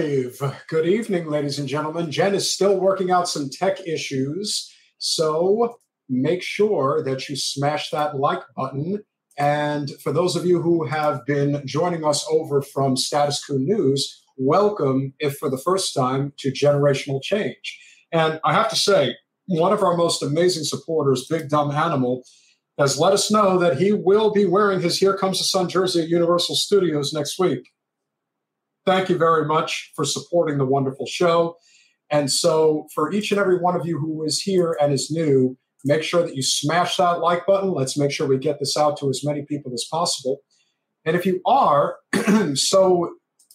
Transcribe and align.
live. 0.00 0.40
Good 0.68 0.86
evening, 0.86 1.28
ladies 1.28 1.58
and 1.58 1.68
gentlemen. 1.68 2.10
Jen 2.10 2.34
is 2.34 2.50
still 2.50 2.80
working 2.80 3.10
out 3.10 3.28
some 3.28 3.50
tech 3.50 3.86
issues, 3.86 4.74
so 4.96 5.76
make 6.08 6.42
sure 6.42 7.02
that 7.04 7.28
you 7.28 7.36
smash 7.36 7.90
that 7.90 8.16
like 8.16 8.40
button. 8.56 9.02
And 9.36 9.90
for 10.02 10.10
those 10.10 10.36
of 10.36 10.46
you 10.46 10.62
who 10.62 10.86
have 10.86 11.26
been 11.26 11.62
joining 11.66 12.02
us 12.02 12.26
over 12.30 12.62
from 12.62 12.96
Status 12.96 13.44
Quo 13.44 13.58
News, 13.58 14.24
welcome, 14.38 15.12
if 15.18 15.36
for 15.36 15.50
the 15.50 15.58
first 15.58 15.92
time, 15.94 16.32
to 16.38 16.50
Generational 16.50 17.22
Change. 17.22 17.78
And 18.10 18.40
I 18.42 18.54
have 18.54 18.70
to 18.70 18.76
say, 18.76 19.16
one 19.48 19.72
of 19.72 19.82
our 19.82 19.98
most 19.98 20.22
amazing 20.22 20.64
supporters, 20.64 21.26
Big 21.28 21.50
Dumb 21.50 21.70
Animal, 21.72 22.22
has 22.78 22.98
let 22.98 23.12
us 23.12 23.30
know 23.30 23.58
that 23.58 23.78
he 23.78 23.92
will 23.92 24.32
be 24.32 24.46
wearing 24.46 24.80
his 24.80 24.98
Here 24.98 25.16
Comes 25.16 25.38
the 25.38 25.44
Sun 25.44 25.68
jersey 25.68 26.00
at 26.00 26.08
Universal 26.08 26.56
Studios 26.56 27.12
next 27.12 27.38
week. 27.38 27.68
Thank 28.90 29.08
you 29.08 29.16
very 29.16 29.44
much 29.46 29.92
for 29.94 30.04
supporting 30.04 30.58
the 30.58 30.66
wonderful 30.66 31.06
show. 31.06 31.54
And 32.10 32.28
so, 32.28 32.88
for 32.92 33.12
each 33.12 33.30
and 33.30 33.38
every 33.38 33.56
one 33.56 33.76
of 33.76 33.86
you 33.86 34.00
who 34.00 34.24
is 34.24 34.42
here 34.42 34.76
and 34.80 34.92
is 34.92 35.12
new, 35.12 35.56
make 35.84 36.02
sure 36.02 36.24
that 36.24 36.34
you 36.34 36.42
smash 36.42 36.96
that 36.96 37.20
like 37.20 37.46
button. 37.46 37.70
Let's 37.70 37.96
make 37.96 38.10
sure 38.10 38.26
we 38.26 38.36
get 38.36 38.58
this 38.58 38.76
out 38.76 38.98
to 38.98 39.08
as 39.08 39.22
many 39.24 39.42
people 39.42 39.72
as 39.72 39.86
possible. 39.88 40.38
And 41.04 41.14
if 41.14 41.24
you 41.24 41.40
are 41.46 41.98
so 42.54 43.14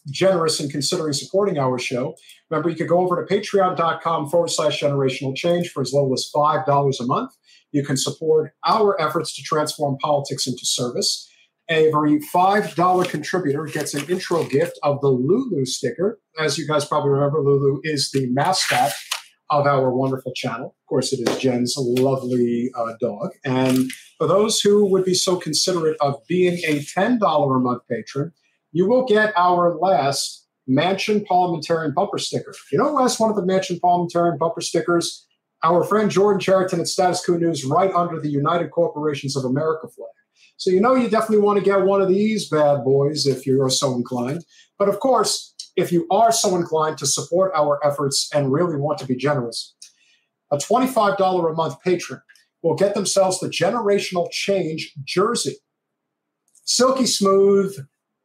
generous 0.10 0.62
in 0.62 0.70
considering 0.70 1.12
supporting 1.12 1.58
our 1.58 1.78
show, 1.78 2.16
remember 2.50 2.70
you 2.70 2.78
could 2.78 2.88
go 2.88 3.00
over 3.00 3.22
to 3.22 3.36
patreon.com 3.36 4.30
forward 4.30 4.52
slash 4.52 4.80
generational 4.80 5.36
change 5.36 5.70
for 5.70 5.82
as 5.82 5.92
little 5.92 6.14
as 6.14 6.32
$5 6.34 7.00
a 7.02 7.06
month. 7.06 7.32
You 7.74 7.84
can 7.84 7.98
support 7.98 8.54
our 8.66 9.00
efforts 9.02 9.36
to 9.36 9.42
transform 9.42 9.98
politics 9.98 10.48
into 10.48 10.66
service. 10.66 11.30
Every 11.68 12.20
$5 12.20 13.10
contributor 13.10 13.66
gets 13.66 13.96
an 13.96 14.08
intro 14.10 14.44
gift 14.46 14.78
of 14.84 15.02
the 15.02 15.08
Lulu 15.08 15.66
sticker. 15.66 16.20
As 16.40 16.58
you 16.58 16.68
guys 16.68 16.86
probably 16.86 17.10
remember, 17.12 17.42
Lulu 17.42 17.80
is 17.84 18.12
the 18.12 18.28
mascot 18.28 18.92
of 19.50 19.66
our 19.66 19.92
wonderful 19.92 20.32
channel. 20.34 20.76
Of 20.80 20.86
course, 20.88 21.12
it 21.12 21.28
is 21.28 21.38
Jen's 21.38 21.76
lovely 21.78 22.72
uh, 22.76 22.94
dog. 23.00 23.32
And 23.44 23.92
for 24.18 24.28
those 24.28 24.60
who 24.60 24.86
would 24.86 25.06
be 25.06 25.14
so 25.14 25.38
considerate 25.38 25.98
of 26.02 26.16
being 26.28 26.60
a 26.68 26.80
$10 26.80 27.20
a 27.20 27.60
month 27.60 27.82
patron, 27.90 28.32
you 28.72 28.88
will 28.88 29.06
get 29.06 29.34
our 29.36 29.76
last 29.78 30.46
Manchin 30.70 31.26
Parliamentarian 31.26 31.94
bumper 31.94 32.18
sticker. 32.18 32.54
You 32.72 32.78
know 32.78 32.98
has 32.98 33.20
one 33.20 33.30
of 33.30 33.36
the 33.36 33.44
Manchin 33.44 33.80
Parliamentarian 33.80 34.38
bumper 34.38 34.62
stickers? 34.62 35.26
Our 35.64 35.84
friend 35.84 36.12
Jordan 36.12 36.40
Chariton 36.40 36.80
at 36.80 36.88
Status 36.88 37.26
Quo 37.26 37.38
News, 37.38 37.66
right 37.66 37.94
under 37.94 38.20
the 38.20 38.30
United 38.30 38.72
Corporations 38.72 39.36
of 39.36 39.46
America 39.46 39.88
flag. 39.88 40.10
So 40.58 40.70
you 40.70 40.80
know 40.80 40.96
you 40.96 41.10
definitely 41.10 41.44
want 41.44 41.60
to 41.60 41.66
get 41.66 41.82
one 41.82 42.02
of 42.02 42.10
these 42.10 42.50
bad 42.50 42.84
boys 42.84 43.26
if 43.26 43.46
you 43.46 43.62
are 43.62 43.70
so 43.70 43.94
inclined. 43.94 44.44
But 44.80 44.90
of 44.90 45.00
course, 45.00 45.54
if 45.76 45.92
you 45.92 46.08
are 46.10 46.32
so 46.32 46.56
inclined 46.56 46.98
to 47.00 47.06
support 47.06 47.52
our 47.56 47.80
efforts 47.86 48.30
and 48.34 48.52
really 48.52 48.78
want 48.78 48.98
to 49.00 49.06
be 49.06 49.16
generous, 49.16 49.76
a 50.52 50.58
$25 50.58 51.52
a 51.52 51.54
month 51.54 51.82
patron 51.82 52.22
will 52.62 52.76
get 52.76 52.94
themselves 52.96 53.40
the 53.40 53.48
Generational 53.48 54.30
Change 54.32 54.94
jersey. 55.06 55.56
Silky 56.64 57.06
smooth, 57.06 57.76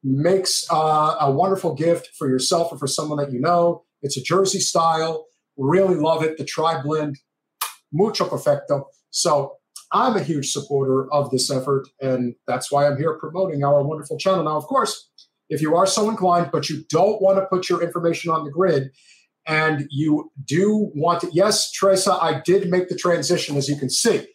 makes 0.02 0.64
uh, 0.70 1.16
a 1.20 1.30
wonderful 1.30 1.74
gift 1.74 2.10
for 2.18 2.28
yourself 2.28 2.72
or 2.72 2.78
for 2.78 2.86
someone 2.86 3.18
that 3.18 3.32
you 3.32 3.40
know. 3.40 3.84
It's 4.02 4.16
a 4.16 4.22
jersey 4.22 4.60
style. 4.60 5.26
Really 5.56 5.96
love 5.96 6.22
it. 6.22 6.38
The 6.38 6.44
tri 6.44 6.80
blend, 6.82 7.18
mucho 7.92 8.26
perfecto. 8.26 8.88
So 9.10 9.56
I'm 9.92 10.16
a 10.16 10.22
huge 10.22 10.52
supporter 10.52 11.12
of 11.12 11.30
this 11.30 11.50
effort, 11.50 11.88
and 12.00 12.34
that's 12.46 12.70
why 12.70 12.86
I'm 12.86 12.96
here 12.96 13.18
promoting 13.18 13.64
our 13.64 13.82
wonderful 13.82 14.18
channel. 14.18 14.44
Now, 14.44 14.56
of 14.56 14.64
course, 14.64 15.10
if 15.48 15.60
you 15.60 15.74
are 15.74 15.86
so 15.86 16.08
inclined, 16.08 16.50
but 16.52 16.70
you 16.70 16.84
don't 16.88 17.20
want 17.20 17.38
to 17.38 17.46
put 17.46 17.68
your 17.68 17.82
information 17.82 18.30
on 18.30 18.44
the 18.44 18.50
grid, 18.50 18.90
and 19.46 19.86
you 19.90 20.30
do 20.44 20.90
want 20.94 21.22
to, 21.22 21.30
yes, 21.32 21.72
Teresa, 21.72 22.12
I 22.12 22.40
did 22.44 22.70
make 22.70 22.88
the 22.88 22.96
transition, 22.96 23.56
as 23.56 23.68
you 23.68 23.76
can 23.76 23.90
see. 23.90 24.26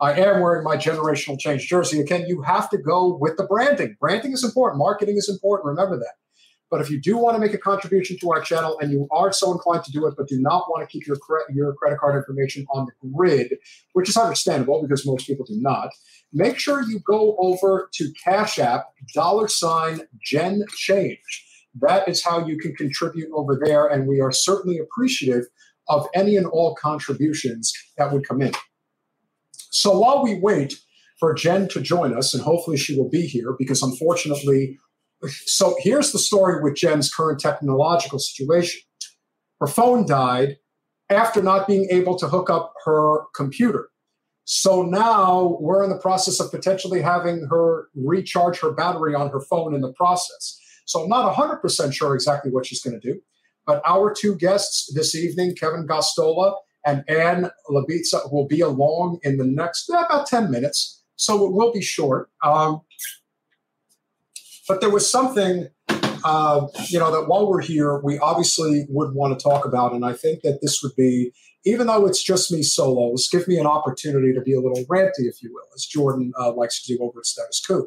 I 0.00 0.14
am 0.14 0.40
wearing 0.40 0.64
my 0.64 0.76
generational 0.76 1.38
change 1.38 1.68
jersey. 1.68 2.00
Again, 2.00 2.24
you 2.26 2.42
have 2.42 2.68
to 2.70 2.78
go 2.78 3.16
with 3.16 3.36
the 3.36 3.44
branding. 3.44 3.96
Branding 4.00 4.32
is 4.32 4.42
important, 4.42 4.78
marketing 4.78 5.16
is 5.16 5.28
important. 5.28 5.68
Remember 5.68 5.96
that. 5.96 6.14
But 6.70 6.80
if 6.80 6.90
you 6.90 7.00
do 7.00 7.16
want 7.16 7.36
to 7.36 7.40
make 7.40 7.54
a 7.54 7.58
contribution 7.58 8.18
to 8.20 8.32
our 8.32 8.40
channel 8.40 8.78
and 8.80 8.90
you 8.90 9.06
are 9.10 9.32
so 9.32 9.52
inclined 9.52 9.84
to 9.84 9.92
do 9.92 10.06
it, 10.06 10.14
but 10.16 10.28
do 10.28 10.40
not 10.40 10.64
want 10.68 10.88
to 10.88 10.90
keep 10.90 11.06
your, 11.06 11.16
cre- 11.16 11.52
your 11.52 11.72
credit 11.74 11.98
card 11.98 12.16
information 12.16 12.66
on 12.72 12.86
the 12.86 13.08
grid, 13.12 13.54
which 13.92 14.08
is 14.08 14.16
understandable 14.16 14.82
because 14.82 15.06
most 15.06 15.26
people 15.26 15.44
do 15.44 15.56
not, 15.60 15.90
make 16.32 16.58
sure 16.58 16.82
you 16.82 16.98
go 17.00 17.36
over 17.38 17.88
to 17.92 18.12
Cash 18.24 18.58
App, 18.58 18.86
dollar 19.14 19.46
sign 19.46 20.00
Gen 20.22 20.64
Change. 20.76 21.44
That 21.80 22.08
is 22.08 22.24
how 22.24 22.46
you 22.46 22.56
can 22.56 22.74
contribute 22.74 23.28
over 23.34 23.60
there. 23.62 23.86
And 23.86 24.06
we 24.06 24.20
are 24.20 24.32
certainly 24.32 24.78
appreciative 24.78 25.44
of 25.88 26.06
any 26.14 26.36
and 26.36 26.46
all 26.46 26.74
contributions 26.74 27.72
that 27.98 28.12
would 28.12 28.26
come 28.26 28.40
in. 28.40 28.52
So 29.52 29.98
while 29.98 30.22
we 30.22 30.38
wait 30.38 30.74
for 31.18 31.34
Jen 31.34 31.68
to 31.68 31.80
join 31.80 32.16
us, 32.16 32.32
and 32.32 32.42
hopefully 32.42 32.76
she 32.76 32.96
will 32.96 33.08
be 33.08 33.26
here 33.26 33.54
because 33.58 33.82
unfortunately 33.82 34.78
so 35.28 35.74
here's 35.80 36.12
the 36.12 36.18
story 36.18 36.62
with 36.62 36.76
Jen's 36.76 37.12
current 37.12 37.40
technological 37.40 38.18
situation. 38.18 38.80
Her 39.60 39.66
phone 39.66 40.06
died 40.06 40.56
after 41.10 41.42
not 41.42 41.66
being 41.66 41.88
able 41.90 42.18
to 42.18 42.28
hook 42.28 42.50
up 42.50 42.72
her 42.84 43.20
computer. 43.34 43.88
So 44.44 44.82
now 44.82 45.56
we're 45.60 45.84
in 45.84 45.90
the 45.90 45.98
process 45.98 46.38
of 46.38 46.50
potentially 46.50 47.00
having 47.00 47.46
her 47.50 47.88
recharge 47.94 48.60
her 48.60 48.72
battery 48.72 49.14
on 49.14 49.30
her 49.30 49.40
phone 49.40 49.74
in 49.74 49.80
the 49.80 49.92
process. 49.92 50.60
So 50.84 51.02
I'm 51.02 51.08
not 51.08 51.34
100% 51.34 51.92
sure 51.94 52.14
exactly 52.14 52.50
what 52.50 52.66
she's 52.66 52.82
going 52.82 53.00
to 53.00 53.12
do. 53.12 53.20
But 53.66 53.82
our 53.86 54.12
two 54.12 54.36
guests 54.36 54.92
this 54.94 55.14
evening, 55.14 55.54
Kevin 55.54 55.86
Gosztola 55.86 56.56
and 56.84 57.02
Ann 57.08 57.50
Batiza, 57.70 58.30
will 58.30 58.46
be 58.46 58.60
along 58.60 59.18
in 59.22 59.38
the 59.38 59.44
next 59.44 59.88
eh, 59.90 59.98
about 59.98 60.26
10 60.26 60.50
minutes. 60.50 61.02
So 61.16 61.46
it 61.46 61.52
will 61.52 61.72
be 61.72 61.80
short. 61.80 62.28
Um, 62.42 62.82
but 64.68 64.80
there 64.80 64.90
was 64.90 65.10
something, 65.10 65.68
uh, 66.24 66.66
you 66.88 66.98
know, 66.98 67.10
that 67.12 67.28
while 67.28 67.48
we're 67.48 67.60
here, 67.60 67.98
we 68.00 68.18
obviously 68.18 68.86
would 68.88 69.14
want 69.14 69.38
to 69.38 69.42
talk 69.42 69.64
about. 69.64 69.92
And 69.92 70.04
I 70.04 70.12
think 70.12 70.42
that 70.42 70.60
this 70.62 70.82
would 70.82 70.96
be, 70.96 71.32
even 71.64 71.86
though 71.86 72.06
it's 72.06 72.22
just 72.22 72.52
me 72.52 72.62
solos, 72.62 73.28
give 73.30 73.48
me 73.48 73.58
an 73.58 73.66
opportunity 73.66 74.32
to 74.32 74.40
be 74.40 74.54
a 74.54 74.60
little 74.60 74.84
ranty, 74.84 75.26
if 75.26 75.42
you 75.42 75.52
will, 75.52 75.66
as 75.74 75.84
Jordan 75.84 76.32
uh, 76.38 76.52
likes 76.52 76.82
to 76.82 76.96
do 76.96 77.02
over 77.02 77.20
at 77.20 77.26
Status 77.26 77.64
Quo. 77.64 77.86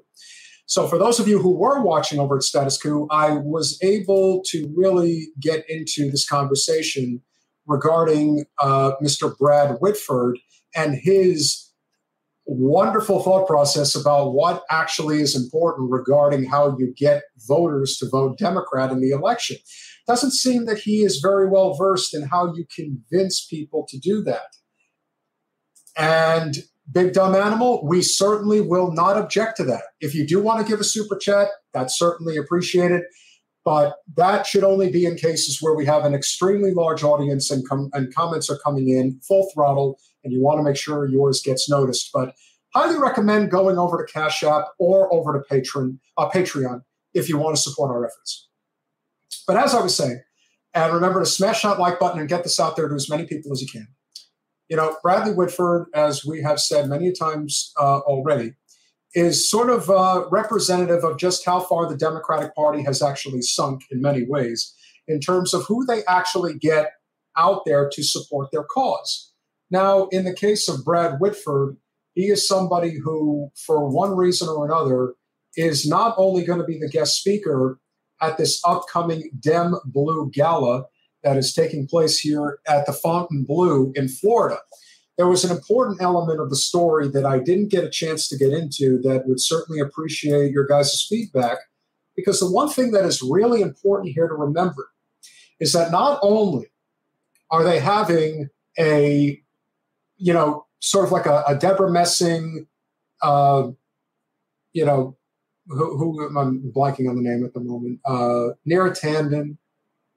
So, 0.65 0.85
for 0.87 0.97
those 0.97 1.19
of 1.19 1.27
you 1.27 1.39
who 1.39 1.51
were 1.51 1.81
watching 1.81 2.19
over 2.19 2.35
at 2.35 2.43
Status 2.43 2.81
Quo, 2.81 3.07
I 3.09 3.37
was 3.37 3.79
able 3.81 4.41
to 4.47 4.71
really 4.75 5.27
get 5.39 5.63
into 5.69 6.11
this 6.11 6.27
conversation 6.27 7.21
regarding 7.65 8.45
uh, 8.59 8.91
Mr. 9.01 9.37
Brad 9.37 9.77
Whitford 9.79 10.39
and 10.75 10.95
his 10.95 11.66
wonderful 12.47 13.21
thought 13.21 13.45
process 13.45 13.93
about 13.93 14.33
what 14.33 14.63
actually 14.71 15.21
is 15.21 15.35
important 15.35 15.91
regarding 15.91 16.45
how 16.45 16.75
you 16.79 16.93
get 16.95 17.23
voters 17.47 17.97
to 17.97 18.09
vote 18.09 18.37
Democrat 18.37 18.91
in 18.91 19.01
the 19.01 19.11
election. 19.11 19.57
Doesn't 20.07 20.31
seem 20.31 20.65
that 20.65 20.79
he 20.79 21.03
is 21.03 21.19
very 21.21 21.49
well 21.49 21.75
versed 21.75 22.13
in 22.15 22.23
how 22.23 22.53
you 22.53 22.65
convince 22.73 23.45
people 23.45 23.85
to 23.89 23.99
do 23.99 24.23
that. 24.23 24.55
And 25.97 26.57
Big 26.89 27.11
Dumb 27.11 27.35
Animal, 27.35 27.85
we 27.85 28.01
certainly 28.01 28.61
will 28.61 28.91
not 28.91 29.17
object 29.17 29.57
to 29.57 29.65
that. 29.65 29.83
If 29.99 30.15
you 30.15 30.25
do 30.25 30.41
want 30.41 30.65
to 30.65 30.71
give 30.71 30.79
a 30.79 30.85
super 30.85 31.17
chat, 31.17 31.49
that's 31.73 31.99
certainly 31.99 32.37
appreciated. 32.37 33.01
But 33.65 33.95
that 34.15 34.45
should 34.45 34.63
only 34.63 34.89
be 34.89 35.05
in 35.05 35.17
cases 35.17 35.57
where 35.59 35.75
we 35.75 35.85
have 35.85 36.05
an 36.05 36.13
extremely 36.13 36.71
large 36.71 37.03
audience 37.03 37.51
and, 37.51 37.67
com- 37.67 37.89
and 37.91 38.15
comments 38.15 38.49
are 38.49 38.57
coming 38.63 38.87
in 38.87 39.19
full 39.27 39.49
throttle 39.53 39.99
and 40.27 40.33
you 40.33 40.41
want 40.43 40.59
to 40.59 40.63
make 40.63 40.75
sure 40.75 41.07
yours 41.07 41.41
gets 41.41 41.69
noticed. 41.69 42.09
But 42.13 42.35
highly 42.75 42.99
recommend 42.99 43.49
going 43.49 43.77
over 43.77 43.97
to 43.97 44.11
Cash 44.11 44.43
App 44.43 44.65
or 44.77 45.11
over 45.13 45.31
to 45.33 45.39
Patreon, 45.49 45.99
uh, 46.17 46.29
Patreon 46.29 46.81
if 47.13 47.29
you 47.29 47.37
want 47.37 47.55
to 47.55 47.61
support 47.61 47.91
our 47.91 48.05
efforts. 48.05 48.49
But 49.47 49.55
as 49.55 49.73
I 49.73 49.81
was 49.81 49.95
saying, 49.95 50.21
and 50.73 50.93
remember 50.93 51.21
to 51.21 51.25
smash 51.25 51.61
that 51.61 51.79
like 51.79 51.97
button 51.97 52.19
and 52.19 52.27
get 52.27 52.43
this 52.43 52.59
out 52.59 52.75
there 52.75 52.89
to 52.89 52.93
as 52.95 53.09
many 53.09 53.25
people 53.25 53.53
as 53.53 53.61
you 53.61 53.67
can. 53.71 53.87
You 54.67 54.75
know, 54.75 54.97
Bradley 55.01 55.33
Whitford, 55.33 55.87
as 55.93 56.25
we 56.25 56.41
have 56.41 56.59
said 56.59 56.89
many 56.89 57.13
times 57.13 57.71
uh, 57.79 57.99
already, 57.99 58.53
is 59.15 59.49
sort 59.49 59.69
of 59.69 59.89
uh, 59.89 60.25
representative 60.29 61.05
of 61.05 61.17
just 61.17 61.45
how 61.45 61.61
far 61.61 61.87
the 61.87 61.95
Democratic 61.95 62.53
Party 62.53 62.83
has 62.83 63.01
actually 63.01 63.41
sunk 63.41 63.83
in 63.89 64.01
many 64.01 64.25
ways 64.27 64.75
in 65.07 65.21
terms 65.21 65.53
of 65.53 65.65
who 65.65 65.85
they 65.85 66.03
actually 66.05 66.53
get 66.53 66.91
out 67.37 67.63
there 67.65 67.89
to 67.89 68.03
support 68.03 68.49
their 68.51 68.63
cause. 68.63 69.26
Now, 69.69 70.07
in 70.07 70.23
the 70.23 70.33
case 70.33 70.67
of 70.67 70.85
Brad 70.85 71.19
Whitford, 71.19 71.77
he 72.13 72.27
is 72.27 72.47
somebody 72.47 72.97
who, 72.97 73.51
for 73.65 73.87
one 73.87 74.15
reason 74.15 74.47
or 74.47 74.65
another, 74.65 75.13
is 75.55 75.87
not 75.87 76.15
only 76.17 76.43
going 76.45 76.59
to 76.59 76.65
be 76.65 76.79
the 76.79 76.89
guest 76.89 77.19
speaker 77.19 77.79
at 78.21 78.37
this 78.37 78.61
upcoming 78.65 79.29
Dem 79.39 79.75
Blue 79.85 80.29
Gala 80.33 80.85
that 81.23 81.37
is 81.37 81.53
taking 81.53 81.87
place 81.87 82.19
here 82.19 82.59
at 82.67 82.85
the 82.85 82.93
Fontainebleau 82.93 83.91
in 83.95 84.07
Florida. 84.07 84.59
There 85.17 85.27
was 85.27 85.43
an 85.43 85.55
important 85.55 86.01
element 86.01 86.39
of 86.39 86.49
the 86.49 86.55
story 86.55 87.07
that 87.09 87.25
I 87.25 87.39
didn't 87.39 87.69
get 87.69 87.83
a 87.83 87.89
chance 87.89 88.27
to 88.29 88.37
get 88.37 88.53
into 88.53 88.99
that 89.01 89.27
would 89.27 89.41
certainly 89.41 89.79
appreciate 89.81 90.51
your 90.51 90.65
guys' 90.65 91.05
feedback. 91.09 91.57
Because 92.15 92.39
the 92.39 92.51
one 92.51 92.69
thing 92.69 92.91
that 92.91 93.05
is 93.05 93.21
really 93.21 93.61
important 93.61 94.13
here 94.13 94.27
to 94.27 94.33
remember 94.33 94.89
is 95.59 95.73
that 95.73 95.91
not 95.91 96.19
only 96.21 96.67
are 97.49 97.63
they 97.63 97.79
having 97.79 98.49
a, 98.79 99.41
you 100.17 100.33
know, 100.33 100.65
sort 100.79 101.05
of 101.05 101.11
like 101.11 101.25
a, 101.25 101.43
a 101.47 101.55
Debra 101.55 101.91
Messing, 101.91 102.67
uh, 103.21 103.67
you 104.73 104.85
know, 104.85 105.17
who, 105.67 105.97
who, 105.97 106.37
I'm 106.37 106.71
blanking 106.75 107.09
on 107.09 107.15
the 107.15 107.21
name 107.21 107.43
at 107.43 107.53
the 107.53 107.59
moment, 107.59 107.99
uh, 108.05 108.53
Neera 108.69 108.97
Tanden, 108.97 109.57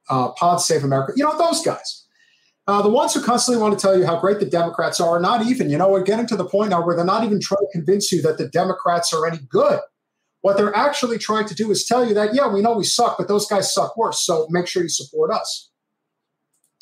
uh, 0.08 0.32
Pod 0.32 0.60
Save 0.60 0.84
America, 0.84 1.12
you 1.16 1.24
know, 1.24 1.36
those 1.36 1.64
guys. 1.64 2.06
Uh, 2.66 2.82
the 2.82 2.90
ones 2.90 3.14
who 3.14 3.22
constantly 3.22 3.60
want 3.60 3.76
to 3.76 3.80
tell 3.80 3.98
you 3.98 4.06
how 4.06 4.20
great 4.20 4.38
the 4.38 4.46
Democrats 4.46 5.00
are, 5.00 5.18
not 5.18 5.44
even, 5.44 5.70
you 5.70 5.76
know, 5.76 5.90
we're 5.90 6.04
getting 6.04 6.26
to 6.26 6.36
the 6.36 6.44
point 6.44 6.70
now 6.70 6.84
where 6.84 6.94
they're 6.94 7.04
not 7.04 7.24
even 7.24 7.40
trying 7.40 7.66
to 7.66 7.72
convince 7.72 8.12
you 8.12 8.22
that 8.22 8.38
the 8.38 8.46
Democrats 8.48 9.12
are 9.12 9.26
any 9.26 9.38
good. 9.48 9.80
What 10.42 10.56
they're 10.56 10.74
actually 10.74 11.18
trying 11.18 11.46
to 11.48 11.54
do 11.54 11.70
is 11.70 11.84
tell 11.84 12.06
you 12.06 12.14
that, 12.14 12.32
yeah, 12.32 12.52
we 12.52 12.62
know 12.62 12.74
we 12.74 12.84
suck, 12.84 13.18
but 13.18 13.28
those 13.28 13.46
guys 13.46 13.74
suck 13.74 13.96
worse. 13.96 14.24
So 14.24 14.46
make 14.50 14.68
sure 14.68 14.82
you 14.82 14.88
support 14.88 15.32
us. 15.32 15.70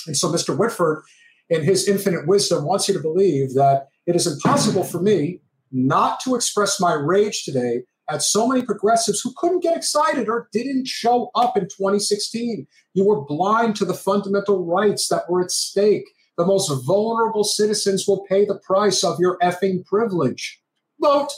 And 0.06 0.16
so 0.16 0.30
Mr. 0.30 0.56
Whitford, 0.56 1.02
in 1.50 1.62
his 1.62 1.88
infinite 1.88 2.26
wisdom, 2.26 2.64
wants 2.64 2.88
you 2.88 2.94
to 2.94 3.00
believe 3.00 3.54
that 3.54 3.88
it 4.06 4.16
is 4.16 4.26
impossible 4.26 4.84
for 4.84 5.00
me 5.00 5.40
not 5.70 6.20
to 6.20 6.34
express 6.34 6.80
my 6.80 6.92
rage 6.92 7.44
today 7.44 7.82
at 8.10 8.22
so 8.22 8.48
many 8.48 8.62
progressives 8.62 9.20
who 9.20 9.34
couldn't 9.36 9.62
get 9.62 9.76
excited 9.76 10.28
or 10.28 10.48
didn't 10.52 10.86
show 10.86 11.30
up 11.34 11.56
in 11.56 11.64
2016. 11.64 12.66
You 12.94 13.04
were 13.04 13.24
blind 13.24 13.76
to 13.76 13.84
the 13.84 13.94
fundamental 13.94 14.64
rights 14.64 15.08
that 15.08 15.28
were 15.28 15.42
at 15.42 15.50
stake. 15.50 16.04
The 16.38 16.46
most 16.46 16.70
vulnerable 16.86 17.44
citizens 17.44 18.06
will 18.06 18.24
pay 18.28 18.44
the 18.44 18.60
price 18.60 19.04
of 19.04 19.18
your 19.18 19.38
effing 19.38 19.84
privilege. 19.84 20.60
Vote. 21.00 21.32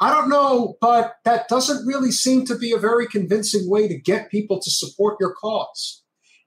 I 0.00 0.10
don't 0.10 0.28
know, 0.28 0.76
but 0.80 1.16
that 1.24 1.48
doesn't 1.48 1.86
really 1.86 2.10
seem 2.10 2.46
to 2.46 2.56
be 2.56 2.72
a 2.72 2.78
very 2.78 3.06
convincing 3.06 3.68
way 3.70 3.86
to 3.88 3.96
get 3.96 4.30
people 4.30 4.60
to 4.60 4.70
support 4.70 5.16
your 5.20 5.34
cause. 5.34 6.02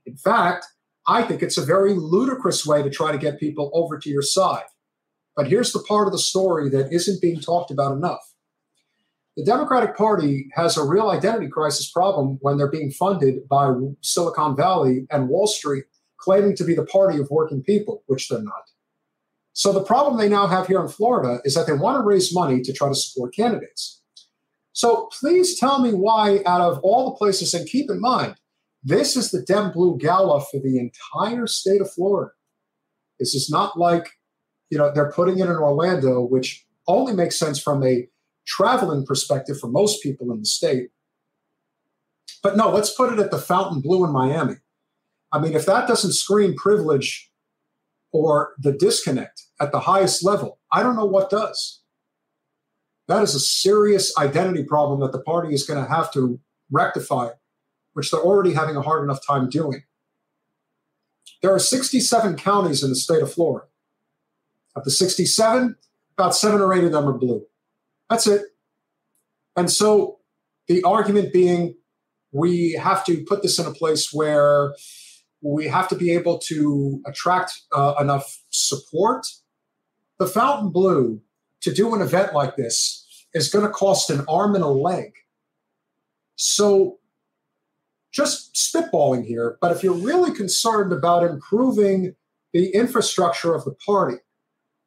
In 0.05 0.17
fact, 0.17 0.65
I 1.07 1.23
think 1.23 1.41
it's 1.41 1.57
a 1.57 1.65
very 1.65 1.93
ludicrous 1.93 2.65
way 2.65 2.83
to 2.83 2.89
try 2.89 3.11
to 3.11 3.17
get 3.17 3.39
people 3.39 3.71
over 3.73 3.97
to 3.97 4.09
your 4.09 4.21
side. 4.21 4.65
But 5.35 5.47
here's 5.47 5.71
the 5.71 5.83
part 5.87 6.07
of 6.07 6.13
the 6.13 6.19
story 6.19 6.69
that 6.69 6.91
isn't 6.91 7.21
being 7.21 7.39
talked 7.39 7.71
about 7.71 7.93
enough. 7.93 8.33
The 9.37 9.45
Democratic 9.45 9.95
Party 9.95 10.49
has 10.53 10.77
a 10.77 10.83
real 10.83 11.11
identity 11.11 11.47
crisis 11.47 11.89
problem 11.91 12.39
when 12.41 12.57
they're 12.57 12.71
being 12.71 12.89
funded 12.89 13.47
by 13.47 13.71
Silicon 14.01 14.55
Valley 14.55 15.05
and 15.11 15.29
Wall 15.29 15.45
Street, 15.45 15.85
claiming 16.19 16.55
to 16.55 16.63
be 16.63 16.73
the 16.73 16.85
party 16.85 17.19
of 17.19 17.29
working 17.29 17.61
people, 17.61 18.03
which 18.07 18.27
they're 18.27 18.41
not. 18.41 18.63
So 19.53 19.71
the 19.71 19.83
problem 19.83 20.17
they 20.17 20.27
now 20.27 20.47
have 20.47 20.67
here 20.67 20.81
in 20.81 20.87
Florida 20.87 21.39
is 21.45 21.53
that 21.53 21.67
they 21.67 21.73
want 21.73 21.97
to 21.97 22.03
raise 22.03 22.33
money 22.33 22.61
to 22.61 22.73
try 22.73 22.89
to 22.89 22.95
support 22.95 23.35
candidates. 23.35 24.01
So 24.73 25.07
please 25.19 25.59
tell 25.59 25.79
me 25.79 25.93
why, 25.93 26.41
out 26.45 26.61
of 26.61 26.79
all 26.79 27.05
the 27.05 27.15
places, 27.15 27.53
and 27.53 27.67
keep 27.67 27.89
in 27.89 28.01
mind, 28.01 28.35
this 28.87 29.17
is 29.17 29.31
the 29.31 29.41
Dem 29.41 29.71
Blue 29.71 29.97
Gala 29.97 30.39
for 30.39 30.61
the 30.61 30.79
entire 30.79 31.45
state 31.45 31.81
of 31.81 31.91
Florida. 31.91 32.31
This 33.19 33.35
is 33.35 33.49
not 33.49 33.77
like, 33.77 34.07
you 34.69 34.77
know, 34.77 34.91
they're 34.93 35.11
putting 35.11 35.39
it 35.39 35.45
in 35.45 35.57
Orlando, 35.57 36.21
which 36.21 36.65
only 36.87 37.13
makes 37.13 37.37
sense 37.37 37.61
from 37.61 37.83
a 37.83 38.07
traveling 38.45 39.05
perspective 39.05 39.59
for 39.59 39.67
most 39.67 40.01
people 40.01 40.31
in 40.31 40.39
the 40.39 40.45
state. 40.45 40.89
But 42.41 42.55
no, 42.55 42.69
let's 42.69 42.93
put 42.93 43.11
it 43.11 43.19
at 43.19 43.29
the 43.29 43.39
Fontainebleau 43.39 44.05
in 44.05 44.11
Miami. 44.11 44.55
I 45.33 45.39
mean, 45.39 45.53
if 45.53 45.65
that 45.65 45.87
doesn't 45.87 46.13
scream 46.13 46.55
privilege 46.55 47.29
or 48.13 48.53
the 48.57 48.71
disconnect 48.71 49.43
at 49.59 49.73
the 49.73 49.81
highest 49.81 50.23
level, 50.23 50.59
I 50.71 50.81
don't 50.81 50.95
know 50.95 51.05
what 51.05 51.29
does. 51.29 51.81
That 53.09 53.21
is 53.21 53.35
a 53.35 53.39
serious 53.39 54.17
identity 54.17 54.63
problem 54.63 55.01
that 55.01 55.11
the 55.11 55.21
party 55.21 55.53
is 55.53 55.65
going 55.65 55.83
to 55.83 55.89
have 55.89 56.11
to 56.13 56.39
rectify, 56.71 57.31
which 57.97 58.11
they're 58.11 58.21
already 58.21 58.53
having 58.53 58.75
a 58.75 58.81
hard 58.81 59.03
enough 59.03 59.25
time 59.25 59.49
doing. 59.49 59.83
There 61.41 61.51
are 61.51 61.59
67 61.59 62.35
counties 62.37 62.83
in 62.83 62.89
the 62.89 62.95
state 62.95 63.23
of 63.23 63.33
Florida. 63.33 63.65
Of 64.75 64.83
the 64.83 64.91
67, 64.91 65.75
about 66.15 66.35
seven 66.35 66.61
or 66.61 66.73
eight 66.73 66.83
of 66.83 66.91
them 66.91 67.09
are 67.09 67.17
blue. 67.17 67.43
That's 68.07 68.27
it. 68.27 68.43
And 69.55 69.71
so 69.71 70.19
the 70.67 70.83
argument 70.83 71.33
being 71.33 71.75
we 72.31 72.73
have 72.73 73.03
to 73.05 73.23
put 73.25 73.41
this 73.41 73.57
in 73.57 73.65
a 73.65 73.73
place 73.73 74.13
where 74.13 74.75
we 75.41 75.67
have 75.67 75.87
to 75.87 75.95
be 75.95 76.11
able 76.11 76.37
to 76.39 77.01
attract 77.07 77.61
uh, 77.75 77.95
enough 77.99 78.43
support. 78.51 79.25
The 80.19 80.27
Fontainebleau 80.27 81.19
to 81.61 81.73
do 81.73 81.95
an 81.95 82.01
event 82.01 82.33
like 82.33 82.55
this, 82.57 83.03
is 83.33 83.49
going 83.49 83.65
to 83.65 83.71
cost 83.71 84.09
an 84.09 84.23
arm 84.27 84.55
and 84.55 84.63
a 84.63 84.67
leg. 84.67 85.13
So, 86.35 86.99
just 88.17 88.55
spitballing 88.55 89.23
here, 89.23 89.59
but 89.61 89.71
if 89.71 89.83
you're 89.83 89.93
really 89.93 90.33
concerned 90.33 90.91
about 90.91 91.23
improving 91.23 92.15
the 92.51 92.69
infrastructure 92.73 93.53
of 93.53 93.63
the 93.63 93.75
party, 93.85 94.17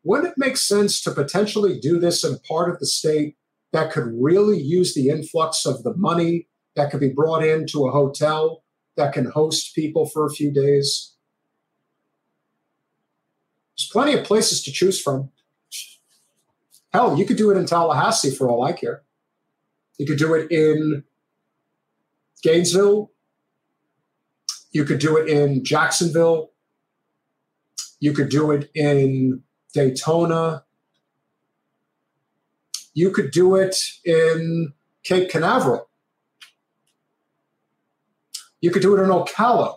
wouldn't 0.02 0.32
it 0.32 0.34
make 0.36 0.56
sense 0.56 1.00
to 1.02 1.12
potentially 1.12 1.78
do 1.78 2.00
this 2.00 2.24
in 2.24 2.40
part 2.40 2.70
of 2.70 2.80
the 2.80 2.86
state 2.86 3.36
that 3.72 3.92
could 3.92 4.12
really 4.20 4.60
use 4.60 4.94
the 4.94 5.10
influx 5.10 5.64
of 5.64 5.84
the 5.84 5.94
money 5.94 6.48
that 6.74 6.90
could 6.90 6.98
be 6.98 7.10
brought 7.10 7.44
into 7.44 7.86
a 7.86 7.92
hotel 7.92 8.64
that 8.96 9.12
can 9.12 9.26
host 9.26 9.76
people 9.76 10.06
for 10.06 10.26
a 10.26 10.30
few 10.30 10.50
days? 10.50 11.14
There's 13.78 13.90
plenty 13.92 14.14
of 14.14 14.24
places 14.24 14.64
to 14.64 14.72
choose 14.72 15.00
from. 15.00 15.30
Hell, 16.92 17.16
you 17.16 17.24
could 17.24 17.36
do 17.36 17.52
it 17.52 17.56
in 17.56 17.64
Tallahassee 17.64 18.34
for 18.34 18.50
all 18.50 18.64
I 18.64 18.72
care. 18.72 19.02
You 19.98 20.06
could 20.06 20.18
do 20.18 20.34
it 20.34 20.50
in 20.50 21.04
Gainesville. 22.42 23.09
You 24.70 24.84
could 24.84 24.98
do 24.98 25.16
it 25.16 25.28
in 25.28 25.64
Jacksonville. 25.64 26.50
You 27.98 28.12
could 28.12 28.28
do 28.28 28.50
it 28.52 28.70
in 28.74 29.42
Daytona. 29.74 30.64
You 32.94 33.10
could 33.10 33.30
do 33.30 33.56
it 33.56 33.76
in 34.04 34.72
Cape 35.04 35.30
Canaveral. 35.30 35.88
You 38.60 38.70
could 38.70 38.82
do 38.82 38.96
it 38.96 39.02
in 39.02 39.08
Ocala. 39.08 39.76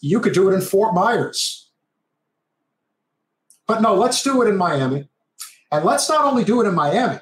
You 0.00 0.20
could 0.20 0.32
do 0.32 0.48
it 0.50 0.54
in 0.54 0.60
Fort 0.60 0.94
Myers. 0.94 1.70
But 3.66 3.82
no, 3.82 3.94
let's 3.94 4.22
do 4.22 4.42
it 4.42 4.48
in 4.48 4.56
Miami. 4.56 5.08
And 5.72 5.84
let's 5.84 6.08
not 6.08 6.24
only 6.24 6.44
do 6.44 6.60
it 6.62 6.68
in 6.68 6.74
Miami, 6.74 7.18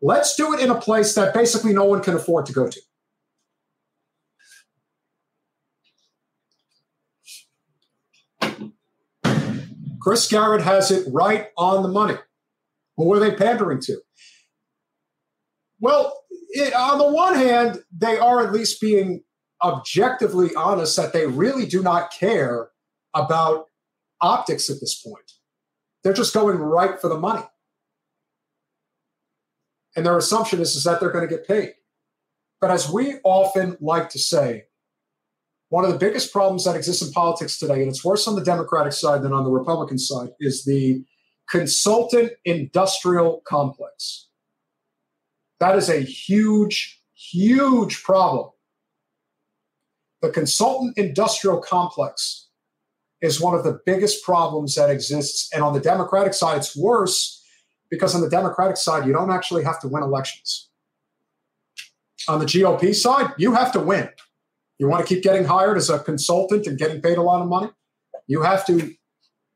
let's 0.00 0.36
do 0.36 0.54
it 0.54 0.60
in 0.60 0.70
a 0.70 0.80
place 0.80 1.14
that 1.14 1.34
basically 1.34 1.74
no 1.74 1.84
one 1.84 2.02
can 2.02 2.14
afford 2.14 2.46
to 2.46 2.52
go 2.52 2.68
to. 2.68 2.80
Chris 10.00 10.28
Garrett 10.28 10.62
has 10.62 10.90
it 10.90 11.06
right 11.12 11.48
on 11.56 11.82
the 11.82 11.88
money. 11.88 12.16
Who 12.96 13.12
are 13.12 13.18
they 13.18 13.34
pandering 13.34 13.80
to? 13.82 14.00
Well, 15.80 16.18
it, 16.50 16.74
on 16.74 16.98
the 16.98 17.08
one 17.08 17.34
hand, 17.34 17.82
they 17.96 18.18
are 18.18 18.44
at 18.44 18.52
least 18.52 18.80
being 18.80 19.22
objectively 19.62 20.54
honest 20.54 20.96
that 20.96 21.12
they 21.12 21.26
really 21.26 21.66
do 21.66 21.82
not 21.82 22.12
care 22.12 22.68
about 23.14 23.66
optics 24.20 24.70
at 24.70 24.80
this 24.80 25.00
point. 25.00 25.32
They're 26.02 26.12
just 26.12 26.34
going 26.34 26.56
right 26.56 27.00
for 27.00 27.08
the 27.08 27.18
money. 27.18 27.44
And 29.96 30.06
their 30.06 30.16
assumption 30.16 30.60
is, 30.60 30.76
is 30.76 30.84
that 30.84 31.00
they're 31.00 31.12
going 31.12 31.28
to 31.28 31.34
get 31.34 31.46
paid. 31.46 31.74
But 32.60 32.70
as 32.70 32.88
we 32.88 33.16
often 33.24 33.76
like 33.80 34.10
to 34.10 34.18
say, 34.18 34.64
one 35.70 35.84
of 35.84 35.92
the 35.92 35.98
biggest 35.98 36.32
problems 36.32 36.64
that 36.64 36.76
exists 36.76 37.02
in 37.02 37.12
politics 37.12 37.58
today, 37.58 37.80
and 37.80 37.88
it's 37.88 38.04
worse 38.04 38.26
on 38.26 38.34
the 38.34 38.44
Democratic 38.44 38.92
side 38.92 39.22
than 39.22 39.32
on 39.32 39.44
the 39.44 39.50
Republican 39.50 39.98
side, 39.98 40.30
is 40.40 40.64
the 40.64 41.04
consultant 41.48 42.32
industrial 42.44 43.42
complex. 43.46 44.28
That 45.60 45.76
is 45.76 45.88
a 45.88 46.00
huge, 46.00 47.02
huge 47.14 48.02
problem. 48.02 48.50
The 50.22 50.30
consultant 50.30 50.96
industrial 50.96 51.60
complex 51.60 52.48
is 53.20 53.40
one 53.40 53.54
of 53.54 53.64
the 53.64 53.80
biggest 53.84 54.24
problems 54.24 54.74
that 54.76 54.90
exists. 54.90 55.50
And 55.52 55.62
on 55.62 55.74
the 55.74 55.80
Democratic 55.80 56.34
side, 56.34 56.58
it's 56.58 56.76
worse 56.76 57.44
because 57.90 58.14
on 58.14 58.20
the 58.20 58.30
Democratic 58.30 58.76
side, 58.76 59.06
you 59.06 59.12
don't 59.12 59.30
actually 59.30 59.64
have 59.64 59.80
to 59.80 59.88
win 59.88 60.02
elections. 60.02 60.70
On 62.28 62.38
the 62.38 62.44
GOP 62.46 62.94
side, 62.94 63.32
you 63.38 63.54
have 63.54 63.72
to 63.72 63.80
win. 63.80 64.08
You 64.78 64.88
want 64.88 65.06
to 65.06 65.12
keep 65.12 65.24
getting 65.24 65.44
hired 65.44 65.76
as 65.76 65.90
a 65.90 65.98
consultant 65.98 66.66
and 66.66 66.78
getting 66.78 67.02
paid 67.02 67.18
a 67.18 67.22
lot 67.22 67.42
of 67.42 67.48
money? 67.48 67.70
You 68.26 68.42
have 68.42 68.64
to, 68.66 68.94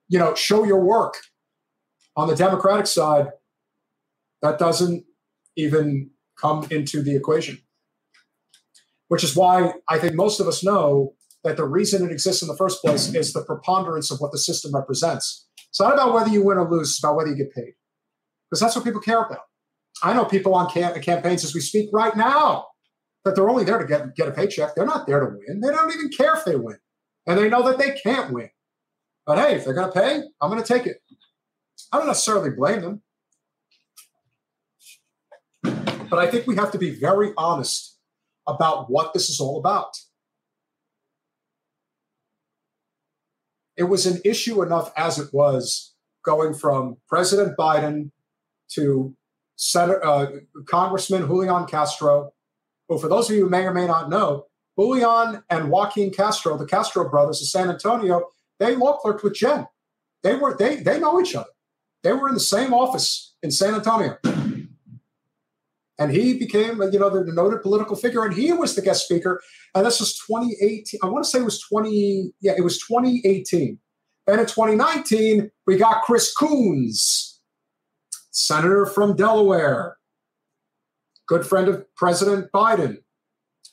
you 0.09 0.19
know, 0.19 0.35
show 0.35 0.65
your 0.65 0.81
work. 0.81 1.15
On 2.15 2.29
the 2.29 2.37
Democratic 2.37 2.87
side, 2.87 3.29
that 4.43 4.59
doesn't 4.59 5.05
even 5.57 6.11
come 6.39 6.67
into 6.71 7.03
the 7.03 7.17
equation. 7.17 7.59
Which 9.09 9.25
is 9.25 9.35
why 9.35 9.73
I 9.89 9.99
think 9.99 10.15
most 10.15 10.41
of 10.41 10.47
us 10.47 10.63
know 10.63 11.15
that 11.45 11.57
the 11.57 11.65
reason 11.65 12.05
it 12.05 12.13
exists 12.13 12.43
in 12.43 12.49
the 12.49 12.57
first 12.57 12.83
place 12.83 13.15
is 13.15 13.33
the 13.33 13.43
preponderance 13.43 14.11
of 14.11 14.21
what 14.21 14.33
the 14.33 14.39
system 14.39 14.75
represents. 14.75 15.47
It's 15.69 15.81
not 15.81 15.95
about 15.95 16.13
whether 16.13 16.29
you 16.29 16.45
win 16.45 16.59
or 16.59 16.71
lose, 16.71 16.91
it's 16.91 16.99
about 17.03 17.17
whether 17.17 17.31
you 17.31 17.37
get 17.37 17.55
paid. 17.55 17.73
Because 18.51 18.61
that's 18.61 18.77
what 18.77 18.85
people 18.85 19.01
care 19.01 19.23
about. 19.23 19.45
I 20.03 20.13
know 20.13 20.25
people 20.25 20.55
on 20.55 20.69
cam- 20.69 21.01
campaigns 21.01 21.45
as 21.45 21.55
we 21.55 21.61
speak 21.61 21.89
right 21.93 22.17
now 22.17 22.67
that 23.25 23.35
they're 23.35 23.49
only 23.49 23.65
there 23.65 23.79
to 23.79 23.87
get, 23.87 24.15
get 24.17 24.29
a 24.29 24.33
paycheck. 24.33 24.75
They're 24.75 24.87
not 24.87 25.07
there 25.07 25.21
to 25.21 25.27
win. 25.27 25.61
They 25.61 25.69
don't 25.69 25.93
even 25.93 26.11
care 26.11 26.35
if 26.35 26.45
they 26.45 26.57
win. 26.57 26.79
And 27.27 27.39
they 27.39 27.49
know 27.49 27.63
that 27.63 27.79
they 27.79 27.93
can't 27.93 28.33
win. 28.33 28.51
But 29.27 29.39
hey, 29.39 29.55
if 29.55 29.65
they're 29.65 29.75
going 29.75 29.93
to 29.93 30.01
pay, 30.01 30.23
I'm 30.41 30.51
going 30.51 30.63
to 30.63 30.67
take 30.67 30.87
it. 30.87 30.99
I 31.93 31.99
don't 31.99 32.09
necessarily 32.09 32.51
blame 32.51 32.81
them. 32.81 33.03
But 35.63 36.19
I 36.19 36.31
think 36.31 36.47
we 36.47 36.57
have 36.57 36.73
to 36.73 36.79
be 36.79 36.91
very 36.91 37.33
honest 37.37 37.97
about 38.47 38.91
what 38.91 39.15
this 39.15 39.31
is 39.31 39.41
all 39.41 39.59
about. 39.59 39.97
It 43.77 43.85
was 43.85 44.05
an 44.05 44.21
issue 44.25 44.63
enough 44.63 44.93
as 44.97 45.19
it 45.19 45.33
was 45.33 45.95
going 46.25 46.55
from 46.55 46.99
President 47.09 47.57
Biden 47.57 48.11
to 48.73 49.15
Senator, 49.57 50.05
uh, 50.05 50.27
Congressman 50.67 51.27
Julian 51.27 51.67
Castro, 51.67 52.32
who, 52.93 52.99
for 52.99 53.09
those 53.09 53.29
of 53.29 53.37
you 53.37 53.45
who 53.45 53.51
may 53.51 53.65
or 53.65 53.75
may 53.75 53.87
not 53.87 54.11
know, 54.11 54.47
Julian 54.79 55.43
and 55.51 55.71
Joaquin 55.71 56.11
Castro, 56.11 56.57
the 56.57 56.67
Castro 56.67 57.09
brothers 57.09 57.41
of 57.43 57.49
San 57.49 57.69
Antonio, 57.69 58.29
they 58.59 58.75
law 58.77 58.97
clerked 58.97 59.23
with 59.23 59.35
Jen. 59.35 59.67
They 60.23 60.37
were 60.37 60.57
they 60.57 60.77
they 60.77 60.99
know 60.99 61.21
each 61.21 61.35
other. 61.35 61.51
They 62.03 62.13
were 62.13 62.29
in 62.29 62.35
the 62.35 62.41
same 62.41 62.73
office 62.73 63.35
in 63.43 63.51
San 63.51 63.75
Antonio. 63.75 64.17
And 65.99 66.11
he 66.11 66.37
became, 66.37 66.83
you 66.91 66.99
know, 66.99 67.11
the 67.11 67.31
noted 67.33 67.63
political 67.63 67.95
figure, 67.97 68.25
and 68.25 68.35
he 68.35 68.53
was 68.53 68.75
the 68.75 68.83
guest 68.83 69.05
speaker. 69.05 69.41
And 69.75 69.87
this 69.87 70.01
was 70.01 70.17
2018. 70.27 71.01
I 71.03 71.07
want 71.07 71.25
to 71.25 71.31
say 71.31 71.39
it 71.39 71.45
was 71.45 71.61
20, 71.61 72.33
yeah, 72.41 72.55
it 72.57 72.63
was 72.63 72.79
2018. 72.79 73.79
And 74.27 74.41
in 74.41 74.47
2019, 74.47 75.51
we 75.67 75.77
got 75.77 76.03
Chris 76.03 76.35
Coons, 76.35 77.41
senator 78.31 78.87
from 78.87 79.15
Delaware, 79.15 79.97
good 81.27 81.47
friend 81.47 81.69
of 81.69 81.85
President 81.95 82.51
Biden. 82.53 82.99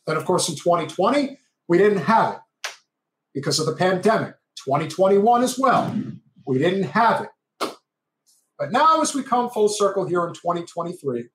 Then, 0.06 0.18
of 0.18 0.26
course, 0.26 0.50
in 0.50 0.56
2020, 0.56 1.38
we 1.68 1.78
didn't 1.78 2.00
have 2.00 2.36
it 2.36 2.72
because 3.34 3.60
of 3.60 3.66
the 3.66 3.76
pandemic. 3.76 4.36
2021 4.66 5.44
as 5.44 5.58
well, 5.58 5.96
we 6.46 6.58
didn't 6.58 6.84
have 6.84 7.22
it. 7.22 7.30
But 8.58 8.74
now, 8.74 9.02
as 9.02 9.16
we 9.16 9.24
come 9.24 9.50
full 9.50 9.70
circle 9.70 10.06
here 10.06 10.28
in 10.28 10.34
2023, 10.34 11.30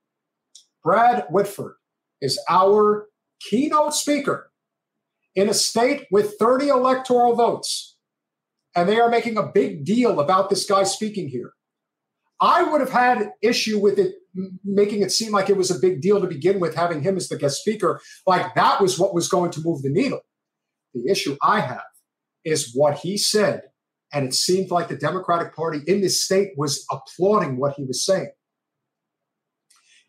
Brad 0.83 1.25
Whitford 1.30 1.76
is 2.21 2.38
our 2.50 3.09
keynote 3.40 3.94
speaker 3.94 4.50
in 5.35 5.49
a 5.49 5.54
state 5.54 6.06
with 6.11 6.35
30 6.38 6.68
electoral 6.68 7.35
votes. 7.35 7.97
And 8.76 8.88
they 8.88 9.00
are 9.00 9.09
making 9.09 9.38
a 9.38 9.47
big 9.47 9.85
deal 9.85 10.21
about 10.21 10.50
this 10.50 10.66
guy 10.66 10.85
speaking 10.85 11.28
here. 11.28 11.53
I 12.44 12.62
would 12.62 12.82
have 12.82 12.90
had 12.90 13.30
issue 13.40 13.78
with 13.78 13.98
it 13.98 14.16
making 14.64 15.00
it 15.02 15.12
seem 15.12 15.32
like 15.32 15.48
it 15.48 15.56
was 15.56 15.70
a 15.70 15.78
big 15.78 16.02
deal 16.02 16.20
to 16.20 16.26
begin 16.26 16.60
with, 16.60 16.74
having 16.74 17.02
him 17.02 17.16
as 17.16 17.28
the 17.28 17.38
guest 17.38 17.60
speaker, 17.60 18.00
like 18.26 18.54
that 18.54 18.80
was 18.80 18.98
what 18.98 19.14
was 19.14 19.28
going 19.28 19.50
to 19.52 19.62
move 19.62 19.82
the 19.82 19.88
needle. 19.88 20.20
The 20.92 21.10
issue 21.10 21.36
I 21.42 21.60
have 21.60 21.84
is 22.44 22.72
what 22.74 22.98
he 22.98 23.16
said. 23.16 23.62
And 24.12 24.26
it 24.26 24.34
seemed 24.34 24.70
like 24.70 24.88
the 24.88 24.96
Democratic 24.96 25.56
Party 25.56 25.80
in 25.86 26.02
this 26.02 26.22
state 26.22 26.50
was 26.56 26.84
applauding 26.90 27.56
what 27.56 27.74
he 27.74 27.84
was 27.84 28.04
saying. 28.04 28.30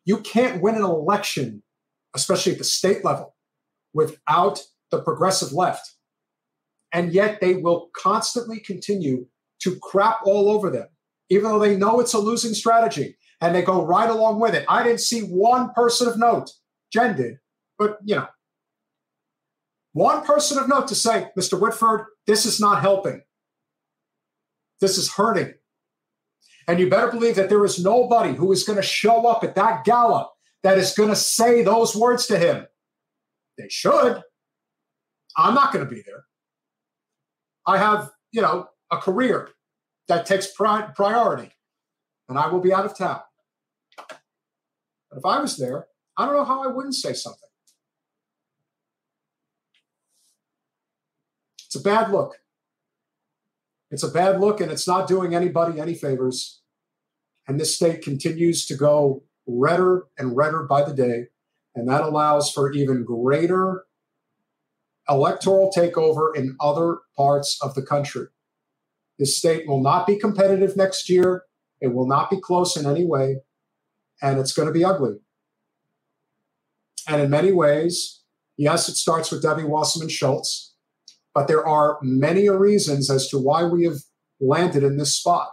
You 0.04 0.20
can't 0.20 0.62
win 0.62 0.76
an 0.76 0.84
election, 0.84 1.64
especially 2.14 2.52
at 2.52 2.58
the 2.58 2.64
state 2.64 3.06
level, 3.06 3.36
without 3.94 4.62
the 4.92 5.02
progressive 5.02 5.54
left. 5.54 5.96
And 6.92 7.14
yet 7.14 7.42
they 7.42 7.56
will 7.56 7.90
constantly 7.96 8.60
continue 8.60 9.28
to 9.62 9.78
crap 9.82 10.20
all 10.26 10.50
over 10.50 10.70
them, 10.70 10.88
even 11.30 11.50
though 11.50 11.60
they 11.60 11.76
know 11.76 12.00
it's 12.00 12.14
a 12.14 12.20
losing 12.20 12.54
strategy 12.54 13.18
and 13.42 13.54
they 13.54 13.62
go 13.62 13.86
right 13.86 14.10
along 14.10 14.40
with 14.40 14.56
it. 14.56 14.66
I 14.70 14.84
didn't 14.84 15.02
see 15.02 15.22
one 15.22 15.72
person 15.74 16.08
of 16.08 16.18
note. 16.18 16.52
Jen 16.92 17.16
did, 17.16 17.38
but 17.78 17.98
you 18.04 18.16
know, 18.16 18.28
one 19.94 20.24
person 20.24 20.58
of 20.58 20.68
note 20.68 20.88
to 20.90 20.96
say, 20.96 21.30
Mr. 21.38 21.60
Whitford, 21.60 22.06
this 22.28 22.46
is 22.46 22.60
not 22.60 22.82
helping. 22.82 23.22
This 24.82 24.98
is 24.98 25.14
hurting. 25.14 25.54
And 26.68 26.80
you 26.80 26.90
better 26.90 27.12
believe 27.12 27.36
that 27.36 27.50
there 27.50 27.64
is 27.64 27.82
nobody 27.82 28.34
who 28.34 28.52
is 28.52 28.64
going 28.64 28.78
to 28.78 28.84
show 28.84 29.28
up 29.28 29.44
at 29.44 29.56
that 29.56 29.86
gala 29.86 30.28
that 30.64 30.78
is 30.78 30.94
going 30.94 31.10
to 31.10 31.16
say 31.16 31.64
those 31.64 31.96
words 31.96 32.28
to 32.28 32.38
him. 32.40 32.66
They 33.58 33.70
should. 33.70 34.22
I'm 35.38 35.54
not 35.54 35.72
going 35.72 35.88
to 35.88 35.90
be 35.90 36.02
there. 36.06 36.26
I 37.68 37.78
have, 37.78 38.10
you 38.32 38.42
know, 38.42 38.68
a 38.92 38.98
career 38.98 39.50
that 40.08 40.26
takes 40.26 40.52
pri- 40.52 40.92
priority, 40.96 41.52
and 42.30 42.38
I 42.38 42.48
will 42.48 42.60
be 42.60 42.74
out 42.74 42.86
of 42.86 42.98
town. 42.98 43.22
But 43.98 45.18
if 45.18 45.26
I 45.26 45.40
was 45.40 45.58
there, 45.58 45.88
I 46.18 46.26
don't 46.26 46.36
know 46.36 46.46
how 46.46 46.64
I 46.64 46.68
wouldn't 46.68 46.96
say 46.96 47.14
something. 47.14 47.50
It's 51.66 51.76
a 51.76 51.82
bad 51.82 52.12
look. 52.12 52.38
It's 53.92 54.04
a 54.04 54.10
bad 54.10 54.40
look, 54.40 54.62
and 54.62 54.72
it's 54.72 54.88
not 54.88 55.08
doing 55.08 55.36
anybody 55.36 55.80
any 55.80 55.94
favors. 55.94 56.62
And 57.48 57.60
this 57.60 57.76
state 57.76 58.02
continues 58.02 58.66
to 58.68 58.76
go 58.76 59.24
redder 59.48 60.06
and 60.18 60.36
redder 60.36 60.64
by 60.64 60.84
the 60.84 60.94
day. 60.94 61.28
And 61.76 61.88
that 61.90 62.02
allows 62.02 62.50
for 62.50 62.72
even 62.72 63.04
greater 63.04 63.84
electoral 65.08 65.72
takeover 65.76 66.36
in 66.36 66.56
other 66.60 67.00
parts 67.16 67.60
of 67.62 67.76
the 67.76 67.84
country. 67.84 68.28
This 69.18 69.38
state 69.38 69.68
will 69.68 69.82
not 69.82 70.06
be 70.06 70.18
competitive 70.18 70.76
next 70.76 71.10
year. 71.10 71.44
It 71.82 71.94
will 71.94 72.08
not 72.08 72.30
be 72.30 72.40
close 72.40 72.76
in 72.76 72.86
any 72.86 73.06
way. 73.06 73.38
And 74.22 74.40
it's 74.40 74.54
going 74.54 74.68
to 74.68 74.74
be 74.74 74.84
ugly. 74.84 75.18
And 77.08 77.22
in 77.22 77.30
many 77.30 77.52
ways, 77.52 78.22
yes, 78.58 78.90
it 78.90 78.96
starts 78.96 79.32
with 79.32 79.42
Debbie 79.42 79.64
Wasserman 79.64 80.10
Schultz, 80.10 80.74
but 81.34 81.48
there 81.48 81.66
are 81.66 82.00
many 82.02 82.50
reasons 82.50 83.10
as 83.12 83.28
to 83.30 83.38
why 83.38 83.64
we 83.64 83.84
have 83.86 83.98
landed 84.40 84.84
in 84.84 84.98
this 84.98 85.16
spot. 85.16 85.52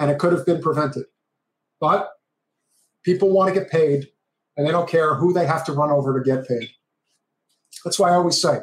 And 0.00 0.10
it 0.10 0.18
could 0.18 0.32
have 0.32 0.46
been 0.46 0.60
prevented. 0.60 1.04
But 1.80 2.10
people 3.04 3.30
want 3.30 3.52
to 3.52 3.58
get 3.58 3.70
paid 3.70 4.08
and 4.56 4.66
they 4.66 4.72
don't 4.72 4.88
care 4.88 5.14
who 5.14 5.32
they 5.32 5.46
have 5.46 5.64
to 5.64 5.72
run 5.72 5.90
over 5.90 6.18
to 6.18 6.24
get 6.24 6.46
paid. 6.46 6.68
That's 7.84 7.98
why 7.98 8.10
I 8.10 8.14
always 8.14 8.40
say 8.40 8.60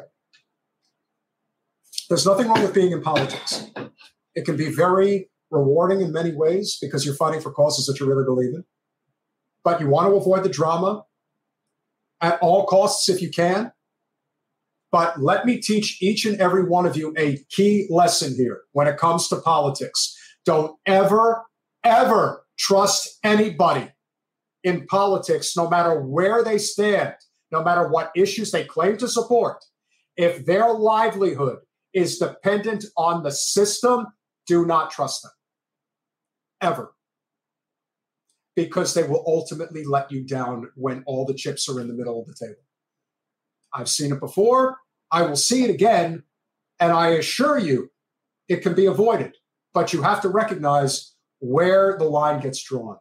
there's 2.08 2.26
nothing 2.26 2.48
wrong 2.48 2.62
with 2.62 2.74
being 2.74 2.92
in 2.92 3.02
politics. 3.02 3.66
It 4.36 4.44
can 4.44 4.56
be 4.56 4.70
very 4.70 5.28
rewarding 5.50 6.00
in 6.00 6.12
many 6.12 6.32
ways 6.32 6.78
because 6.80 7.04
you're 7.04 7.16
fighting 7.16 7.40
for 7.40 7.50
causes 7.50 7.86
that 7.86 7.98
you 7.98 8.06
really 8.06 8.24
believe 8.24 8.54
in. 8.54 8.64
But 9.64 9.80
you 9.80 9.88
want 9.88 10.08
to 10.08 10.14
avoid 10.14 10.44
the 10.44 10.48
drama 10.48 11.04
at 12.20 12.38
all 12.40 12.66
costs 12.66 13.08
if 13.08 13.20
you 13.20 13.30
can. 13.30 13.72
But 14.92 15.20
let 15.20 15.44
me 15.44 15.58
teach 15.58 16.00
each 16.00 16.24
and 16.24 16.40
every 16.40 16.64
one 16.64 16.86
of 16.86 16.96
you 16.96 17.12
a 17.18 17.38
key 17.50 17.86
lesson 17.90 18.34
here 18.36 18.60
when 18.72 18.86
it 18.86 18.98
comes 18.98 19.28
to 19.28 19.36
politics. 19.36 20.16
Don't 20.44 20.76
ever, 20.86 21.44
ever 21.82 22.44
trust 22.58 23.18
anybody 23.24 23.90
in 24.62 24.86
politics, 24.86 25.56
no 25.56 25.68
matter 25.68 26.00
where 26.00 26.42
they 26.42 26.58
stand, 26.58 27.14
no 27.50 27.62
matter 27.62 27.88
what 27.88 28.10
issues 28.16 28.50
they 28.50 28.64
claim 28.64 28.96
to 28.98 29.08
support. 29.08 29.64
If 30.16 30.46
their 30.46 30.72
livelihood 30.72 31.58
is 31.92 32.18
dependent 32.18 32.84
on 32.96 33.22
the 33.22 33.30
system, 33.30 34.06
do 34.46 34.64
not 34.66 34.90
trust 34.90 35.22
them. 35.22 35.32
Ever. 36.60 36.92
Because 38.54 38.94
they 38.94 39.02
will 39.02 39.22
ultimately 39.26 39.84
let 39.84 40.10
you 40.10 40.24
down 40.24 40.70
when 40.74 41.02
all 41.06 41.26
the 41.26 41.34
chips 41.34 41.68
are 41.68 41.80
in 41.80 41.88
the 41.88 41.94
middle 41.94 42.20
of 42.20 42.26
the 42.26 42.34
table. 42.34 42.62
I've 43.74 43.88
seen 43.88 44.12
it 44.12 44.20
before. 44.20 44.78
I 45.10 45.22
will 45.22 45.36
see 45.36 45.64
it 45.64 45.70
again. 45.70 46.22
And 46.80 46.92
I 46.92 47.08
assure 47.08 47.58
you, 47.58 47.90
it 48.48 48.62
can 48.62 48.74
be 48.74 48.86
avoided. 48.86 49.34
But 49.74 49.92
you 49.92 50.02
have 50.02 50.22
to 50.22 50.28
recognize 50.28 51.14
where 51.40 51.96
the 51.98 52.04
line 52.04 52.40
gets 52.40 52.62
drawn. 52.62 52.96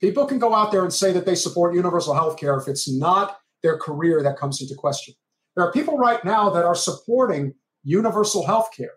People 0.00 0.26
can 0.26 0.38
go 0.38 0.54
out 0.54 0.70
there 0.70 0.82
and 0.82 0.92
say 0.92 1.12
that 1.12 1.24
they 1.24 1.34
support 1.34 1.74
universal 1.74 2.14
health 2.14 2.38
care 2.38 2.58
if 2.58 2.68
it's 2.68 2.92
not 2.92 3.38
their 3.62 3.78
career 3.78 4.22
that 4.22 4.36
comes 4.36 4.60
into 4.60 4.74
question. 4.74 5.14
There 5.56 5.64
are 5.64 5.72
people 5.72 5.96
right 5.96 6.22
now 6.24 6.50
that 6.50 6.64
are 6.64 6.74
supporting 6.74 7.54
universal 7.84 8.44
health 8.44 8.68
care 8.76 8.92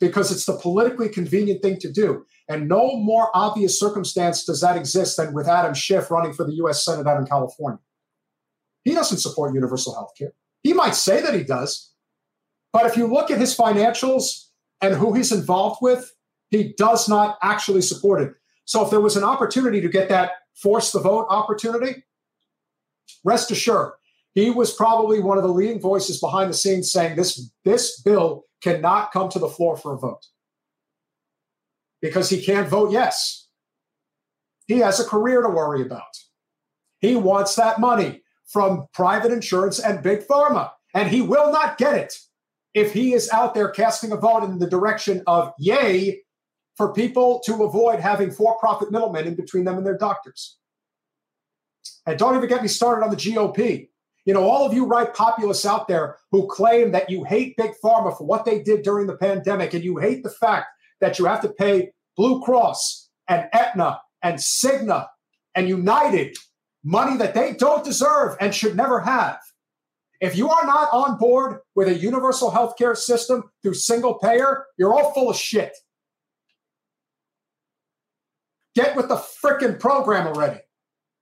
because 0.00 0.32
it's 0.32 0.44
the 0.44 0.56
politically 0.56 1.08
convenient 1.08 1.62
thing 1.62 1.78
to 1.80 1.90
do. 1.90 2.24
And 2.48 2.68
no 2.68 2.96
more 2.96 3.30
obvious 3.34 3.78
circumstance 3.78 4.44
does 4.44 4.60
that 4.60 4.76
exist 4.76 5.16
than 5.16 5.32
with 5.32 5.48
Adam 5.48 5.74
Schiff 5.74 6.10
running 6.10 6.32
for 6.32 6.44
the 6.44 6.54
US 6.64 6.84
Senate 6.84 7.06
out 7.06 7.18
in 7.18 7.26
California. 7.26 7.78
He 8.84 8.92
doesn't 8.92 9.18
support 9.18 9.54
universal 9.54 9.94
health 9.94 10.12
care. 10.18 10.32
He 10.62 10.72
might 10.72 10.94
say 10.94 11.20
that 11.22 11.34
he 11.34 11.42
does, 11.42 11.92
but 12.72 12.86
if 12.86 12.96
you 12.96 13.06
look 13.06 13.30
at 13.30 13.38
his 13.38 13.56
financials 13.56 14.48
and 14.80 14.94
who 14.94 15.14
he's 15.14 15.32
involved 15.32 15.78
with, 15.80 16.12
he 16.50 16.74
does 16.76 17.08
not 17.08 17.38
actually 17.42 17.82
support 17.82 18.20
it. 18.20 18.34
So 18.64 18.84
if 18.84 18.90
there 18.90 19.00
was 19.00 19.16
an 19.16 19.24
opportunity 19.24 19.80
to 19.80 19.88
get 19.88 20.08
that 20.08 20.32
force 20.54 20.92
the 20.92 21.00
vote 21.00 21.26
opportunity, 21.28 22.04
rest 23.24 23.50
assured, 23.50 23.92
he 24.34 24.50
was 24.50 24.74
probably 24.74 25.20
one 25.20 25.38
of 25.38 25.44
the 25.44 25.50
leading 25.50 25.80
voices 25.80 26.20
behind 26.20 26.50
the 26.50 26.54
scenes 26.54 26.90
saying 26.92 27.16
this, 27.16 27.50
this 27.64 28.00
bill 28.00 28.44
cannot 28.62 29.12
come 29.12 29.28
to 29.30 29.38
the 29.38 29.48
floor 29.48 29.76
for 29.76 29.94
a 29.94 29.98
vote 29.98 30.26
because 32.02 32.28
he 32.28 32.42
can't 32.42 32.68
vote 32.68 32.90
yes. 32.90 33.48
He 34.66 34.78
has 34.78 34.98
a 34.98 35.04
career 35.04 35.42
to 35.42 35.48
worry 35.48 35.82
about. 35.82 36.02
He 37.00 37.16
wants 37.16 37.54
that 37.56 37.80
money 37.80 38.22
from 38.46 38.86
private 38.92 39.32
insurance 39.32 39.78
and 39.78 40.02
big 40.02 40.26
pharma, 40.26 40.70
and 40.94 41.08
he 41.08 41.22
will 41.22 41.52
not 41.52 41.78
get 41.78 41.94
it 41.94 42.14
if 42.72 42.92
he 42.92 43.14
is 43.14 43.30
out 43.30 43.54
there 43.54 43.68
casting 43.68 44.10
a 44.12 44.16
vote 44.16 44.42
in 44.42 44.58
the 44.58 44.68
direction 44.68 45.22
of 45.26 45.52
yay 45.58 46.22
for 46.76 46.92
people 46.92 47.40
to 47.46 47.62
avoid 47.62 48.00
having 48.00 48.30
for 48.30 48.58
profit 48.58 48.90
middlemen 48.90 49.26
in 49.26 49.34
between 49.34 49.64
them 49.64 49.76
and 49.76 49.86
their 49.86 49.96
doctors. 49.96 50.58
And 52.06 52.18
don't 52.18 52.36
even 52.36 52.48
get 52.48 52.62
me 52.62 52.68
started 52.68 53.04
on 53.04 53.10
the 53.10 53.16
GOP. 53.16 53.88
You 54.24 54.32
know, 54.32 54.48
all 54.48 54.64
of 54.64 54.72
you 54.72 54.86
right 54.86 55.12
populists 55.12 55.66
out 55.66 55.86
there 55.86 56.16
who 56.30 56.46
claim 56.48 56.92
that 56.92 57.10
you 57.10 57.24
hate 57.24 57.56
Big 57.56 57.72
Pharma 57.82 58.16
for 58.16 58.24
what 58.24 58.44
they 58.44 58.62
did 58.62 58.82
during 58.82 59.06
the 59.06 59.16
pandemic, 59.16 59.74
and 59.74 59.84
you 59.84 59.98
hate 59.98 60.22
the 60.22 60.30
fact 60.30 60.68
that 61.00 61.18
you 61.18 61.26
have 61.26 61.42
to 61.42 61.50
pay 61.50 61.92
Blue 62.16 62.42
Cross 62.42 63.10
and 63.28 63.48
Aetna 63.52 64.00
and 64.22 64.38
Cigna 64.38 65.06
and 65.54 65.68
United 65.68 66.36
money 66.82 67.16
that 67.16 67.34
they 67.34 67.54
don't 67.54 67.84
deserve 67.84 68.36
and 68.40 68.54
should 68.54 68.76
never 68.76 69.00
have. 69.00 69.38
If 70.20 70.36
you 70.36 70.48
are 70.48 70.64
not 70.64 70.88
on 70.92 71.18
board 71.18 71.60
with 71.74 71.88
a 71.88 71.94
universal 71.94 72.50
healthcare 72.50 72.96
system 72.96 73.44
through 73.62 73.74
single 73.74 74.14
payer, 74.14 74.64
you're 74.78 74.94
all 74.94 75.12
full 75.12 75.30
of 75.30 75.36
shit. 75.36 75.72
Get 78.74 78.96
with 78.96 79.08
the 79.08 79.16
freaking 79.16 79.78
program 79.78 80.26
already. 80.26 80.60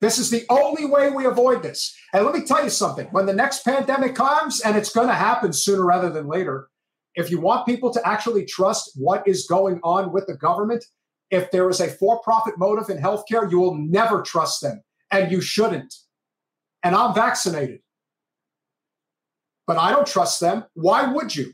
This 0.03 0.19
is 0.19 0.31
the 0.31 0.45
only 0.51 0.85
way 0.85 1.11
we 1.11 1.27
avoid 1.27 1.63
this. 1.63 1.97
And 2.13 2.27
let 2.27 2.35
me 2.35 2.45
tell 2.45 2.63
you 2.63 2.71
something 2.71 3.07
when 3.13 3.25
the 3.25 3.33
next 3.33 3.65
pandemic 3.65 4.17
comes, 4.17 4.61
and 4.61 4.77
it's 4.77 4.93
going 4.93 5.07
to 5.07 5.15
happen 5.15 5.53
sooner 5.53 5.87
rather 5.87 6.11
than 6.11 6.27
later, 6.27 6.69
if 7.15 7.31
you 7.31 7.41
want 7.41 7.67
people 7.67 7.93
to 7.93 8.07
actually 8.07 8.45
trust 8.45 8.91
what 8.97 9.27
is 9.29 9.47
going 9.47 9.79
on 9.85 10.13
with 10.13 10.27
the 10.27 10.35
government, 10.35 10.85
if 11.31 11.53
there 11.53 11.71
is 11.71 11.81
a 11.81 11.87
for 11.87 12.21
profit 12.21 12.59
motive 12.59 12.91
in 12.91 12.99
healthcare, 12.99 13.49
you 13.49 13.61
will 13.61 13.77
never 13.77 14.23
trust 14.23 14.61
them, 14.61 14.83
and 15.13 15.31
you 15.31 15.41
shouldn't. 15.41 15.95
And 16.83 16.97
I'm 16.97 17.15
vaccinated, 17.15 17.81
but 19.69 19.79
I 19.79 19.93
don't 19.93 20.07
trust 20.07 20.41
them. 20.41 20.65
Why 20.75 21.13
would 21.13 21.37
you? 21.37 21.53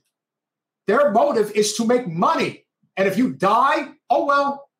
Their 0.87 1.12
motive 1.12 1.50
is 1.50 1.75
to 1.75 1.87
make 1.87 2.09
money. 2.09 2.64
And 2.97 3.07
if 3.07 3.19
you 3.19 3.35
die, 3.35 3.88
oh 4.09 4.25
well. 4.25 4.71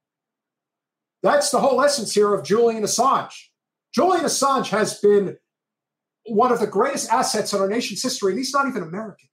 That's 1.23 1.51
the 1.51 1.61
whole 1.61 1.83
essence 1.83 2.15
here 2.15 2.33
of 2.33 2.45
Julian 2.45 2.83
Assange. 2.83 3.48
Julian 3.95 4.25
Assange 4.25 4.69
has 4.69 5.01
been 5.01 5.37
one 6.27 6.53
of 6.53 6.61
the 6.61 6.67
greatest 6.67 7.11
assets 7.11 7.53
in 7.53 7.61
our 7.61 7.69
nation's 7.69 8.03
history, 8.03 8.33
and 8.33 8.39
he's 8.39 8.53
not 8.53 8.69
even 8.69 8.83
American. 8.83 9.29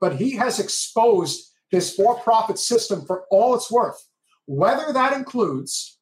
But 0.00 0.16
he 0.16 0.32
has 0.32 0.60
exposed 0.60 1.52
this 1.72 1.94
for 1.94 2.18
profit 2.20 2.58
system 2.58 3.04
for 3.04 3.24
all 3.30 3.54
it's 3.54 3.70
worth, 3.70 3.98
whether 4.46 4.92
that 4.92 5.12
includes 5.12 5.98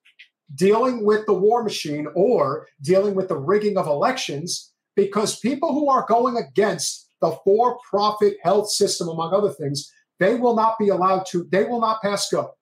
dealing 0.54 1.04
with 1.04 1.26
the 1.26 1.32
war 1.32 1.62
machine 1.62 2.06
or 2.14 2.68
dealing 2.82 3.14
with 3.14 3.28
the 3.28 3.38
rigging 3.38 3.76
of 3.76 3.86
elections, 3.86 4.72
because 4.94 5.40
people 5.40 5.72
who 5.72 5.88
are 5.88 6.06
going 6.08 6.36
against 6.36 7.08
the 7.20 7.36
for 7.44 7.78
profit 7.88 8.36
health 8.42 8.70
system, 8.70 9.08
among 9.08 9.32
other 9.32 9.50
things, 9.50 9.90
they 10.20 10.34
will 10.34 10.54
not 10.54 10.78
be 10.78 10.88
allowed 10.88 11.24
to, 11.26 11.48
they 11.50 11.64
will 11.64 11.80
not 11.80 12.02
pass 12.02 12.30
go. 12.30 12.52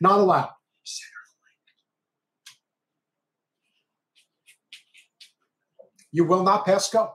Not 0.00 0.18
allowed. 0.18 0.50
You 6.12 6.24
will 6.24 6.42
not 6.42 6.64
pass 6.64 6.90
go. 6.90 7.14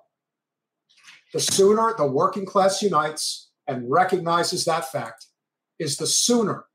The 1.33 1.39
sooner 1.39 1.93
the 1.97 2.05
working 2.05 2.45
class 2.45 2.81
unites 2.81 3.49
and 3.67 3.89
recognizes 3.89 4.65
that 4.65 4.91
fact, 4.91 5.27
is 5.79 5.97
the 5.97 6.07
sooner 6.07 6.65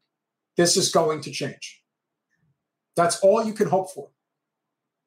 this 0.56 0.76
is 0.76 0.90
going 0.90 1.20
to 1.22 1.30
change. 1.30 1.82
That's 2.96 3.20
all 3.20 3.44
you 3.44 3.52
can 3.52 3.68
hope 3.68 3.90
for. 3.92 4.08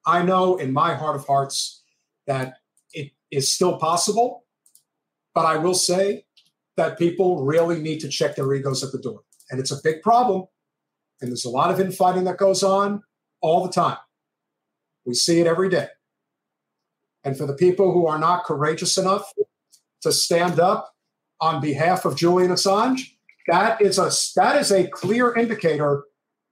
I 0.05 0.23
know 0.23 0.55
in 0.55 0.71
my 0.71 0.95
heart 0.95 1.15
of 1.15 1.25
hearts 1.27 1.83
that 2.25 2.55
it 2.93 3.11
is 3.29 3.51
still 3.51 3.77
possible, 3.77 4.45
but 5.35 5.45
I 5.45 5.57
will 5.57 5.73
say 5.73 6.25
that 6.77 6.97
people 6.97 7.43
really 7.43 7.79
need 7.79 7.99
to 7.99 8.09
check 8.09 8.35
their 8.35 8.53
egos 8.53 8.83
at 8.83 8.91
the 8.91 8.99
door. 8.99 9.21
And 9.49 9.59
it's 9.59 9.71
a 9.71 9.81
big 9.83 10.01
problem. 10.01 10.45
And 11.19 11.29
there's 11.29 11.45
a 11.45 11.49
lot 11.49 11.69
of 11.69 11.79
infighting 11.79 12.23
that 12.23 12.37
goes 12.37 12.63
on 12.63 13.03
all 13.41 13.63
the 13.65 13.71
time. 13.71 13.97
We 15.05 15.13
see 15.13 15.39
it 15.39 15.47
every 15.47 15.69
day. 15.69 15.87
And 17.23 17.37
for 17.37 17.45
the 17.45 17.53
people 17.53 17.91
who 17.91 18.07
are 18.07 18.19
not 18.19 18.45
courageous 18.45 18.97
enough 18.97 19.31
to 20.01 20.11
stand 20.11 20.59
up 20.59 20.91
on 21.39 21.61
behalf 21.61 22.05
of 22.05 22.15
Julian 22.15 22.51
Assange, 22.51 23.01
that 23.47 23.81
is 23.81 23.97
a 23.97 24.11
that 24.35 24.55
is 24.55 24.71
a 24.71 24.87
clear 24.87 25.35
indicator 25.35 26.03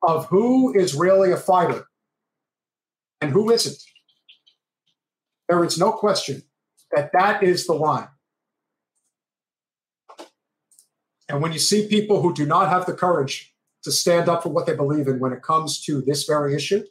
of 0.02 0.26
who 0.28 0.74
is 0.78 0.96
really 0.96 1.32
a 1.32 1.38
fighter 1.38 1.86
and 3.22 3.32
who 3.32 3.52
isn't. 3.52 3.78
There 5.48 5.64
is 5.64 5.78
no 5.78 5.92
question 5.92 6.44
that 6.92 7.12
that 7.14 7.44
is 7.44 7.66
the 7.66 7.74
line. 7.74 8.08
And 11.28 11.42
when 11.42 11.54
you 11.54 11.60
see 11.60 11.88
people 11.88 12.22
who 12.22 12.34
do 12.34 12.46
not 12.46 12.70
have 12.70 12.86
the 12.86 12.94
courage 12.94 13.54
to 13.84 13.92
stand 13.92 14.28
up 14.28 14.44
for 14.44 14.50
what 14.50 14.66
they 14.66 14.76
believe 14.76 15.08
in 15.08 15.20
when 15.20 15.32
it 15.32 15.44
comes 15.44 15.82
to 15.82 16.02
this 16.02 16.24
very 16.24 16.56
issue, 16.56 16.84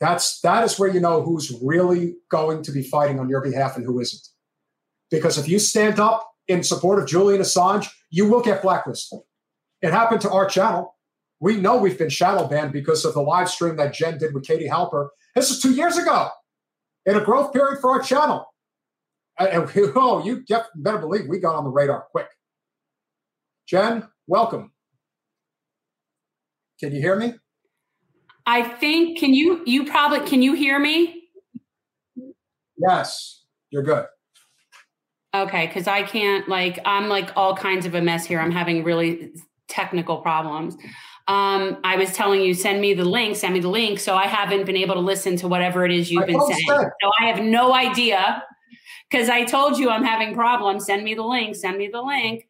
that's 0.00 0.40
that 0.40 0.64
is 0.64 0.78
where 0.78 0.88
you 0.88 1.00
know 1.00 1.22
who's 1.22 1.56
really 1.62 2.16
going 2.30 2.62
to 2.62 2.72
be 2.72 2.82
fighting 2.82 3.20
on 3.20 3.28
your 3.28 3.42
behalf 3.42 3.76
and 3.76 3.84
who 3.84 4.00
isn't. 4.00 4.26
Because 5.10 5.36
if 5.36 5.48
you 5.48 5.58
stand 5.58 6.00
up 6.00 6.26
in 6.48 6.62
support 6.62 6.98
of 6.98 7.06
Julian 7.06 7.42
Assange, 7.42 7.88
you 8.10 8.28
will 8.28 8.40
get 8.40 8.62
blacklisted. 8.62 9.20
It 9.82 9.92
happened 9.92 10.20
to 10.22 10.30
our 10.30 10.48
channel. 10.48 10.96
We 11.38 11.56
know 11.56 11.76
we've 11.76 11.98
been 11.98 12.10
shadow 12.10 12.46
banned 12.46 12.72
because 12.72 13.04
of 13.04 13.14
the 13.14 13.22
live 13.22 13.48
stream 13.48 13.76
that 13.76 13.94
Jen 13.94 14.18
did 14.18 14.34
with 14.34 14.46
Katie 14.46 14.68
Halper. 14.68 15.08
This 15.34 15.50
is 15.50 15.60
two 15.60 15.72
years 15.72 15.96
ago 15.96 16.28
in 17.06 17.16
a 17.16 17.24
growth 17.24 17.52
period 17.52 17.80
for 17.80 17.90
our 17.90 18.00
channel. 18.00 18.46
And, 19.38 19.70
oh, 19.96 20.24
you 20.24 20.44
better 20.76 20.98
believe 20.98 21.26
we 21.28 21.38
got 21.38 21.54
on 21.54 21.64
the 21.64 21.70
radar 21.70 22.06
quick. 22.10 22.28
Jen, 23.66 24.06
welcome. 24.26 24.72
Can 26.78 26.94
you 26.94 27.00
hear 27.00 27.16
me? 27.16 27.34
I 28.50 28.64
think 28.64 29.16
can 29.16 29.32
you 29.32 29.62
you 29.64 29.84
probably 29.86 30.28
can 30.28 30.42
you 30.42 30.54
hear 30.54 30.80
me? 30.80 31.22
Yes, 32.76 33.44
you're 33.70 33.84
good. 33.84 34.06
Okay, 35.32 35.68
because 35.68 35.86
I 35.86 36.02
can't 36.02 36.48
like 36.48 36.80
I'm 36.84 37.08
like 37.08 37.30
all 37.36 37.56
kinds 37.56 37.86
of 37.86 37.94
a 37.94 38.02
mess 38.02 38.26
here. 38.26 38.40
I'm 38.40 38.50
having 38.50 38.82
really 38.82 39.30
technical 39.68 40.16
problems. 40.16 40.74
Um, 41.28 41.78
I 41.84 41.94
was 41.94 42.12
telling 42.12 42.40
you, 42.40 42.54
send 42.54 42.80
me 42.80 42.92
the 42.92 43.04
link, 43.04 43.36
send 43.36 43.54
me 43.54 43.60
the 43.60 43.68
link. 43.68 44.00
So 44.00 44.16
I 44.16 44.26
haven't 44.26 44.66
been 44.66 44.76
able 44.76 44.94
to 44.94 45.00
listen 45.00 45.36
to 45.36 45.46
whatever 45.46 45.84
it 45.84 45.92
is 45.92 46.10
you've 46.10 46.24
I 46.24 46.26
been 46.26 46.40
saying. 46.40 46.66
So 46.66 47.12
I 47.20 47.26
have 47.26 47.44
no 47.44 47.72
idea 47.72 48.42
because 49.08 49.28
I 49.28 49.44
told 49.44 49.78
you 49.78 49.90
I'm 49.90 50.02
having 50.02 50.34
problems. 50.34 50.86
Send 50.86 51.04
me 51.04 51.14
the 51.14 51.22
link, 51.22 51.54
send 51.54 51.78
me 51.78 51.86
the 51.86 52.02
link. 52.02 52.49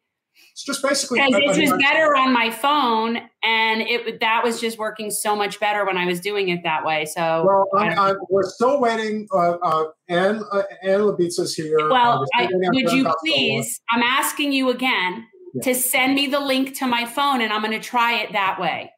It's 0.51 0.65
just 0.65 0.83
basically 0.83 1.21
because 1.21 1.57
it 1.57 1.71
was 1.71 1.81
better 1.81 2.15
on 2.15 2.33
my 2.33 2.49
phone, 2.49 3.17
and 3.43 3.81
it 3.81 4.19
that 4.19 4.43
was 4.43 4.59
just 4.59 4.77
working 4.77 5.09
so 5.09 5.35
much 5.35 5.59
better 5.59 5.85
when 5.85 5.97
I 5.97 6.05
was 6.05 6.19
doing 6.19 6.49
it 6.49 6.59
that 6.63 6.85
way. 6.85 7.05
So, 7.05 7.45
well, 7.45 7.65
I'm, 7.77 7.97
I'm, 7.97 8.15
we're 8.29 8.43
still 8.43 8.79
waiting. 8.81 9.27
Uh, 9.33 9.51
uh, 9.63 9.85
Ann 10.09 10.43
uh, 10.51 10.63
Ann 10.83 11.15
is 11.19 11.55
here. 11.55 11.89
Well, 11.89 12.25
I, 12.35 12.49
would 12.51 12.91
you 12.91 13.11
please? 13.23 13.79
I'm 13.91 14.03
asking 14.03 14.51
you 14.51 14.69
again 14.69 15.25
yeah. 15.53 15.61
to 15.63 15.73
send 15.73 16.15
me 16.15 16.27
the 16.27 16.39
link 16.41 16.77
to 16.79 16.87
my 16.87 17.05
phone, 17.05 17.41
and 17.41 17.53
I'm 17.53 17.61
going 17.61 17.79
to 17.79 17.79
try 17.79 18.19
it 18.19 18.33
that 18.33 18.59
way. 18.59 18.91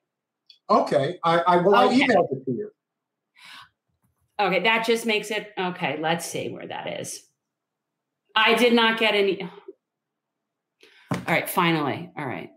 Okay, 0.69 1.19
I, 1.23 1.39
I 1.39 1.57
will. 1.57 1.75
Okay. 1.75 2.01
I 2.01 2.07
emailed 2.07 2.27
it 2.31 2.45
to 2.45 2.51
you. 2.51 2.69
Okay, 4.39 4.63
that 4.63 4.85
just 4.85 5.05
makes 5.05 5.29
it 5.29 5.51
okay. 5.57 5.97
Let's 5.99 6.25
see 6.25 6.49
where 6.49 6.67
that 6.67 6.99
is. 6.99 7.23
I 8.35 8.55
did 8.55 8.73
not 8.73 8.99
get 8.99 9.13
any. 9.13 9.47
All 11.25 11.33
right, 11.33 11.49
finally. 11.49 12.11
All 12.17 12.25
right. 12.25 12.49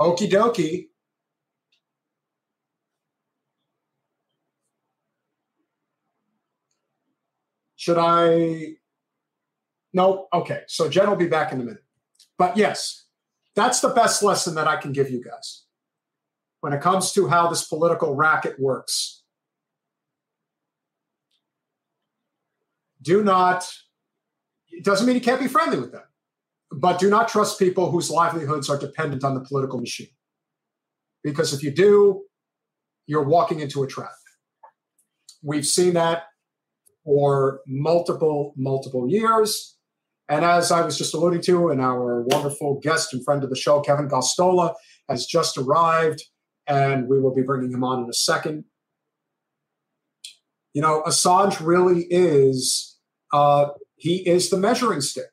Okie 0.00 0.30
dokie. 0.30 0.88
Should 7.76 7.98
I? 7.98 8.76
No. 9.92 10.28
Okay. 10.32 10.62
So 10.66 10.88
Jen 10.88 11.10
will 11.10 11.16
be 11.16 11.28
back 11.28 11.52
in 11.52 11.60
a 11.60 11.64
minute. 11.64 11.84
But 12.38 12.56
yes, 12.56 13.04
that's 13.54 13.80
the 13.80 13.90
best 13.90 14.22
lesson 14.22 14.54
that 14.54 14.66
I 14.66 14.76
can 14.76 14.92
give 14.92 15.10
you 15.10 15.22
guys 15.22 15.64
when 16.60 16.72
it 16.72 16.80
comes 16.80 17.12
to 17.12 17.28
how 17.28 17.48
this 17.48 17.64
political 17.64 18.14
racket 18.14 18.58
works. 18.58 19.22
Do 23.02 23.22
not, 23.22 23.70
it 24.70 24.82
doesn't 24.82 25.06
mean 25.06 25.16
you 25.16 25.20
can't 25.20 25.40
be 25.40 25.46
friendly 25.46 25.78
with 25.78 25.92
them. 25.92 26.04
But 26.76 26.98
do 26.98 27.08
not 27.08 27.28
trust 27.28 27.58
people 27.58 27.90
whose 27.90 28.10
livelihoods 28.10 28.68
are 28.68 28.78
dependent 28.78 29.22
on 29.22 29.34
the 29.34 29.40
political 29.40 29.78
machine. 29.78 30.08
Because 31.22 31.52
if 31.52 31.62
you 31.62 31.70
do, 31.70 32.22
you're 33.06 33.22
walking 33.22 33.60
into 33.60 33.82
a 33.82 33.86
trap. 33.86 34.10
We've 35.42 35.66
seen 35.66 35.94
that 35.94 36.24
for 37.04 37.60
multiple, 37.66 38.54
multiple 38.56 39.08
years. 39.08 39.76
And 40.28 40.44
as 40.44 40.72
I 40.72 40.80
was 40.80 40.96
just 40.96 41.14
alluding 41.14 41.42
to, 41.42 41.68
and 41.68 41.80
our 41.80 42.22
wonderful 42.22 42.80
guest 42.82 43.12
and 43.12 43.22
friend 43.24 43.44
of 43.44 43.50
the 43.50 43.56
show, 43.56 43.80
Kevin 43.80 44.08
Gosztola, 44.08 44.74
has 45.08 45.26
just 45.26 45.58
arrived, 45.58 46.24
and 46.66 47.08
we 47.08 47.20
will 47.20 47.34
be 47.34 47.42
bringing 47.42 47.70
him 47.70 47.84
on 47.84 48.02
in 48.02 48.08
a 48.08 48.14
second. 48.14 48.64
You 50.72 50.80
know, 50.80 51.02
Assange 51.06 51.64
really 51.64 52.06
is, 52.10 52.96
uh, 53.32 53.66
he 53.96 54.26
is 54.26 54.48
the 54.48 54.56
measuring 54.56 55.02
stick. 55.02 55.26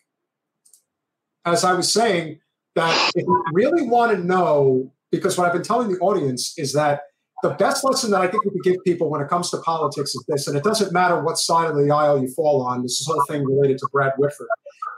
As 1.46 1.64
I 1.64 1.74
was 1.74 1.92
saying, 1.92 2.40
that 2.76 3.12
if 3.16 3.26
you 3.26 3.44
really 3.54 3.84
want 3.84 4.16
to 4.16 4.24
know, 4.24 4.92
because 5.12 5.38
what 5.38 5.48
I've 5.48 5.54
been 5.54 5.64
telling 5.64 5.92
the 5.92 6.00
audience 6.00 6.54
is 6.58 6.74
that 6.74 7.02
the 7.44 7.50
best 7.50 7.84
lesson 7.84 8.12
that 8.12 8.22
I 8.22 8.28
think 8.28 8.46
we 8.46 8.52
can 8.52 8.62
give 8.62 8.84
people 8.86 9.10
when 9.10 9.22
it 9.22 9.28
comes 9.28 9.50
to 9.50 9.58
politics 9.58 10.14
is 10.14 10.24
this, 10.28 10.48
and 10.48 10.56
it 10.56 10.64
doesn't 10.64 10.94
matter 10.94 11.22
what 11.22 11.38
side 11.38 11.70
of 11.70 11.76
the 11.76 11.92
aisle 11.92 12.22
you 12.22 12.30
fall 12.30 12.62
on, 12.62 12.84
this 12.84 13.04
whole 13.06 13.24
thing 13.28 13.44
related 13.44 13.80
to 13.80 13.88
Brad 13.92 14.14
Whitford, 14.18 14.48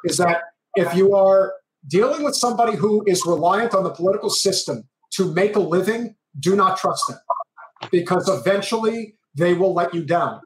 is 0.04 0.18
that 0.18 0.42
if 0.76 0.94
you 0.94 1.16
are 1.16 1.54
dealing 1.88 2.24
with 2.24 2.36
somebody 2.36 2.76
who 2.76 3.04
is 3.08 3.26
reliant 3.26 3.74
on 3.74 3.84
the 3.84 3.90
political 3.90 4.30
system 4.30 4.84
to 5.12 5.34
make 5.34 5.56
a 5.56 5.60
living, 5.60 6.16
do 6.40 6.56
not 6.56 6.78
trust 6.78 7.04
them 7.08 7.20
because 7.92 8.28
eventually 8.30 9.16
they 9.36 9.54
will 9.54 9.74
let 9.74 9.94
you 9.94 10.04
down. 10.04 10.42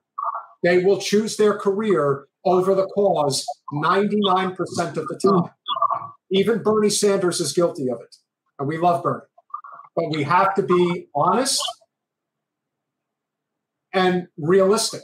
They 0.63 0.83
will 0.83 0.99
choose 0.99 1.37
their 1.37 1.57
career 1.57 2.27
over 2.45 2.73
the 2.75 2.85
cause 2.87 3.45
99% 3.73 4.57
of 4.97 5.07
the 5.07 5.19
time. 5.21 5.51
Even 6.31 6.61
Bernie 6.61 6.89
Sanders 6.89 7.39
is 7.39 7.53
guilty 7.53 7.89
of 7.89 7.99
it. 8.01 8.15
And 8.59 8.67
we 8.67 8.77
love 8.77 9.03
Bernie. 9.03 9.23
But 9.95 10.09
we 10.11 10.23
have 10.23 10.53
to 10.55 10.63
be 10.63 11.07
honest 11.15 11.61
and 13.93 14.27
realistic. 14.37 15.01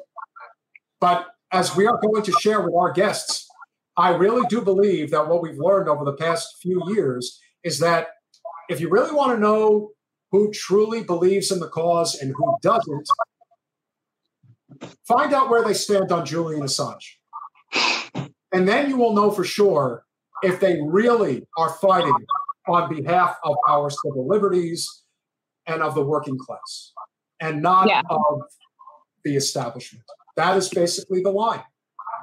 But 0.99 1.27
as 1.51 1.75
we 1.75 1.87
are 1.87 1.99
going 2.01 2.23
to 2.23 2.31
share 2.33 2.61
with 2.61 2.73
our 2.75 2.91
guests, 2.91 3.47
I 3.95 4.09
really 4.09 4.45
do 4.49 4.61
believe 4.61 5.11
that 5.11 5.27
what 5.27 5.41
we've 5.41 5.57
learned 5.57 5.87
over 5.87 6.03
the 6.03 6.13
past 6.13 6.57
few 6.61 6.81
years 6.93 7.39
is 7.63 7.79
that 7.79 8.07
if 8.69 8.79
you 8.79 8.89
really 8.89 9.11
want 9.11 9.33
to 9.33 9.39
know 9.39 9.91
who 10.31 10.51
truly 10.51 11.03
believes 11.03 11.51
in 11.51 11.59
the 11.59 11.67
cause 11.67 12.15
and 12.15 12.33
who 12.35 12.55
doesn't, 12.61 13.07
find 15.07 15.33
out 15.33 15.49
where 15.49 15.63
they 15.63 15.73
stand 15.73 16.11
on 16.11 16.25
Julian 16.25 16.63
Assange. 16.63 17.17
And 18.51 18.67
then 18.67 18.89
you 18.89 18.97
will 18.97 19.13
know 19.13 19.31
for 19.31 19.43
sure 19.43 20.05
if 20.43 20.59
they 20.59 20.79
really 20.81 21.47
are 21.57 21.69
fighting 21.69 22.15
on 22.67 22.93
behalf 22.93 23.37
of 23.43 23.55
our 23.67 23.89
civil 23.89 24.27
liberties 24.27 25.03
and 25.65 25.81
of 25.81 25.95
the 25.95 26.03
working 26.03 26.37
class 26.37 26.93
and 27.39 27.61
not 27.61 27.87
yeah. 27.87 28.01
of 28.09 28.41
the 29.23 29.35
establishment. 29.35 30.03
That 30.35 30.57
is 30.57 30.69
basically 30.69 31.21
the 31.21 31.31
line. 31.31 31.63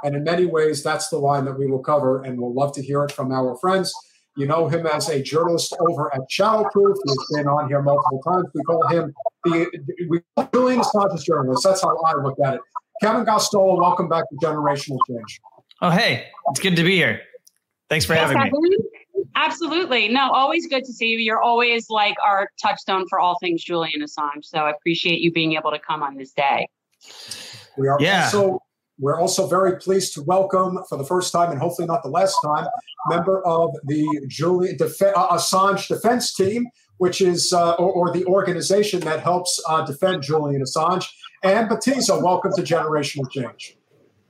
And 0.02 0.16
in 0.16 0.24
many 0.24 0.46
ways, 0.46 0.82
that's 0.82 1.08
the 1.08 1.18
line 1.18 1.44
that 1.44 1.58
we 1.58 1.66
will 1.66 1.82
cover, 1.82 2.22
and 2.22 2.40
we'll 2.40 2.54
love 2.54 2.72
to 2.74 2.82
hear 2.82 3.04
it 3.04 3.12
from 3.12 3.32
our 3.32 3.56
friends. 3.58 3.92
You 4.36 4.46
know 4.46 4.68
him 4.68 4.86
as 4.86 5.08
a 5.08 5.22
journalist 5.22 5.76
over 5.80 6.14
at 6.14 6.22
Shadowproof. 6.30 6.96
He's 7.04 7.26
been 7.36 7.48
on 7.48 7.68
here 7.68 7.82
multiple 7.82 8.22
times. 8.22 8.46
We 8.54 8.62
call 8.62 8.86
him 8.88 9.12
the 9.44 9.66
we 10.08 10.20
call 10.36 10.48
Julian 10.54 10.80
Assange's 10.80 11.24
journalist. 11.24 11.64
That's 11.64 11.82
how 11.82 11.96
I 12.06 12.14
look 12.22 12.38
at 12.42 12.54
it. 12.54 12.60
Kevin 13.02 13.24
Gosztola, 13.24 13.78
welcome 13.78 14.08
back 14.08 14.24
to 14.30 14.36
Generational 14.36 14.98
Change. 15.08 15.40
Oh, 15.82 15.90
hey, 15.90 16.28
it's 16.50 16.60
good 16.60 16.76
to 16.76 16.84
be 16.84 16.96
here. 16.96 17.20
Thanks 17.90 18.06
for 18.06 18.14
having 18.14 18.38
me. 18.38 18.76
Absolutely. 19.34 20.08
No, 20.08 20.30
always 20.30 20.66
good 20.68 20.84
to 20.84 20.92
see 20.92 21.08
you. 21.08 21.18
You're 21.18 21.42
always 21.42 21.90
like 21.90 22.16
our 22.24 22.48
touchstone 22.62 23.04
for 23.08 23.18
all 23.18 23.36
things 23.40 23.62
Julian 23.62 24.00
Assange. 24.00 24.44
So 24.44 24.58
I 24.58 24.70
appreciate 24.70 25.20
you 25.20 25.32
being 25.32 25.54
able 25.54 25.72
to 25.72 25.78
come 25.78 26.02
on 26.02 26.16
this 26.16 26.32
day. 26.32 26.68
We 27.76 27.88
are 27.88 27.98
yeah. 28.00 28.24
also 28.24 28.60
we're 29.00 29.18
also 29.18 29.46
very 29.46 29.78
pleased 29.78 30.12
to 30.14 30.22
welcome, 30.22 30.78
for 30.88 30.98
the 30.98 31.04
first 31.04 31.32
time 31.32 31.50
and 31.50 31.58
hopefully 31.58 31.88
not 31.88 32.02
the 32.02 32.10
last 32.10 32.36
time, 32.44 32.66
member 33.08 33.44
of 33.46 33.74
the 33.84 34.06
Julian 34.28 34.76
Def- 34.76 35.00
uh, 35.00 35.28
Assange 35.30 35.88
defense 35.88 36.34
team, 36.34 36.66
which 36.98 37.22
is 37.22 37.50
uh, 37.52 37.72
or, 37.72 37.90
or, 37.90 38.12
the 38.12 38.26
organization 38.26 39.00
that 39.00 39.20
helps 39.20 39.58
uh, 39.66 39.86
defend 39.86 40.22
Julian 40.22 40.62
Assange. 40.62 41.06
Ann 41.42 41.66
Batiza, 41.66 42.22
welcome 42.22 42.52
to 42.56 42.62
Generational 42.62 43.30
Change. 43.30 43.78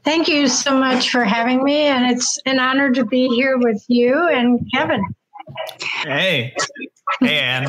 Thank 0.03 0.29
you 0.29 0.49
so 0.49 0.79
much 0.79 1.11
for 1.11 1.25
having 1.25 1.63
me, 1.63 1.83
and 1.83 2.11
it's 2.11 2.39
an 2.47 2.59
honor 2.59 2.91
to 2.93 3.05
be 3.05 3.29
here 3.29 3.59
with 3.59 3.85
you 3.89 4.29
and 4.29 4.61
Kevin. 4.73 5.03
Hey, 6.05 6.55
hey, 7.21 7.39
Ann. 7.39 7.69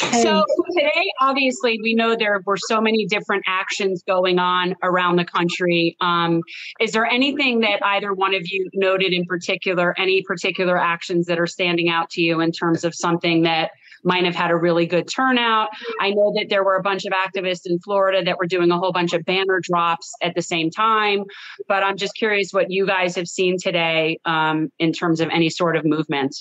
So 0.00 0.44
today, 0.72 1.04
obviously, 1.20 1.78
we 1.82 1.94
know 1.94 2.16
there 2.16 2.42
were 2.44 2.58
so 2.68 2.80
many 2.80 3.06
different 3.06 3.44
actions 3.46 4.02
going 4.06 4.38
on 4.38 4.74
around 4.82 5.16
the 5.16 5.24
country. 5.24 5.96
Um, 6.00 6.42
is 6.80 6.92
there 6.92 7.06
anything 7.06 7.60
that 7.60 7.82
either 7.82 8.12
one 8.12 8.34
of 8.34 8.42
you 8.44 8.68
noted 8.74 9.12
in 9.12 9.24
particular, 9.24 9.94
any 9.96 10.22
particular 10.22 10.76
actions 10.76 11.26
that 11.26 11.38
are 11.38 11.46
standing 11.46 11.88
out 11.88 12.10
to 12.10 12.20
you 12.20 12.40
in 12.40 12.52
terms 12.52 12.84
of 12.84 12.94
something 12.94 13.42
that 13.42 13.70
might 14.04 14.24
have 14.24 14.34
had 14.34 14.50
a 14.50 14.56
really 14.56 14.86
good 14.86 15.08
turnout? 15.08 15.70
I 16.00 16.10
know 16.10 16.32
that 16.36 16.46
there 16.50 16.64
were 16.64 16.76
a 16.76 16.82
bunch 16.82 17.04
of 17.04 17.12
activists 17.12 17.66
in 17.66 17.78
Florida 17.80 18.22
that 18.24 18.38
were 18.38 18.46
doing 18.46 18.70
a 18.70 18.78
whole 18.78 18.92
bunch 18.92 19.12
of 19.12 19.24
banner 19.24 19.60
drops 19.60 20.12
at 20.22 20.34
the 20.34 20.42
same 20.42 20.70
time, 20.70 21.24
but 21.68 21.82
I'm 21.82 21.96
just 21.96 22.14
curious 22.14 22.50
what 22.52 22.70
you 22.70 22.86
guys 22.86 23.16
have 23.16 23.28
seen 23.28 23.56
today 23.58 24.18
um, 24.24 24.70
in 24.78 24.92
terms 24.92 25.20
of 25.20 25.28
any 25.30 25.50
sort 25.50 25.76
of 25.76 25.84
movement. 25.84 26.36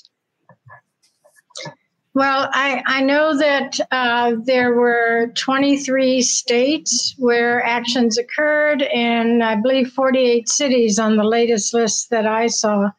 Well, 2.15 2.47
I, 2.53 2.83
I 2.85 3.01
know 3.01 3.35
that 3.35 3.79
uh, 3.89 4.35
there 4.43 4.73
were 4.73 5.31
23 5.35 6.21
states 6.21 7.15
where 7.17 7.63
actions 7.63 8.19
occurred, 8.19 8.83
and 8.83 9.43
I 9.43 9.55
believe 9.55 9.91
48 9.93 10.47
cities 10.47 10.99
on 10.99 11.15
the 11.15 11.23
latest 11.23 11.73
list 11.73 12.11
that 12.11 12.27
I 12.27 12.47
saw. 12.47 12.91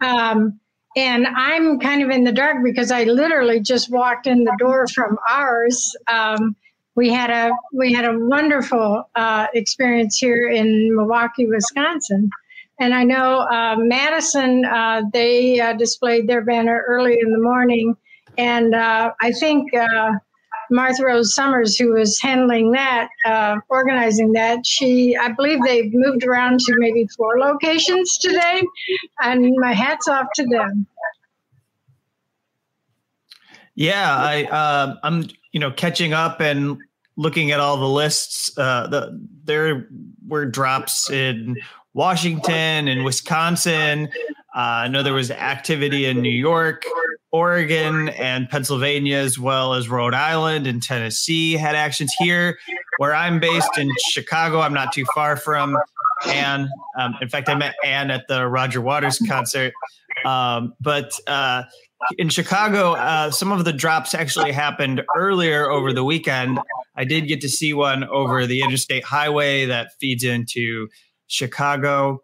Um, 0.00 0.58
and 0.96 1.26
I'm 1.26 1.78
kind 1.78 2.02
of 2.02 2.10
in 2.10 2.24
the 2.24 2.32
dark 2.32 2.64
because 2.64 2.90
I 2.90 3.04
literally 3.04 3.60
just 3.60 3.90
walked 3.90 4.26
in 4.26 4.44
the 4.44 4.56
door 4.58 4.86
from 4.88 5.18
ours. 5.30 5.94
Um, 6.08 6.56
we 6.94 7.12
had 7.12 7.30
a 7.30 7.52
we 7.72 7.92
had 7.92 8.06
a 8.06 8.18
wonderful 8.18 9.08
uh, 9.14 9.46
experience 9.54 10.16
here 10.16 10.48
in 10.48 10.96
Milwaukee, 10.96 11.46
Wisconsin, 11.46 12.30
and 12.80 12.94
I 12.94 13.04
know 13.04 13.40
uh, 13.40 13.76
Madison. 13.78 14.64
Uh, 14.64 15.02
they 15.12 15.60
uh, 15.60 15.74
displayed 15.74 16.26
their 16.26 16.42
banner 16.42 16.84
early 16.88 17.18
in 17.20 17.30
the 17.32 17.40
morning 17.40 17.96
and 18.38 18.74
uh, 18.74 19.12
I 19.20 19.32
think 19.32 19.72
uh, 19.74 20.12
Martha 20.70 21.04
Rose 21.04 21.34
Summers, 21.34 21.76
who 21.76 21.92
was 21.92 22.20
handling 22.20 22.72
that, 22.72 23.08
uh, 23.24 23.56
organizing 23.68 24.32
that, 24.32 24.66
she, 24.66 25.16
I 25.16 25.30
believe 25.32 25.58
they've 25.64 25.92
moved 25.92 26.24
around 26.24 26.60
to 26.60 26.74
maybe 26.78 27.06
four 27.16 27.38
locations 27.38 28.18
today. 28.18 28.62
And 29.22 29.54
my 29.58 29.72
hat's 29.72 30.08
off 30.08 30.26
to 30.34 30.46
them. 30.46 30.86
Yeah, 33.74 34.16
I, 34.16 34.44
uh, 34.44 34.96
I'm, 35.02 35.28
you 35.52 35.60
know, 35.60 35.70
catching 35.70 36.12
up 36.12 36.40
and 36.40 36.78
looking 37.16 37.50
at 37.50 37.60
all 37.60 37.76
the 37.76 37.88
lists. 37.88 38.56
Uh, 38.56 38.86
the, 38.86 39.28
there 39.44 39.88
were 40.26 40.46
drops 40.46 41.10
in 41.10 41.56
Washington 41.94 42.88
and 42.88 43.04
Wisconsin. 43.04 44.08
Uh, 44.56 44.84
I 44.84 44.88
know 44.88 45.02
there 45.02 45.12
was 45.12 45.30
activity 45.30 46.06
in 46.06 46.22
New 46.22 46.30
York. 46.30 46.84
Oregon 47.30 48.08
and 48.08 48.48
Pennsylvania, 48.48 49.18
as 49.18 49.38
well 49.38 49.74
as 49.74 49.90
Rhode 49.90 50.14
Island 50.14 50.66
and 50.66 50.82
Tennessee, 50.82 51.52
had 51.52 51.74
actions 51.74 52.14
here. 52.18 52.58
Where 52.96 53.14
I'm 53.14 53.38
based 53.38 53.76
in 53.76 53.90
Chicago, 54.08 54.60
I'm 54.60 54.72
not 54.72 54.94
too 54.94 55.04
far 55.14 55.36
from 55.36 55.76
Ann. 56.26 56.70
Um, 56.98 57.14
in 57.20 57.28
fact, 57.28 57.50
I 57.50 57.54
met 57.54 57.74
Ann 57.84 58.10
at 58.10 58.26
the 58.28 58.48
Roger 58.48 58.80
Waters 58.80 59.18
concert. 59.28 59.74
Um, 60.24 60.72
but 60.80 61.12
uh, 61.26 61.64
in 62.16 62.30
Chicago, 62.30 62.92
uh, 62.92 63.30
some 63.30 63.52
of 63.52 63.66
the 63.66 63.72
drops 63.74 64.14
actually 64.14 64.52
happened 64.52 65.02
earlier 65.14 65.70
over 65.70 65.92
the 65.92 66.04
weekend. 66.04 66.58
I 66.96 67.04
did 67.04 67.28
get 67.28 67.42
to 67.42 67.48
see 67.50 67.74
one 67.74 68.04
over 68.04 68.46
the 68.46 68.62
interstate 68.62 69.04
highway 69.04 69.66
that 69.66 69.90
feeds 70.00 70.24
into 70.24 70.88
Chicago. 71.26 72.22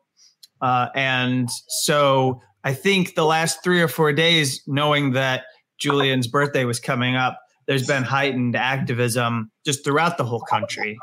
Uh, 0.62 0.88
and 0.94 1.50
so 1.68 2.40
I 2.64 2.72
think 2.72 3.14
the 3.14 3.24
last 3.24 3.62
three 3.62 3.82
or 3.82 3.88
four 3.88 4.12
days, 4.12 4.62
knowing 4.66 5.12
that 5.12 5.42
Julian's 5.78 6.28
birthday 6.28 6.64
was 6.64 6.78
coming 6.78 7.16
up, 7.16 7.38
there's 7.66 7.86
been 7.86 8.04
heightened 8.04 8.56
activism 8.56 9.50
just 9.66 9.84
throughout 9.84 10.16
the 10.16 10.24
whole 10.24 10.42
country. 10.42 10.96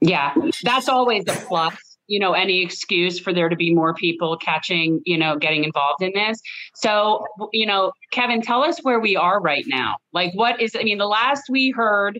Yeah, 0.00 0.34
that's 0.64 0.88
always 0.88 1.24
a 1.28 1.32
plus. 1.46 1.76
You 2.06 2.18
know, 2.18 2.32
any 2.32 2.60
excuse 2.60 3.20
for 3.20 3.32
there 3.32 3.48
to 3.48 3.54
be 3.54 3.72
more 3.72 3.94
people 3.94 4.36
catching, 4.36 5.00
you 5.04 5.16
know, 5.16 5.36
getting 5.36 5.62
involved 5.62 6.02
in 6.02 6.10
this. 6.12 6.40
So, 6.74 7.24
you 7.52 7.66
know, 7.66 7.92
Kevin, 8.10 8.42
tell 8.42 8.64
us 8.64 8.80
where 8.82 8.98
we 8.98 9.14
are 9.14 9.40
right 9.40 9.64
now. 9.68 9.94
Like, 10.12 10.32
what 10.34 10.60
is, 10.60 10.74
I 10.74 10.82
mean, 10.82 10.98
the 10.98 11.06
last 11.06 11.44
we 11.48 11.70
heard, 11.70 12.18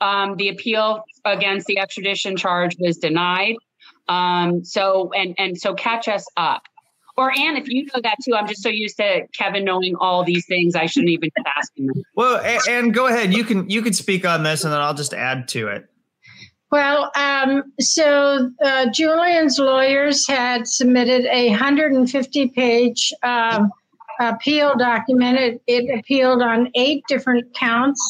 um, 0.00 0.36
the 0.36 0.50
appeal 0.50 1.02
against 1.24 1.66
the 1.66 1.78
extradition 1.78 2.36
charge 2.36 2.76
was 2.78 2.98
denied. 2.98 3.56
Um, 4.08 4.64
so, 4.64 5.10
and, 5.12 5.34
and 5.38 5.58
so 5.58 5.74
catch 5.74 6.08
us 6.08 6.26
up. 6.36 6.62
Or 7.16 7.30
Ann, 7.30 7.56
if 7.56 7.68
you 7.68 7.86
know 7.86 8.00
that 8.02 8.16
too, 8.24 8.34
I'm 8.34 8.48
just 8.48 8.62
so 8.62 8.68
used 8.68 8.96
to 8.96 9.26
Kevin 9.38 9.64
knowing 9.64 9.94
all 10.00 10.24
these 10.24 10.46
things. 10.46 10.74
I 10.74 10.86
shouldn't 10.86 11.10
even 11.10 11.30
be 11.34 11.42
asking 11.56 11.86
them. 11.86 12.02
Well, 12.16 12.40
and 12.68 12.92
go 12.92 13.06
ahead. 13.06 13.32
You 13.32 13.44
can 13.44 13.70
you 13.70 13.82
can 13.82 13.92
speak 13.92 14.26
on 14.26 14.42
this, 14.42 14.64
and 14.64 14.72
then 14.72 14.80
I'll 14.80 14.94
just 14.94 15.14
add 15.14 15.46
to 15.48 15.68
it. 15.68 15.88
Well, 16.72 17.12
um, 17.14 17.72
so 17.78 18.50
uh, 18.64 18.86
Julian's 18.92 19.60
lawyers 19.60 20.26
had 20.26 20.66
submitted 20.66 21.24
a 21.26 21.50
150 21.50 22.48
page 22.48 23.12
uh, 23.22 23.64
appeal 24.18 24.74
document. 24.76 25.38
It, 25.38 25.62
it, 25.68 25.98
appealed 25.98 26.42
on 26.42 26.70
eight 26.74 27.04
different 27.06 27.54
counts. 27.54 28.00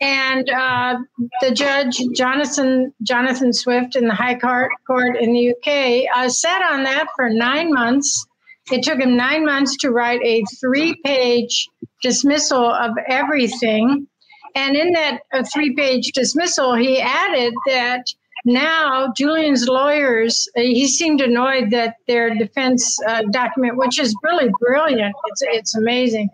And 0.00 0.48
uh, 0.48 0.98
the 1.40 1.50
judge, 1.50 2.00
Jonathan 2.14 2.92
Jonathan 3.02 3.52
Swift, 3.52 3.96
in 3.96 4.06
the 4.06 4.14
High 4.14 4.38
Court, 4.38 4.70
court 4.86 5.16
in 5.16 5.32
the 5.32 5.50
UK, 5.50 6.08
uh, 6.16 6.28
sat 6.28 6.62
on 6.62 6.84
that 6.84 7.08
for 7.16 7.28
nine 7.28 7.72
months. 7.72 8.26
It 8.70 8.84
took 8.84 9.00
him 9.00 9.16
nine 9.16 9.44
months 9.44 9.76
to 9.78 9.90
write 9.90 10.20
a 10.22 10.44
three-page 10.60 11.68
dismissal 12.02 12.64
of 12.64 12.92
everything. 13.08 14.06
And 14.54 14.76
in 14.76 14.92
that 14.92 15.20
uh, 15.32 15.42
three-page 15.52 16.12
dismissal, 16.12 16.74
he 16.74 17.00
added 17.00 17.54
that 17.66 18.04
now 18.44 19.12
Julian's 19.16 19.68
lawyers, 19.68 20.48
uh, 20.56 20.60
he 20.60 20.86
seemed 20.86 21.20
annoyed 21.20 21.70
that 21.70 21.96
their 22.06 22.34
defense 22.34 22.98
uh, 23.06 23.22
document, 23.30 23.76
which 23.76 23.98
is 23.98 24.14
really 24.22 24.50
brilliant, 24.60 25.14
it's, 25.26 25.42
it's 25.42 25.74
amazing, 25.76 26.28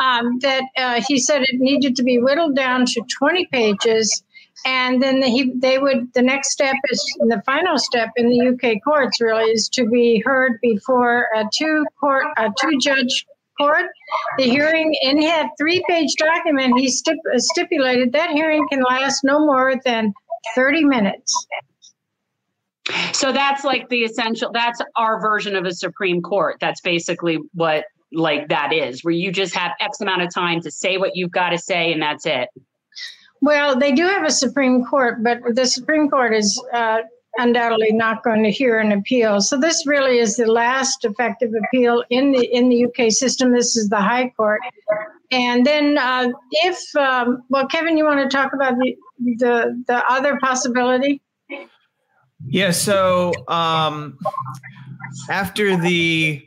um, 0.00 0.38
that 0.40 0.64
uh, 0.76 1.02
he 1.06 1.18
said 1.18 1.42
it 1.42 1.60
needed 1.60 1.96
to 1.96 2.02
be 2.02 2.18
whittled 2.18 2.56
down 2.56 2.86
to 2.86 3.02
20 3.18 3.46
pages. 3.46 4.22
And 4.66 5.00
then 5.00 5.20
the, 5.20 5.28
he, 5.28 5.52
they 5.54 5.78
would, 5.78 6.12
the 6.14 6.22
next 6.22 6.50
step 6.50 6.74
is, 6.90 7.00
the 7.20 7.42
final 7.46 7.78
step 7.78 8.10
in 8.16 8.28
the 8.28 8.48
UK 8.48 8.82
courts 8.82 9.20
really 9.20 9.50
is 9.50 9.68
to 9.70 9.86
be 9.88 10.22
heard 10.24 10.58
before 10.60 11.28
a 11.34 11.44
two 11.56 11.86
court, 12.00 12.24
a 12.36 12.48
two 12.60 12.78
judge 12.80 13.24
court. 13.58 13.86
The 14.36 14.44
hearing 14.44 14.94
in 15.02 15.22
had 15.22 15.48
three 15.58 15.82
page 15.88 16.14
document, 16.18 16.78
he 16.78 16.88
stip, 16.88 17.16
stipulated 17.36 18.12
that 18.12 18.30
hearing 18.30 18.66
can 18.70 18.82
last 18.82 19.22
no 19.22 19.40
more 19.40 19.74
than 19.84 20.12
30 20.54 20.84
minutes. 20.84 21.46
So 23.12 23.32
that's 23.32 23.64
like 23.64 23.88
the 23.90 24.04
essential, 24.04 24.50
that's 24.52 24.80
our 24.96 25.20
version 25.20 25.56
of 25.56 25.66
a 25.66 25.72
Supreme 25.72 26.22
Court. 26.22 26.56
That's 26.60 26.80
basically 26.80 27.38
what 27.52 27.84
like 28.12 28.48
that 28.48 28.72
is, 28.72 29.04
where 29.04 29.14
you 29.14 29.30
just 29.30 29.54
have 29.54 29.72
X 29.80 30.00
amount 30.00 30.22
of 30.22 30.32
time 30.32 30.60
to 30.62 30.70
say 30.70 30.96
what 30.96 31.14
you've 31.14 31.30
got 31.30 31.50
to 31.50 31.58
say 31.58 31.92
and 31.92 32.02
that's 32.02 32.26
it. 32.26 32.48
Well, 33.40 33.78
they 33.78 33.92
do 33.92 34.02
have 34.06 34.24
a 34.24 34.30
Supreme 34.30 34.84
Court, 34.84 35.22
but 35.22 35.38
the 35.54 35.66
Supreme 35.66 36.10
Court 36.10 36.34
is 36.34 36.60
uh, 36.72 36.98
undoubtedly 37.36 37.92
not 37.92 38.22
going 38.24 38.42
to 38.42 38.50
hear 38.50 38.78
an 38.78 38.92
appeal. 38.92 39.40
So 39.40 39.58
this 39.58 39.86
really 39.86 40.18
is 40.18 40.36
the 40.36 40.46
last 40.46 41.04
effective 41.04 41.52
appeal 41.64 42.04
in 42.10 42.32
the 42.32 42.44
in 42.46 42.68
the 42.68 42.86
UK 42.86 43.10
system. 43.12 43.52
This 43.52 43.76
is 43.76 43.88
the 43.88 44.00
High 44.00 44.30
Court, 44.30 44.60
and 45.30 45.64
then 45.64 45.98
uh, 45.98 46.28
if 46.50 46.96
um, 46.96 47.44
well, 47.48 47.66
Kevin, 47.68 47.96
you 47.96 48.04
want 48.04 48.28
to 48.28 48.36
talk 48.36 48.52
about 48.52 48.74
the 48.78 48.96
the 49.36 49.84
the 49.86 50.04
other 50.10 50.38
possibility? 50.40 51.22
Yeah. 52.46 52.72
So 52.72 53.32
um, 53.48 54.18
after 55.30 55.76
the 55.76 56.44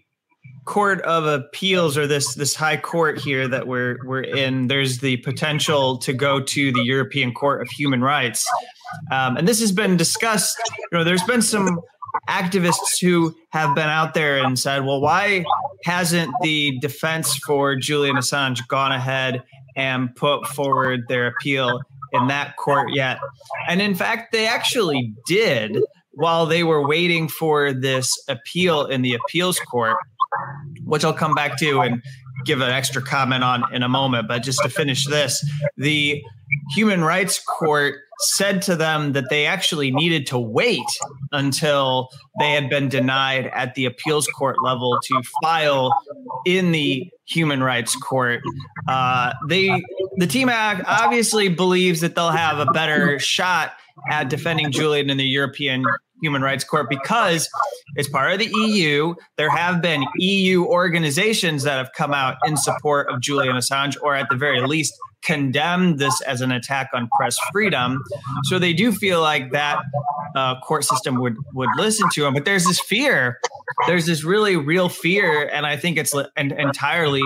court 0.65 1.01
of 1.01 1.25
appeals 1.25 1.97
or 1.97 2.05
this 2.05 2.35
this 2.35 2.55
high 2.55 2.77
court 2.77 3.17
here 3.17 3.47
that 3.47 3.67
we're 3.67 3.97
we're 4.05 4.21
in 4.21 4.67
there's 4.67 4.99
the 4.99 5.17
potential 5.17 5.97
to 5.97 6.13
go 6.13 6.39
to 6.39 6.71
the 6.71 6.83
european 6.83 7.33
court 7.33 7.61
of 7.61 7.69
human 7.69 8.01
rights. 8.01 8.45
Um, 9.11 9.37
and 9.37 9.47
this 9.47 9.59
has 9.59 9.71
been 9.71 9.97
discussed 9.97 10.59
you 10.69 10.97
know 10.97 11.03
there's 11.03 11.23
been 11.23 11.41
some 11.41 11.81
activists 12.29 13.01
who 13.01 13.35
have 13.49 13.73
been 13.73 13.89
out 13.89 14.13
there 14.13 14.37
and 14.43 14.59
said 14.59 14.85
well 14.85 15.01
why 15.01 15.43
hasn't 15.83 16.31
the 16.41 16.77
defense 16.79 17.35
for 17.37 17.75
julian 17.75 18.15
assange 18.15 18.67
gone 18.67 18.91
ahead 18.91 19.43
and 19.75 20.15
put 20.15 20.45
forward 20.45 21.07
their 21.07 21.27
appeal 21.27 21.79
in 22.11 22.27
that 22.27 22.55
court 22.57 22.93
yet? 22.93 23.17
And 23.67 23.81
in 23.81 23.95
fact 23.95 24.31
they 24.31 24.45
actually 24.45 25.13
did 25.25 25.77
while 26.13 26.45
they 26.45 26.63
were 26.63 26.85
waiting 26.85 27.27
for 27.27 27.73
this 27.73 28.11
appeal 28.27 28.85
in 28.85 29.01
the 29.01 29.13
appeals 29.13 29.59
court 29.59 29.97
which 30.83 31.03
I'll 31.05 31.13
come 31.13 31.33
back 31.33 31.57
to 31.59 31.81
and 31.81 32.01
give 32.45 32.61
an 32.61 32.71
extra 32.71 33.01
comment 33.01 33.43
on 33.43 33.63
in 33.73 33.83
a 33.83 33.89
moment. 33.89 34.27
But 34.27 34.43
just 34.43 34.61
to 34.63 34.69
finish 34.69 35.05
this, 35.05 35.47
the 35.77 36.21
Human 36.73 37.03
Rights 37.03 37.39
Court 37.43 37.95
said 38.19 38.61
to 38.63 38.75
them 38.75 39.13
that 39.13 39.29
they 39.29 39.45
actually 39.45 39.89
needed 39.89 40.27
to 40.27 40.37
wait 40.37 40.85
until 41.31 42.09
they 42.39 42.51
had 42.51 42.69
been 42.69 42.87
denied 42.87 43.47
at 43.47 43.73
the 43.73 43.85
appeals 43.85 44.27
court 44.27 44.57
level 44.63 44.97
to 45.03 45.21
file 45.41 45.91
in 46.45 46.71
the 46.71 47.09
Human 47.25 47.63
Rights 47.63 47.95
Court. 47.95 48.41
Uh, 48.87 49.33
they 49.49 49.83
the 50.17 50.27
team 50.27 50.49
obviously 50.51 51.49
believes 51.49 52.01
that 52.01 52.15
they'll 52.15 52.29
have 52.29 52.59
a 52.59 52.71
better 52.71 53.17
shot 53.19 53.73
at 54.09 54.29
defending 54.29 54.71
Julian 54.71 55.09
in 55.09 55.17
the 55.17 55.25
European 55.25 55.83
Human 56.21 56.41
Rights 56.41 56.63
Court 56.63 56.87
because 56.89 57.49
it's 57.95 58.09
part 58.09 58.31
of 58.31 58.39
the 58.39 58.51
EU. 58.53 59.15
There 59.37 59.49
have 59.49 59.81
been 59.81 60.05
EU 60.17 60.65
organizations 60.65 61.63
that 61.63 61.77
have 61.77 61.91
come 61.95 62.13
out 62.13 62.37
in 62.45 62.57
support 62.57 63.09
of 63.11 63.21
Julian 63.21 63.55
Assange, 63.55 63.97
or 64.01 64.15
at 64.15 64.27
the 64.29 64.35
very 64.35 64.61
least, 64.61 64.93
condemned 65.23 65.99
this 65.99 66.19
as 66.21 66.41
an 66.41 66.51
attack 66.51 66.89
on 66.93 67.07
press 67.17 67.37
freedom. 67.51 68.01
So 68.45 68.59
they 68.59 68.73
do 68.73 68.91
feel 68.91 69.21
like 69.21 69.51
that 69.51 69.79
uh, 70.35 70.59
court 70.61 70.83
system 70.83 71.19
would 71.19 71.35
would 71.53 71.69
listen 71.75 72.07
to 72.13 72.25
him. 72.25 72.33
But 72.33 72.45
there's 72.45 72.65
this 72.65 72.79
fear. 72.79 73.39
There's 73.87 74.05
this 74.05 74.23
really 74.23 74.55
real 74.55 74.89
fear, 74.89 75.47
and 75.47 75.65
I 75.65 75.77
think 75.77 75.97
it's 75.97 76.13
entirely 76.37 77.23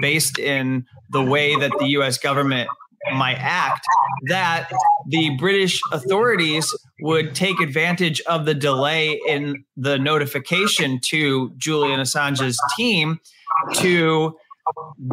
based 0.00 0.38
in 0.38 0.86
the 1.10 1.22
way 1.22 1.56
that 1.56 1.72
the 1.78 1.86
U.S. 1.88 2.18
government 2.18 2.68
might 3.14 3.38
act 3.38 3.86
that 4.28 4.70
the 5.08 5.30
British 5.38 5.80
authorities 5.92 6.72
would 7.00 7.34
take 7.34 7.60
advantage 7.60 8.20
of 8.22 8.44
the 8.44 8.54
delay 8.54 9.20
in 9.26 9.64
the 9.76 9.98
notification 9.98 10.98
to 11.04 11.50
Julian 11.56 12.00
Assange's 12.00 12.60
team 12.76 13.20
to 13.74 14.36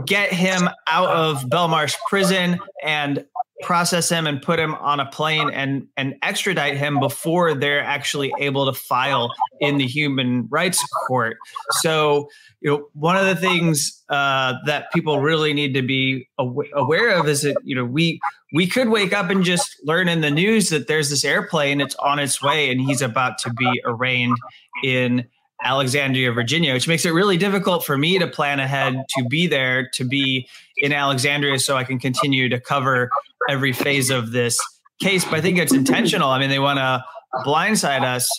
get 0.05 0.31
him 0.31 0.69
out 0.87 1.09
of 1.09 1.43
Belmarsh 1.43 1.93
prison 2.09 2.59
and 2.83 3.25
process 3.63 4.09
him 4.09 4.27
and 4.27 4.41
put 4.41 4.59
him 4.59 4.75
on 4.75 4.99
a 4.99 5.05
plane 5.05 5.49
and 5.49 5.87
and 5.97 6.15
extradite 6.21 6.77
him 6.77 6.99
before 6.99 7.53
they're 7.53 7.83
actually 7.83 8.31
able 8.39 8.65
to 8.65 8.73
file 8.73 9.33
in 9.59 9.77
the 9.77 9.87
human 9.87 10.47
rights 10.49 10.83
court. 11.07 11.37
So 11.81 12.29
you 12.61 12.71
know 12.71 12.87
one 12.93 13.17
of 13.17 13.25
the 13.25 13.35
things 13.35 14.03
uh, 14.09 14.53
that 14.65 14.91
people 14.91 15.19
really 15.19 15.53
need 15.53 15.73
to 15.73 15.81
be 15.81 16.27
aw- 16.37 16.63
aware 16.73 17.09
of 17.17 17.27
is 17.27 17.41
that 17.41 17.57
you 17.63 17.75
know 17.75 17.85
we 17.85 18.19
we 18.53 18.67
could 18.67 18.89
wake 18.89 19.13
up 19.13 19.29
and 19.29 19.43
just 19.43 19.75
learn 19.83 20.07
in 20.07 20.21
the 20.21 20.31
news 20.31 20.69
that 20.69 20.87
there's 20.87 21.09
this 21.09 21.25
airplane 21.25 21.81
it's 21.81 21.95
on 21.95 22.19
its 22.19 22.41
way 22.41 22.71
and 22.71 22.79
he's 22.81 23.01
about 23.01 23.37
to 23.39 23.53
be 23.53 23.81
arraigned 23.85 24.37
in 24.83 25.25
Alexandria, 25.63 26.31
Virginia, 26.31 26.73
which 26.73 26.87
makes 26.87 27.05
it 27.05 27.11
really 27.11 27.37
difficult 27.37 27.85
for 27.85 27.97
me 27.97 28.19
to 28.19 28.27
plan 28.27 28.59
ahead 28.59 29.01
to 29.17 29.23
be 29.25 29.47
there, 29.47 29.89
to 29.93 30.03
be 30.03 30.47
in 30.77 30.93
Alexandria, 30.93 31.59
so 31.59 31.75
I 31.77 31.83
can 31.83 31.99
continue 31.99 32.49
to 32.49 32.59
cover 32.59 33.09
every 33.49 33.73
phase 33.73 34.09
of 34.09 34.31
this 34.31 34.57
case. 35.01 35.23
But 35.25 35.35
I 35.35 35.41
think 35.41 35.57
it's 35.59 35.73
intentional. 35.73 36.29
I 36.29 36.39
mean, 36.39 36.49
they 36.49 36.59
want 36.59 36.79
to 36.79 37.03
blindside 37.45 38.03
us. 38.03 38.29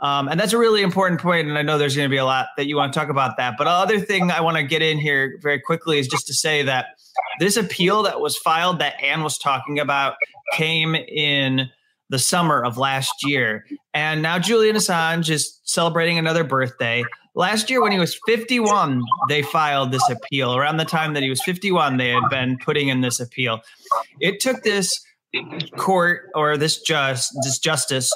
Um, 0.00 0.28
and 0.28 0.38
that's 0.38 0.52
a 0.52 0.58
really 0.58 0.82
important 0.82 1.20
point, 1.20 1.48
and 1.48 1.58
I 1.58 1.62
know 1.62 1.76
there's 1.76 1.96
going 1.96 2.08
to 2.08 2.10
be 2.10 2.18
a 2.18 2.24
lot 2.24 2.46
that 2.56 2.66
you 2.66 2.76
want 2.76 2.92
to 2.92 2.98
talk 2.98 3.08
about 3.08 3.36
that. 3.36 3.54
But 3.58 3.66
other 3.66 3.98
thing 3.98 4.30
I 4.30 4.40
want 4.40 4.56
to 4.56 4.62
get 4.62 4.80
in 4.80 4.98
here 4.98 5.38
very 5.42 5.60
quickly 5.60 5.98
is 5.98 6.06
just 6.06 6.26
to 6.28 6.34
say 6.34 6.62
that 6.62 6.86
this 7.40 7.56
appeal 7.56 8.04
that 8.04 8.20
was 8.20 8.36
filed 8.36 8.78
that 8.78 9.02
Ann 9.02 9.24
was 9.24 9.38
talking 9.38 9.80
about 9.80 10.14
came 10.52 10.94
in 10.94 11.68
the 12.10 12.18
summer 12.18 12.64
of 12.64 12.78
last 12.78 13.12
year. 13.24 13.66
And 13.92 14.22
now 14.22 14.38
Julian 14.38 14.76
Assange 14.76 15.30
is 15.30 15.58
celebrating 15.64 16.16
another 16.16 16.44
birthday. 16.44 17.04
Last 17.34 17.70
year, 17.70 17.82
when 17.82 17.92
he 17.92 17.98
was 17.98 18.18
51, 18.26 19.02
they 19.28 19.42
filed 19.42 19.92
this 19.92 20.08
appeal. 20.10 20.56
Around 20.56 20.78
the 20.78 20.84
time 20.84 21.14
that 21.14 21.22
he 21.22 21.30
was 21.30 21.42
51, 21.44 21.96
they 21.96 22.10
had 22.10 22.28
been 22.30 22.58
putting 22.58 22.88
in 22.88 23.00
this 23.00 23.20
appeal. 23.20 23.60
It 24.20 24.40
took 24.40 24.62
this 24.62 25.00
court 25.76 26.30
or 26.34 26.56
this 26.56 26.80
just 26.80 27.36
this 27.42 27.58
justice 27.58 28.10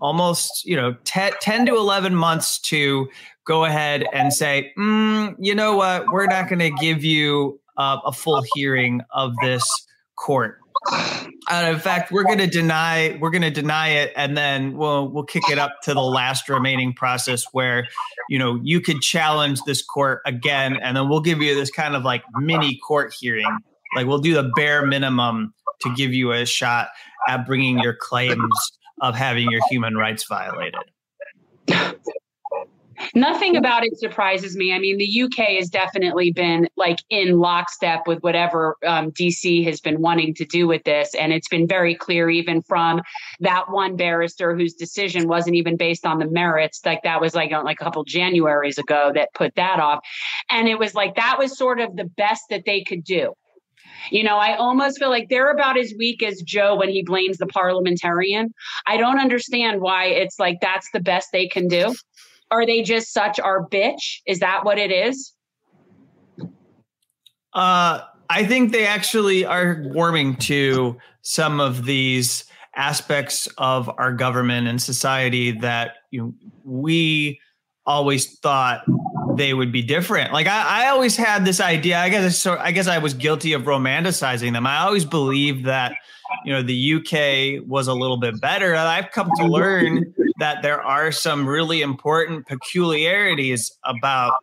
almost 0.00 0.64
you 0.64 0.76
know 0.76 0.94
10, 1.04 1.32
10 1.40 1.66
to 1.66 1.76
11 1.76 2.14
months 2.14 2.58
to 2.58 3.08
go 3.44 3.64
ahead 3.64 4.04
and 4.12 4.32
say 4.32 4.72
mm, 4.78 5.34
you 5.38 5.54
know 5.54 5.76
what 5.76 6.06
we're 6.08 6.26
not 6.26 6.48
going 6.48 6.58
to 6.58 6.70
give 6.70 7.04
you 7.04 7.60
uh, 7.76 7.98
a 8.04 8.12
full 8.12 8.42
hearing 8.54 9.00
of 9.12 9.34
this 9.42 9.64
court 10.16 10.58
in 11.50 11.78
fact, 11.78 12.12
we're 12.12 12.24
going 12.24 12.38
to 12.38 12.46
deny 12.46 13.18
we're 13.20 13.30
going 13.30 13.42
to 13.42 13.50
deny 13.50 13.88
it, 13.88 14.12
and 14.16 14.36
then 14.36 14.76
we'll 14.76 15.08
we'll 15.08 15.24
kick 15.24 15.42
it 15.50 15.58
up 15.58 15.80
to 15.82 15.94
the 15.94 16.02
last 16.02 16.48
remaining 16.48 16.92
process 16.92 17.44
where, 17.52 17.88
you 18.28 18.38
know, 18.38 18.60
you 18.62 18.80
could 18.80 19.00
challenge 19.00 19.60
this 19.66 19.82
court 19.82 20.20
again, 20.26 20.76
and 20.76 20.96
then 20.96 21.08
we'll 21.08 21.20
give 21.20 21.40
you 21.40 21.54
this 21.54 21.70
kind 21.70 21.94
of 21.94 22.04
like 22.04 22.22
mini 22.36 22.76
court 22.76 23.14
hearing. 23.18 23.58
Like 23.94 24.06
we'll 24.06 24.18
do 24.18 24.34
the 24.34 24.50
bare 24.56 24.84
minimum 24.86 25.54
to 25.82 25.94
give 25.94 26.12
you 26.12 26.32
a 26.32 26.44
shot 26.44 26.88
at 27.28 27.46
bringing 27.46 27.78
your 27.78 27.94
claims 27.94 28.54
of 29.00 29.14
having 29.14 29.50
your 29.50 29.60
human 29.70 29.96
rights 29.96 30.24
violated. 30.24 30.80
Nothing 33.14 33.56
about 33.56 33.84
it 33.84 33.98
surprises 33.98 34.56
me. 34.56 34.72
I 34.72 34.78
mean, 34.78 34.98
the 34.98 35.22
UK 35.22 35.56
has 35.58 35.68
definitely 35.68 36.32
been 36.32 36.68
like 36.76 36.98
in 37.10 37.38
lockstep 37.38 38.06
with 38.06 38.20
whatever 38.20 38.76
um, 38.86 39.10
DC 39.12 39.64
has 39.64 39.80
been 39.80 40.00
wanting 40.00 40.34
to 40.34 40.44
do 40.44 40.66
with 40.66 40.84
this. 40.84 41.14
And 41.14 41.32
it's 41.32 41.48
been 41.48 41.66
very 41.66 41.94
clear, 41.94 42.30
even 42.30 42.62
from 42.62 43.02
that 43.40 43.70
one 43.70 43.96
barrister 43.96 44.56
whose 44.56 44.74
decision 44.74 45.28
wasn't 45.28 45.56
even 45.56 45.76
based 45.76 46.06
on 46.06 46.18
the 46.18 46.30
merits. 46.30 46.80
Like 46.84 47.02
that 47.04 47.20
was 47.20 47.34
like, 47.34 47.50
like 47.50 47.78
a 47.80 47.84
couple 47.84 48.04
Januaries 48.04 48.78
ago 48.78 49.12
that 49.14 49.32
put 49.34 49.54
that 49.56 49.80
off. 49.80 50.00
And 50.50 50.68
it 50.68 50.78
was 50.78 50.94
like 50.94 51.16
that 51.16 51.38
was 51.38 51.56
sort 51.56 51.80
of 51.80 51.96
the 51.96 52.04
best 52.04 52.42
that 52.50 52.64
they 52.66 52.82
could 52.82 53.04
do 53.04 53.32
You 54.10 54.22
know, 54.24 54.36
I 54.36 54.56
almost 54.56 54.98
feel 54.98 55.10
like 55.10 55.28
they're 55.28 55.50
about 55.50 55.78
as 55.78 55.92
weak 55.98 56.22
as 56.22 56.42
Joe 56.42 56.76
when 56.76 56.88
he 56.90 57.02
blames 57.02 57.38
the 57.38 57.46
parliamentarian. 57.46 58.52
I 58.86 58.96
don't 58.96 59.18
understand 59.20 59.80
why 59.80 60.06
it's 60.06 60.38
like 60.38 60.58
that's 60.60 60.88
the 60.92 61.00
best 61.00 61.28
they 61.32 61.48
can 61.48 61.68
do. 61.68 61.94
Are 62.50 62.64
they 62.64 62.82
just 62.82 63.12
such 63.12 63.40
our 63.40 63.66
bitch? 63.68 64.20
Is 64.26 64.40
that 64.40 64.64
what 64.64 64.78
it 64.78 64.90
is? 64.90 65.32
Uh, 67.52 68.00
I 68.28 68.44
think 68.44 68.72
they 68.72 68.86
actually 68.86 69.44
are 69.44 69.82
warming 69.86 70.36
to 70.36 70.98
some 71.22 71.60
of 71.60 71.84
these 71.84 72.44
aspects 72.74 73.48
of 73.58 73.90
our 73.98 74.12
government 74.12 74.68
and 74.68 74.80
society 74.80 75.52
that 75.52 75.96
you 76.10 76.20
know, 76.20 76.34
we 76.64 77.40
always 77.86 78.38
thought 78.40 78.82
they 79.36 79.54
would 79.54 79.72
be 79.72 79.82
different. 79.82 80.32
Like 80.32 80.46
I, 80.46 80.84
I 80.84 80.88
always 80.88 81.16
had 81.16 81.44
this 81.44 81.60
idea. 81.60 81.98
I 81.98 82.08
guess 82.08 82.38
so. 82.38 82.56
I 82.58 82.72
guess 82.72 82.86
I 82.86 82.98
was 82.98 83.14
guilty 83.14 83.52
of 83.54 83.62
romanticizing 83.62 84.52
them. 84.52 84.66
I 84.66 84.78
always 84.78 85.04
believed 85.04 85.64
that 85.66 85.96
you 86.44 86.52
know 86.52 86.62
the 86.62 86.94
UK 86.94 87.66
was 87.68 87.88
a 87.88 87.94
little 87.94 88.16
bit 88.16 88.40
better. 88.40 88.74
I've 88.74 89.10
come 89.10 89.30
to 89.36 89.46
learn 89.46 90.14
that 90.38 90.62
there 90.62 90.82
are 90.82 91.12
some 91.12 91.48
really 91.48 91.82
important 91.82 92.46
peculiarities 92.46 93.70
about 93.84 94.34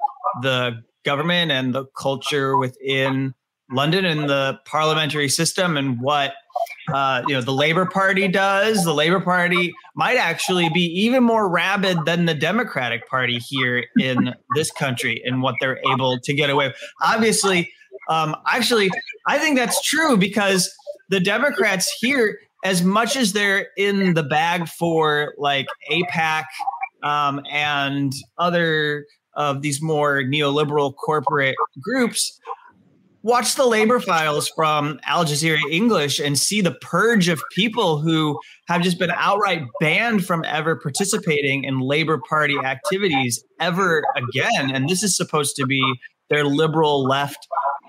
the 0.42 0.82
government 1.06 1.52
and 1.52 1.76
the 1.76 1.86
culture 1.98 2.58
within 2.58 3.34
London 3.72 4.06
and 4.06 4.30
the 4.30 4.60
parliamentary 4.66 5.30
system 5.30 5.78
and 5.78 6.00
what 6.02 6.34
uh, 6.94 7.24
you 7.28 7.34
know 7.34 7.42
the 7.42 7.54
Labor 7.54 7.86
Party 7.86 8.28
does. 8.28 8.84
The 8.84 8.94
Labor 8.94 9.20
Party 9.20 9.74
might 9.96 10.18
actually 10.18 10.70
be 10.70 10.82
even 10.82 11.24
more 11.24 11.50
rabid 11.50 11.98
than 12.06 12.26
the 12.26 12.34
Democratic 12.34 13.08
Party 13.08 13.40
here 13.40 13.86
in 13.98 14.34
this 14.56 14.72
country 14.72 15.22
and 15.26 15.42
what 15.42 15.56
they're 15.60 15.80
able 15.92 16.20
to 16.20 16.34
get 16.34 16.50
away 16.50 16.68
with. 16.68 16.78
Obviously, 17.02 17.72
um, 18.10 18.36
actually, 18.48 18.90
I 19.28 19.38
think 19.38 19.58
that's 19.58 19.82
true 19.82 20.18
because 20.18 20.72
the 21.14 21.20
Democrats 21.20 21.96
here, 22.00 22.40
as 22.66 22.84
much 22.84 23.16
as 23.16 23.34
they're 23.34 23.68
in 23.78 24.16
the 24.16 24.24
bag 24.24 24.68
for 24.68 25.36
like 25.38 25.68
AIPAC 25.92 26.46
um, 27.04 27.40
and 27.52 28.14
other 28.40 29.06
of 29.36 29.62
these 29.62 29.80
more 29.80 30.24
neoliberal 30.24 30.92
corporate 30.96 31.56
groups, 31.80 32.40
watch 33.22 33.54
the 33.54 33.66
labor 33.68 34.00
files 34.00 34.50
from 34.56 35.00
Al 35.06 35.24
Jazeera 35.24 35.60
English 35.70 36.20
and 36.20 36.38
see 36.38 36.62
the 36.62 36.74
purge 36.82 37.28
of 37.28 37.40
people 37.52 38.00
who 38.00 38.40
have 38.68 38.82
just 38.82 38.98
been 38.98 39.12
outright 39.12 39.62
banned 39.80 40.26
from 40.26 40.44
ever 40.46 40.76
participating 40.76 41.64
in 41.64 41.80
Labor 41.80 42.20
Party 42.28 42.58
activities 42.58 43.44
ever 43.60 44.04
again. 44.16 44.72
And 44.74 44.90
this 44.90 45.04
is 45.04 45.16
supposed 45.16 45.56
to 45.58 45.68
be 45.68 45.84
their 46.32 46.44
liberal 46.44 47.04
left 47.04 47.48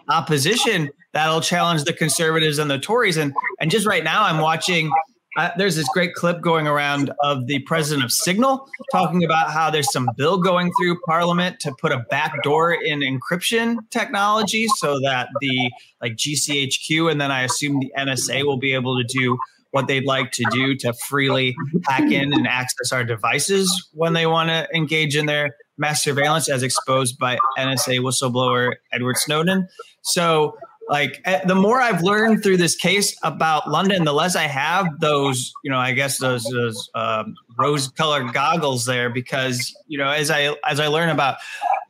opposition 0.08 0.90
that'll 1.12 1.40
challenge 1.40 1.84
the 1.84 1.92
conservatives 1.92 2.58
and 2.58 2.70
the 2.70 2.78
Tories. 2.78 3.16
And 3.16 3.34
and 3.60 3.70
just 3.70 3.86
right 3.86 4.04
now, 4.04 4.24
I'm 4.24 4.38
watching 4.38 4.90
uh, 5.36 5.50
there's 5.56 5.74
this 5.74 5.88
great 5.88 6.14
clip 6.14 6.40
going 6.40 6.66
around 6.66 7.12
of 7.20 7.46
the 7.46 7.58
president 7.60 8.04
of 8.04 8.12
Signal 8.12 8.68
talking 8.92 9.24
about 9.24 9.50
how 9.50 9.68
there's 9.68 9.90
some 9.92 10.08
bill 10.16 10.38
going 10.38 10.70
through 10.78 11.00
Parliament 11.06 11.58
to 11.60 11.74
put 11.80 11.90
a 11.90 11.98
back 12.10 12.42
door 12.42 12.72
in 12.72 13.00
encryption 13.00 13.78
technology 13.90 14.66
so 14.76 15.00
that 15.00 15.28
the 15.40 15.72
like 16.00 16.14
GCHQ 16.14 17.10
and 17.10 17.20
then 17.20 17.32
I 17.32 17.42
assume 17.42 17.80
the 17.80 17.92
NSA 17.98 18.44
will 18.44 18.58
be 18.58 18.74
able 18.74 18.96
to 18.96 19.04
do 19.04 19.36
what 19.72 19.88
they'd 19.88 20.04
like 20.04 20.30
to 20.30 20.44
do 20.52 20.76
to 20.76 20.92
freely 20.92 21.56
hack 21.88 22.08
in 22.08 22.32
and 22.32 22.46
access 22.46 22.92
our 22.92 23.02
devices 23.02 23.88
when 23.92 24.12
they 24.12 24.26
want 24.26 24.48
to 24.50 24.68
engage 24.72 25.16
in 25.16 25.26
their 25.26 25.56
mass 25.78 26.02
surveillance 26.02 26.48
as 26.48 26.62
exposed 26.62 27.18
by 27.18 27.38
NSA 27.58 28.00
whistleblower 28.00 28.74
Edward 28.92 29.16
Snowden. 29.16 29.68
So 30.02 30.56
like 30.88 31.20
eh, 31.24 31.40
the 31.46 31.54
more 31.54 31.80
I've 31.80 32.02
learned 32.02 32.42
through 32.42 32.58
this 32.58 32.76
case 32.76 33.16
about 33.22 33.70
London, 33.70 34.04
the 34.04 34.12
less 34.12 34.36
I 34.36 34.42
have 34.42 34.86
those, 35.00 35.52
you 35.62 35.70
know, 35.70 35.78
I 35.78 35.92
guess 35.92 36.18
those, 36.18 36.44
those 36.44 36.90
um, 36.94 37.34
rose-colored 37.58 38.32
goggles 38.32 38.84
there, 38.84 39.08
because 39.08 39.74
you 39.86 39.96
know, 39.96 40.10
as 40.10 40.30
I 40.30 40.54
as 40.68 40.80
I 40.80 40.88
learn 40.88 41.08
about 41.08 41.36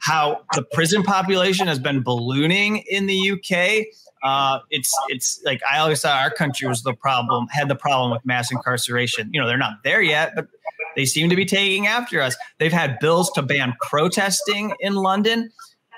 how 0.01 0.42
the 0.55 0.62
prison 0.62 1.03
population 1.03 1.66
has 1.66 1.79
been 1.79 2.03
ballooning 2.03 2.85
in 2.88 3.07
the 3.07 3.33
UK, 3.33 3.87
uh, 4.23 4.61
it's 4.70 4.92
it's 5.09 5.42
like 5.44 5.61
I 5.70 5.79
always 5.79 6.01
thought 6.01 6.23
our 6.23 6.31
country 6.31 6.68
was 6.68 6.83
the 6.83 6.94
problem, 6.94 7.49
had 7.49 7.68
the 7.68 7.77
problem 7.77 8.12
with 8.12 8.25
mass 8.25 8.53
incarceration. 8.53 9.29
You 9.33 9.40
know, 9.40 9.49
they're 9.49 9.59
not 9.59 9.83
there 9.83 10.03
yet, 10.03 10.33
but 10.37 10.47
they 10.96 11.04
seem 11.04 11.30
to 11.30 11.37
be 11.37 11.44
taking 11.44 11.87
after 11.87 12.20
us. 12.20 12.37
They've 12.59 12.72
had 12.72 12.98
bills 12.98 13.30
to 13.33 13.42
ban 13.42 13.74
protesting 13.80 14.74
in 14.80 14.94
London. 14.94 15.50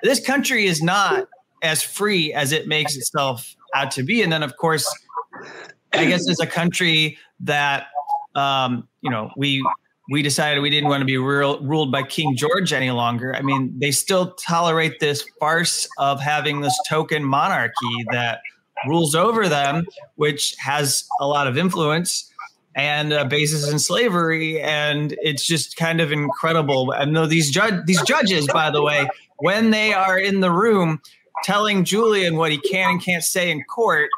This 0.02 0.24
country 0.24 0.66
is 0.66 0.82
not 0.82 1.26
as 1.62 1.82
free 1.82 2.32
as 2.32 2.52
it 2.52 2.68
makes 2.68 2.96
itself 2.96 3.54
out 3.74 3.90
to 3.92 4.02
be. 4.02 4.22
And 4.22 4.32
then, 4.32 4.42
of 4.42 4.56
course, 4.56 4.86
I 5.92 6.06
guess 6.06 6.28
as 6.28 6.40
a 6.40 6.46
country 6.46 7.18
that 7.40 7.86
um, 8.34 8.86
you 9.00 9.10
know 9.10 9.30
we 9.36 9.64
we 10.10 10.22
decided 10.22 10.60
we 10.60 10.70
didn't 10.70 10.88
want 10.88 11.00
to 11.00 11.04
be 11.04 11.16
real, 11.16 11.60
ruled 11.64 11.90
by 11.90 12.02
King 12.02 12.36
George 12.36 12.72
any 12.72 12.90
longer. 12.90 13.34
I 13.34 13.42
mean, 13.42 13.74
they 13.78 13.90
still 13.90 14.32
tolerate 14.34 15.00
this 15.00 15.24
farce 15.40 15.88
of 15.98 16.20
having 16.20 16.60
this 16.60 16.78
token 16.88 17.24
monarchy 17.24 18.04
that 18.12 18.40
rules 18.86 19.14
over 19.16 19.48
them, 19.48 19.84
which 20.14 20.54
has 20.58 21.08
a 21.20 21.26
lot 21.26 21.48
of 21.48 21.58
influence 21.58 22.30
and 22.76 23.12
a 23.12 23.24
basis 23.24 23.68
in 23.68 23.78
slavery. 23.78 24.60
And 24.60 25.16
it's 25.22 25.44
just 25.44 25.76
kind 25.76 26.00
of 26.00 26.12
incredible. 26.12 26.92
And 26.92 27.16
though 27.16 27.26
these 27.26 27.50
judge 27.50 27.86
these 27.86 28.02
judges, 28.02 28.46
by 28.46 28.70
the 28.70 28.82
way, 28.82 29.08
when 29.38 29.70
they 29.70 29.92
are 29.92 30.18
in 30.18 30.40
the 30.40 30.52
room, 30.52 31.00
telling 31.42 31.84
Julian 31.84 32.36
what 32.36 32.52
he 32.52 32.58
can 32.58 32.92
and 32.92 33.02
can't 33.02 33.24
say 33.24 33.50
in 33.50 33.62
court 33.64 34.10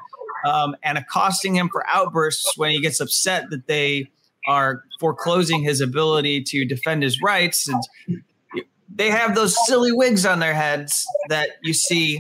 um, 0.47 0.77
and 0.83 0.99
accosting 0.99 1.55
him 1.55 1.69
for 1.69 1.85
outbursts 1.89 2.57
when 2.57 2.71
he 2.71 2.81
gets 2.81 3.01
upset 3.01 3.51
that 3.51 3.67
they 3.67 4.11
are 4.47 4.83
foreclosing 5.01 5.63
his 5.63 5.81
ability 5.81 6.43
to 6.43 6.65
defend 6.65 7.03
his 7.03 7.21
rights. 7.23 7.69
And 7.69 8.23
they 8.93 9.11
have 9.11 9.35
those 9.35 9.57
silly 9.67 9.93
wigs 9.93 10.25
on 10.25 10.41
their 10.41 10.55
heads 10.55 11.07
that 11.29 11.51
you 11.63 11.73
see, 11.73 12.19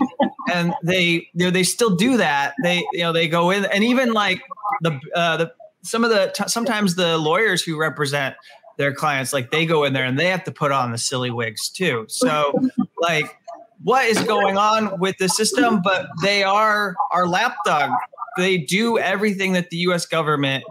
and 0.52 0.74
they 0.84 1.28
you 1.32 1.46
know, 1.46 1.50
they 1.50 1.62
still 1.64 1.96
do 1.96 2.18
that. 2.18 2.54
They 2.62 2.84
you 2.92 3.00
know 3.00 3.12
they 3.12 3.28
go 3.28 3.50
in 3.50 3.64
and 3.64 3.82
even 3.82 4.12
like 4.12 4.42
the 4.82 5.00
uh, 5.14 5.36
the 5.38 5.52
some 5.88 6.04
of 6.04 6.10
the 6.10 6.32
sometimes 6.46 6.94
the 6.94 7.18
lawyers 7.18 7.62
who 7.62 7.78
represent 7.78 8.34
their 8.76 8.92
clients 8.92 9.32
like 9.32 9.50
they 9.50 9.66
go 9.66 9.84
in 9.84 9.92
there 9.92 10.04
and 10.04 10.18
they 10.18 10.28
have 10.28 10.44
to 10.44 10.52
put 10.52 10.70
on 10.70 10.92
the 10.92 10.98
silly 10.98 11.30
wigs 11.30 11.68
too. 11.68 12.04
So 12.08 12.52
like 13.00 13.36
what 13.82 14.06
is 14.06 14.22
going 14.22 14.56
on 14.56 14.98
with 14.98 15.16
the 15.18 15.28
system, 15.28 15.80
but 15.82 16.08
they 16.22 16.42
are 16.42 16.94
our 17.10 17.26
lapdog. 17.26 17.90
They 18.36 18.58
do 18.58 18.98
everything 18.98 19.52
that 19.54 19.70
the 19.70 19.78
U.S. 19.78 20.06
government 20.06 20.64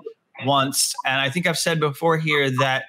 wants, 0.45 0.93
and 1.05 1.19
I 1.19 1.29
think 1.29 1.47
I've 1.47 1.57
said 1.57 1.79
before 1.79 2.17
here 2.17 2.49
that 2.49 2.85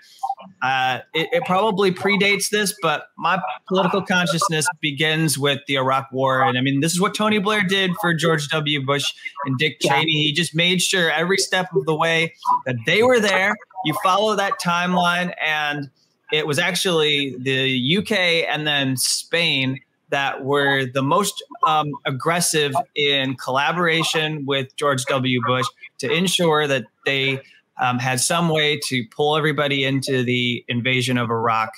uh, 0.62 1.00
it, 1.14 1.28
it, 1.32 1.44
probably 1.44 1.92
predates 1.92 2.50
this, 2.50 2.74
but 2.82 3.08
my 3.16 3.40
political 3.68 4.02
consciousness 4.02 4.66
begins 4.80 5.38
with 5.38 5.60
the 5.66 5.76
Iraq 5.76 6.08
War. 6.12 6.42
And 6.42 6.58
I 6.58 6.60
mean, 6.60 6.80
this 6.80 6.92
is 6.92 7.00
what 7.00 7.14
Tony 7.14 7.38
Blair 7.38 7.62
did 7.62 7.92
for 8.00 8.14
George 8.14 8.48
W. 8.48 8.84
Bush 8.84 9.12
and 9.44 9.56
Dick 9.58 9.78
Cheney. 9.80 10.10
He 10.10 10.32
just 10.32 10.54
made 10.54 10.82
sure 10.82 11.10
every 11.10 11.38
step 11.38 11.74
of 11.74 11.86
the 11.86 11.94
way 11.94 12.34
that 12.66 12.76
they 12.86 13.02
were 13.02 13.20
there. 13.20 13.56
You 13.84 13.94
follow 14.02 14.34
that 14.36 14.60
timeline, 14.60 15.32
and 15.44 15.90
it 16.32 16.46
was 16.46 16.58
actually 16.58 17.36
the 17.38 17.98
UK 17.98 18.48
and 18.48 18.66
then 18.66 18.96
Spain 18.96 19.80
that 20.10 20.44
were 20.44 20.86
the 20.86 21.02
most 21.02 21.42
um, 21.66 21.92
aggressive 22.06 22.72
in 22.94 23.36
collaboration 23.36 24.44
with 24.46 24.74
George 24.76 25.04
W. 25.06 25.40
Bush 25.46 25.66
to 25.98 26.10
ensure 26.10 26.66
that 26.66 26.84
they 27.04 27.40
um, 27.80 27.98
had 27.98 28.20
some 28.20 28.48
way 28.48 28.78
to 28.88 29.04
pull 29.14 29.36
everybody 29.36 29.84
into 29.84 30.22
the 30.22 30.64
invasion 30.68 31.18
of 31.18 31.31
Iraq. 31.31 31.70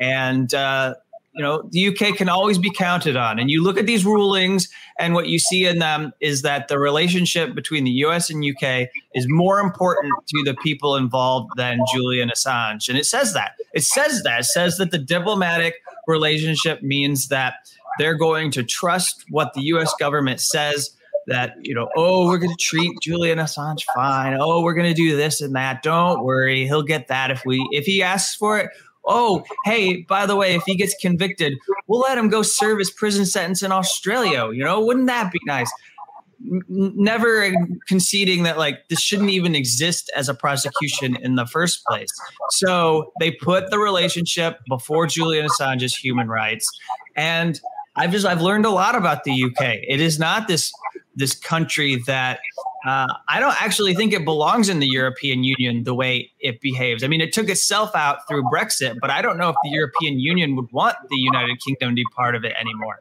And, 0.00 0.52
uh, 0.52 0.94
you 1.34 1.42
know, 1.42 1.62
the 1.70 1.88
UK 1.88 2.16
can 2.16 2.28
always 2.28 2.58
be 2.58 2.70
counted 2.70 3.16
on. 3.16 3.38
And 3.38 3.50
you 3.50 3.62
look 3.62 3.78
at 3.78 3.86
these 3.86 4.04
rulings, 4.04 4.68
and 4.98 5.14
what 5.14 5.28
you 5.28 5.38
see 5.38 5.66
in 5.66 5.78
them 5.78 6.12
is 6.20 6.42
that 6.42 6.68
the 6.68 6.78
relationship 6.78 7.54
between 7.54 7.84
the 7.84 7.90
US 7.90 8.28
and 8.28 8.44
UK 8.44 8.88
is 9.14 9.26
more 9.28 9.60
important 9.60 10.12
to 10.28 10.42
the 10.44 10.54
people 10.54 10.96
involved 10.96 11.50
than 11.56 11.78
Julian 11.94 12.30
Assange. 12.30 12.88
And 12.88 12.98
it 12.98 13.06
says 13.06 13.34
that. 13.34 13.52
It 13.72 13.84
says 13.84 14.22
that. 14.24 14.40
It 14.40 14.46
says 14.46 14.78
that 14.78 14.90
the 14.90 14.98
diplomatic 14.98 15.76
relationship 16.06 16.82
means 16.82 17.28
that 17.28 17.54
they're 17.98 18.16
going 18.16 18.50
to 18.52 18.64
trust 18.64 19.24
what 19.30 19.54
the 19.54 19.62
US 19.62 19.94
government 19.98 20.40
says 20.40 20.90
that, 21.28 21.54
you 21.62 21.74
know, 21.74 21.88
oh, 21.96 22.26
we're 22.26 22.38
going 22.38 22.54
to 22.54 22.62
treat 22.62 22.90
Julian 23.00 23.38
Assange 23.38 23.82
fine. 23.94 24.36
Oh, 24.38 24.62
we're 24.62 24.74
going 24.74 24.88
to 24.88 24.94
do 24.94 25.16
this 25.16 25.40
and 25.40 25.54
that. 25.54 25.82
Don't 25.82 26.24
worry. 26.24 26.66
He'll 26.66 26.82
get 26.82 27.08
that 27.08 27.30
if 27.30 27.44
we 27.46 27.66
if 27.72 27.84
he 27.84 28.02
asks 28.02 28.34
for 28.34 28.58
it. 28.58 28.70
Oh, 29.04 29.42
hey, 29.64 30.02
by 30.02 30.26
the 30.26 30.36
way, 30.36 30.54
if 30.54 30.62
he 30.66 30.76
gets 30.76 30.94
convicted, 31.00 31.54
we'll 31.86 32.00
let 32.00 32.18
him 32.18 32.28
go 32.28 32.42
serve 32.42 32.78
his 32.78 32.90
prison 32.90 33.24
sentence 33.24 33.62
in 33.62 33.72
Australia. 33.72 34.50
You 34.52 34.64
know, 34.64 34.84
wouldn't 34.84 35.06
that 35.06 35.32
be 35.32 35.38
nice? 35.46 35.70
never 36.40 37.52
conceding 37.86 38.44
that 38.44 38.58
like 38.58 38.88
this 38.88 39.00
shouldn't 39.00 39.30
even 39.30 39.54
exist 39.54 40.10
as 40.14 40.28
a 40.28 40.34
prosecution 40.34 41.16
in 41.16 41.34
the 41.34 41.46
first 41.46 41.84
place. 41.84 42.10
So 42.50 43.12
they 43.18 43.32
put 43.32 43.70
the 43.70 43.78
relationship 43.78 44.60
before 44.68 45.06
Julian 45.06 45.46
Assange's 45.46 45.96
human 45.96 46.28
rights. 46.28 46.68
And 47.16 47.60
I've 47.96 48.12
just 48.12 48.24
I've 48.24 48.42
learned 48.42 48.66
a 48.66 48.70
lot 48.70 48.94
about 48.94 49.24
the 49.24 49.44
UK. 49.44 49.78
It 49.88 50.00
is 50.00 50.18
not 50.18 50.46
this 50.46 50.72
this 51.18 51.34
country 51.34 52.02
that 52.06 52.40
uh, 52.86 53.12
I 53.28 53.40
don't 53.40 53.60
actually 53.60 53.94
think 53.94 54.12
it 54.12 54.24
belongs 54.24 54.68
in 54.68 54.78
the 54.78 54.86
European 54.86 55.42
Union 55.44 55.82
the 55.82 55.94
way 55.94 56.30
it 56.38 56.60
behaves. 56.60 57.02
I 57.02 57.08
mean, 57.08 57.20
it 57.20 57.32
took 57.32 57.48
itself 57.48 57.94
out 57.94 58.26
through 58.28 58.44
Brexit, 58.44 58.96
but 59.00 59.10
I 59.10 59.20
don't 59.20 59.36
know 59.36 59.48
if 59.48 59.56
the 59.64 59.70
European 59.70 60.20
Union 60.20 60.54
would 60.56 60.70
want 60.72 60.96
the 61.10 61.16
United 61.16 61.58
Kingdom 61.66 61.90
to 61.90 61.94
be 61.94 62.04
part 62.16 62.34
of 62.34 62.44
it 62.44 62.54
anymore. 62.58 63.00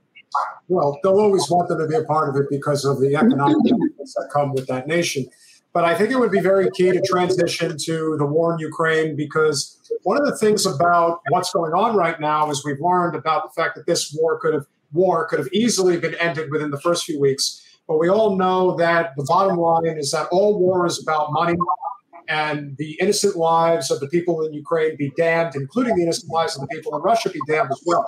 Well, 0.67 0.99
they'll 1.03 1.19
always 1.19 1.49
want 1.49 1.69
them 1.69 1.79
to 1.79 1.87
be 1.87 1.95
a 1.95 2.03
part 2.03 2.29
of 2.29 2.35
it 2.41 2.47
because 2.49 2.85
of 2.85 2.99
the 2.99 3.15
economic 3.15 3.55
benefits 3.63 4.13
that 4.15 4.29
come 4.33 4.53
with 4.53 4.67
that 4.67 4.87
nation. 4.87 5.25
But 5.73 5.85
I 5.85 5.95
think 5.95 6.09
it 6.09 6.19
would 6.19 6.31
be 6.31 6.39
very 6.39 6.69
key 6.71 6.91
to 6.91 7.01
transition 7.01 7.77
to 7.85 8.15
the 8.17 8.25
war 8.25 8.53
in 8.53 8.59
Ukraine 8.59 9.15
because 9.15 9.77
one 10.03 10.17
of 10.17 10.25
the 10.25 10.35
things 10.35 10.65
about 10.65 11.19
what's 11.29 11.51
going 11.51 11.73
on 11.73 11.95
right 11.95 12.19
now 12.19 12.49
is 12.49 12.65
we've 12.65 12.81
learned 12.81 13.15
about 13.15 13.43
the 13.43 13.61
fact 13.61 13.75
that 13.75 13.85
this 13.85 14.15
war 14.17 14.39
could 14.39 14.55
have 14.55 14.65
war 14.93 15.27
could 15.27 15.39
have 15.39 15.49
easily 15.51 15.99
been 15.99 16.15
ended 16.15 16.49
within 16.51 16.71
the 16.71 16.79
first 16.79 17.03
few 17.03 17.19
weeks. 17.19 17.61
But 17.87 17.99
we 17.99 18.09
all 18.09 18.35
know 18.35 18.75
that 18.77 19.13
the 19.15 19.23
bottom 19.23 19.57
line 19.57 19.97
is 19.97 20.11
that 20.11 20.27
all 20.31 20.59
war 20.59 20.85
is 20.85 21.01
about 21.01 21.31
money 21.31 21.55
and 22.27 22.75
the 22.77 22.97
innocent 22.99 23.37
lives 23.37 23.89
of 23.89 23.99
the 24.01 24.07
people 24.07 24.45
in 24.45 24.53
Ukraine 24.53 24.97
be 24.97 25.11
damned, 25.15 25.55
including 25.55 25.95
the 25.95 26.03
innocent 26.03 26.31
lives 26.31 26.55
of 26.55 26.61
the 26.61 26.67
people 26.67 26.95
in 26.95 27.01
Russia 27.01 27.29
be 27.29 27.39
damned 27.47 27.71
as 27.71 27.81
well. 27.85 28.05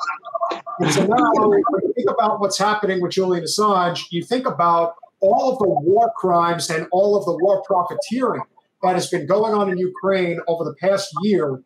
And 0.80 0.92
so 0.92 1.06
now, 1.06 1.32
when 1.34 1.62
you 1.84 1.94
think 1.96 2.10
about 2.10 2.40
what's 2.42 2.58
happening 2.58 3.02
with 3.02 3.12
Julian 3.12 3.46
Assange, 3.46 4.06
you 4.12 4.24
think 4.24 4.46
about 4.46 4.96
all 5.22 5.54
of 5.54 5.60
the 5.60 5.68
war 5.68 6.12
crimes 6.18 6.70
and 6.70 6.88
all 6.92 7.18
of 7.18 7.26
the 7.26 7.38
war 7.44 7.64
profiteering 7.64 8.42
that 8.84 8.96
has 8.96 9.10
been 9.10 9.26
going 9.26 9.54
on 9.54 9.70
in 9.70 9.78
Ukraine 9.78 10.40
over 10.48 10.64
the 10.64 10.76
past 10.76 11.10
year. 11.22 11.62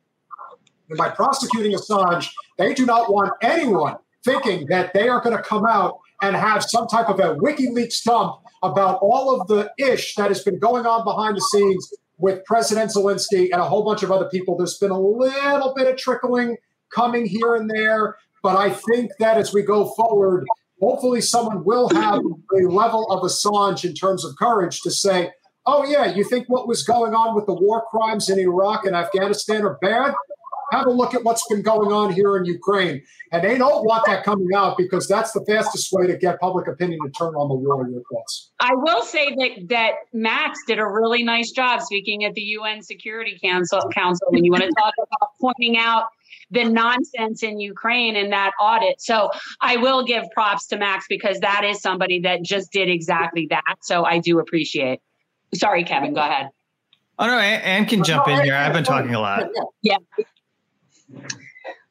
And 0.89 0.97
by 0.97 1.09
prosecuting 1.09 1.73
Assange, 1.73 2.29
they 2.57 2.73
do 2.73 2.85
not 2.85 3.11
want 3.11 3.31
anyone 3.41 3.97
thinking 4.23 4.67
that 4.67 4.93
they 4.93 5.09
are 5.09 5.21
going 5.21 5.35
to 5.35 5.43
come 5.43 5.65
out 5.65 5.99
and 6.23 6.37
have 6.37 6.63
some 6.63 6.87
type 6.87 7.09
of 7.09 7.19
a 7.19 7.35
WikiLeaks 7.35 8.01
dump 8.03 8.37
about 8.63 8.99
all 9.01 9.39
of 9.39 9.45
the 9.47 9.69
ish 9.77 10.15
that 10.15 10.29
has 10.29 10.41
been 10.41 10.57
going 10.57 10.85
on 10.85 11.03
behind 11.03 11.35
the 11.35 11.41
scenes 11.41 11.93
with 12.17 12.43
President 12.45 12.91
Zelensky 12.91 13.49
and 13.51 13.61
a 13.61 13.65
whole 13.65 13.83
bunch 13.83 14.03
of 14.03 14.11
other 14.11 14.29
people. 14.29 14.55
There's 14.55 14.77
been 14.77 14.91
a 14.91 14.99
little 14.99 15.73
bit 15.75 15.87
of 15.87 15.97
trickling 15.97 16.55
coming 16.95 17.25
here 17.25 17.55
and 17.55 17.69
there, 17.69 18.15
but 18.41 18.55
I 18.55 18.69
think 18.69 19.11
that 19.19 19.37
as 19.37 19.53
we 19.53 19.63
go 19.63 19.89
forward, 19.95 20.45
hopefully 20.81 21.19
someone 21.19 21.65
will 21.65 21.89
have 21.89 22.19
a 22.19 22.67
level 22.69 23.11
of 23.11 23.21
Assange 23.23 23.83
in 23.83 23.93
terms 23.93 24.23
of 24.23 24.37
courage 24.37 24.79
to 24.81 24.91
say, 24.91 25.31
oh, 25.65 25.85
yeah, 25.85 26.05
you 26.05 26.23
think 26.23 26.47
what 26.47 26.69
was 26.69 26.83
going 26.83 27.13
on 27.13 27.35
with 27.35 27.47
the 27.47 27.53
war 27.53 27.83
crimes 27.91 28.29
in 28.29 28.39
Iraq 28.39 28.85
and 28.85 28.95
Afghanistan 28.95 29.63
are 29.65 29.77
bad? 29.81 30.13
Have 30.73 30.87
a 30.87 30.91
look 30.91 31.13
at 31.13 31.23
what's 31.23 31.47
been 31.47 31.61
going 31.61 31.91
on 31.91 32.11
here 32.11 32.35
in 32.35 32.45
Ukraine. 32.45 33.03
And 33.31 33.43
they 33.43 33.59
don't 33.59 33.85
want 33.85 34.07
that 34.07 34.23
coming 34.23 34.47
out 34.55 34.75
because 34.75 35.07
that's 35.07 35.31
the 35.31 35.45
fastest 35.45 35.93
way 35.93 36.07
to 36.07 36.17
get 36.17 36.39
public 36.39 36.67
opinion 36.67 36.99
to 37.05 37.11
turn 37.11 37.35
on 37.35 37.47
the 37.47 37.53
war. 37.53 37.87
Your 37.87 38.01
thoughts? 38.11 38.49
I 38.59 38.71
will 38.73 39.03
say 39.03 39.35
that 39.35 39.67
that 39.69 39.91
Max 40.13 40.59
did 40.65 40.79
a 40.79 40.87
really 40.87 41.21
nice 41.21 41.51
job 41.51 41.81
speaking 41.81 42.25
at 42.25 42.33
the 42.33 42.41
UN 42.41 42.81
Security 42.81 43.37
Council. 43.39 43.81
Council 43.93 44.25
when 44.31 44.43
you 44.43 44.51
want 44.51 44.63
to 44.63 44.71
talk 44.79 44.93
about 44.97 45.29
pointing 45.39 45.77
out 45.77 46.05
the 46.49 46.63
nonsense 46.63 47.43
in 47.43 47.59
Ukraine 47.59 48.15
in 48.15 48.31
that 48.31 48.53
audit. 48.59 48.99
So 48.99 49.29
I 49.61 49.77
will 49.77 50.03
give 50.03 50.23
props 50.33 50.65
to 50.67 50.77
Max 50.77 51.05
because 51.07 51.39
that 51.41 51.63
is 51.63 51.81
somebody 51.81 52.19
that 52.21 52.41
just 52.41 52.71
did 52.71 52.89
exactly 52.89 53.45
that. 53.51 53.75
So 53.81 54.05
I 54.05 54.17
do 54.17 54.39
appreciate. 54.39 55.01
Sorry, 55.53 55.83
Kevin. 55.83 56.15
Go 56.15 56.21
ahead. 56.21 56.49
Oh 57.19 57.27
no, 57.27 57.37
Ann 57.37 57.85
can 57.85 58.03
jump 58.03 58.27
in 58.27 58.43
here. 58.43 58.55
I've 58.55 58.73
been 58.73 58.83
talking 58.83 59.13
a 59.13 59.19
lot. 59.19 59.43
Yeah. 59.83 59.97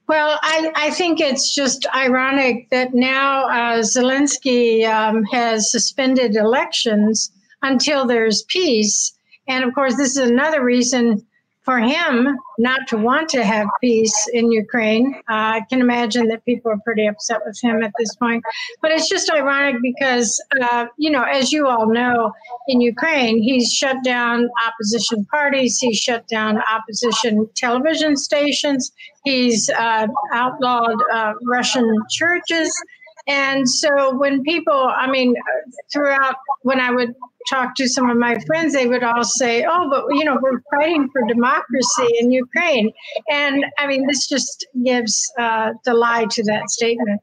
Well, 0.08 0.38
I, 0.42 0.72
I 0.74 0.90
think 0.90 1.20
it's 1.20 1.54
just 1.54 1.86
ironic 1.94 2.68
that 2.70 2.92
now 2.92 3.44
uh, 3.48 3.82
Zelensky 3.82 4.84
um, 4.86 5.24
has 5.32 5.70
suspended 5.70 6.36
elections 6.36 7.32
until 7.62 8.06
there's 8.06 8.42
peace. 8.48 9.16
And 9.48 9.64
of 9.64 9.74
course, 9.74 9.96
this 9.96 10.16
is 10.16 10.30
another 10.30 10.62
reason 10.62 11.26
for 11.64 11.78
him 11.78 12.36
not 12.58 12.80
to 12.88 12.96
want 12.96 13.28
to 13.30 13.44
have 13.44 13.66
peace 13.80 14.28
in 14.32 14.50
Ukraine. 14.50 15.14
Uh, 15.30 15.58
I 15.58 15.60
can 15.70 15.80
imagine 15.80 16.28
that 16.28 16.44
people 16.44 16.72
are 16.72 16.78
pretty 16.84 17.06
upset 17.06 17.40
with 17.46 17.58
him 17.62 17.82
at 17.82 17.92
this 17.98 18.14
point. 18.16 18.42
But 18.80 18.90
it's 18.90 19.08
just 19.08 19.30
ironic 19.30 19.76
because, 19.80 20.42
uh, 20.60 20.86
you 20.98 21.10
know, 21.10 21.22
as 21.22 21.52
you 21.52 21.68
all 21.68 21.86
know, 21.92 22.32
in 22.66 22.80
Ukraine, 22.80 23.40
he's 23.40 23.72
shut 23.72 23.96
down 24.02 24.48
opposition 24.66 25.24
parties, 25.26 25.78
he's 25.78 25.98
shut 25.98 26.26
down 26.28 26.60
opposition 26.70 27.48
television 27.54 28.16
stations, 28.16 28.92
he's 29.24 29.70
uh, 29.70 30.08
outlawed 30.32 30.96
uh, 31.12 31.34
Russian 31.46 31.88
churches. 32.10 32.74
And 33.28 33.68
so 33.68 34.16
when 34.16 34.42
people, 34.42 34.90
I 34.96 35.08
mean, 35.08 35.36
throughout, 35.92 36.34
when 36.62 36.80
I 36.80 36.90
would 36.90 37.14
talk 37.48 37.74
to 37.76 37.88
some 37.88 38.10
of 38.10 38.16
my 38.16 38.38
friends, 38.46 38.72
they 38.72 38.86
would 38.86 39.02
all 39.02 39.24
say, 39.24 39.64
"Oh, 39.68 39.88
but 39.90 40.04
you 40.16 40.24
know, 40.24 40.38
we're 40.40 40.60
fighting 40.74 41.08
for 41.12 41.22
democracy 41.26 42.08
in 42.20 42.30
Ukraine," 42.30 42.90
and 43.30 43.64
I 43.78 43.86
mean, 43.86 44.06
this 44.06 44.28
just 44.28 44.66
gives 44.84 45.20
uh, 45.38 45.70
the 45.84 45.94
lie 45.94 46.26
to 46.30 46.42
that 46.44 46.70
statement 46.70 47.20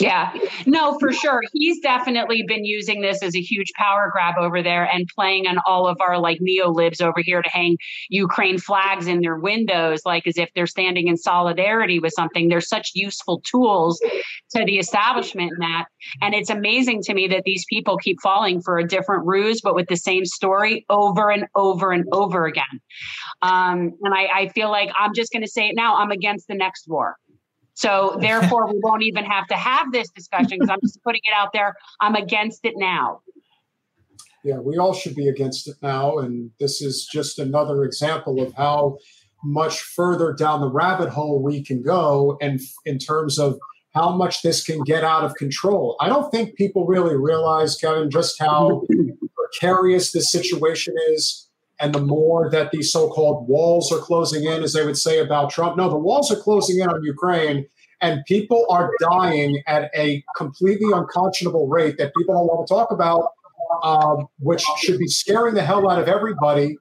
yeah, 0.00 0.32
no, 0.66 0.98
for 0.98 1.12
sure. 1.12 1.40
He's 1.52 1.80
definitely 1.80 2.42
been 2.46 2.64
using 2.64 3.02
this 3.02 3.22
as 3.22 3.36
a 3.36 3.40
huge 3.40 3.72
power 3.74 4.08
grab 4.10 4.36
over 4.38 4.62
there 4.62 4.84
and 4.84 5.06
playing 5.14 5.46
on 5.46 5.58
all 5.66 5.86
of 5.86 6.00
our 6.00 6.18
like 6.18 6.38
neo 6.40 6.70
libs 6.70 7.00
over 7.00 7.20
here 7.20 7.42
to 7.42 7.50
hang 7.50 7.76
Ukraine 8.08 8.58
flags 8.58 9.06
in 9.06 9.20
their 9.20 9.36
windows, 9.36 10.00
like 10.04 10.26
as 10.26 10.38
if 10.38 10.48
they're 10.54 10.66
standing 10.66 11.08
in 11.08 11.16
solidarity 11.16 11.98
with 11.98 12.12
something. 12.14 12.48
They're 12.48 12.60
such 12.60 12.92
useful 12.94 13.42
tools 13.44 14.00
to 14.56 14.64
the 14.64 14.78
establishment 14.78 15.52
in 15.52 15.58
that. 15.58 15.86
And 16.22 16.34
it's 16.34 16.50
amazing 16.50 17.02
to 17.02 17.14
me 17.14 17.28
that 17.28 17.44
these 17.44 17.64
people 17.68 17.96
keep 17.98 18.18
falling 18.22 18.60
for 18.62 18.78
a 18.78 18.86
different 18.86 19.26
ruse, 19.26 19.60
but 19.60 19.74
with 19.74 19.88
the 19.88 19.96
same 19.96 20.24
story 20.24 20.86
over 20.88 21.30
and 21.30 21.44
over 21.54 21.92
and 21.92 22.04
over 22.12 22.46
again. 22.46 22.64
Um, 23.42 23.92
and 24.02 24.14
I, 24.14 24.28
I 24.34 24.48
feel 24.48 24.70
like 24.70 24.90
I'm 24.98 25.14
just 25.14 25.32
going 25.32 25.42
to 25.42 25.50
say 25.50 25.68
it 25.68 25.76
now 25.76 25.96
I'm 25.96 26.10
against 26.10 26.48
the 26.48 26.54
next 26.54 26.88
war. 26.88 27.16
So 27.74 28.16
therefore, 28.20 28.72
we 28.72 28.80
won't 28.82 29.02
even 29.02 29.24
have 29.24 29.46
to 29.48 29.54
have 29.54 29.92
this 29.92 30.10
discussion 30.10 30.58
because 30.58 30.70
I'm 30.70 30.80
just 30.82 31.02
putting 31.02 31.22
it 31.24 31.34
out 31.34 31.50
there. 31.52 31.74
I'm 32.00 32.14
against 32.14 32.64
it 32.64 32.74
now. 32.76 33.20
Yeah, 34.44 34.58
we 34.58 34.78
all 34.78 34.94
should 34.94 35.14
be 35.14 35.28
against 35.28 35.68
it 35.68 35.76
now. 35.82 36.18
And 36.18 36.50
this 36.58 36.80
is 36.80 37.06
just 37.12 37.38
another 37.38 37.84
example 37.84 38.40
of 38.40 38.54
how 38.54 38.98
much 39.44 39.80
further 39.80 40.32
down 40.32 40.60
the 40.60 40.70
rabbit 40.70 41.10
hole 41.10 41.42
we 41.42 41.62
can 41.62 41.82
go 41.82 42.38
and 42.40 42.60
in 42.84 42.98
terms 42.98 43.38
of 43.38 43.58
how 43.94 44.14
much 44.14 44.42
this 44.42 44.64
can 44.64 44.82
get 44.82 45.02
out 45.02 45.24
of 45.24 45.34
control. 45.34 45.96
I 46.00 46.08
don't 46.08 46.30
think 46.30 46.54
people 46.54 46.86
really 46.86 47.16
realize, 47.16 47.76
Kevin, 47.76 48.10
just 48.10 48.38
how 48.38 48.82
precarious 49.34 50.12
this 50.12 50.30
situation 50.30 50.94
is. 51.08 51.49
And 51.80 51.94
the 51.94 52.00
more 52.00 52.50
that 52.50 52.70
these 52.72 52.92
so 52.92 53.08
called 53.08 53.48
walls 53.48 53.90
are 53.90 53.98
closing 53.98 54.44
in, 54.44 54.62
as 54.62 54.74
they 54.74 54.84
would 54.84 54.98
say 54.98 55.18
about 55.18 55.50
Trump, 55.50 55.76
no, 55.76 55.88
the 55.88 55.96
walls 55.96 56.30
are 56.30 56.36
closing 56.36 56.78
in 56.78 56.88
on 56.88 57.02
Ukraine, 57.02 57.66
and 58.02 58.22
people 58.26 58.66
are 58.70 58.90
dying 59.00 59.62
at 59.66 59.90
a 59.94 60.22
completely 60.36 60.92
unconscionable 60.92 61.68
rate 61.68 61.96
that 61.98 62.12
people 62.16 62.34
don't 62.34 62.46
want 62.46 62.66
to 62.66 62.74
talk 62.74 62.90
about, 62.90 63.32
um, 63.82 64.28
which 64.38 64.62
should 64.78 64.98
be 64.98 65.06
scaring 65.06 65.54
the 65.54 65.62
hell 65.62 65.88
out 65.90 66.00
of 66.00 66.08
everybody. 66.08 66.76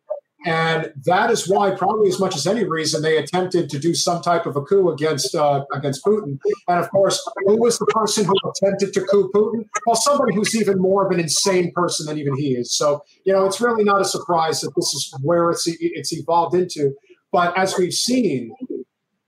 And 0.46 0.94
that 1.06 1.32
is 1.32 1.50
why, 1.50 1.72
probably 1.72 2.08
as 2.08 2.20
much 2.20 2.36
as 2.36 2.48
any 2.48 2.64
reason, 2.64 3.02
they 3.02 3.18
attempted 3.18 3.70
to 3.72 3.80
do 3.80 3.94
some 3.94 4.22
type 4.22 4.46
of 4.46 4.56
a 4.56 4.62
coup 4.62 4.90
against 4.90 5.36
uh, 5.36 5.66
against 5.74 6.04
Putin. 6.06 6.40
And 6.68 6.80
of 6.80 6.90
course, 6.92 7.22
who 7.46 7.60
was 7.62 7.78
the 7.78 7.86
person 7.88 8.24
who 8.24 8.34
attempted 8.50 8.94
to 8.94 9.02
coup 9.02 9.30
Putin? 9.36 9.66
Well, 9.86 9.98
somebody 9.98 10.34
who's 10.34 10.56
even 10.56 10.80
more 10.80 11.06
of 11.06 11.12
an 11.12 11.20
insane 11.20 11.74
person 11.76 12.06
than 12.06 12.18
even 12.18 12.38
he 12.38 12.56
is. 12.56 12.74
So, 12.74 13.04
you 13.26 13.34
know, 13.34 13.46
it's 13.46 13.60
really 13.60 13.84
not 13.84 14.00
a 14.00 14.06
surprise 14.06 14.62
that 14.62 14.72
this 14.78 14.94
is 14.94 15.14
where 15.22 15.52
it's 15.52 15.66
it's 15.68 16.14
evolved 16.14 16.56
into. 16.56 16.96
But 17.34 17.58
as 17.58 17.78
we've 17.78 17.94
seen, 17.94 18.56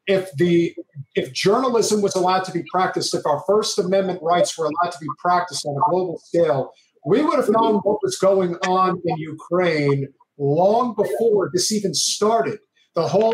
if 0.07 0.31
the 0.37 0.73
if 1.15 1.33
journalism 1.33 2.01
was 2.01 2.15
allowed 2.15 2.45
to 2.45 2.53
be 2.53 2.63
practiced, 2.71 3.13
if 3.13 3.25
our 3.25 3.43
First 3.45 3.77
Amendment 3.77 4.19
rights 4.21 4.57
were 4.57 4.65
allowed 4.65 4.91
to 4.91 4.99
be 4.99 5.07
practiced 5.19 5.65
on 5.65 5.75
a 5.75 5.89
global 5.89 6.19
scale, 6.19 6.71
we 7.05 7.21
would 7.21 7.35
have 7.35 7.49
known 7.49 7.75
what 7.83 7.99
was 8.01 8.17
going 8.17 8.55
on 8.67 9.01
in 9.03 9.17
Ukraine 9.17 10.07
long 10.37 10.95
before 10.95 11.49
this 11.53 11.71
even 11.71 11.93
started. 11.93 12.59
The 12.95 13.07
whole 13.07 13.33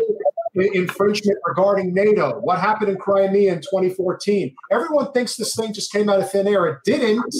infringement 0.54 1.38
regarding 1.46 1.92
NATO, 1.94 2.38
what 2.40 2.60
happened 2.60 2.90
in 2.90 2.96
Crimea 2.96 3.52
in 3.52 3.60
2014. 3.60 4.54
Everyone 4.70 5.12
thinks 5.12 5.36
this 5.36 5.54
thing 5.54 5.72
just 5.72 5.92
came 5.92 6.08
out 6.08 6.20
of 6.20 6.30
thin 6.30 6.46
air. 6.46 6.66
It 6.66 6.78
didn't. 6.84 7.34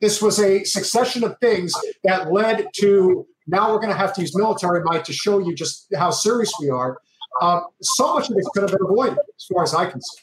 This 0.00 0.20
was 0.20 0.38
a 0.38 0.64
succession 0.64 1.24
of 1.24 1.38
things 1.40 1.72
that 2.02 2.32
led 2.32 2.68
to 2.76 3.26
now 3.46 3.72
we're 3.72 3.78
going 3.78 3.92
to 3.92 3.96
have 3.96 4.14
to 4.14 4.20
use 4.20 4.36
military 4.36 4.82
might 4.84 5.04
to 5.04 5.12
show 5.12 5.38
you 5.38 5.54
just 5.54 5.86
how 5.94 6.10
serious 6.10 6.52
we 6.60 6.70
are. 6.70 6.98
Um, 7.42 7.66
so 7.82 8.14
much 8.14 8.30
of 8.30 8.36
this 8.36 8.48
could 8.54 8.62
have 8.62 8.70
been 8.70 8.86
avoided, 8.88 9.18
as 9.18 9.46
far 9.52 9.62
as 9.62 9.74
I 9.74 9.86
can 9.86 10.00
see. 10.00 10.22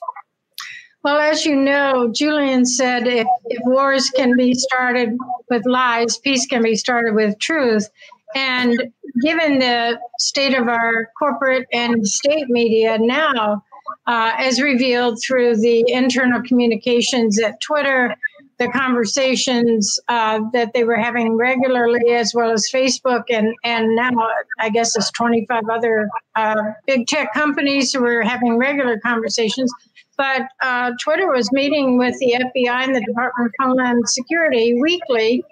Well, 1.03 1.17
as 1.17 1.45
you 1.45 1.55
know, 1.55 2.11
Julian 2.13 2.65
said 2.65 3.07
if, 3.07 3.28
if 3.45 3.59
wars 3.65 4.09
can 4.11 4.36
be 4.38 4.53
started 4.53 5.17
with 5.49 5.65
lies, 5.65 6.17
peace 6.19 6.45
can 6.45 6.61
be 6.61 6.76
started 6.76 7.15
with 7.15 7.38
truth. 7.39 7.89
And 8.36 8.91
given 9.21 9.59
the 9.59 9.99
state 10.19 10.57
of 10.57 10.67
our 10.67 11.09
corporate 11.17 11.67
and 11.73 12.07
state 12.07 12.47
media 12.49 12.97
now, 12.99 13.63
uh, 14.07 14.32
as 14.38 14.61
revealed 14.61 15.19
through 15.25 15.57
the 15.57 15.84
internal 15.88 16.41
communications 16.43 17.39
at 17.41 17.59
Twitter, 17.61 18.15
the 18.61 18.67
conversations 18.69 19.99
uh, 20.07 20.39
that 20.53 20.71
they 20.73 20.84
were 20.84 20.95
having 20.95 21.36
regularly, 21.36 22.11
as 22.11 22.34
well 22.36 22.51
as 22.51 22.69
Facebook, 22.71 23.23
and 23.29 23.53
and 23.63 23.95
now 23.95 24.11
I 24.59 24.69
guess 24.69 24.95
it's 24.95 25.11
25 25.11 25.63
other 25.71 26.07
uh, 26.36 26.61
big 26.86 27.07
tech 27.07 27.34
companies 27.34 27.91
who 27.91 28.01
were 28.01 28.21
having 28.21 28.57
regular 28.57 28.99
conversations. 28.99 29.71
But 30.15 30.43
uh, 30.61 30.91
Twitter 31.03 31.27
was 31.27 31.51
meeting 31.51 31.97
with 31.97 32.17
the 32.19 32.36
FBI 32.39 32.84
and 32.84 32.95
the 32.95 33.01
Department 33.01 33.47
of 33.47 33.65
Homeland 33.65 34.07
Security 34.07 34.79
weekly, 34.79 35.43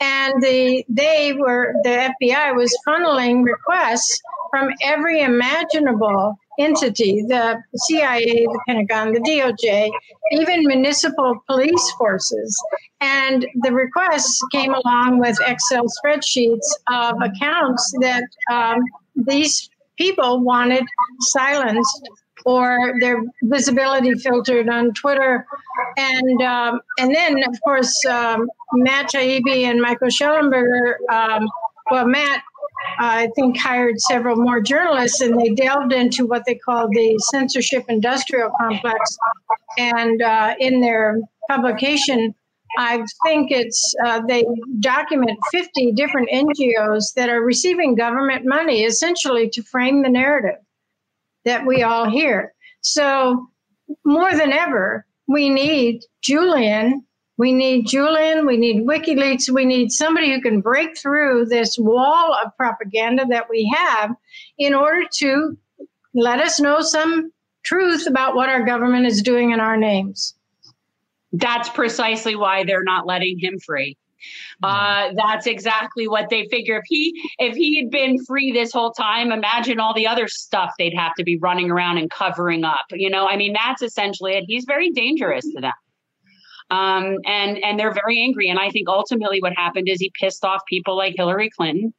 and 0.00 0.42
the 0.42 0.84
they 0.88 1.32
were 1.32 1.74
the 1.82 2.12
FBI 2.22 2.56
was 2.56 2.76
funneling 2.86 3.44
requests 3.44 4.20
from 4.50 4.68
every 4.82 5.22
imaginable 5.22 6.36
entity 6.58 7.24
the 7.28 7.58
CIA, 7.76 8.44
the 8.44 8.60
Pentagon, 8.68 9.12
the 9.12 9.20
DOJ, 9.20 9.90
even 10.32 10.66
municipal 10.66 11.42
police 11.48 11.92
forces. 11.98 12.62
And 13.00 13.46
the 13.62 13.72
requests 13.72 14.40
came 14.52 14.74
along 14.74 15.18
with 15.18 15.36
Excel 15.46 15.86
spreadsheets 15.86 16.58
of 16.90 17.16
accounts 17.22 17.92
that 18.00 18.24
um, 18.50 18.80
these 19.16 19.70
people 19.98 20.40
wanted 20.40 20.84
silenced 21.20 22.08
or 22.44 22.94
their 23.00 23.22
visibility 23.42 24.14
filtered 24.14 24.68
on 24.68 24.92
Twitter. 24.94 25.46
And 25.96 26.42
um, 26.42 26.80
and 26.98 27.14
then, 27.14 27.42
of 27.48 27.60
course, 27.62 28.04
um, 28.06 28.48
Matt 28.74 29.10
Taibbi 29.10 29.64
and 29.64 29.80
Michael 29.80 30.08
Shellenberger, 30.08 30.94
um, 31.10 31.48
well, 31.90 32.06
Matt 32.06 32.42
I 32.98 33.28
think, 33.34 33.58
hired 33.58 34.00
several 34.00 34.36
more 34.36 34.60
journalists, 34.60 35.20
and 35.20 35.40
they 35.40 35.50
delved 35.50 35.92
into 35.92 36.26
what 36.26 36.44
they 36.46 36.54
call 36.54 36.88
the 36.88 37.18
censorship 37.30 37.84
industrial 37.88 38.50
complex. 38.60 39.16
And 39.78 40.20
uh, 40.22 40.54
in 40.58 40.80
their 40.80 41.20
publication, 41.50 42.34
I 42.78 43.04
think 43.26 43.50
it's 43.50 43.94
uh, 44.04 44.22
they 44.26 44.44
document 44.80 45.38
50 45.50 45.92
different 45.92 46.30
NGOs 46.30 47.14
that 47.14 47.28
are 47.28 47.42
receiving 47.42 47.94
government 47.94 48.46
money 48.46 48.84
essentially 48.84 49.50
to 49.50 49.62
frame 49.62 50.02
the 50.02 50.08
narrative 50.08 50.58
that 51.44 51.66
we 51.66 51.82
all 51.82 52.08
hear. 52.08 52.54
So, 52.80 53.48
more 54.04 54.32
than 54.32 54.52
ever, 54.52 55.06
we 55.26 55.48
need 55.50 56.02
Julian 56.22 57.04
we 57.38 57.52
need 57.52 57.86
Julian, 57.86 58.46
we 58.46 58.56
need 58.56 58.86
WikiLeaks, 58.86 59.48
we 59.48 59.64
need 59.64 59.90
somebody 59.90 60.32
who 60.32 60.40
can 60.40 60.60
break 60.60 60.96
through 60.96 61.46
this 61.46 61.76
wall 61.78 62.36
of 62.44 62.56
propaganda 62.56 63.24
that 63.30 63.48
we 63.50 63.68
have 63.76 64.14
in 64.58 64.74
order 64.74 65.04
to 65.14 65.56
let 66.14 66.40
us 66.40 66.60
know 66.60 66.80
some 66.82 67.32
truth 67.64 68.06
about 68.06 68.34
what 68.34 68.48
our 68.48 68.64
government 68.64 69.06
is 69.06 69.22
doing 69.22 69.50
in 69.50 69.60
our 69.60 69.76
names. 69.76 70.34
That's 71.32 71.70
precisely 71.70 72.36
why 72.36 72.64
they're 72.64 72.84
not 72.84 73.06
letting 73.06 73.38
him 73.38 73.58
free. 73.58 73.96
Uh, 74.62 75.10
that's 75.14 75.46
exactly 75.46 76.08
what 76.08 76.28
they 76.30 76.46
figure. 76.48 76.76
If 76.76 76.84
he 76.86 77.12
if 77.38 77.56
he 77.56 77.78
had 77.78 77.90
been 77.90 78.24
free 78.24 78.52
this 78.52 78.72
whole 78.72 78.92
time, 78.92 79.32
imagine 79.32 79.80
all 79.80 79.94
the 79.94 80.06
other 80.06 80.28
stuff 80.28 80.72
they'd 80.78 80.94
have 80.94 81.14
to 81.14 81.24
be 81.24 81.38
running 81.38 81.70
around 81.70 81.98
and 81.98 82.10
covering 82.10 82.64
up. 82.64 82.86
You 82.90 83.10
know, 83.10 83.26
I 83.26 83.36
mean, 83.36 83.52
that's 83.52 83.82
essentially 83.82 84.32
it. 84.32 84.44
He's 84.46 84.64
very 84.64 84.90
dangerous 84.90 85.44
to 85.54 85.60
them. 85.60 85.72
Um, 86.70 87.18
and 87.26 87.58
and 87.62 87.78
they're 87.78 87.92
very 87.92 88.20
angry. 88.20 88.48
And 88.48 88.58
I 88.58 88.70
think 88.70 88.88
ultimately 88.88 89.40
what 89.40 89.52
happened 89.54 89.88
is 89.88 90.00
he 90.00 90.10
pissed 90.18 90.44
off 90.44 90.62
people 90.68 90.96
like 90.96 91.14
Hillary 91.16 91.50
Clinton. 91.50 91.92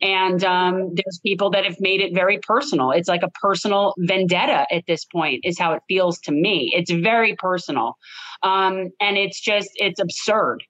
And 0.00 0.44
um, 0.44 0.94
there's 0.94 1.18
people 1.24 1.50
that 1.50 1.64
have 1.64 1.80
made 1.80 2.00
it 2.00 2.14
very 2.14 2.38
personal. 2.38 2.92
It's 2.92 3.08
like 3.08 3.24
a 3.24 3.30
personal 3.30 3.94
vendetta 3.98 4.64
at 4.72 4.84
this 4.86 5.04
point, 5.04 5.40
is 5.44 5.58
how 5.58 5.72
it 5.72 5.82
feels 5.88 6.20
to 6.20 6.30
me. 6.30 6.72
It's 6.72 6.90
very 6.90 7.34
personal. 7.34 7.96
Um, 8.44 8.90
and 9.00 9.16
it's 9.16 9.40
just, 9.40 9.70
it's 9.74 9.98
absurd. 9.98 10.62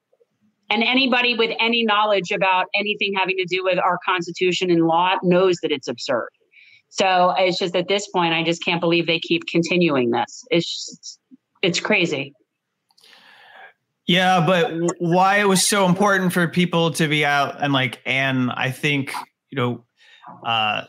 And 0.70 0.82
anybody 0.82 1.34
with 1.34 1.50
any 1.58 1.84
knowledge 1.84 2.30
about 2.30 2.66
anything 2.74 3.14
having 3.16 3.36
to 3.38 3.46
do 3.46 3.64
with 3.64 3.78
our 3.78 3.98
Constitution 4.04 4.70
and 4.70 4.86
law 4.86 5.16
knows 5.22 5.56
that 5.62 5.72
it's 5.72 5.88
absurd. 5.88 6.28
So 6.90 7.34
it's 7.38 7.58
just 7.58 7.74
at 7.76 7.88
this 7.88 8.08
point, 8.08 8.34
I 8.34 8.42
just 8.42 8.64
can't 8.64 8.80
believe 8.80 9.06
they 9.06 9.20
keep 9.20 9.42
continuing 9.50 10.10
this. 10.10 10.44
It's 10.50 10.66
just, 10.66 11.20
it's 11.62 11.80
crazy. 11.80 12.34
Yeah, 14.06 14.44
but 14.46 14.72
why 14.98 15.36
it 15.36 15.48
was 15.48 15.64
so 15.64 15.84
important 15.84 16.32
for 16.32 16.48
people 16.48 16.92
to 16.92 17.08
be 17.08 17.26
out 17.26 17.62
and 17.62 17.74
like, 17.74 18.00
and 18.06 18.50
I 18.50 18.70
think, 18.70 19.12
you 19.50 19.56
know, 19.56 19.84
uh, 20.46 20.84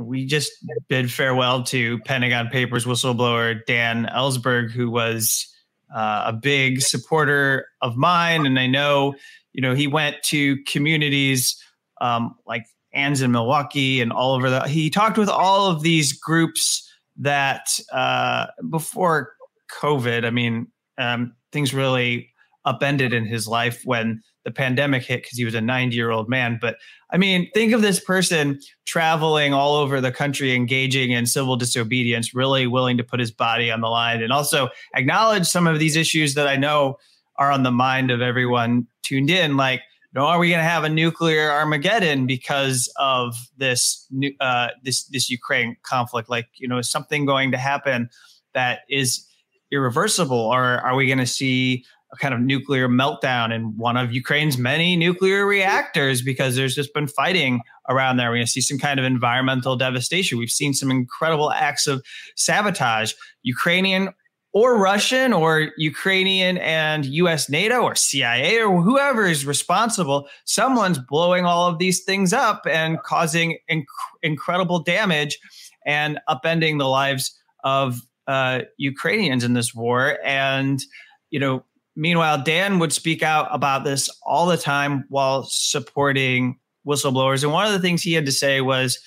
we 0.00 0.24
just 0.24 0.52
bid 0.88 1.12
farewell 1.12 1.64
to 1.64 1.98
Pentagon 2.00 2.48
Papers 2.48 2.86
whistleblower 2.86 3.60
Dan 3.66 4.06
Ellsberg, 4.10 4.70
who 4.70 4.90
was 4.90 5.51
uh, 5.94 6.24
a 6.26 6.32
big 6.32 6.80
supporter 6.80 7.66
of 7.80 7.96
mine. 7.96 8.46
And 8.46 8.58
I 8.58 8.66
know, 8.66 9.14
you 9.52 9.60
know, 9.60 9.74
he 9.74 9.86
went 9.86 10.16
to 10.24 10.62
communities 10.64 11.56
um, 12.00 12.34
like 12.46 12.64
Ann's 12.92 13.22
in 13.22 13.32
Milwaukee 13.32 14.00
and 14.00 14.12
all 14.12 14.34
over 14.34 14.50
the, 14.50 14.68
he 14.68 14.90
talked 14.90 15.18
with 15.18 15.28
all 15.28 15.66
of 15.66 15.82
these 15.82 16.12
groups 16.12 16.88
that 17.16 17.66
uh, 17.92 18.46
before 18.70 19.32
COVID, 19.80 20.24
I 20.24 20.30
mean, 20.30 20.68
um, 20.98 21.34
things 21.52 21.72
really 21.72 22.30
upended 22.64 23.12
in 23.12 23.24
his 23.26 23.48
life 23.48 23.82
when 23.84 24.22
the 24.44 24.50
pandemic 24.50 25.04
hit 25.04 25.22
because 25.22 25.38
he 25.38 25.44
was 25.44 25.54
a 25.54 25.60
90 25.60 25.94
year 25.94 26.10
old 26.10 26.28
man. 26.28 26.58
But 26.60 26.76
I 27.10 27.16
mean, 27.16 27.50
think 27.52 27.72
of 27.72 27.82
this 27.82 28.00
person 28.00 28.60
traveling 28.86 29.52
all 29.52 29.76
over 29.76 30.00
the 30.00 30.12
country, 30.12 30.54
engaging 30.54 31.12
in 31.12 31.26
civil 31.26 31.56
disobedience, 31.56 32.34
really 32.34 32.66
willing 32.66 32.96
to 32.96 33.04
put 33.04 33.20
his 33.20 33.30
body 33.30 33.70
on 33.70 33.80
the 33.80 33.88
line, 33.88 34.22
and 34.22 34.32
also 34.32 34.68
acknowledge 34.94 35.46
some 35.46 35.66
of 35.66 35.78
these 35.78 35.96
issues 35.96 36.34
that 36.34 36.48
I 36.48 36.56
know 36.56 36.96
are 37.36 37.50
on 37.50 37.62
the 37.62 37.70
mind 37.70 38.10
of 38.10 38.20
everyone 38.20 38.86
tuned 39.02 39.30
in. 39.30 39.56
Like, 39.56 39.80
you 40.12 40.20
know, 40.20 40.26
are 40.26 40.38
we 40.38 40.48
going 40.48 40.60
to 40.60 40.64
have 40.68 40.84
a 40.84 40.88
nuclear 40.88 41.50
Armageddon 41.50 42.26
because 42.26 42.92
of 42.96 43.34
this 43.56 44.06
uh, 44.40 44.68
this 44.82 45.04
this 45.04 45.30
Ukraine 45.30 45.76
conflict? 45.82 46.28
Like, 46.28 46.48
you 46.54 46.68
know, 46.68 46.78
is 46.78 46.90
something 46.90 47.26
going 47.26 47.52
to 47.52 47.58
happen 47.58 48.10
that 48.54 48.80
is 48.88 49.26
irreversible, 49.70 50.36
or 50.36 50.62
are 50.62 50.94
we 50.94 51.06
going 51.06 51.18
to 51.18 51.26
see 51.26 51.84
a 52.12 52.16
kind 52.16 52.34
of 52.34 52.40
nuclear 52.40 52.88
meltdown 52.88 53.54
in 53.54 53.76
one 53.76 53.96
of 53.96 54.12
Ukraine's 54.12 54.58
many 54.58 54.96
nuclear 54.96 55.46
reactors 55.46 56.20
because 56.20 56.56
there's 56.56 56.74
just 56.74 56.92
been 56.92 57.06
fighting 57.06 57.62
around 57.88 58.18
there. 58.18 58.28
We're 58.28 58.36
going 58.36 58.46
to 58.46 58.52
see 58.52 58.60
some 58.60 58.78
kind 58.78 59.00
of 59.00 59.06
environmental 59.06 59.76
devastation. 59.76 60.38
We've 60.38 60.50
seen 60.50 60.74
some 60.74 60.90
incredible 60.90 61.50
acts 61.50 61.86
of 61.86 62.04
sabotage, 62.36 63.14
Ukrainian 63.42 64.10
or 64.52 64.76
Russian 64.78 65.32
or 65.32 65.70
Ukrainian 65.78 66.58
and 66.58 67.06
US 67.06 67.48
NATO 67.48 67.80
or 67.80 67.94
CIA 67.94 68.60
or 68.60 68.82
whoever 68.82 69.26
is 69.26 69.46
responsible. 69.46 70.28
Someone's 70.44 70.98
blowing 70.98 71.46
all 71.46 71.68
of 71.68 71.78
these 71.78 72.04
things 72.04 72.34
up 72.34 72.66
and 72.68 73.02
causing 73.02 73.58
inc- 73.70 73.84
incredible 74.22 74.80
damage 74.80 75.38
and 75.86 76.20
upending 76.28 76.78
the 76.78 76.88
lives 76.88 77.34
of 77.64 78.00
uh, 78.26 78.60
Ukrainians 78.76 79.42
in 79.42 79.54
this 79.54 79.74
war. 79.74 80.18
And, 80.24 80.82
you 81.30 81.40
know, 81.40 81.64
Meanwhile, 81.94 82.42
Dan 82.44 82.78
would 82.78 82.92
speak 82.92 83.22
out 83.22 83.48
about 83.50 83.84
this 83.84 84.08
all 84.22 84.46
the 84.46 84.56
time 84.56 85.04
while 85.08 85.44
supporting 85.44 86.58
whistleblowers. 86.86 87.42
And 87.42 87.52
one 87.52 87.66
of 87.66 87.72
the 87.72 87.78
things 87.78 88.02
he 88.02 88.14
had 88.14 88.26
to 88.26 88.32
say 88.32 88.60
was 88.60 88.98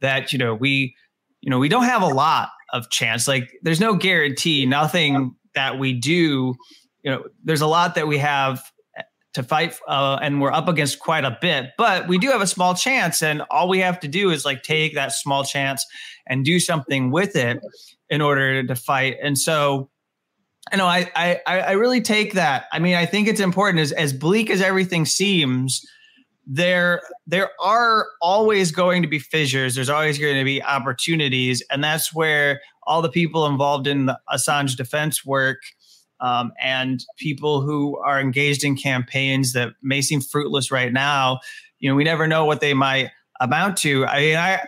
that, 0.00 0.32
you 0.32 0.38
know, 0.38 0.54
we, 0.54 0.94
you 1.40 1.50
know, 1.50 1.58
we 1.58 1.68
don't 1.68 1.84
have 1.84 2.02
a 2.02 2.08
lot 2.08 2.50
of 2.72 2.90
chance. 2.90 3.28
Like 3.28 3.50
there's 3.62 3.80
no 3.80 3.94
guarantee, 3.94 4.66
nothing 4.66 5.34
that 5.54 5.78
we 5.78 5.92
do, 5.92 6.54
you 7.02 7.10
know, 7.10 7.24
there's 7.44 7.60
a 7.60 7.66
lot 7.66 7.94
that 7.94 8.08
we 8.08 8.18
have 8.18 8.72
to 9.34 9.42
fight 9.42 9.78
uh, 9.88 10.18
and 10.20 10.40
we're 10.40 10.52
up 10.52 10.68
against 10.68 10.98
quite 10.98 11.24
a 11.24 11.36
bit, 11.40 11.70
but 11.78 12.06
we 12.06 12.18
do 12.18 12.28
have 12.28 12.42
a 12.42 12.46
small 12.46 12.74
chance. 12.74 13.22
And 13.22 13.42
all 13.50 13.68
we 13.68 13.78
have 13.78 13.98
to 14.00 14.08
do 14.08 14.30
is 14.30 14.44
like 14.44 14.62
take 14.62 14.94
that 14.94 15.12
small 15.12 15.42
chance 15.44 15.86
and 16.26 16.44
do 16.44 16.60
something 16.60 17.10
with 17.10 17.34
it 17.34 17.58
in 18.10 18.20
order 18.20 18.62
to 18.62 18.74
fight. 18.74 19.16
And 19.22 19.38
so, 19.38 19.88
I 20.70 20.76
know 20.76 20.86
I, 20.86 21.10
I 21.16 21.40
I 21.46 21.72
really 21.72 22.00
take 22.00 22.34
that. 22.34 22.66
I 22.72 22.78
mean, 22.78 22.94
I 22.94 23.04
think 23.06 23.28
it's 23.28 23.40
important 23.40 23.80
as 23.80 23.92
as 23.92 24.12
bleak 24.12 24.48
as 24.48 24.60
everything 24.60 25.04
seems, 25.06 25.84
there 26.46 27.02
there 27.26 27.50
are 27.60 28.06
always 28.20 28.70
going 28.70 29.02
to 29.02 29.08
be 29.08 29.18
fissures. 29.18 29.74
There's 29.74 29.88
always 29.88 30.18
going 30.18 30.36
to 30.36 30.44
be 30.44 30.62
opportunities, 30.62 31.62
and 31.70 31.82
that's 31.82 32.14
where 32.14 32.60
all 32.84 33.02
the 33.02 33.10
people 33.10 33.46
involved 33.46 33.86
in 33.86 34.06
the 34.06 34.18
Assange 34.32 34.76
defense 34.76 35.24
work 35.24 35.58
um, 36.20 36.52
and 36.60 37.04
people 37.18 37.60
who 37.60 37.98
are 37.98 38.20
engaged 38.20 38.64
in 38.64 38.76
campaigns 38.76 39.52
that 39.52 39.70
may 39.82 40.00
seem 40.00 40.20
fruitless 40.20 40.70
right 40.70 40.92
now, 40.92 41.40
you 41.80 41.88
know, 41.88 41.96
we 41.96 42.04
never 42.04 42.26
know 42.26 42.44
what 42.44 42.60
they 42.60 42.74
might 42.74 43.10
amount 43.40 43.76
to. 43.78 44.06
I 44.06 44.20
mean, 44.20 44.36
I 44.36 44.66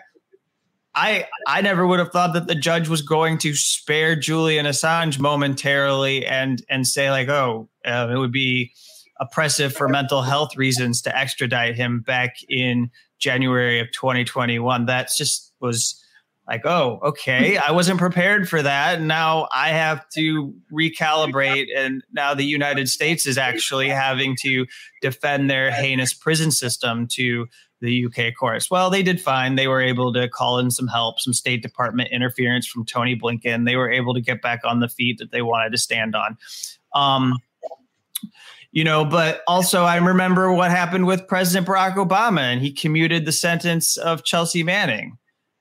I 0.94 1.26
I 1.46 1.60
never 1.60 1.86
would 1.86 1.98
have 1.98 2.12
thought 2.12 2.34
that 2.34 2.46
the 2.46 2.54
judge 2.54 2.88
was 2.88 3.02
going 3.02 3.38
to 3.38 3.54
spare 3.54 4.16
Julian 4.16 4.66
Assange 4.66 5.18
momentarily 5.18 6.26
and 6.26 6.64
and 6.68 6.86
say 6.86 7.10
like, 7.10 7.28
oh, 7.28 7.68
uh, 7.84 8.08
it 8.12 8.16
would 8.16 8.32
be 8.32 8.72
oppressive 9.20 9.74
for 9.74 9.88
mental 9.88 10.22
health 10.22 10.56
reasons 10.56 11.02
to 11.02 11.16
extradite 11.16 11.76
him 11.76 12.00
back 12.00 12.36
in 12.48 12.90
January 13.18 13.80
of 13.80 13.90
2021. 13.92 14.86
That 14.86 15.08
just 15.16 15.52
was 15.60 16.00
like, 16.46 16.66
oh, 16.66 17.00
okay, 17.02 17.56
I 17.56 17.72
wasn't 17.72 17.98
prepared 17.98 18.48
for 18.48 18.60
that. 18.60 18.98
And 18.98 19.08
now 19.08 19.48
I 19.50 19.68
have 19.68 20.06
to 20.10 20.54
recalibrate. 20.70 21.68
And 21.74 22.02
now 22.12 22.34
the 22.34 22.44
United 22.44 22.88
States 22.88 23.26
is 23.26 23.38
actually 23.38 23.88
having 23.88 24.36
to 24.42 24.66
defend 25.00 25.48
their 25.48 25.70
heinous 25.70 26.12
prison 26.12 26.50
system 26.50 27.06
to 27.12 27.46
the 27.84 28.06
UK 28.06 28.34
courts. 28.34 28.70
Well, 28.70 28.90
they 28.90 29.02
did 29.02 29.20
fine. 29.20 29.56
They 29.56 29.68
were 29.68 29.80
able 29.80 30.12
to 30.14 30.28
call 30.28 30.58
in 30.58 30.70
some 30.70 30.88
help, 30.88 31.20
some 31.20 31.32
State 31.32 31.62
Department 31.62 32.08
interference 32.10 32.66
from 32.66 32.84
Tony 32.84 33.16
Blinken. 33.16 33.64
They 33.64 33.76
were 33.76 33.90
able 33.90 34.14
to 34.14 34.20
get 34.20 34.42
back 34.42 34.60
on 34.64 34.80
the 34.80 34.88
feet 34.88 35.18
that 35.18 35.30
they 35.30 35.42
wanted 35.42 35.70
to 35.72 35.78
stand 35.78 36.16
on. 36.16 36.36
Um, 36.94 37.38
you 38.72 38.82
know, 38.82 39.04
but 39.04 39.42
also 39.46 39.84
I 39.84 39.96
remember 39.96 40.52
what 40.52 40.70
happened 40.72 41.06
with 41.06 41.28
President 41.28 41.66
Barack 41.66 41.94
Obama 41.94 42.40
and 42.40 42.60
he 42.60 42.72
commuted 42.72 43.24
the 43.24 43.32
sentence 43.32 43.96
of 43.96 44.24
Chelsea 44.24 44.64
Manning. 44.64 45.16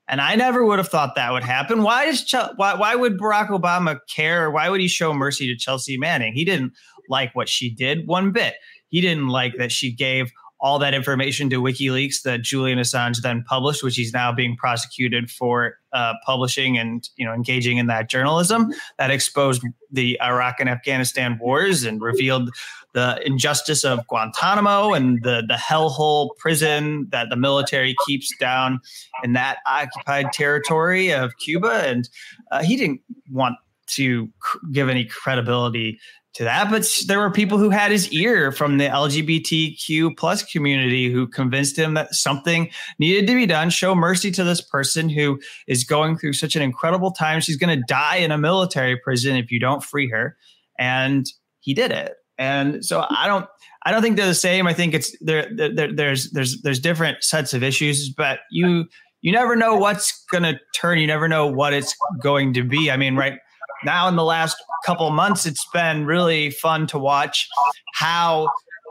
And 0.08 0.20
I 0.20 0.34
never 0.34 0.64
would 0.64 0.78
have 0.78 0.88
thought 0.88 1.14
that 1.14 1.32
would 1.32 1.44
happen. 1.44 1.82
Why 1.82 2.04
is 2.04 2.24
Ch- 2.24 2.34
why 2.56 2.74
why 2.74 2.94
would 2.94 3.18
Barack 3.18 3.48
Obama 3.48 4.00
care? 4.12 4.50
Why 4.50 4.68
would 4.68 4.80
he 4.80 4.88
show 4.88 5.14
mercy 5.14 5.46
to 5.46 5.56
Chelsea 5.56 5.96
Manning? 5.96 6.34
He 6.34 6.44
didn't 6.44 6.72
like 7.08 7.34
what 7.34 7.48
she 7.48 7.70
did 7.70 8.06
one 8.06 8.32
bit. 8.32 8.54
He 8.88 9.00
didn't 9.00 9.28
like 9.28 9.56
that 9.58 9.72
she 9.72 9.92
gave 9.92 10.30
all 10.64 10.78
that 10.78 10.94
information 10.94 11.50
to 11.50 11.60
WikiLeaks 11.60 12.22
that 12.22 12.40
Julian 12.40 12.78
Assange 12.78 13.20
then 13.20 13.44
published, 13.46 13.82
which 13.82 13.96
he's 13.96 14.14
now 14.14 14.32
being 14.32 14.56
prosecuted 14.56 15.30
for 15.30 15.76
uh, 15.92 16.14
publishing 16.24 16.78
and 16.78 17.06
you 17.16 17.26
know 17.26 17.34
engaging 17.34 17.76
in 17.76 17.86
that 17.88 18.08
journalism 18.08 18.72
that 18.98 19.10
exposed 19.10 19.62
the 19.92 20.18
Iraq 20.22 20.56
and 20.60 20.70
Afghanistan 20.70 21.38
wars 21.38 21.84
and 21.84 22.00
revealed 22.00 22.48
the 22.94 23.20
injustice 23.26 23.84
of 23.84 24.06
Guantanamo 24.08 24.94
and 24.94 25.22
the 25.22 25.44
the 25.46 25.54
hellhole 25.54 26.30
prison 26.38 27.08
that 27.12 27.28
the 27.28 27.36
military 27.36 27.94
keeps 28.06 28.34
down 28.38 28.80
in 29.22 29.34
that 29.34 29.58
occupied 29.66 30.32
territory 30.32 31.12
of 31.12 31.36
Cuba, 31.44 31.82
and 31.86 32.08
uh, 32.50 32.62
he 32.62 32.76
didn't 32.76 33.02
want 33.30 33.56
to 33.86 34.30
give 34.72 34.88
any 34.88 35.04
credibility 35.04 35.98
to 36.34 36.44
that. 36.44 36.70
But 36.70 36.86
there 37.06 37.18
were 37.18 37.30
people 37.30 37.58
who 37.58 37.70
had 37.70 37.90
his 37.90 38.10
ear 38.12 38.50
from 38.52 38.78
the 38.78 38.86
LGBTQ 38.86 40.16
plus 40.16 40.42
community 40.42 41.10
who 41.10 41.26
convinced 41.26 41.78
him 41.78 41.94
that 41.94 42.14
something 42.14 42.70
needed 42.98 43.26
to 43.28 43.34
be 43.34 43.46
done. 43.46 43.70
Show 43.70 43.94
mercy 43.94 44.30
to 44.32 44.44
this 44.44 44.60
person 44.60 45.08
who 45.08 45.40
is 45.68 45.84
going 45.84 46.18
through 46.18 46.32
such 46.32 46.56
an 46.56 46.62
incredible 46.62 47.12
time. 47.12 47.40
She's 47.40 47.56
going 47.56 47.78
to 47.78 47.84
die 47.86 48.16
in 48.16 48.32
a 48.32 48.38
military 48.38 48.96
prison 48.96 49.36
if 49.36 49.50
you 49.50 49.60
don't 49.60 49.82
free 49.82 50.08
her. 50.10 50.36
And 50.78 51.26
he 51.60 51.72
did 51.72 51.92
it. 51.92 52.14
And 52.36 52.84
so 52.84 53.06
I 53.08 53.26
don't. 53.26 53.46
I 53.86 53.90
don't 53.90 54.00
think 54.00 54.16
they're 54.16 54.26
the 54.26 54.34
same. 54.34 54.66
I 54.66 54.72
think 54.72 54.94
it's 54.94 55.14
there, 55.20 55.46
there. 55.54 55.92
There's 55.92 56.30
there's 56.30 56.62
there's 56.62 56.80
different 56.80 57.22
sets 57.22 57.52
of 57.52 57.62
issues, 57.62 58.08
but 58.08 58.40
you 58.50 58.86
you 59.20 59.30
never 59.30 59.56
know 59.56 59.76
what's 59.76 60.24
going 60.32 60.42
to 60.42 60.58
turn. 60.74 60.98
You 60.98 61.06
never 61.06 61.28
know 61.28 61.46
what 61.46 61.74
it's 61.74 61.94
going 62.22 62.54
to 62.54 62.64
be. 62.64 62.90
I 62.90 62.96
mean, 62.96 63.14
right 63.14 63.38
now 63.84 64.08
in 64.08 64.16
the 64.16 64.24
last 64.24 64.56
couple 64.84 65.08
months, 65.10 65.46
it's 65.46 65.66
been 65.72 66.06
really 66.06 66.50
fun 66.50 66.86
to 66.88 66.98
watch 66.98 67.48
how 67.94 68.48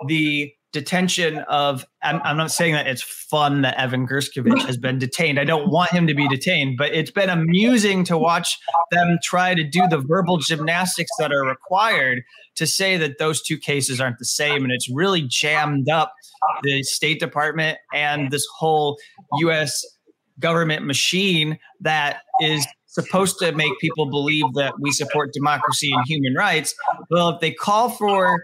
the 0.08 0.52
detention 0.74 1.38
of 1.48 1.86
I'm, 2.02 2.20
I'm, 2.24 2.36
not 2.36 2.52
saying 2.52 2.74
that 2.74 2.88
it's 2.88 3.04
fun 3.04 3.62
that 3.62 3.80
Evan 3.80 4.08
Gershkovich 4.08 4.66
has 4.66 4.76
been 4.76 4.98
detained. 4.98 5.40
I 5.40 5.46
don't 5.46 5.70
want 5.70 5.92
him 5.92 6.08
to 6.08 6.16
be 6.16 6.28
detained, 6.28 6.78
but 6.78 6.94
it's 6.94 7.12
been 7.12 7.30
amusing 7.30 8.04
to 8.06 8.18
watch 8.18 8.58
them 8.92 9.20
try 9.24 9.54
to 9.54 9.64
do 9.64 9.88
the 9.88 10.00
verbal 10.00 10.40
gymnastics 10.40 11.12
that 11.20 11.32
are 11.32 11.46
required 11.46 12.24
to 12.56 12.66
say 12.66 12.98
that 12.98 13.20
those 13.20 13.42
two 13.42 13.58
cases 13.58 14.02
aren't 14.02 14.18
the 14.18 14.26
same. 14.26 14.64
And 14.64 14.74
it's 14.74 14.90
really 14.90 15.22
jammed 15.22 15.90
up 15.90 16.12
the 16.64 16.82
State 16.84 17.20
Department 17.20 17.78
and 17.94 18.32
this 18.32 18.46
whole 18.58 18.98
US 19.40 19.86
government 20.40 20.86
machine 20.86 21.58
that 21.82 22.22
is 22.42 22.66
supposed 22.88 23.40
to 23.40 23.52
make 23.54 23.72
people 23.80 24.06
believe 24.06 24.46
that 24.54 24.74
we 24.80 24.92
support 24.92 25.34
democracy 25.34 25.92
and 25.92 26.04
human 26.06 26.36
rights. 26.36 26.76
Well, 27.10 27.30
if 27.30 27.42
they 27.42 27.52
call 27.52 27.90
for 27.90 28.44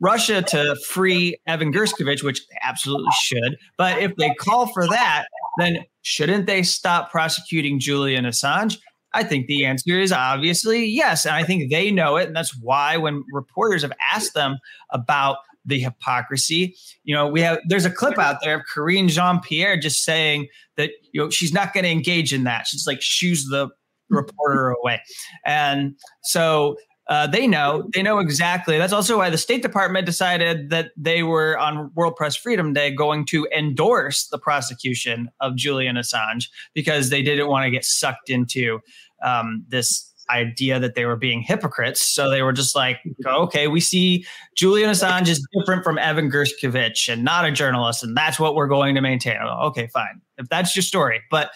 Russia 0.00 0.42
to 0.42 0.76
free 0.86 1.36
Evan 1.46 1.72
Gershkovich, 1.72 2.22
which 2.22 2.46
they 2.48 2.56
absolutely 2.62 3.12
should, 3.22 3.56
but 3.78 3.98
if 3.98 4.16
they 4.16 4.34
call 4.34 4.66
for 4.66 4.86
that, 4.88 5.26
then 5.58 5.84
shouldn't 6.02 6.46
they 6.46 6.62
stop 6.62 7.10
prosecuting 7.10 7.80
Julian 7.80 8.24
Assange? 8.24 8.78
I 9.12 9.24
think 9.24 9.46
the 9.46 9.64
answer 9.64 9.98
is 9.98 10.12
obviously 10.12 10.84
yes. 10.86 11.26
And 11.26 11.34
I 11.34 11.42
think 11.42 11.70
they 11.70 11.90
know 11.90 12.16
it. 12.16 12.28
And 12.28 12.36
that's 12.36 12.56
why 12.60 12.96
when 12.96 13.24
reporters 13.32 13.82
have 13.82 13.92
asked 14.12 14.34
them 14.34 14.58
about 14.90 15.38
the 15.64 15.80
hypocrisy, 15.80 16.74
you 17.04 17.14
know, 17.14 17.28
we 17.28 17.40
have 17.40 17.58
there's 17.68 17.84
a 17.84 17.90
clip 17.90 18.18
out 18.18 18.38
there 18.42 18.56
of 18.56 18.62
Karine 18.72 19.08
Jean 19.08 19.40
Pierre 19.40 19.78
just 19.78 20.04
saying 20.04 20.48
that, 20.76 20.90
you 21.12 21.20
know, 21.20 21.30
she's 21.30 21.52
not 21.52 21.72
going 21.72 21.84
to 21.84 21.90
engage 21.90 22.32
in 22.32 22.44
that. 22.44 22.66
She's 22.66 22.86
like, 22.86 23.02
shoos 23.02 23.46
the 23.46 23.68
reporter 24.08 24.70
away. 24.82 25.00
And 25.44 25.96
so 26.22 26.76
uh, 27.10 27.26
they 27.26 27.46
know 27.46 27.88
they 27.92 28.02
know 28.02 28.20
exactly 28.20 28.78
that's 28.78 28.92
also 28.92 29.18
why 29.18 29.28
the 29.28 29.36
state 29.36 29.62
department 29.62 30.06
decided 30.06 30.70
that 30.70 30.92
they 30.96 31.24
were 31.24 31.58
on 31.58 31.90
world 31.96 32.14
press 32.14 32.36
freedom 32.36 32.72
day 32.72 32.94
going 32.94 33.26
to 33.26 33.48
endorse 33.56 34.28
the 34.28 34.38
prosecution 34.38 35.28
of 35.40 35.56
julian 35.56 35.96
assange 35.96 36.44
because 36.72 37.10
they 37.10 37.20
didn't 37.20 37.48
want 37.48 37.64
to 37.64 37.70
get 37.70 37.84
sucked 37.84 38.30
into 38.30 38.78
um, 39.24 39.64
this 39.68 40.09
idea 40.30 40.78
that 40.78 40.94
they 40.94 41.04
were 41.04 41.16
being 41.16 41.42
hypocrites 41.42 42.00
so 42.00 42.30
they 42.30 42.42
were 42.42 42.52
just 42.52 42.74
like 42.74 42.98
oh, 43.26 43.42
okay 43.42 43.68
we 43.68 43.80
see 43.80 44.24
julian 44.56 44.90
assange 44.90 45.28
is 45.28 45.46
different 45.58 45.84
from 45.84 45.98
evan 45.98 46.30
gershkovich 46.30 47.12
and 47.12 47.24
not 47.24 47.44
a 47.44 47.50
journalist 47.50 48.02
and 48.02 48.16
that's 48.16 48.38
what 48.38 48.54
we're 48.54 48.68
going 48.68 48.94
to 48.94 49.00
maintain 49.00 49.36
okay 49.62 49.86
fine 49.88 50.20
if 50.38 50.48
that's 50.48 50.74
your 50.74 50.82
story 50.82 51.20
but 51.30 51.50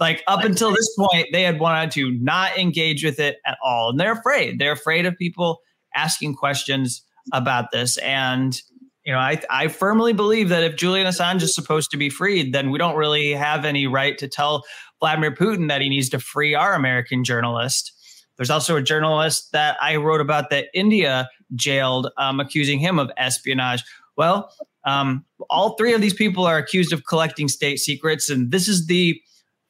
like 0.00 0.22
up 0.26 0.44
until 0.44 0.70
this 0.70 0.94
point, 0.96 1.28
they 1.32 1.42
had 1.42 1.58
wanted 1.58 1.90
to 1.92 2.12
not 2.20 2.56
engage 2.56 3.04
with 3.04 3.18
it 3.18 3.38
at 3.46 3.58
all. 3.62 3.90
And 3.90 3.98
they're 3.98 4.12
afraid. 4.12 4.58
They're 4.58 4.72
afraid 4.72 5.06
of 5.06 5.16
people 5.16 5.60
asking 5.94 6.34
questions 6.34 7.02
about 7.32 7.72
this. 7.72 7.98
And, 7.98 8.60
you 9.04 9.12
know, 9.12 9.18
I, 9.18 9.40
I 9.50 9.68
firmly 9.68 10.12
believe 10.12 10.50
that 10.50 10.62
if 10.62 10.76
Julian 10.76 11.06
Assange 11.06 11.42
is 11.42 11.54
supposed 11.54 11.90
to 11.90 11.96
be 11.96 12.10
freed, 12.10 12.52
then 12.52 12.70
we 12.70 12.78
don't 12.78 12.96
really 12.96 13.32
have 13.32 13.64
any 13.64 13.86
right 13.86 14.16
to 14.18 14.28
tell 14.28 14.64
Vladimir 15.00 15.32
Putin 15.32 15.68
that 15.68 15.80
he 15.80 15.88
needs 15.88 16.08
to 16.10 16.20
free 16.20 16.54
our 16.54 16.74
American 16.74 17.24
journalist. 17.24 17.92
There's 18.38 18.50
also 18.50 18.76
a 18.76 18.82
journalist 18.82 19.52
that 19.52 19.76
I 19.82 19.96
wrote 19.96 20.20
about 20.20 20.48
that 20.50 20.68
India 20.72 21.28
jailed, 21.54 22.08
um, 22.16 22.40
accusing 22.40 22.78
him 22.78 22.98
of 22.98 23.10
espionage. 23.18 23.84
Well, 24.16 24.50
um, 24.84 25.24
all 25.50 25.76
three 25.76 25.92
of 25.92 26.00
these 26.00 26.14
people 26.14 26.46
are 26.46 26.56
accused 26.56 26.92
of 26.92 27.04
collecting 27.04 27.48
state 27.48 27.78
secrets, 27.78 28.30
and 28.30 28.50
this 28.50 28.68
is 28.68 28.86
the 28.86 29.20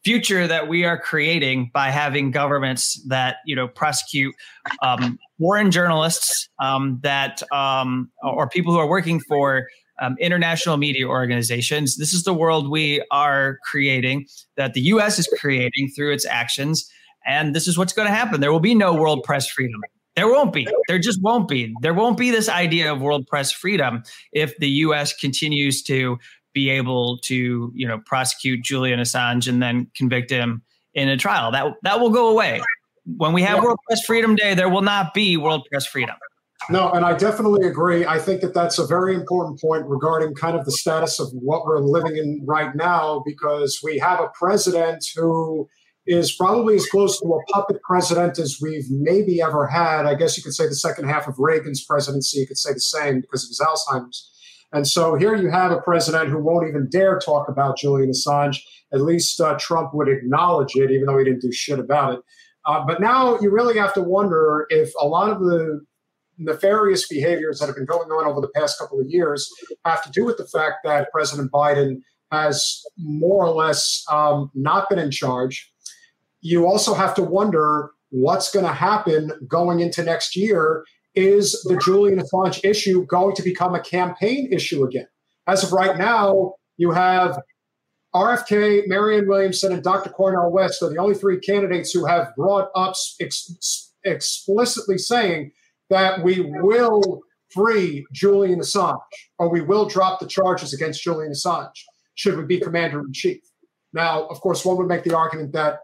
future 0.05 0.47
that 0.47 0.69
we 0.69 0.85
are 0.85 0.99
creating 0.99 1.71
by 1.75 1.91
having 1.91 2.31
governments 2.31 3.03
that 3.09 3.37
you 3.45 3.57
know 3.57 3.67
prosecute 3.67 4.35
um, 4.83 5.19
foreign 5.39 5.71
journalists 5.71 6.49
um, 6.61 6.99
that 7.03 7.43
um, 7.53 8.11
or 8.23 8.49
people 8.49 8.73
who 8.73 8.79
are 8.79 8.89
working 8.89 9.21
for 9.21 9.67
um, 10.01 10.17
international 10.21 10.77
media 10.77 11.07
organizations. 11.07 11.97
This 11.97 12.13
is 12.13 12.23
the 12.23 12.35
world 12.35 12.71
we 12.71 13.05
are 13.11 13.59
creating 13.65 14.27
that 14.57 14.75
the 14.75 14.81
U.S. 14.83 15.19
is 15.19 15.29
creating 15.41 15.91
through 15.95 16.13
its 16.13 16.27
actions, 16.27 16.89
and 17.29 17.55
this 17.55 17.69
is 17.69 17.79
what's 17.79 17.93
going 17.93 18.09
to 18.09 18.15
happen. 18.15 18.41
There 18.41 18.51
will 18.51 18.59
be 18.59 18.75
no 18.75 18.95
world 18.95 19.23
press 19.23 19.49
freedom. 19.49 19.81
There 20.17 20.27
won't 20.27 20.53
be. 20.53 20.67
There 20.89 20.99
just 20.99 21.23
won't 21.23 21.47
be. 21.47 21.73
There 21.81 21.95
won't 21.95 22.19
be 22.19 22.33
this 22.33 22.49
idea 22.49 22.93
of 22.93 23.01
world 23.01 23.29
press 23.29 23.53
freedom 23.53 24.03
if 24.33 24.57
the 24.59 24.69
U.S. 24.69 25.13
continues 25.13 25.81
to 25.85 26.19
be 26.53 26.71
able 26.71 27.19
to 27.19 27.71
you 27.75 27.87
know 27.87 28.01
prosecute 28.05 28.65
Julian 28.65 28.99
Assange 28.99 29.47
and 29.47 29.63
then 29.63 29.89
convict 29.95 30.31
him 30.31 30.63
in 30.95 31.09
a 31.09 31.17
trial. 31.17 31.53
That 31.53 31.75
that 31.83 32.01
will 32.01 32.11
go 32.11 32.31
away. 32.31 32.61
When 33.17 33.33
we 33.33 33.43
have 33.43 33.59
yeah. 33.59 33.65
World 33.65 33.79
Press 33.87 34.05
Freedom 34.05 34.35
Day, 34.35 34.55
there 34.55 34.69
will 34.69 34.83
not 34.83 35.15
be 35.15 35.37
World 35.37 35.67
Press 35.71 35.87
Freedom. 35.87 36.17
No, 36.71 36.91
and 36.91 37.05
I 37.05 37.17
definitely 37.17 37.67
agree. 37.67 38.05
I 38.05 38.19
think 38.19 38.41
that 38.43 38.53
that's 38.53 38.79
a 38.79 38.87
very 38.87 39.15
important 39.15 39.61
point 39.61 39.87
regarding 39.87 40.35
kind 40.35 40.59
of 40.59 40.65
the 40.65 40.73
status 40.73 41.19
of 41.21 41.29
what 41.33 41.65
we're 41.65 41.79
living 41.79 42.17
in 42.17 42.43
right 42.45 42.75
now, 42.75 43.23
because 43.25 43.81
we 43.83 43.99
have 43.99 44.21
a 44.21 44.29
president 44.35 45.05
who 45.15 45.69
is 46.09 46.35
probably 46.35 46.75
as 46.75 46.87
close 46.87 47.21
to 47.21 47.27
a 47.27 47.45
puppet 47.53 47.83
president 47.83 48.39
as 48.39 48.59
we've 48.63 48.91
maybe 48.91 49.43
ever 49.43 49.67
had. 49.67 50.07
I 50.07 50.15
guess 50.15 50.37
you 50.37 50.43
could 50.43 50.55
say 50.55 50.67
the 50.67 50.75
second 50.75 51.07
half 51.07 51.29
of 51.29 51.35
Reagan's 51.39 51.85
presidency, 51.85 52.41
you 52.41 52.47
could 52.47 52.57
say 52.57 52.73
the 52.73 52.81
same 52.81 53.21
because 53.21 53.45
of 53.45 53.51
his 53.51 53.61
Alzheimer's. 53.61 54.33
And 54.73 54.87
so 54.87 55.17
here 55.17 55.35
you 55.35 55.51
have 55.51 55.71
a 55.71 55.81
president 55.81 56.31
who 56.31 56.43
won't 56.43 56.67
even 56.67 56.89
dare 56.91 57.19
talk 57.19 57.49
about 57.49 57.77
Julian 57.77 58.11
Assange. 58.11 58.59
At 58.93 59.03
least 59.03 59.39
uh, 59.41 59.57
Trump 59.59 59.93
would 59.95 60.09
acknowledge 60.09 60.77
it, 60.77 60.91
even 60.91 61.07
though 61.07 61.19
he 61.19 61.25
didn't 61.25 61.43
do 61.43 61.53
shit 61.53 61.79
about 61.79 62.15
it. 62.15 62.21
Uh, 62.67 62.85
but 62.87 63.01
now 63.01 63.39
you 63.41 63.51
really 63.51 63.79
have 63.79 63.95
to 63.95 64.03
wonder 64.03 64.67
if 64.71 64.91
a 65.01 65.07
lot 65.07 65.31
of 65.31 65.41
the 65.41 65.81
nefarious 66.39 67.07
behaviors 67.07 67.59
that 67.59 67.67
have 67.67 67.75
been 67.75 67.87
going 67.87 68.11
on 68.11 68.27
over 68.27 68.41
the 68.41 68.51
past 68.55 68.79
couple 68.79 69.01
of 69.01 69.07
years 69.09 69.51
have 69.85 70.03
to 70.05 70.11
do 70.11 70.25
with 70.25 70.39
the 70.39 70.47
fact 70.47 70.77
that 70.85 71.11
President 71.13 71.51
Biden 71.51 72.01
has 72.31 72.83
more 72.99 73.47
or 73.47 73.55
less 73.55 74.05
um, 74.11 74.51
not 74.55 74.89
been 74.89 74.99
in 74.99 75.11
charge. 75.11 75.71
You 76.41 76.67
also 76.67 76.95
have 76.95 77.15
to 77.15 77.23
wonder 77.23 77.91
what's 78.11 78.51
going 78.51 78.65
to 78.65 78.73
happen 78.73 79.33
going 79.47 79.81
into 79.81 80.03
next 80.03 80.37
year 80.37 80.85
is 81.15 81.53
the 81.65 81.77
Julian 81.79 82.21
Assange 82.21 82.65
issue 82.65 83.05
going 83.07 83.35
to 83.37 83.43
become 83.43 83.75
a 83.75 83.81
campaign 83.81 84.49
issue 84.53 84.85
again? 84.85 85.07
As 85.47 85.65
of 85.65 85.73
right 85.73 85.97
now, 85.97 86.55
you 86.77 86.93
have 86.93 87.41
RFK, 88.15 88.87
Marianne 88.87 89.29
Williamson, 89.29 89.73
and 89.73 89.83
Dr. 89.83 90.11
Cornel 90.11 90.53
West 90.53 90.83
are 90.83 90.91
the 90.91 90.99
only 90.99 91.15
three 91.15 91.39
candidates 91.41 91.93
who 91.93 92.07
have 92.07 92.35
brought 92.37 92.69
up 92.75 92.95
ex- 93.21 93.93
explicitly 94.05 94.97
saying 94.97 95.53
that 95.91 96.23
we 96.23 96.41
will 96.41 97.23
free 97.51 98.07
Julian 98.13 98.61
Assange 98.61 98.99
or 99.39 99.49
we 99.49 99.61
will 99.61 99.89
drop 99.89 100.21
the 100.21 100.27
charges 100.27 100.73
against 100.73 101.03
Julian 101.03 101.33
Assange 101.33 101.83
should 102.15 102.37
we 102.37 102.45
be 102.45 102.61
commander 102.61 103.01
in 103.01 103.13
chief. 103.13 103.41
Now, 103.93 104.27
of 104.27 104.41
course, 104.41 104.65
one 104.65 104.77
would 104.77 104.89
make 104.89 105.05
the 105.05 105.17
argument 105.17 105.53
that 105.53 105.79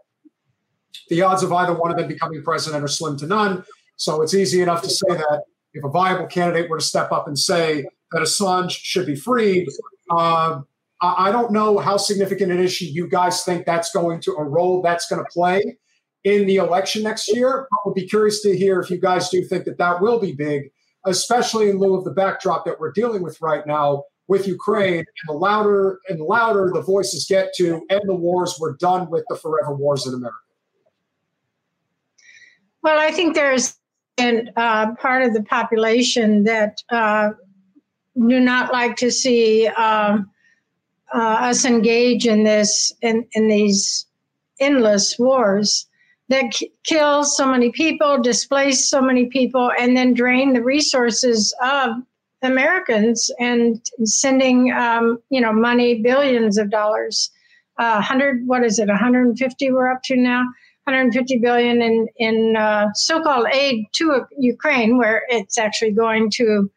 the 1.09 1.22
odds 1.22 1.42
of 1.42 1.53
either 1.53 1.74
one 1.74 1.90
of 1.90 1.97
them 1.97 2.09
becoming 2.09 2.42
president 2.42 2.84
are 2.84 2.88
slim 2.88 3.16
to 3.18 3.26
none. 3.26 3.64
So 3.97 4.22
it's 4.22 4.34
easy 4.34 4.61
enough 4.61 4.82
to 4.82 4.90
say 4.90 5.09
that 5.09 5.42
if 5.72 5.84
a 5.84 5.88
viable 5.88 6.26
candidate 6.26 6.70
were 6.70 6.78
to 6.78 6.84
step 6.84 7.12
up 7.12 7.26
and 7.26 7.38
say 7.38 7.84
that 8.12 8.22
Assange 8.22 8.70
should 8.70 9.07
be 9.07 9.16
freed, 9.16 9.68
uh, 10.11 10.61
I 11.01 11.30
don't 11.32 11.53
know 11.53 11.78
how 11.78 11.97
significant 11.97 12.53
an 12.53 12.61
issue 12.61 12.86
you 12.86 13.09
guys 13.09 13.45
think 13.45 13.66
that's 13.66 13.92
going 13.92 14.20
to 14.22 14.32
a 14.32 14.45
role 14.45 14.80
that's 14.80 15.09
going 15.09 15.22
to 15.22 15.30
play 15.30 15.76
in 16.22 16.47
the 16.47 16.57
election 16.57 17.03
next 17.03 17.34
year. 17.34 17.68
I 17.70 17.76
would 17.84 17.95
be 17.95 18.07
curious 18.07 18.40
to 18.42 18.57
hear 18.57 18.80
if 18.80 18.90
you 18.90 18.99
guys 18.99 19.28
do 19.28 19.45
think 19.45 19.64
that 19.66 19.78
that 19.78 20.01
will 20.01 20.18
be 20.18 20.32
big, 20.32 20.70
especially 21.05 21.68
in 21.68 21.78
lieu 21.78 21.95
of 21.95 22.05
the 22.05 22.11
backdrop 22.11 22.64
that 22.64 22.80
we're 22.80 22.92
dealing 22.92 23.22
with 23.22 23.40
right 23.42 23.66
now 23.66 24.05
with 24.28 24.49
Ukraine. 24.49 24.99
And 24.99 25.28
the 25.28 25.34
louder 25.34 26.01
and 26.09 26.20
louder 26.20 26.70
the 26.72 26.80
voices 26.80 27.26
get 27.28 27.53
to 27.57 27.84
end 27.90 28.03
the 28.05 28.14
wars, 28.14 28.57
we're 28.59 28.76
done 28.76 29.11
with 29.11 29.24
the 29.28 29.36
forever 29.36 29.74
wars 29.74 30.07
in 30.07 30.14
America. 30.14 30.38
Well, 32.85 32.99
I 33.01 33.12
think 33.12 33.35
there's 33.35 33.78
uh, 34.18 34.95
part 34.97 35.22
of 35.22 35.32
the 35.32 35.43
population 35.43 36.45
that 36.45 36.82
uh, 36.91 37.30
do 38.14 38.39
not 38.39 38.74
like 38.74 38.97
to 38.97 39.11
see 39.11 39.68
um, 39.68 40.30
uh, 41.14 41.18
us 41.18 41.64
engage 41.64 42.26
in 42.26 42.45
this 42.45 42.93
in, 43.01 43.26
in 43.32 43.49
these 43.49 44.05
endless 44.61 45.18
wars 45.18 45.87
that 46.28 46.61
kill 46.85 47.24
so 47.24 47.47
many 47.47 47.70
people, 47.70 48.20
displace 48.20 48.87
so 48.91 49.01
many 49.01 49.26
people, 49.26 49.72
and 49.80 49.97
then 49.97 50.12
drain 50.12 50.53
the 50.53 50.62
resources 50.62 51.55
of 51.62 51.93
Americans 52.43 53.30
and 53.41 53.80
sending 54.05 54.72
um, 54.72 55.18
you 55.30 55.41
know 55.41 55.55
money, 55.55 56.03
billions 56.03 56.59
of 56.59 56.70
dollars, 56.70 57.30
uh, 57.78 58.03
hundred 58.03 58.47
what 58.47 58.62
is 58.62 58.78
it, 58.78 58.89
150 58.89 59.72
we're 59.72 59.91
up 59.91 60.03
to 60.03 60.16
now. 60.16 60.45
150 60.87 61.39
billion 61.39 61.80
in 61.80 62.09
in 62.16 62.57
uh, 62.57 62.93
so-called 62.95 63.47
aid 63.53 63.87
to 63.93 64.24
Ukraine, 64.39 64.99
where 64.99 65.22
it's 65.28 65.59
actually 65.59 65.93
going 65.93 66.30
to 66.32 66.70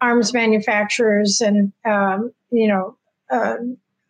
arms 0.00 0.32
manufacturers 0.32 1.40
and 1.40 1.72
um, 1.84 2.32
you 2.50 2.66
know 2.68 2.96
uh, 3.30 3.56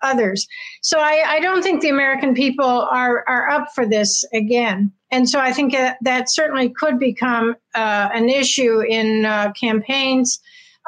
others. 0.03 0.47
So 0.83 0.99
I, 0.99 1.25
I, 1.27 1.41
don't 1.41 1.63
think 1.63 1.83
the 1.83 1.91
American 1.91 2.33
people 2.33 2.65
are 2.65 3.25
are 3.29 3.49
up 3.51 3.69
for 3.75 3.87
this 3.87 4.25
again, 4.33 4.93
and 5.11 5.29
so 5.29 5.41
I 5.41 5.53
think 5.53 5.73
that, 5.73 5.99
that 6.03 6.31
certainly 6.31 6.71
could 6.71 6.99
become 6.99 7.57
uh, 7.75 8.09
an 8.15 8.29
issue 8.29 8.81
in 8.81 9.25
uh, 9.25 9.53
campaigns. 9.53 10.41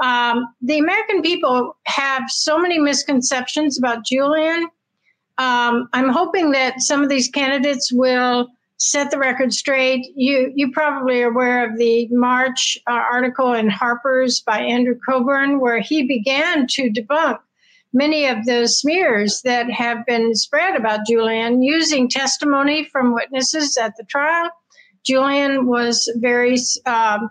Um, 0.02 0.46
the 0.62 0.78
American 0.78 1.20
people 1.22 1.76
have 1.86 2.22
so 2.28 2.58
many 2.58 2.78
misconceptions 2.78 3.78
about 3.78 4.04
Julian 4.04 4.68
um, 5.38 5.88
I'm 5.92 6.08
hoping 6.08 6.52
that 6.52 6.80
some 6.80 7.02
of 7.02 7.08
these 7.08 7.28
candidates 7.28 7.92
will 7.92 8.48
set 8.76 9.10
the 9.10 9.18
record 9.18 9.52
straight. 9.52 10.12
You 10.16 10.52
you 10.54 10.72
probably 10.72 11.22
are 11.22 11.30
aware 11.30 11.68
of 11.68 11.78
the 11.78 12.08
March 12.10 12.76
uh, 12.88 12.92
article 12.92 13.52
in 13.52 13.68
Harper's 13.68 14.40
by 14.40 14.60
Andrew 14.60 14.96
Cockburn, 15.06 15.60
where 15.60 15.80
he 15.80 16.06
began 16.06 16.66
to 16.68 16.90
debunk 16.90 17.38
many 17.92 18.26
of 18.26 18.44
the 18.46 18.66
smears 18.66 19.42
that 19.42 19.70
have 19.70 20.04
been 20.06 20.34
spread 20.34 20.76
about 20.76 21.06
Julian 21.06 21.62
using 21.62 22.08
testimony 22.08 22.84
from 22.84 23.14
witnesses 23.14 23.76
at 23.76 23.96
the 23.96 24.04
trial. 24.04 24.50
Julian 25.04 25.66
was 25.66 26.10
very 26.16 26.56
um, 26.86 27.30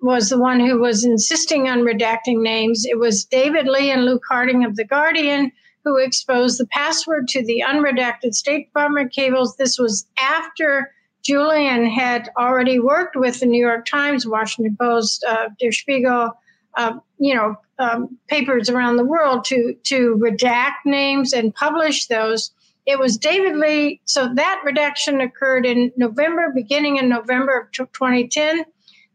was 0.00 0.28
the 0.28 0.38
one 0.38 0.60
who 0.60 0.78
was 0.78 1.04
insisting 1.04 1.68
on 1.68 1.80
redacting 1.80 2.42
names. 2.42 2.84
It 2.84 2.98
was 2.98 3.24
David 3.24 3.66
Leigh 3.66 3.90
and 3.90 4.04
Luke 4.04 4.22
Harding 4.28 4.64
of 4.64 4.76
the 4.76 4.84
Guardian 4.84 5.52
who 5.86 5.96
exposed 5.98 6.58
the 6.58 6.66
password 6.66 7.28
to 7.28 7.44
the 7.46 7.62
unredacted 7.64 8.34
State 8.34 8.66
Department 8.66 9.12
cables. 9.12 9.56
This 9.56 9.78
was 9.78 10.04
after 10.18 10.92
Julian 11.22 11.86
had 11.86 12.28
already 12.36 12.80
worked 12.80 13.14
with 13.14 13.38
the 13.38 13.46
New 13.46 13.64
York 13.64 13.86
Times, 13.86 14.26
Washington 14.26 14.76
Post, 14.78 15.24
uh, 15.28 15.48
Der 15.60 15.70
Spiegel, 15.70 16.32
uh, 16.76 16.94
you 17.18 17.36
know, 17.36 17.54
um, 17.78 18.18
papers 18.26 18.68
around 18.68 18.96
the 18.96 19.04
world 19.04 19.44
to 19.44 19.74
to 19.84 20.16
redact 20.16 20.84
names 20.84 21.32
and 21.32 21.54
publish 21.54 22.06
those. 22.06 22.50
It 22.84 22.98
was 22.98 23.16
David 23.16 23.56
Leigh. 23.56 24.00
So 24.06 24.34
that 24.34 24.62
redaction 24.64 25.20
occurred 25.20 25.66
in 25.66 25.92
November, 25.96 26.52
beginning 26.52 26.96
in 26.96 27.08
November 27.08 27.60
of 27.60 27.70
2010. 27.72 28.64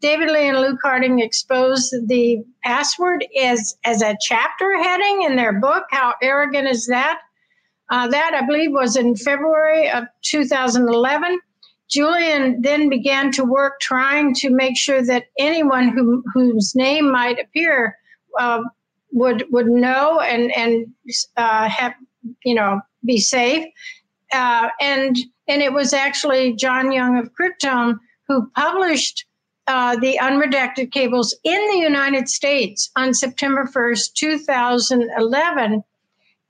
David 0.01 0.31
Leigh 0.31 0.49
and 0.49 0.59
Luke 0.59 0.79
Harding 0.83 1.19
exposed 1.19 1.93
the 2.07 2.43
password 2.63 3.23
as, 3.39 3.75
as 3.85 4.01
a 4.01 4.17
chapter 4.19 4.81
heading 4.81 5.21
in 5.21 5.35
their 5.35 5.53
book. 5.53 5.85
How 5.91 6.15
arrogant 6.23 6.67
is 6.67 6.87
that? 6.87 7.19
Uh, 7.91 8.07
that, 8.07 8.33
I 8.33 8.45
believe, 8.45 8.71
was 8.71 8.95
in 8.95 9.15
February 9.15 9.89
of 9.89 10.05
2011. 10.23 11.39
Julian 11.89 12.61
then 12.61 12.89
began 12.89 13.31
to 13.33 13.43
work 13.43 13.79
trying 13.79 14.33
to 14.35 14.49
make 14.49 14.77
sure 14.77 15.03
that 15.03 15.25
anyone 15.37 15.89
who, 15.89 16.23
whose 16.33 16.73
name 16.73 17.11
might 17.11 17.37
appear 17.39 17.97
uh, 18.39 18.61
would 19.11 19.43
would 19.51 19.67
know 19.67 20.21
and 20.21 20.55
and 20.55 20.87
uh, 21.35 21.67
have 21.67 21.93
you 22.45 22.55
know 22.55 22.79
be 23.05 23.17
safe. 23.17 23.65
Uh, 24.33 24.69
and 24.79 25.17
and 25.49 25.61
it 25.61 25.73
was 25.73 25.93
actually 25.93 26.53
John 26.53 26.93
Young 26.93 27.17
of 27.17 27.29
Cryptome 27.33 27.99
who 28.29 28.49
published 28.55 29.25
uh, 29.67 29.95
the 29.97 30.17
unredacted 30.21 30.91
cables 30.91 31.35
in 31.43 31.69
the 31.69 31.77
United 31.77 32.27
States 32.27 32.89
on 32.95 33.13
September 33.13 33.65
1st, 33.65 34.13
2011. 34.13 35.83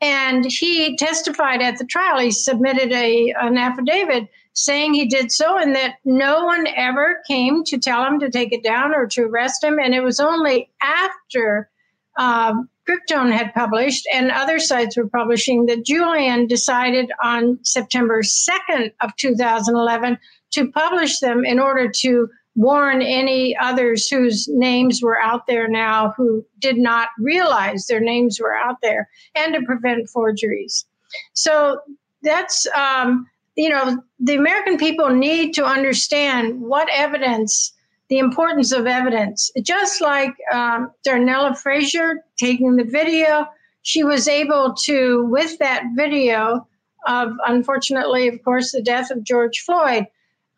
And 0.02 0.46
he 0.46 0.96
testified 0.98 1.62
at 1.62 1.78
the 1.78 1.86
trial. 1.86 2.20
He 2.20 2.32
submitted 2.32 2.92
a, 2.92 3.34
an 3.40 3.58
affidavit 3.58 4.30
saying 4.54 4.94
he 4.94 5.06
did 5.06 5.32
so 5.32 5.58
and 5.58 5.76
that 5.76 5.96
no 6.04 6.44
one 6.46 6.68
ever 6.76 7.22
came 7.28 7.64
to 7.66 7.78
tell 7.78 8.04
him 8.06 8.20
to 8.20 8.30
take 8.30 8.52
it 8.52 8.64
down 8.64 8.94
or 8.94 9.08
to 9.08 9.24
arrest 9.24 9.64
him. 9.64 9.80
And 9.80 9.94
it 9.94 10.02
was 10.02 10.20
only 10.20 10.70
after 10.82 11.70
um, 12.18 12.68
Cryptome 12.88 13.32
had 13.32 13.54
published 13.54 14.08
and 14.14 14.32
other 14.32 14.60
sites 14.60 14.98
were 14.98 15.08
publishing 15.08 15.68
that 15.68 15.86
Julian 15.86 16.48
decided 16.48 17.12
on 17.24 17.60
September 17.64 18.22
2nd 18.22 18.92
of 19.02 19.16
2011 19.18 20.18
to 20.52 20.72
publish 20.72 21.20
them 21.20 21.46
in 21.46 21.60
order 21.60 21.90
to 21.90 22.28
warn 22.56 23.02
any 23.02 23.56
others 23.58 24.08
whose 24.10 24.48
names 24.50 25.02
were 25.02 25.20
out 25.20 25.48
there 25.48 25.68
now 25.68 26.14
who 26.18 26.46
did 26.60 26.78
not 26.78 27.10
realize 27.18 27.88
their 27.88 28.02
names 28.02 28.40
were 28.42 28.56
out 28.56 28.78
there 28.82 29.08
and 29.36 29.54
to 29.54 29.62
prevent 29.62 30.10
forgeries. 30.10 30.86
So 31.34 31.80
that's, 32.24 32.68
um, 32.76 33.26
you 33.56 33.70
know, 33.70 34.02
the 34.20 34.36
American 34.36 34.78
people 34.78 35.10
need 35.10 35.54
to 35.54 35.66
understand 35.66 36.62
what 36.62 36.90
evidence, 36.92 37.74
the 38.10 38.20
importance 38.20 38.72
of 38.72 38.86
evidence. 38.86 39.50
Just 39.62 40.02
like 40.02 40.34
um, 40.54 40.92
Darnella 41.08 41.58
Frazier 41.58 42.24
taking 42.38 42.76
the 42.76 42.84
video, 42.84 43.48
she 43.84 44.04
was 44.04 44.28
able 44.28 44.74
to, 44.84 45.26
with 45.26 45.58
that 45.60 45.84
video 45.96 46.68
of, 47.08 47.32
unfortunately, 47.48 48.28
of 48.28 48.44
course, 48.44 48.72
the 48.72 48.82
death 48.82 49.10
of 49.10 49.24
George 49.24 49.60
Floyd, 49.60 50.06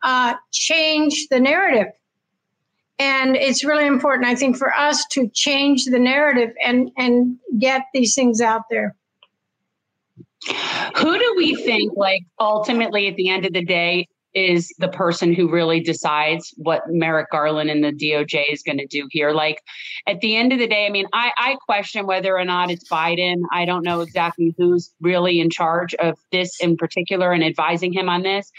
uh, 0.04 0.34
change 0.52 1.26
the 1.30 1.40
narrative. 1.40 1.88
And 2.98 3.34
it's 3.34 3.64
really 3.64 3.86
important, 3.86 4.28
I 4.28 4.36
think, 4.36 4.56
for 4.56 4.72
us 4.72 5.04
to 5.12 5.28
change 5.30 5.86
the 5.86 5.98
narrative 5.98 6.50
and, 6.64 6.92
and 6.96 7.38
get 7.58 7.82
these 7.92 8.14
things 8.14 8.40
out 8.40 8.62
there. 8.70 8.94
Who 10.96 11.18
do 11.18 11.34
we 11.36 11.56
think, 11.56 11.94
like, 11.96 12.22
ultimately 12.38 13.08
at 13.08 13.16
the 13.16 13.30
end 13.30 13.46
of 13.46 13.52
the 13.52 13.64
day, 13.64 14.06
is 14.34 14.72
the 14.78 14.88
person 14.88 15.32
who 15.32 15.50
really 15.50 15.80
decides 15.80 16.52
what 16.56 16.82
Merrick 16.88 17.30
Garland 17.30 17.70
and 17.70 17.84
the 17.84 17.92
DOJ 17.92 18.44
is 18.50 18.62
going 18.62 18.78
to 18.78 18.86
do 18.86 19.06
here. 19.10 19.30
Like 19.30 19.60
at 20.08 20.20
the 20.20 20.36
end 20.36 20.52
of 20.52 20.58
the 20.58 20.66
day, 20.66 20.86
I 20.86 20.90
mean, 20.90 21.06
I, 21.12 21.30
I 21.38 21.56
question 21.66 22.06
whether 22.06 22.36
or 22.36 22.44
not 22.44 22.70
it's 22.70 22.88
Biden. 22.88 23.42
I 23.52 23.64
don't 23.64 23.84
know 23.84 24.00
exactly 24.00 24.54
who's 24.58 24.92
really 25.00 25.40
in 25.40 25.50
charge 25.50 25.94
of 25.94 26.18
this 26.32 26.60
in 26.60 26.76
particular 26.76 27.32
and 27.32 27.44
advising 27.44 27.92
him 27.92 28.08
on 28.08 28.22
this. 28.22 28.50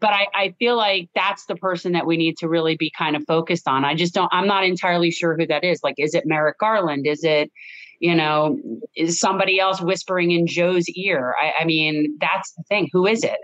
But 0.00 0.10
I, 0.10 0.28
I 0.34 0.54
feel 0.58 0.76
like 0.76 1.08
that's 1.14 1.46
the 1.46 1.56
person 1.56 1.92
that 1.92 2.06
we 2.06 2.16
need 2.16 2.36
to 2.38 2.48
really 2.48 2.76
be 2.76 2.92
kind 2.96 3.16
of 3.16 3.24
focused 3.26 3.66
on. 3.66 3.84
I 3.84 3.94
just 3.94 4.14
don't, 4.14 4.32
I'm 4.32 4.46
not 4.46 4.64
entirely 4.64 5.10
sure 5.10 5.36
who 5.36 5.46
that 5.48 5.64
is. 5.64 5.80
Like, 5.82 5.96
is 5.98 6.14
it 6.14 6.24
Merrick 6.26 6.58
Garland? 6.58 7.06
Is 7.06 7.24
it, 7.24 7.50
you 7.98 8.14
know, 8.14 8.58
is 8.94 9.18
somebody 9.18 9.58
else 9.58 9.80
whispering 9.80 10.30
in 10.30 10.46
Joe's 10.46 10.88
ear? 10.90 11.34
I, 11.42 11.62
I 11.62 11.64
mean, 11.64 12.16
that's 12.20 12.52
the 12.52 12.62
thing. 12.68 12.88
Who 12.92 13.06
is 13.06 13.24
it? 13.24 13.38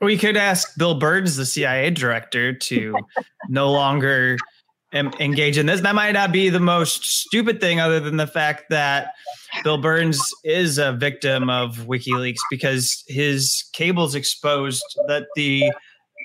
We 0.00 0.18
could 0.18 0.36
ask 0.36 0.76
Bill 0.76 0.98
Burns, 0.98 1.36
the 1.36 1.46
CIA 1.46 1.90
director, 1.90 2.52
to 2.52 2.94
no 3.48 3.70
longer 3.70 4.36
em- 4.92 5.12
engage 5.20 5.58
in 5.58 5.66
this. 5.66 5.80
That 5.80 5.94
might 5.94 6.12
not 6.12 6.32
be 6.32 6.48
the 6.50 6.60
most 6.60 7.04
stupid 7.04 7.60
thing, 7.60 7.80
other 7.80 8.00
than 8.00 8.16
the 8.16 8.26
fact 8.26 8.64
that 8.70 9.14
Bill 9.64 9.78
Burns 9.78 10.20
is 10.44 10.78
a 10.78 10.92
victim 10.92 11.48
of 11.48 11.78
WikiLeaks 11.86 12.40
because 12.50 13.04
his 13.08 13.64
cables 13.72 14.14
exposed 14.14 14.84
that 15.08 15.26
the 15.34 15.72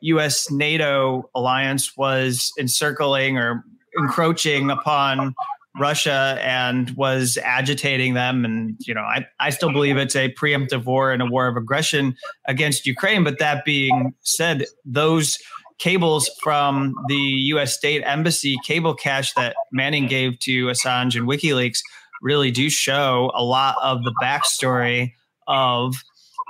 U.S. 0.04 0.50
NATO 0.52 1.30
alliance 1.36 1.96
was 1.96 2.52
encircling 2.60 3.38
or 3.38 3.64
encroaching 3.98 4.70
upon 4.70 5.34
Russia 5.80 6.38
and 6.42 6.92
was 6.92 7.38
agitating 7.44 8.14
them. 8.14 8.44
And, 8.44 8.76
you 8.82 8.94
know, 8.94 9.02
I, 9.02 9.26
I 9.40 9.50
still 9.52 9.72
believe 9.72 9.98
it's 9.98 10.16
a 10.16 10.34
preemptive 10.34 10.86
war 10.86 11.12
and 11.12 11.22
a 11.22 11.26
war 11.26 11.48
of 11.48 11.56
aggression 11.56 12.16
against 12.46 12.86
Ukraine. 12.86 13.24
But 13.24 13.40
that 13.40 13.64
being 13.64 14.14
said, 14.22 14.66
those 14.86 15.38
cables 15.80 16.30
from 16.44 16.94
the 17.08 17.16
US 17.16 17.76
State 17.76 18.04
Embassy 18.06 18.56
cable 18.64 18.94
cache 18.94 19.34
that 19.34 19.56
Manning 19.72 20.08
gave 20.08 20.38
to 20.40 20.68
Assange 20.68 21.16
and 21.16 21.28
WikiLeaks 21.28 21.80
really 22.22 22.52
do 22.52 22.70
show 22.70 23.32
a 23.34 23.44
lot 23.44 23.76
of 23.82 24.04
the 24.04 24.14
backstory 24.22 25.14
of 25.48 25.96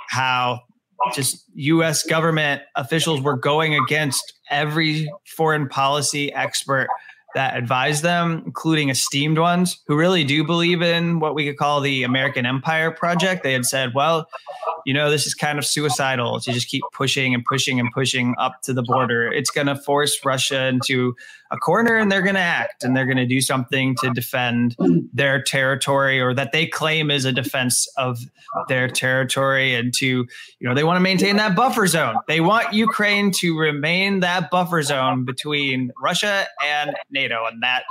how 0.10 0.60
just 1.14 1.46
US 1.56 2.04
government 2.04 2.62
officials 2.76 3.22
were 3.22 3.38
going 3.38 3.74
against 3.74 4.34
every 4.50 5.10
foreign 5.26 5.68
policy 5.70 6.34
expert 6.34 6.88
that 7.36 7.56
advise 7.56 8.02
them, 8.02 8.44
including 8.46 8.90
esteemed 8.90 9.38
ones 9.38 9.80
who 9.88 9.96
really 9.96 10.24
do 10.24 10.44
believe 10.44 10.82
in 10.82 11.20
what 11.20 11.36
we 11.36 11.46
could 11.46 11.58
call 11.58 11.82
the 11.82 12.04
American 12.04 12.46
Empire 12.46 12.92
Project. 12.92 13.44
They 13.44 13.54
had 13.54 13.66
said, 13.66 13.94
well, 13.94 14.28
you 14.86 14.94
know, 14.94 15.10
this 15.10 15.26
is 15.26 15.34
kind 15.34 15.60
of 15.60 15.66
suicidal 15.66 16.40
to 16.40 16.52
just 16.52 16.68
keep 16.68 16.84
pushing 16.94 17.34
and 17.34 17.44
pushing 17.46 17.80
and 17.80 17.92
pushing 17.92 18.36
up 18.38 18.62
to 18.64 18.74
the 18.74 18.84
border. 18.84 19.32
It's 19.32 19.52
going 19.52 19.68
to 19.68 19.76
force 19.76 20.20
Russia 20.26 20.66
into 20.66 21.16
a 21.52 21.58
corner 21.58 21.98
and 21.98 22.12
they're 22.12 22.22
going 22.22 22.36
to 22.36 22.42
act 22.42 22.84
and 22.84 22.96
they're 22.96 23.06
going 23.06 23.18
to 23.18 23.26
do 23.26 23.42
something 23.42 23.96
to 23.98 24.10
defend 24.12 24.76
their 25.14 25.42
territory 25.42 26.20
or 26.20 26.34
that 26.34 26.54
they 26.54 26.66
claim 26.66 27.12
is 27.12 27.26
a 27.26 27.32
defense 27.32 27.88
of 27.98 28.20
their 28.70 28.88
territory 28.88 29.76
and 29.76 29.94
to, 29.94 30.06
you 30.08 30.28
know, 30.62 30.74
they 30.74 30.84
want 30.84 30.96
to 30.96 31.02
maintain 31.02 31.36
that 31.36 31.56
buffer 31.56 31.88
zone. 31.88 32.16
They 32.28 32.40
want 32.40 32.74
Ukraine 32.74 33.32
to 33.34 33.58
remain 33.58 34.22
that 34.22 34.50
buffer 34.50 34.82
zone 34.82 35.26
between 35.26 35.92
Russia 36.02 36.48
and 36.64 36.96
NATO. 37.12 37.21
And 37.26 37.62
that 37.62 37.84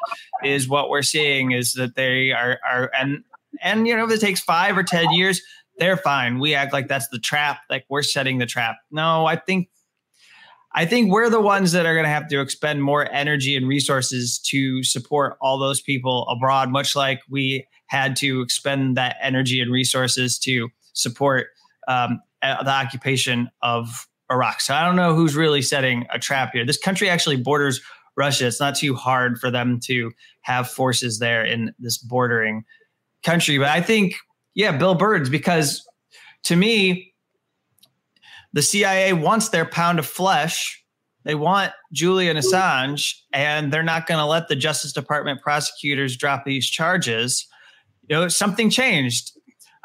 is 0.45 0.68
what 0.68 0.89
we're 0.89 1.03
seeing 1.03 1.53
is 1.53 1.72
that 1.74 1.95
they 1.95 2.33
are, 2.33 2.59
are 2.68 2.91
and, 2.99 3.22
and, 3.62 3.87
you 3.87 3.97
know, 3.97 4.05
if 4.05 4.11
it 4.11 4.20
takes 4.20 4.41
five 4.41 4.76
or 4.76 4.83
10 4.83 5.12
years, 5.12 5.41
they're 5.78 5.97
fine. 5.97 6.39
We 6.39 6.55
act 6.55 6.72
like 6.72 6.89
that's 6.89 7.09
the 7.09 7.18
trap, 7.18 7.61
like 7.70 7.85
we're 7.89 8.03
setting 8.03 8.39
the 8.39 8.47
trap. 8.47 8.76
No, 8.91 9.26
I 9.26 9.37
think 9.37 9.68
I 10.72 10.85
think 10.87 11.11
we're 11.11 11.31
the 11.31 11.41
ones 11.41 11.72
that 11.72 11.85
are 11.85 11.95
going 11.95 12.05
to 12.05 12.11
have 12.11 12.28
to 12.28 12.41
expend 12.41 12.83
more 12.83 13.11
energy 13.11 13.57
and 13.57 13.66
resources 13.66 14.39
to 14.47 14.85
support 14.85 15.37
all 15.41 15.59
those 15.59 15.81
people 15.81 16.28
abroad, 16.28 16.70
much 16.70 16.95
like 16.95 17.20
we 17.28 17.66
had 17.87 18.14
to 18.16 18.41
expend 18.41 18.97
that 18.97 19.16
energy 19.20 19.61
and 19.61 19.72
resources 19.72 20.39
to 20.39 20.68
support 20.93 21.49
um, 21.89 22.20
the 22.41 22.70
occupation 22.70 23.51
of 23.62 24.07
Iraq. 24.31 24.61
So 24.61 24.74
I 24.74 24.85
don't 24.85 24.95
know 24.95 25.12
who's 25.12 25.35
really 25.35 25.61
setting 25.61 26.07
a 26.12 26.20
trap 26.20 26.53
here. 26.53 26.64
This 26.64 26.78
country 26.78 27.09
actually 27.09 27.37
borders 27.37 27.81
Russia. 28.21 28.47
It's 28.47 28.61
not 28.61 28.77
too 28.77 28.95
hard 28.95 29.41
for 29.41 29.51
them 29.51 29.81
to 29.85 30.12
have 30.43 30.68
forces 30.68 31.18
there 31.18 31.43
in 31.43 31.75
this 31.79 31.97
bordering 31.97 32.64
country. 33.23 33.57
But 33.57 33.68
I 33.68 33.81
think, 33.81 34.14
yeah, 34.55 34.77
Bill 34.77 34.95
Burns, 34.95 35.31
because 35.31 35.83
to 36.45 36.57
me, 36.57 37.14
the 38.53 38.62
CIA 38.62 39.14
wants 39.14 39.49
their 39.49 39.64
pound 39.64 39.99
of 39.99 40.07
flesh. 40.07 40.85
They 41.25 41.35
want 41.35 41.73
Julian 41.93 42.37
Assange, 42.37 43.14
and 43.33 43.73
they're 43.73 43.83
not 43.83 44.07
going 44.07 44.18
to 44.18 44.27
let 44.27 44.49
the 44.49 44.57
Justice 44.57 44.93
Department 44.93 45.41
prosecutors 45.41 46.16
drop 46.16 46.45
these 46.45 46.68
charges. 46.68 47.47
You 48.09 48.16
know, 48.16 48.29
something 48.29 48.71
changed. 48.71 49.33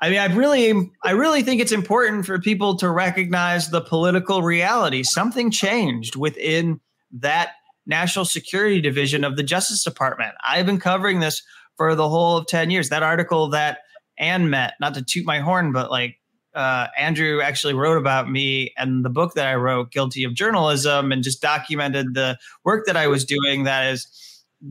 I 0.01 0.09
mean, 0.09 0.19
I 0.19 0.25
really, 0.33 0.91
I 1.03 1.11
really 1.11 1.41
think 1.41 1.61
it's 1.61 1.71
important 1.71 2.25
for 2.25 2.39
people 2.39 2.75
to 2.77 2.89
recognize 2.89 3.69
the 3.69 3.81
political 3.81 4.41
reality. 4.41 5.03
Something 5.03 5.51
changed 5.51 6.15
within 6.15 6.81
that 7.11 7.53
national 7.85 8.25
security 8.25 8.81
division 8.81 9.23
of 9.23 9.35
the 9.35 9.43
Justice 9.43 9.83
Department. 9.83 10.33
I've 10.47 10.65
been 10.65 10.79
covering 10.79 11.19
this 11.19 11.43
for 11.77 11.95
the 11.95 12.09
whole 12.09 12.37
of 12.37 12.47
10 12.47 12.69
years. 12.69 12.89
That 12.89 13.03
article 13.03 13.49
that 13.49 13.79
Ann 14.17 14.49
met, 14.49 14.73
not 14.79 14.93
to 14.95 15.03
toot 15.03 15.25
my 15.25 15.39
horn, 15.39 15.71
but 15.71 15.91
like 15.91 16.19
uh, 16.53 16.87
Andrew 16.97 17.41
actually 17.41 17.73
wrote 17.73 17.97
about 17.97 18.29
me 18.29 18.73
and 18.77 19.03
the 19.03 19.09
book 19.09 19.33
that 19.33 19.47
I 19.47 19.55
wrote, 19.55 19.91
Guilty 19.91 20.23
of 20.23 20.33
Journalism, 20.33 21.11
and 21.11 21.21
just 21.21 21.41
documented 21.41 22.13
the 22.13 22.37
work 22.63 22.85
that 22.85 22.95
I 22.95 23.07
was 23.07 23.25
doing 23.25 23.65
that 23.65 23.83
has 23.83 24.07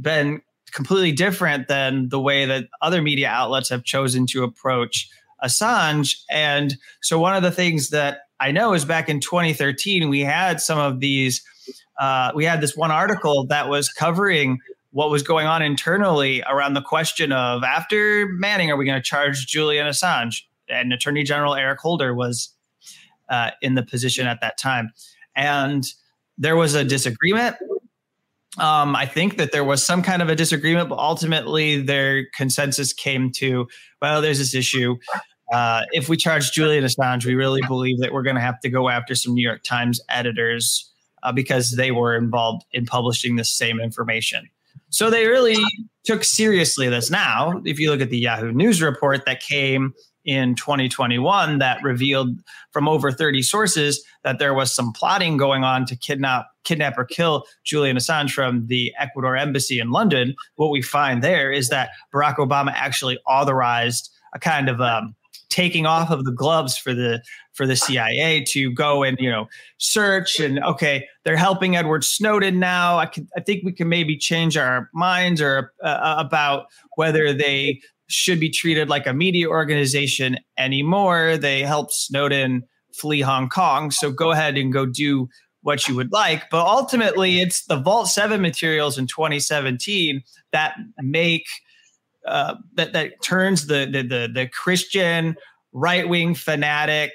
been 0.01 0.41
completely 0.73 1.13
different 1.13 1.69
than 1.69 2.09
the 2.09 2.21
way 2.21 2.47
that 2.47 2.69
other 2.81 3.03
media 3.03 3.29
outlets 3.29 3.69
have 3.69 3.85
chosen 3.85 4.27
to 4.27 4.43
approach 4.43 5.09
Assange. 5.43 6.17
And 6.31 6.77
so, 7.03 7.19
one 7.19 7.37
of 7.37 7.43
the 7.43 7.51
things 7.51 7.91
that 7.91 8.21
I 8.41 8.51
know 8.51 8.73
is 8.73 8.85
back 8.85 9.09
in 9.09 9.21
2013, 9.21 10.09
we 10.09 10.21
had 10.21 10.61
some 10.61 10.79
of 10.79 11.01
these, 11.01 11.45
uh, 12.01 12.33
we 12.35 12.45
had 12.45 12.61
this 12.61 12.77
one 12.77 12.91
article 12.91 13.47
that 13.47 13.69
was 13.69 13.89
covering 13.89 14.59
what 14.91 15.11
was 15.11 15.23
going 15.23 15.47
on 15.47 15.61
internally 15.61 16.43
around 16.49 16.75
the 16.75 16.83
question 16.83 17.33
of 17.33 17.65
after 17.65 18.29
Manning, 18.29 18.71
are 18.71 18.77
we 18.77 18.85
going 18.85 19.01
to 19.01 19.03
charge 19.03 19.47
Julian 19.47 19.87
Assange? 19.87 20.43
and 20.69 20.93
Attorney 20.93 21.23
General 21.23 21.55
Eric 21.55 21.81
Holder 21.81 22.15
was 22.15 22.55
uh, 23.29 23.51
in 23.63 23.75
the 23.75 23.83
position 23.83 24.27
at 24.27 24.41
that 24.41 24.59
time, 24.59 24.91
and 25.37 25.85
there 26.39 26.57
was 26.57 26.75
a 26.75 26.85
disagreement. 26.85 27.57
Um, 28.59 28.95
I 28.95 29.07
think 29.07 29.37
that 29.39 29.51
there 29.51 29.65
was 29.65 29.83
some 29.83 30.03
kind 30.03 30.23
of 30.23 30.29
a 30.29 30.37
disagreement, 30.37 30.89
but 30.89 30.99
ultimately 30.99 31.81
their 31.81 32.27
consensus 32.37 32.93
came 32.93 33.33
to, 33.33 33.67
well, 34.01 34.23
there's 34.23 34.39
this 34.39 34.55
issue. 34.55 34.97
Uh, 35.53 35.83
if 35.91 36.09
we 36.09 36.17
charge 36.17 36.53
Julian 36.53 36.85
Assange, 36.85 37.27
we 37.27 37.35
really 37.35 37.63
believe 37.67 37.99
that 37.99 38.13
we're 38.13 38.23
going 38.23 38.37
to 38.37 38.43
have 38.43 38.61
to 38.61 38.69
go 38.69 38.89
after 38.89 39.15
some 39.17 39.35
New 39.35 39.43
York 39.43 39.65
Times 39.65 40.01
editors 40.09 40.93
uh, 41.25 41.33
because 41.33 41.73
they 41.73 41.91
were 41.91 42.15
involved 42.17 42.65
in 42.73 42.87
publishing 42.87 43.37
the 43.37 43.45
same 43.45 43.81
information. 43.81 44.49
So 44.91 45.11
they 45.11 45.27
really 45.27 45.57
took 46.05 46.23
seriously 46.23 46.89
this. 46.89 47.11
Now, 47.11 47.61
if 47.65 47.81
you 47.81 47.91
look 47.91 48.01
at 48.01 48.11
the 48.11 48.19
Yahoo 48.19 48.53
News 48.53 48.81
report 48.81 49.25
that 49.27 49.41
came 49.41 49.93
in 50.25 50.55
2021 50.55 51.59
that 51.59 51.83
revealed 51.83 52.39
from 52.71 52.89
over 52.89 53.13
30 53.13 53.43
sources 53.43 54.03
that 54.23 54.39
there 54.39 54.55
was 54.55 54.73
some 54.73 54.93
plotting 54.93 55.37
going 55.37 55.65
on 55.65 55.85
to 55.87 55.97
kidnap 55.97 56.47
kidnap 56.65 56.97
or 56.97 57.05
kill 57.05 57.45
Julian 57.65 57.97
Assange 57.97 58.31
from 58.31 58.67
the 58.69 58.93
Ecuador 58.99 59.37
embassy 59.37 59.79
in 59.79 59.91
London. 59.91 60.35
What 60.57 60.71
we 60.71 60.81
find 60.81 61.23
there 61.23 61.53
is 61.53 61.69
that 61.69 61.91
Barack 62.13 62.37
Obama 62.37 62.73
actually 62.75 63.19
authorized 63.27 64.11
a 64.35 64.39
kind 64.39 64.69
of 64.71 64.81
um, 64.81 65.15
taking 65.51 65.87
off 65.87 66.11
of 66.11 66.25
the 66.25 66.33
gloves 66.33 66.77
for 66.77 66.95
the 66.95 67.23
for 67.55 67.67
the 67.67 67.77
CIA 67.77 68.45
to 68.49 68.71
go 68.73 69.03
and 69.03 69.17
you 69.19 69.31
know 69.31 69.49
search 69.79 70.39
and 70.39 70.63
okay 70.65 71.07
they're 71.25 71.37
helping 71.37 71.77
Edward 71.77 72.05
Snowden 72.05 72.59
now 72.59 72.99
I 72.99 73.07
can 73.07 73.27
I 73.37 73.41
think 73.41 73.65
we 73.65 73.73
can 73.73 73.89
maybe 73.89 74.17
change 74.17 74.57
our 74.57 74.91
minds 74.93 75.41
or 75.41 75.73
uh, 75.83 76.17
about 76.19 76.67
whether 76.97 77.33
they 77.33 77.81
should 78.09 78.39
be 78.39 78.51
treated 78.51 78.89
like 78.89 79.07
a 79.07 79.13
media 79.13 79.49
organization 79.49 80.39
anymore. 80.59 81.37
They 81.37 81.63
helped 81.63 81.93
Snowden 81.93 82.65
flee 82.93 83.21
Hong 83.21 83.49
Kong. 83.49 83.91
So 83.91 84.11
go 84.11 84.31
ahead 84.31 84.57
and 84.57 84.73
go 84.73 84.87
do 84.87 85.29
what 85.63 85.89
you 85.89 85.95
would 85.95 86.13
like. 86.13 86.49
But 86.51 86.67
ultimately, 86.67 87.41
it's 87.41 87.65
the 87.65 87.79
Vault 87.79 88.09
7 88.09 88.41
materials 88.41 88.99
in 88.99 89.07
2017 89.07 90.23
that 90.53 90.77
make 90.99 91.47
uh, 92.27 92.55
that 92.75 92.93
that 92.93 93.23
turns 93.23 93.67
the 93.67 93.87
the 93.91 94.03
the, 94.03 94.31
the 94.33 94.49
Christian 94.49 95.37
right 95.73 96.09
wing 96.09 96.35
fanatic, 96.35 97.13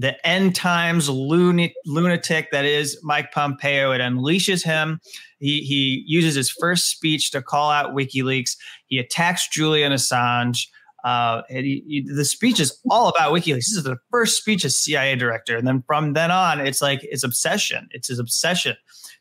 the 0.00 0.26
end 0.26 0.54
times 0.54 1.08
lunatic 1.08 2.50
that 2.52 2.64
is 2.64 2.98
Mike 3.02 3.32
Pompeo. 3.32 3.92
It 3.92 4.00
unleashes 4.00 4.64
him 4.64 5.00
he 5.40 5.62
he 5.62 6.04
uses 6.06 6.34
his 6.34 6.50
first 6.50 6.90
speech 6.90 7.30
to 7.32 7.42
call 7.42 7.70
out 7.70 7.94
WikiLeaks. 7.94 8.56
He 8.86 8.98
attacks 8.98 9.48
Julian 9.48 9.92
Assange. 9.92 10.68
Uh, 11.02 11.40
he, 11.48 11.82
he, 11.86 12.06
the 12.06 12.26
speech 12.26 12.60
is 12.60 12.78
all 12.90 13.08
about 13.08 13.32
WikiLeaks. 13.32 13.56
This 13.56 13.72
is 13.72 13.84
the 13.84 13.96
first 14.10 14.36
speech 14.36 14.66
as 14.66 14.78
CIA 14.78 15.16
director, 15.16 15.56
and 15.56 15.66
then 15.66 15.82
from 15.86 16.12
then 16.12 16.30
on, 16.30 16.60
it's 16.60 16.82
like 16.82 17.00
his 17.10 17.24
obsession. 17.24 17.88
It's 17.92 18.08
his 18.08 18.18
obsession 18.18 18.76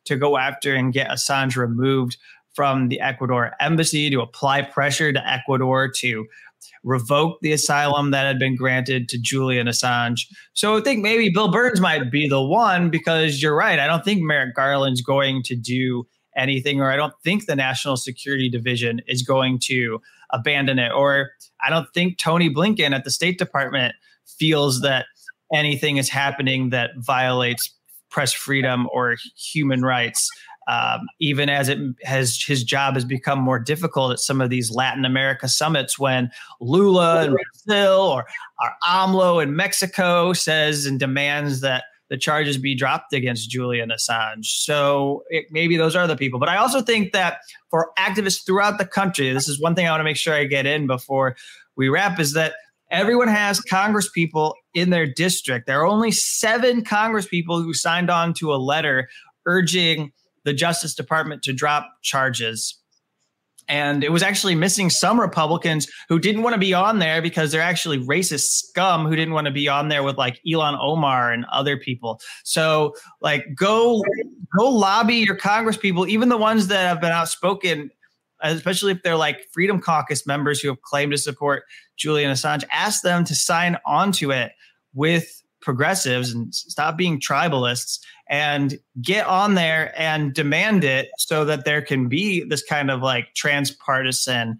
to 0.05 0.17
go 0.17 0.37
after 0.37 0.75
and 0.75 0.91
get 0.93 1.09
Assange 1.09 1.55
removed 1.55 2.17
from 2.53 2.89
the 2.89 2.99
Ecuador 2.99 3.53
embassy, 3.61 4.09
to 4.09 4.19
apply 4.19 4.63
pressure 4.63 5.13
to 5.13 5.31
Ecuador 5.31 5.87
to 5.87 6.27
revoke 6.83 7.39
the 7.41 7.51
asylum 7.51 8.11
that 8.11 8.25
had 8.25 8.39
been 8.39 8.55
granted 8.55 9.09
to 9.09 9.19
Julian 9.19 9.67
Assange. 9.67 10.21
So 10.53 10.77
I 10.77 10.81
think 10.81 11.01
maybe 11.01 11.29
Bill 11.29 11.51
Burns 11.51 11.81
might 11.81 12.11
be 12.11 12.27
the 12.27 12.41
one 12.41 12.89
because 12.89 13.41
you're 13.41 13.55
right. 13.55 13.79
I 13.79 13.87
don't 13.87 14.05
think 14.05 14.21
Merrick 14.21 14.55
Garland's 14.55 15.01
going 15.01 15.43
to 15.43 15.55
do 15.55 16.05
anything, 16.35 16.81
or 16.81 16.91
I 16.91 16.95
don't 16.95 17.13
think 17.23 17.45
the 17.45 17.55
National 17.55 17.97
Security 17.97 18.49
Division 18.49 19.01
is 19.07 19.23
going 19.23 19.59
to 19.63 19.99
abandon 20.31 20.79
it, 20.79 20.91
or 20.91 21.31
I 21.65 21.69
don't 21.69 21.87
think 21.93 22.17
Tony 22.17 22.53
Blinken 22.53 22.91
at 22.91 23.03
the 23.03 23.11
State 23.11 23.37
Department 23.37 23.95
feels 24.37 24.81
that 24.81 25.05
anything 25.53 25.97
is 25.97 26.09
happening 26.09 26.69
that 26.69 26.91
violates 26.97 27.73
press 28.09 28.31
freedom 28.33 28.87
or 28.93 29.17
human 29.35 29.83
rights. 29.83 30.29
Um, 30.69 31.07
even 31.19 31.49
as 31.49 31.67
it 31.67 31.79
has 32.03 32.39
his 32.41 32.63
job 32.63 32.93
has 32.93 33.03
become 33.03 33.39
more 33.39 33.57
difficult 33.57 34.11
at 34.11 34.19
some 34.19 34.39
of 34.39 34.51
these 34.51 34.69
Latin 34.69 35.03
America 35.03 35.47
summits 35.47 35.97
when 35.97 36.29
Lula 36.61 37.25
in 37.25 37.35
Brazil 37.35 38.01
or, 38.01 38.25
or 38.61 38.71
AMLO 38.87 39.41
in 39.41 39.55
Mexico 39.55 40.31
says 40.33 40.85
and 40.85 40.99
demands 40.99 41.61
that 41.61 41.85
the 42.09 42.17
charges 42.17 42.57
be 42.57 42.75
dropped 42.75 43.13
against 43.13 43.49
Julian 43.49 43.89
Assange. 43.89 44.45
So 44.45 45.23
it, 45.29 45.45
maybe 45.49 45.75
those 45.75 45.95
are 45.95 46.07
the 46.07 46.15
people. 46.15 46.39
But 46.39 46.49
I 46.49 46.57
also 46.57 46.81
think 46.81 47.13
that 47.13 47.39
for 47.69 47.91
activists 47.97 48.45
throughout 48.45 48.77
the 48.77 48.85
country, 48.85 49.31
this 49.31 49.47
is 49.47 49.59
one 49.59 49.73
thing 49.73 49.87
I 49.87 49.91
want 49.91 50.01
to 50.01 50.05
make 50.05 50.17
sure 50.17 50.33
I 50.35 50.45
get 50.45 50.65
in 50.65 50.85
before 50.85 51.35
we 51.75 51.89
wrap 51.89 52.19
is 52.19 52.33
that 52.33 52.53
everyone 52.91 53.27
has 53.27 53.59
Congress 53.59 54.09
people 54.09 54.55
in 54.75 54.91
their 54.91 55.07
district. 55.07 55.65
There 55.65 55.81
are 55.81 55.87
only 55.87 56.11
seven 56.11 56.83
Congress 56.83 57.27
people 57.27 57.61
who 57.61 57.73
signed 57.73 58.09
on 58.09 58.33
to 58.35 58.53
a 58.53 58.57
letter 58.57 59.07
urging 59.45 60.11
the 60.45 60.53
Justice 60.53 60.95
Department 60.95 61.43
to 61.43 61.53
drop 61.53 61.89
charges 62.01 62.79
and 63.69 64.03
it 64.03 64.11
was 64.11 64.23
actually 64.23 64.55
missing 64.55 64.89
some 64.89 65.19
Republicans 65.19 65.87
who 66.09 66.19
didn't 66.19 66.41
want 66.41 66.55
to 66.55 66.59
be 66.59 66.73
on 66.73 66.97
there 66.97 67.21
because 67.21 67.51
they're 67.51 67.61
actually 67.61 67.99
racist 67.99 68.47
scum 68.49 69.05
who 69.05 69.15
didn't 69.15 69.35
want 69.35 69.45
to 69.45 69.53
be 69.53 69.67
on 69.67 69.89
there 69.89 70.01
with 70.01 70.17
like 70.17 70.41
Ilhan 70.45 70.77
Omar 70.81 71.31
and 71.31 71.45
other 71.51 71.77
people. 71.77 72.19
So 72.43 72.95
like 73.21 73.45
go 73.55 74.03
go 74.57 74.69
lobby 74.69 75.17
your 75.17 75.35
Congress 75.35 75.77
people, 75.77 76.07
even 76.07 76.29
the 76.29 76.37
ones 76.37 76.67
that 76.67 76.87
have 76.87 76.99
been 76.99 77.11
outspoken, 77.11 77.91
especially 78.41 78.91
if 78.91 79.03
they're 79.03 79.15
like 79.15 79.45
Freedom 79.53 79.79
Caucus 79.79 80.25
members 80.25 80.59
who 80.59 80.69
have 80.69 80.81
claimed 80.81 81.11
to 81.11 81.17
support 81.19 81.63
Julian 81.95 82.31
Assange, 82.31 82.63
ask 82.71 83.03
them 83.03 83.23
to 83.25 83.35
sign 83.35 83.77
onto 83.85 84.31
it 84.31 84.51
with 84.95 85.43
progressives 85.61 86.33
and 86.33 86.53
stop 86.53 86.97
being 86.97 87.19
tribalists 87.19 87.99
and 88.29 88.79
get 89.01 89.25
on 89.25 89.55
there 89.55 89.93
and 89.99 90.33
demand 90.33 90.83
it 90.83 91.09
so 91.17 91.45
that 91.45 91.65
there 91.65 91.81
can 91.81 92.07
be 92.07 92.43
this 92.43 92.63
kind 92.63 92.89
of 92.91 93.01
like 93.01 93.33
transpartisan 93.35 94.59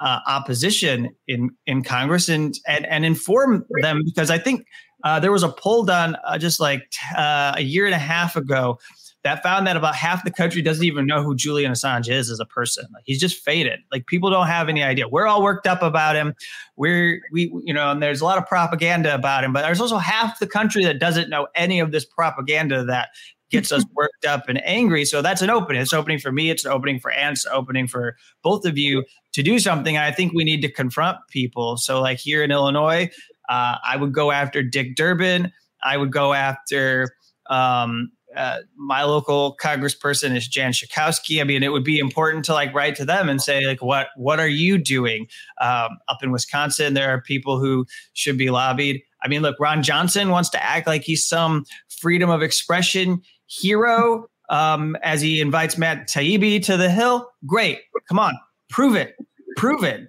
uh, 0.00 0.20
opposition 0.26 1.14
in 1.28 1.50
in 1.66 1.82
Congress 1.82 2.28
and, 2.28 2.58
and 2.66 2.84
and 2.86 3.04
inform 3.04 3.64
them 3.80 4.02
because 4.04 4.30
I 4.30 4.38
think 4.38 4.66
uh, 5.04 5.20
there 5.20 5.30
was 5.30 5.42
a 5.42 5.48
poll 5.48 5.84
done 5.84 6.16
uh, 6.24 6.38
just 6.38 6.58
like 6.58 6.92
uh, 7.16 7.54
a 7.56 7.62
year 7.62 7.86
and 7.86 7.94
a 7.94 7.98
half 7.98 8.36
ago 8.36 8.78
that 9.24 9.42
found 9.42 9.66
that 9.66 9.76
about 9.76 9.94
half 9.94 10.22
the 10.22 10.30
country 10.30 10.60
doesn't 10.60 10.84
even 10.84 11.06
know 11.06 11.22
who 11.22 11.34
Julian 11.34 11.72
Assange 11.72 12.10
is 12.10 12.30
as 12.30 12.38
a 12.40 12.44
person. 12.44 12.84
Like, 12.92 13.04
he's 13.06 13.18
just 13.18 13.42
faded. 13.42 13.80
Like 13.90 14.06
people 14.06 14.30
don't 14.30 14.46
have 14.46 14.68
any 14.68 14.82
idea. 14.82 15.08
We're 15.08 15.26
all 15.26 15.42
worked 15.42 15.66
up 15.66 15.82
about 15.82 16.14
him. 16.14 16.34
We're 16.76 17.22
we 17.32 17.50
you 17.64 17.72
know, 17.72 17.90
and 17.90 18.02
there's 18.02 18.20
a 18.20 18.24
lot 18.24 18.38
of 18.38 18.46
propaganda 18.46 19.14
about 19.14 19.42
him, 19.42 19.52
but 19.52 19.62
there's 19.62 19.80
also 19.80 19.96
half 19.96 20.38
the 20.38 20.46
country 20.46 20.84
that 20.84 20.98
doesn't 20.98 21.30
know 21.30 21.48
any 21.54 21.80
of 21.80 21.90
this 21.90 22.04
propaganda 22.04 22.84
that 22.84 23.08
gets 23.50 23.72
us 23.72 23.84
worked 23.94 24.26
up 24.26 24.48
and 24.48 24.64
angry. 24.66 25.06
So 25.06 25.22
that's 25.22 25.40
an 25.40 25.48
opening. 25.48 25.80
It's 25.80 25.94
opening 25.94 26.18
for 26.18 26.30
me. 26.30 26.50
It's 26.50 26.66
an 26.66 26.72
opening 26.72 27.00
for 27.00 27.10
Ann's. 27.10 27.46
Opening 27.50 27.86
for 27.86 28.16
both 28.42 28.66
of 28.66 28.76
you 28.76 29.04
to 29.32 29.42
do 29.42 29.58
something. 29.58 29.96
I 29.96 30.12
think 30.12 30.34
we 30.34 30.44
need 30.44 30.60
to 30.62 30.70
confront 30.70 31.16
people. 31.30 31.78
So 31.78 32.00
like 32.00 32.18
here 32.18 32.42
in 32.42 32.50
Illinois, 32.50 33.10
uh, 33.48 33.76
I 33.84 33.96
would 33.96 34.12
go 34.12 34.32
after 34.32 34.62
Dick 34.62 34.96
Durbin. 34.96 35.50
I 35.82 35.96
would 35.96 36.12
go 36.12 36.32
after 36.34 37.14
um, 37.48 38.10
uh, 38.36 38.60
my 38.76 39.02
local 39.02 39.56
congressperson 39.60 40.36
is 40.36 40.48
Jan 40.48 40.72
Schakowsky. 40.72 41.40
I 41.40 41.44
mean, 41.44 41.62
it 41.62 41.72
would 41.72 41.84
be 41.84 41.98
important 41.98 42.44
to 42.46 42.52
like 42.52 42.74
write 42.74 42.96
to 42.96 43.04
them 43.04 43.28
and 43.28 43.40
say 43.40 43.66
like, 43.66 43.82
what 43.82 44.08
what 44.16 44.40
are 44.40 44.48
you 44.48 44.78
doing 44.78 45.26
um, 45.60 45.98
up 46.08 46.22
in 46.22 46.30
Wisconsin? 46.32 46.94
There 46.94 47.10
are 47.10 47.20
people 47.20 47.58
who 47.58 47.86
should 48.12 48.38
be 48.38 48.50
lobbied. 48.50 49.02
I 49.22 49.28
mean, 49.28 49.42
look, 49.42 49.56
Ron 49.58 49.82
Johnson 49.82 50.30
wants 50.30 50.50
to 50.50 50.62
act 50.62 50.86
like 50.86 51.02
he's 51.02 51.26
some 51.26 51.64
freedom 51.88 52.30
of 52.30 52.42
expression 52.42 53.22
hero 53.46 54.26
um, 54.50 54.96
as 55.02 55.20
he 55.20 55.40
invites 55.40 55.78
Matt 55.78 56.08
Taibbi 56.08 56.62
to 56.64 56.76
the 56.76 56.90
Hill. 56.90 57.30
Great, 57.46 57.80
come 58.08 58.18
on, 58.18 58.38
prove 58.68 58.94
it, 58.96 59.16
prove 59.56 59.84
it 59.84 60.08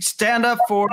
stand 0.00 0.44
up 0.44 0.58
for 0.68 0.88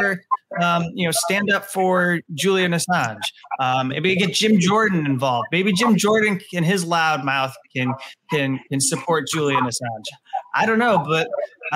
um, 0.61 0.83
you 0.93 1.05
know 1.05 1.11
stand 1.11 1.51
up 1.51 1.65
for 1.65 2.21
Julian 2.33 2.71
Assange. 2.71 3.19
Um, 3.59 3.89
maybe 3.89 4.15
get 4.15 4.33
Jim 4.33 4.59
Jordan 4.59 5.05
involved. 5.05 5.47
Maybe 5.51 5.73
Jim 5.73 5.95
Jordan 5.95 6.39
in 6.51 6.63
his 6.63 6.85
loud 6.85 7.23
mouth 7.23 7.55
can 7.75 7.93
can 8.31 8.59
can 8.69 8.79
support 8.79 9.27
Julian 9.27 9.63
Assange. 9.63 10.05
I 10.55 10.65
don't 10.65 10.79
know, 10.79 11.03
but 11.05 11.27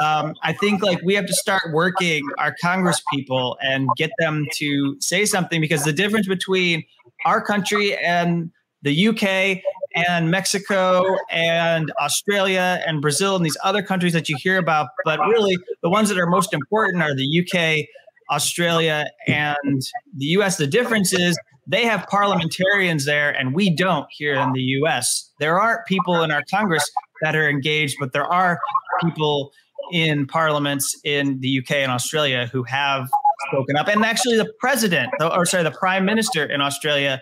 um, 0.02 0.36
I 0.44 0.54
think 0.54 0.82
like 0.84 1.02
we 1.04 1.14
have 1.16 1.28
to 1.28 1.34
start 1.34 1.64
working 1.72 2.24
our 2.38 2.56
Congress 2.62 3.02
people 3.14 3.58
and 3.62 3.88
get 3.98 4.12
them 4.20 4.46
to 4.56 4.96
say 5.00 5.26
something 5.26 5.62
because 5.62 5.84
the 5.84 5.94
difference 5.94 6.28
between 6.28 6.84
our 7.26 7.42
country 7.42 7.96
and 7.98 8.52
the 8.82 9.08
UK 9.08 9.62
and 9.96 10.32
Mexico 10.32 11.04
and 11.30 11.92
Australia 12.02 12.82
and 12.86 13.02
Brazil 13.02 13.36
and 13.36 13.46
these 13.46 13.58
other 13.64 13.82
countries 13.82 14.14
that 14.14 14.30
you 14.30 14.36
hear 14.40 14.58
about. 14.58 14.90
But 15.06 15.20
really, 15.20 15.58
the 15.82 15.90
ones 15.90 16.10
that 16.10 16.18
are 16.18 16.28
most 16.28 16.54
important 16.54 17.04
are 17.04 17.16
the 17.16 17.42
UK, 17.42 17.86
Australia, 18.32 19.06
and 19.28 19.82
the 20.16 20.26
US. 20.38 20.58
The 20.58 20.68
difference 20.68 21.14
is 21.14 21.38
they 21.68 21.86
have 21.86 22.08
parliamentarians 22.08 23.06
there, 23.06 23.30
and 23.32 23.54
we 23.54 23.76
don't 23.76 24.08
here 24.12 24.36
in 24.36 24.52
the 24.54 24.62
US. 24.62 25.32
There 25.40 25.60
aren't 25.60 25.86
people 25.86 26.24
in 26.24 26.32
our 26.32 26.44
Congress 26.50 26.90
that 27.22 27.36
are 27.36 27.50
engaged, 27.50 27.98
but 28.00 28.14
there 28.14 28.26
are 28.26 28.60
people 29.02 29.52
in 29.92 30.26
parliaments 30.26 30.96
in 31.04 31.40
the 31.42 31.60
UK 31.60 31.78
and 31.78 31.92
Australia 31.92 32.50
who 32.52 32.64
have 32.64 33.10
spoken 33.50 33.76
up. 33.76 33.88
And 33.88 34.06
actually, 34.06 34.38
the 34.38 34.52
president, 34.60 35.12
or 35.20 35.46
sorry, 35.46 35.64
the 35.64 35.72
prime 35.72 36.06
minister 36.06 36.46
in 36.46 36.62
Australia 36.62 37.22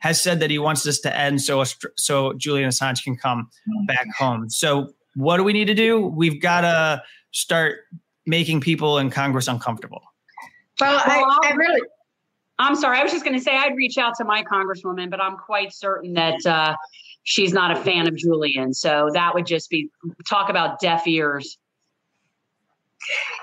has 0.00 0.20
said 0.20 0.40
that 0.40 0.50
he 0.50 0.58
wants 0.58 0.82
this 0.82 1.00
to 1.00 1.16
end 1.16 1.40
so 1.40 1.64
so 1.96 2.32
Julian 2.34 2.68
Assange 2.68 3.02
can 3.04 3.16
come 3.16 3.48
back 3.86 4.06
home. 4.18 4.50
So 4.50 4.90
what 5.14 5.36
do 5.36 5.44
we 5.44 5.52
need 5.52 5.66
to 5.66 5.74
do? 5.74 6.06
We've 6.06 6.40
got 6.40 6.62
to 6.62 7.02
start 7.32 7.80
making 8.26 8.60
people 8.60 8.98
in 8.98 9.10
Congress 9.10 9.48
uncomfortable. 9.48 10.02
Well, 10.80 11.00
I, 11.04 11.22
I 11.44 11.52
really. 11.52 11.80
I'm 12.58 12.76
sorry. 12.76 12.98
I 12.98 13.02
was 13.02 13.10
just 13.10 13.24
going 13.24 13.36
to 13.36 13.42
say 13.42 13.56
I'd 13.56 13.74
reach 13.74 13.96
out 13.96 14.14
to 14.16 14.24
my 14.24 14.44
congresswoman, 14.44 15.10
but 15.10 15.20
I'm 15.20 15.36
quite 15.36 15.72
certain 15.72 16.12
that 16.14 16.44
uh, 16.44 16.76
she's 17.22 17.54
not 17.54 17.70
a 17.70 17.76
fan 17.76 18.06
of 18.06 18.14
Julian. 18.16 18.74
So 18.74 19.08
that 19.14 19.34
would 19.34 19.46
just 19.46 19.70
be 19.70 19.88
talk 20.28 20.50
about 20.50 20.78
deaf 20.78 21.06
ears 21.06 21.56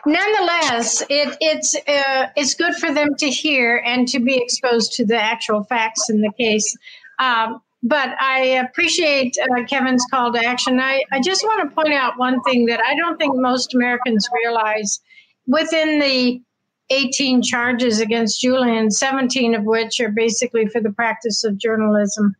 nonetheless, 0.05 1.01
it, 1.09 1.37
it's 1.41 1.75
uh, 1.87 2.27
it's 2.35 2.53
good 2.53 2.75
for 2.75 2.93
them 2.93 3.15
to 3.15 3.29
hear 3.29 3.81
and 3.85 4.07
to 4.09 4.19
be 4.19 4.37
exposed 4.37 4.93
to 4.93 5.05
the 5.05 5.21
actual 5.21 5.63
facts 5.63 6.09
in 6.09 6.21
the 6.21 6.31
case. 6.37 6.77
Um, 7.19 7.61
but 7.83 8.15
I 8.19 8.39
appreciate 8.39 9.37
uh, 9.39 9.63
Kevin's 9.65 10.05
call 10.11 10.33
to 10.33 10.43
action. 10.43 10.79
I, 10.79 11.03
I 11.11 11.21
just 11.21 11.43
want 11.43 11.69
to 11.69 11.75
point 11.75 11.93
out 11.93 12.17
one 12.17 12.41
thing 12.41 12.65
that 12.65 12.81
I 12.81 12.95
don't 12.95 13.17
think 13.17 13.35
most 13.35 13.73
Americans 13.73 14.27
realize. 14.43 14.99
Within 15.45 15.99
the 15.99 16.41
18 16.89 17.41
charges 17.41 17.99
against 17.99 18.41
Julian, 18.41 18.91
17 18.91 19.55
of 19.55 19.63
which 19.63 19.99
are 19.99 20.09
basically 20.09 20.67
for 20.67 20.81
the 20.81 20.91
practice 20.91 21.43
of 21.43 21.57
journalism. 21.57 22.35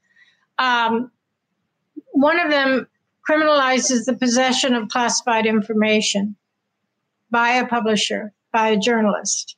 Um, 0.58 1.12
one 2.12 2.40
of 2.40 2.50
them 2.50 2.88
criminalizes 3.30 4.06
the 4.06 4.14
possession 4.14 4.74
of 4.74 4.90
classified 4.90 5.46
information 5.46 6.36
by 7.32 7.50
a 7.50 7.68
publisher, 7.68 8.34
by 8.52 8.70
a 8.70 8.78
journalist. 8.78 9.56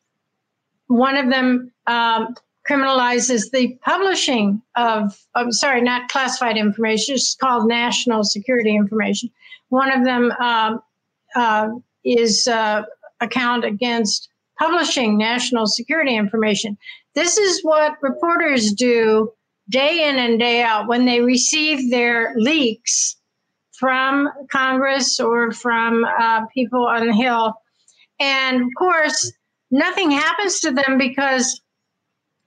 One 0.87 1.17
of 1.17 1.29
them 1.29 1.71
um, 1.87 2.35
criminalizes 2.69 3.51
the 3.51 3.77
publishing 3.83 4.61
of, 4.75 5.19
I'm 5.35 5.51
sorry, 5.51 5.81
not 5.81 6.09
classified 6.09 6.57
information, 6.57 7.15
it's 7.15 7.35
called 7.35 7.67
national 7.67 8.23
security 8.23 8.75
information. 8.75 9.29
One 9.69 9.91
of 9.91 10.03
them 10.03 10.31
um, 10.39 10.81
uh, 11.35 11.69
is 12.03 12.47
uh, 12.47 12.83
account 13.21 13.65
against 13.65 14.29
publishing 14.57 15.17
national 15.17 15.67
security 15.67 16.15
information. 16.15 16.77
This 17.15 17.37
is 17.37 17.63
what 17.63 18.01
reporters 18.01 18.73
do 18.73 19.31
day 19.69 20.09
in 20.09 20.17
and 20.17 20.39
day 20.39 20.61
out 20.61 20.87
when 20.87 21.05
they 21.05 21.21
receive 21.21 21.91
their 21.91 22.33
leaks 22.35 23.15
from 23.79 24.29
Congress 24.51 25.19
or 25.19 25.51
from 25.51 26.03
uh, 26.03 26.45
people 26.47 26.85
on 26.85 27.07
the 27.07 27.13
Hill. 27.13 27.53
And 28.19 28.61
of 28.61 28.67
course, 28.77 29.31
nothing 29.71 30.11
happens 30.11 30.59
to 30.61 30.71
them 30.71 30.97
because 30.97 31.61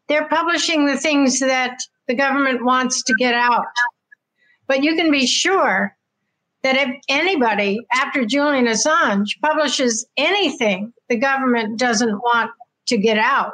they're 0.09 0.29
publishing 0.29 0.85
the 0.85 0.99
things 0.99 1.41
that 1.41 1.79
the 2.07 2.15
government 2.15 2.65
wants 2.65 3.03
to 3.05 3.15
get 3.19 3.35
out. 3.35 3.65
But 4.67 4.85
you 4.85 4.95
can 4.95 5.11
be 5.11 5.27
sure 5.27 5.97
that 6.63 6.77
if 6.77 6.97
anybody 7.09 7.81
after 7.93 8.25
Julian 8.25 8.67
Assange 8.67 9.41
publishes 9.41 10.07
anything 10.17 10.93
the 11.09 11.17
government 11.17 11.79
doesn't 11.79 12.19
want 12.19 12.51
to 12.87 12.99
get 12.99 13.19
out, 13.19 13.53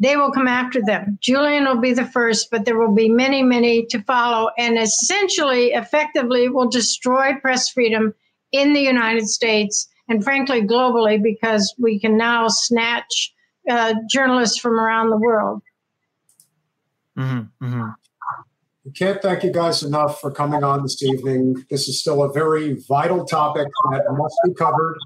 they 0.00 0.16
will 0.16 0.32
come 0.32 0.48
after 0.48 0.80
them. 0.82 1.18
Julian 1.20 1.64
will 1.64 1.80
be 1.80 1.92
the 1.92 2.06
first, 2.06 2.50
but 2.50 2.64
there 2.64 2.78
will 2.78 2.94
be 2.94 3.08
many, 3.08 3.42
many 3.42 3.86
to 3.86 4.02
follow, 4.02 4.50
and 4.58 4.78
essentially, 4.78 5.68
effectively, 5.68 6.48
will 6.48 6.68
destroy 6.68 7.34
press 7.40 7.68
freedom 7.68 8.14
in 8.50 8.72
the 8.72 8.80
United 8.80 9.28
States 9.28 9.88
and 10.10 10.24
frankly, 10.24 10.60
globally, 10.60 11.22
because 11.22 11.72
we 11.78 11.98
can 12.00 12.16
now 12.16 12.48
snatch 12.48 13.32
uh, 13.70 13.94
journalists 14.10 14.58
from 14.58 14.72
around 14.72 15.10
the 15.10 15.16
world. 15.16 15.62
Mm-hmm, 17.16 17.64
mm-hmm. 17.64 18.90
can't 18.96 19.22
thank 19.22 19.44
you 19.44 19.52
guys 19.52 19.84
enough 19.84 20.20
for 20.20 20.32
coming 20.32 20.64
on 20.64 20.82
this 20.82 21.00
evening. 21.02 21.64
This 21.70 21.88
is 21.88 22.00
still 22.00 22.24
a 22.24 22.32
very 22.32 22.76
vital 22.88 23.24
topic 23.24 23.68
that 23.92 24.02
must 24.10 24.34
be 24.44 24.52
covered. 24.54 24.96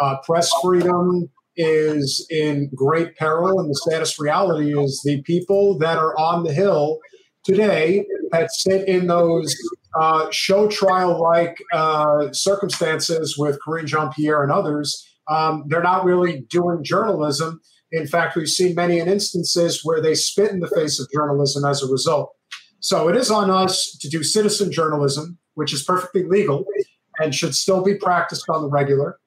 Uh, 0.00 0.16
press 0.24 0.50
freedom 0.62 1.28
is 1.56 2.26
in 2.30 2.70
great 2.74 3.16
peril, 3.16 3.60
and 3.60 3.70
the 3.70 3.80
saddest 3.90 4.18
reality 4.18 4.78
is 4.78 5.02
the 5.04 5.22
people 5.22 5.78
that 5.78 5.98
are 5.98 6.18
on 6.18 6.44
the 6.44 6.52
Hill 6.52 6.98
today 7.44 8.04
that 8.30 8.52
sit 8.52 8.88
in 8.88 9.06
those 9.06 9.54
uh, 9.94 10.28
show 10.30 10.68
trial 10.68 11.20
like 11.20 11.62
uh, 11.72 12.32
circumstances 12.32 13.36
with 13.38 13.58
Karine 13.64 13.86
Jean 13.86 14.10
Pierre 14.12 14.42
and 14.42 14.50
others. 14.50 15.06
Um, 15.28 15.64
they're 15.68 15.82
not 15.82 16.04
really 16.04 16.40
doing 16.50 16.82
journalism. 16.82 17.60
In 17.92 18.06
fact, 18.06 18.34
we've 18.34 18.48
seen 18.48 18.74
many 18.74 18.98
instances 18.98 19.84
where 19.84 20.00
they 20.00 20.14
spit 20.14 20.50
in 20.50 20.60
the 20.60 20.68
face 20.68 20.98
of 20.98 21.08
journalism 21.12 21.64
as 21.64 21.82
a 21.82 21.90
result. 21.90 22.34
So 22.80 23.08
it 23.08 23.16
is 23.16 23.30
on 23.30 23.50
us 23.50 23.96
to 24.00 24.08
do 24.08 24.22
citizen 24.22 24.72
journalism, 24.72 25.38
which 25.54 25.72
is 25.72 25.84
perfectly 25.84 26.24
legal 26.24 26.64
and 27.18 27.34
should 27.34 27.54
still 27.54 27.82
be 27.82 27.94
practiced 27.94 28.44
on 28.48 28.62
the 28.62 28.68
regular. 28.68 29.18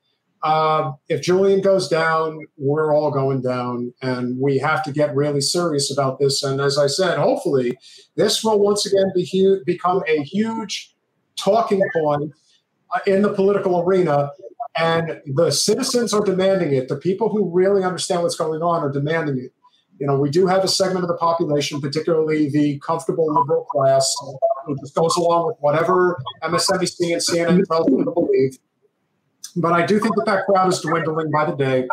Uh, 0.44 0.92
if 1.10 1.22
Julian 1.22 1.62
goes 1.62 1.88
down, 1.88 2.40
we're 2.58 2.94
all 2.94 3.12
going 3.12 3.42
down, 3.42 3.94
and 4.02 4.40
we 4.40 4.58
have 4.60 4.84
to 4.84 4.92
get 4.92 5.16
really 5.16 5.42
serious 5.42 5.92
about 5.92 6.20
this. 6.20 6.44
And 6.44 6.62
as 6.62 6.78
I 6.78 6.88
said, 6.88 7.18
hopefully, 7.18 7.78
this 8.16 8.44
will 8.44 8.60
once 8.60 8.86
again 8.86 9.12
be 9.16 9.26
hu- 9.26 9.64
become 9.66 10.04
a 10.08 10.24
huge 10.24 10.96
talking 11.38 11.82
point 11.94 12.32
uh, 12.94 13.00
in 13.08 13.22
the 13.22 13.34
political 13.34 13.82
arena. 13.82 14.30
And 14.78 15.22
the 15.26 15.52
citizens 15.52 16.14
are 16.14 16.24
demanding 16.24 16.72
it. 16.72 16.88
The 16.88 16.98
people 16.98 17.30
who 17.30 17.50
really 17.50 17.84
understand 17.84 18.22
what's 18.22 18.36
going 18.36 18.62
on 18.62 18.84
are 18.84 18.92
demanding 18.92 19.40
it. 19.40 19.52
You 20.00 20.06
know, 20.06 20.20
we 20.20 20.30
do 20.30 20.46
have 20.46 20.64
a 20.64 20.68
segment 20.68 21.04
of 21.04 21.08
the 21.08 21.18
population, 21.18 21.82
particularly 21.82 22.50
the 22.52 22.80
comfortable 22.86 23.26
liberal 23.34 23.66
class, 23.66 24.14
who 24.66 24.78
just 24.80 24.94
goes 24.94 25.16
along 25.18 25.48
with 25.48 25.58
whatever 25.60 26.22
MSNBC 26.44 27.14
and 27.14 27.22
CNN 27.22 27.66
tells 27.66 27.88
them 27.88 28.06
to 28.06 28.12
believe. 28.12 28.60
But 29.62 29.74
I 29.74 29.86
do 29.86 30.00
think 30.00 30.16
that 30.16 30.26
that 30.26 30.46
crowd 30.46 30.68
is 30.70 30.80
dwindling 30.82 31.32
by 31.32 31.46
the 31.46 31.56
day. 31.56 31.88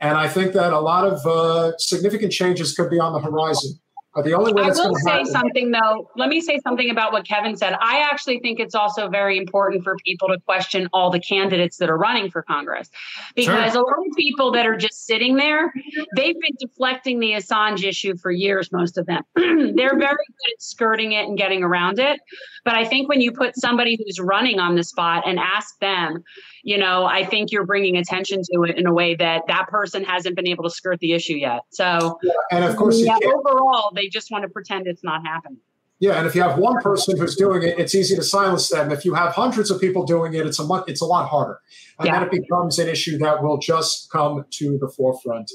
And 0.00 0.16
I 0.16 0.28
think 0.28 0.52
that 0.52 0.72
a 0.72 0.78
lot 0.78 1.04
of 1.04 1.26
uh, 1.26 1.76
significant 1.78 2.32
changes 2.32 2.74
could 2.74 2.88
be 2.88 3.00
on 3.00 3.12
the 3.12 3.20
horizon. 3.20 3.78
But 4.14 4.26
the 4.26 4.34
only 4.34 4.52
way 4.52 4.64
I 4.64 4.66
will 4.66 4.94
say 4.96 5.10
happen- 5.10 5.26
something 5.26 5.70
though. 5.70 6.10
Let 6.16 6.28
me 6.28 6.42
say 6.42 6.58
something 6.62 6.90
about 6.90 7.12
what 7.12 7.26
Kevin 7.26 7.56
said. 7.56 7.74
I 7.80 8.00
actually 8.00 8.40
think 8.40 8.60
it's 8.60 8.74
also 8.74 9.08
very 9.08 9.38
important 9.38 9.84
for 9.84 9.96
people 10.04 10.28
to 10.28 10.38
question 10.40 10.86
all 10.92 11.10
the 11.10 11.20
candidates 11.20 11.78
that 11.78 11.88
are 11.88 11.96
running 11.96 12.30
for 12.30 12.42
Congress, 12.42 12.90
because 13.34 13.72
sure. 13.72 13.82
a 13.82 13.86
lot 13.86 14.06
of 14.06 14.16
people 14.16 14.52
that 14.52 14.66
are 14.66 14.76
just 14.76 15.06
sitting 15.06 15.36
there, 15.36 15.72
they've 16.14 16.38
been 16.38 16.56
deflecting 16.58 17.20
the 17.20 17.32
Assange 17.32 17.84
issue 17.84 18.14
for 18.18 18.30
years. 18.30 18.70
Most 18.70 18.98
of 18.98 19.06
them, 19.06 19.22
they're 19.34 19.98
very 19.98 19.98
good 19.98 20.52
at 20.52 20.60
skirting 20.60 21.12
it 21.12 21.26
and 21.26 21.38
getting 21.38 21.62
around 21.62 21.98
it. 21.98 22.20
But 22.66 22.74
I 22.74 22.84
think 22.84 23.08
when 23.08 23.22
you 23.22 23.32
put 23.32 23.56
somebody 23.56 23.96
who's 23.96 24.20
running 24.20 24.58
on 24.58 24.74
the 24.74 24.84
spot 24.84 25.22
and 25.26 25.38
ask 25.38 25.78
them, 25.78 26.22
you 26.62 26.78
know, 26.78 27.04
I 27.04 27.24
think 27.24 27.50
you're 27.50 27.66
bringing 27.66 27.96
attention 27.96 28.40
to 28.52 28.62
it 28.64 28.78
in 28.78 28.86
a 28.86 28.92
way 28.92 29.14
that 29.16 29.42
that 29.48 29.68
person 29.68 30.04
hasn't 30.04 30.36
been 30.36 30.46
able 30.46 30.64
to 30.64 30.70
skirt 30.70 31.00
the 31.00 31.12
issue 31.12 31.34
yet. 31.34 31.62
So, 31.70 32.18
yeah, 32.22 32.32
and 32.52 32.64
of 32.64 32.76
course, 32.76 32.98
yeah, 32.98 33.16
overall, 33.24 33.92
they 33.94 34.08
just 34.08 34.30
want 34.30 34.42
to 34.44 34.48
pretend 34.48 34.86
it's 34.86 35.02
not 35.02 35.26
happening. 35.26 35.58
Yeah, 35.98 36.18
and 36.18 36.26
if 36.26 36.34
you 36.34 36.42
have 36.42 36.58
one 36.58 36.80
person 36.82 37.16
who's 37.16 37.36
doing 37.36 37.62
it, 37.62 37.78
it's 37.78 37.94
easy 37.94 38.16
to 38.16 38.22
silence 38.22 38.68
them. 38.70 38.90
If 38.90 39.04
you 39.04 39.14
have 39.14 39.34
hundreds 39.34 39.70
of 39.70 39.80
people 39.80 40.04
doing 40.04 40.34
it, 40.34 40.46
it's 40.46 40.58
a 40.58 40.64
much, 40.64 40.84
it's 40.88 41.00
a 41.00 41.04
lot 41.06 41.28
harder, 41.28 41.60
and 41.98 42.06
yeah. 42.06 42.18
then 42.18 42.28
it 42.28 42.30
becomes 42.30 42.78
an 42.78 42.88
issue 42.88 43.18
that 43.18 43.42
will 43.42 43.58
just 43.58 44.10
come 44.10 44.44
to 44.50 44.78
the 44.78 44.88
forefront. 44.88 45.50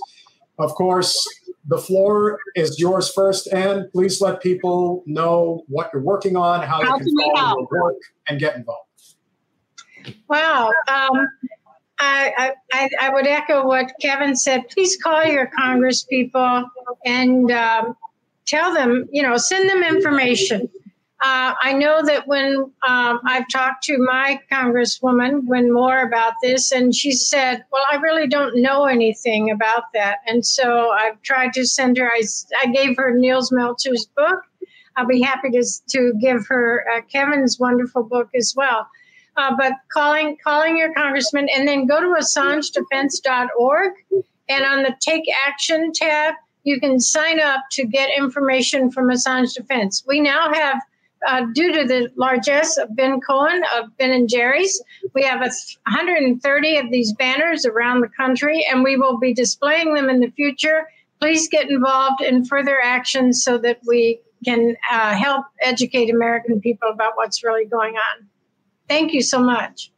Of 0.59 0.71
course, 0.71 1.27
the 1.67 1.77
floor 1.77 2.39
is 2.55 2.79
yours 2.79 3.11
first, 3.11 3.47
and 3.53 3.91
please 3.91 4.21
let 4.21 4.41
people 4.41 5.03
know 5.05 5.63
what 5.67 5.89
you're 5.93 6.01
working 6.01 6.35
on, 6.35 6.61
how, 6.61 6.81
how 6.81 6.97
you 6.97 7.03
can 7.03 7.35
follow 7.35 7.67
your 7.71 7.81
work, 7.81 7.95
and 8.29 8.39
get 8.39 8.55
involved. 8.55 8.86
Wow. 10.27 10.71
Um, 10.87 11.27
I, 11.99 12.53
I, 12.71 12.89
I 13.01 13.09
would 13.09 13.25
echo 13.25 13.65
what 13.65 13.91
Kevin 14.01 14.35
said. 14.35 14.69
Please 14.69 14.97
call 15.01 15.23
your 15.23 15.47
Congress 15.47 16.03
people 16.03 16.69
and 17.05 17.51
um, 17.51 17.97
tell 18.45 18.73
them, 18.73 19.07
you 19.11 19.23
know, 19.23 19.37
send 19.37 19.69
them 19.69 19.83
information. 19.83 20.69
Uh, 21.23 21.55
I 21.59 21.73
know 21.73 22.05
that 22.05 22.27
when 22.27 22.71
um, 22.87 23.19
I've 23.25 23.47
talked 23.51 23.83
to 23.85 23.97
my 23.97 24.39
Congresswoman, 24.51 25.45
when 25.45 25.73
more 25.73 26.03
about 26.03 26.33
this, 26.43 26.71
and 26.71 26.93
she 26.93 27.11
said, 27.11 27.65
Well, 27.71 27.81
I 27.91 27.95
really 27.95 28.27
don't 28.27 28.61
know 28.61 28.85
anything 28.85 29.49
about 29.49 29.85
that. 29.95 30.19
And 30.27 30.45
so 30.45 30.91
I've 30.91 31.19
tried 31.23 31.53
to 31.53 31.65
send 31.65 31.97
her, 31.97 32.07
I, 32.07 32.21
I 32.61 32.67
gave 32.67 32.97
her 32.97 33.17
Nils 33.17 33.49
Melzer's 33.49 34.05
book. 34.15 34.41
I'll 34.95 35.07
be 35.07 35.21
happy 35.21 35.49
to, 35.51 35.63
to 35.89 36.13
give 36.21 36.45
her 36.47 36.85
uh, 36.93 37.01
Kevin's 37.11 37.59
wonderful 37.59 38.03
book 38.03 38.29
as 38.35 38.53
well. 38.55 38.87
Uh, 39.37 39.55
but 39.55 39.73
calling 39.93 40.35
calling 40.43 40.75
your 40.75 40.93
congressman 40.93 41.47
and 41.55 41.67
then 41.67 41.85
go 41.85 42.01
to 42.01 42.19
AssangeDefense.org 42.19 43.93
and 44.49 44.65
on 44.65 44.83
the 44.83 44.95
Take 44.99 45.25
Action 45.45 45.91
tab, 45.93 46.35
you 46.63 46.79
can 46.79 46.99
sign 46.99 47.39
up 47.39 47.61
to 47.71 47.85
get 47.85 48.09
information 48.17 48.91
from 48.91 49.09
Assange 49.09 49.53
Defense. 49.53 50.03
We 50.07 50.19
now 50.19 50.53
have, 50.53 50.81
uh, 51.27 51.45
due 51.53 51.73
to 51.73 51.85
the 51.85 52.11
largesse 52.15 52.77
of 52.77 52.95
Ben 52.95 53.19
Cohen 53.21 53.63
of 53.75 53.95
Ben 53.97 54.11
and 54.11 54.29
Jerry's, 54.29 54.81
we 55.13 55.23
have 55.23 55.41
a 55.41 55.51
130 55.89 56.77
of 56.77 56.91
these 56.91 57.13
banners 57.13 57.65
around 57.65 58.01
the 58.01 58.09
country, 58.09 58.65
and 58.69 58.83
we 58.83 58.97
will 58.97 59.17
be 59.17 59.33
displaying 59.33 59.93
them 59.93 60.09
in 60.09 60.19
the 60.19 60.31
future. 60.31 60.87
Please 61.19 61.49
get 61.49 61.69
involved 61.69 62.21
in 62.21 62.45
further 62.45 62.79
actions 62.81 63.43
so 63.43 63.57
that 63.57 63.79
we 63.85 64.21
can 64.45 64.75
uh, 64.91 65.15
help 65.15 65.45
educate 65.61 66.13
American 66.13 66.61
people 66.61 66.89
about 66.89 67.13
what's 67.15 67.43
really 67.43 67.65
going 67.65 67.95
on. 67.95 68.27
Thank 68.87 69.13
you 69.13 69.21
so 69.21 69.39
much. 69.39 69.91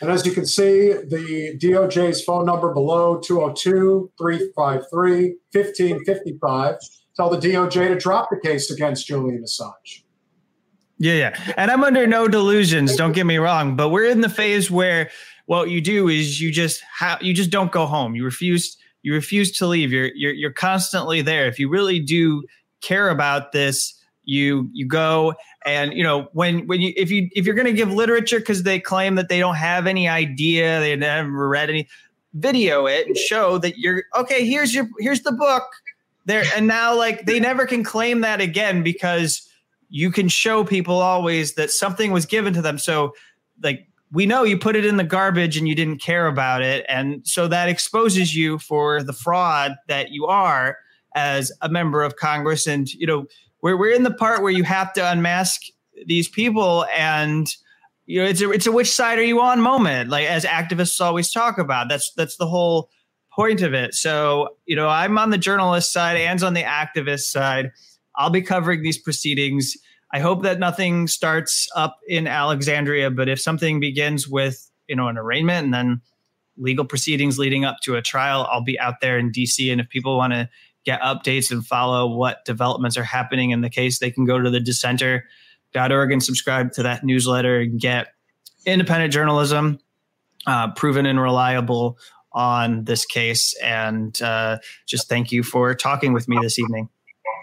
And 0.00 0.10
as 0.10 0.24
you 0.24 0.32
can 0.32 0.46
see, 0.46 0.92
the 0.92 1.58
DOJ's 1.60 2.22
phone 2.22 2.46
number 2.46 2.72
below 2.72 3.18
202 3.18 4.12
353 4.16 5.34
1555. 5.52 6.76
Tell 7.16 7.30
the 7.30 7.36
DOJ 7.36 7.88
to 7.88 7.96
drop 7.96 8.28
the 8.30 8.38
case 8.38 8.70
against 8.70 9.06
Julian 9.06 9.42
Assange. 9.42 10.02
Yeah, 10.98 11.14
yeah. 11.14 11.52
And 11.56 11.70
I'm 11.70 11.82
under 11.82 12.06
no 12.06 12.28
delusions, 12.28 12.96
don't 12.96 13.12
get 13.12 13.26
me 13.26 13.38
wrong, 13.38 13.76
but 13.76 13.90
we're 13.90 14.08
in 14.08 14.20
the 14.20 14.28
phase 14.28 14.70
where 14.70 15.10
what 15.46 15.70
you 15.70 15.80
do 15.80 16.08
is 16.08 16.40
you 16.40 16.52
just 16.52 16.82
have 16.98 17.22
you 17.22 17.32
just 17.32 17.50
don't 17.50 17.72
go 17.72 17.86
home. 17.86 18.14
You 18.14 18.24
refuse 18.24 18.76
you 19.02 19.14
refuse 19.14 19.50
to 19.58 19.66
leave. 19.66 19.92
You're 19.92 20.10
you're 20.14 20.32
you're 20.32 20.52
constantly 20.52 21.22
there. 21.22 21.46
If 21.46 21.58
you 21.58 21.68
really 21.68 22.00
do 22.00 22.44
care 22.80 23.08
about 23.08 23.52
this, 23.52 23.94
you 24.24 24.68
you 24.72 24.86
go 24.86 25.34
and 25.68 25.92
you 25.92 26.02
know 26.02 26.28
when 26.32 26.66
when 26.66 26.80
you 26.80 26.92
if 26.96 27.10
you 27.10 27.28
if 27.32 27.46
you're 27.46 27.54
going 27.54 27.66
to 27.66 27.72
give 27.72 27.92
literature 27.92 28.38
because 28.38 28.62
they 28.62 28.80
claim 28.80 29.14
that 29.14 29.28
they 29.28 29.38
don't 29.38 29.56
have 29.56 29.86
any 29.86 30.08
idea 30.08 30.80
they 30.80 30.94
never 30.96 31.48
read 31.48 31.68
any 31.70 31.88
video 32.34 32.86
it 32.86 33.06
and 33.06 33.16
show 33.16 33.58
that 33.58 33.78
you're 33.78 34.04
okay 34.16 34.44
here's 34.44 34.74
your 34.74 34.88
here's 34.98 35.22
the 35.22 35.32
book. 35.32 35.64
There 36.26 36.44
and 36.54 36.66
now 36.66 36.94
like 36.94 37.24
they 37.24 37.40
never 37.40 37.64
can 37.66 37.82
claim 37.82 38.20
that 38.20 38.40
again 38.40 38.82
because 38.82 39.48
you 39.88 40.10
can 40.10 40.28
show 40.28 40.62
people 40.62 40.96
always 40.96 41.54
that 41.54 41.70
something 41.70 42.12
was 42.12 42.26
given 42.26 42.52
to 42.52 42.60
them. 42.60 42.76
So 42.76 43.14
like 43.62 43.86
we 44.12 44.26
know 44.26 44.42
you 44.42 44.58
put 44.58 44.76
it 44.76 44.84
in 44.84 44.98
the 44.98 45.04
garbage 45.04 45.56
and 45.56 45.66
you 45.66 45.74
didn't 45.74 46.02
care 46.02 46.26
about 46.26 46.62
it. 46.62 46.84
And 46.88 47.26
so 47.26 47.48
that 47.48 47.70
exposes 47.70 48.36
you 48.36 48.58
for 48.58 49.02
the 49.02 49.14
fraud 49.14 49.76
that 49.86 50.10
you 50.10 50.26
are 50.26 50.76
as 51.14 51.50
a 51.62 51.68
member 51.70 52.02
of 52.02 52.16
congress. 52.16 52.66
And 52.66 52.92
you 52.92 53.06
know 53.06 53.26
we're 53.68 53.76
we're 53.76 53.94
in 53.94 54.02
the 54.02 54.10
part 54.10 54.42
where 54.42 54.52
you 54.52 54.64
have 54.64 54.92
to 54.94 55.10
unmask 55.10 55.62
these 56.06 56.28
people 56.28 56.86
and 56.96 57.54
you 58.06 58.22
know 58.22 58.28
it's 58.28 58.40
a 58.40 58.50
it's 58.50 58.66
a 58.66 58.72
which 58.72 58.90
side 58.90 59.18
are 59.18 59.24
you 59.24 59.40
on 59.40 59.60
moment 59.60 60.08
like 60.08 60.26
as 60.26 60.44
activists 60.44 61.00
always 61.00 61.30
talk 61.30 61.58
about. 61.58 61.88
That's 61.88 62.12
that's 62.16 62.36
the 62.36 62.46
whole 62.46 62.90
point 63.32 63.62
of 63.62 63.74
it. 63.74 63.94
So 63.94 64.56
you 64.66 64.76
know 64.76 64.88
i'm 64.88 65.18
on 65.18 65.30
the 65.30 65.38
journalist 65.38 65.92
side 65.92 66.16
and 66.16 66.42
on 66.42 66.54
the 66.54 66.62
activist 66.62 67.24
side. 67.24 67.70
I'll 68.16 68.30
be 68.30 68.42
covering 68.42 68.82
these 68.82 68.98
proceedings. 68.98 69.76
I 70.12 70.18
hope 70.18 70.42
that 70.42 70.58
nothing 70.58 71.06
starts 71.06 71.68
up 71.76 71.98
in 72.08 72.26
alexandria 72.26 73.10
but 73.10 73.28
if 73.28 73.40
something 73.40 73.80
begins 73.80 74.26
with 74.26 74.70
you 74.88 74.96
know 74.96 75.08
an 75.08 75.18
arraignment 75.18 75.66
and 75.66 75.74
then 75.74 76.00
legal 76.56 76.84
proceedings 76.84 77.38
leading 77.38 77.64
up 77.64 77.76
to 77.82 77.94
a 77.94 78.02
trial 78.02 78.48
i'll 78.50 78.64
be 78.64 78.80
out 78.80 79.00
there 79.00 79.18
in 79.18 79.30
dc 79.30 79.70
and 79.70 79.82
if 79.82 79.88
people 79.90 80.16
want 80.16 80.32
to 80.32 80.48
get 80.84 81.00
updates 81.00 81.50
and 81.50 81.66
follow 81.66 82.06
what 82.06 82.44
developments 82.44 82.96
are 82.96 83.04
happening 83.04 83.50
in 83.50 83.60
the 83.60 83.70
case, 83.70 83.98
they 83.98 84.10
can 84.10 84.24
go 84.24 84.38
to 84.38 84.50
the 84.50 84.60
dissenter.org 84.60 86.12
and 86.12 86.22
subscribe 86.22 86.72
to 86.72 86.82
that 86.82 87.04
newsletter 87.04 87.60
and 87.60 87.80
get 87.80 88.08
independent 88.66 89.12
journalism, 89.12 89.78
uh, 90.46 90.72
proven 90.72 91.06
and 91.06 91.20
reliable 91.20 91.98
on 92.32 92.84
this 92.84 93.04
case. 93.04 93.54
And 93.62 94.20
uh, 94.22 94.58
just 94.86 95.08
thank 95.08 95.32
you 95.32 95.42
for 95.42 95.74
talking 95.74 96.12
with 96.12 96.28
me 96.28 96.38
this 96.40 96.58
evening. 96.58 96.88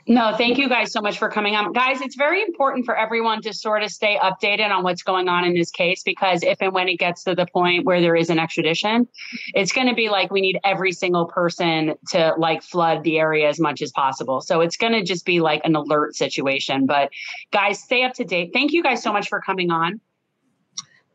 No, 0.07 0.35
thank 0.37 0.59
you 0.59 0.69
guys 0.69 0.91
so 0.91 1.01
much 1.01 1.17
for 1.17 1.29
coming 1.29 1.55
on. 1.55 1.73
Guys, 1.73 1.99
it's 1.99 2.15
very 2.15 2.43
important 2.43 2.85
for 2.85 2.95
everyone 2.95 3.41
to 3.41 3.53
sort 3.53 3.81
of 3.81 3.89
stay 3.89 4.19
updated 4.21 4.69
on 4.69 4.83
what's 4.83 5.01
going 5.01 5.27
on 5.27 5.43
in 5.45 5.55
this 5.55 5.71
case 5.71 6.03
because 6.03 6.43
if 6.43 6.61
and 6.61 6.73
when 6.73 6.87
it 6.87 6.99
gets 6.99 7.23
to 7.23 7.33
the 7.33 7.47
point 7.47 7.85
where 7.85 7.99
there 7.99 8.15
is 8.15 8.29
an 8.29 8.37
extradition, 8.37 9.07
it's 9.55 9.71
going 9.71 9.87
to 9.87 9.95
be 9.95 10.09
like 10.09 10.29
we 10.29 10.41
need 10.41 10.59
every 10.63 10.91
single 10.91 11.25
person 11.25 11.95
to 12.09 12.35
like 12.37 12.61
flood 12.61 13.03
the 13.03 13.17
area 13.17 13.49
as 13.49 13.59
much 13.59 13.81
as 13.81 13.91
possible. 13.91 14.41
So 14.41 14.61
it's 14.61 14.77
going 14.77 14.93
to 14.93 15.03
just 15.03 15.25
be 15.25 15.39
like 15.39 15.61
an 15.63 15.75
alert 15.75 16.15
situation. 16.15 16.85
But 16.85 17.09
guys, 17.51 17.81
stay 17.81 18.03
up 18.03 18.13
to 18.15 18.23
date. 18.23 18.51
Thank 18.53 18.73
you 18.73 18.83
guys 18.83 19.01
so 19.01 19.11
much 19.11 19.27
for 19.27 19.41
coming 19.41 19.71
on. 19.71 19.99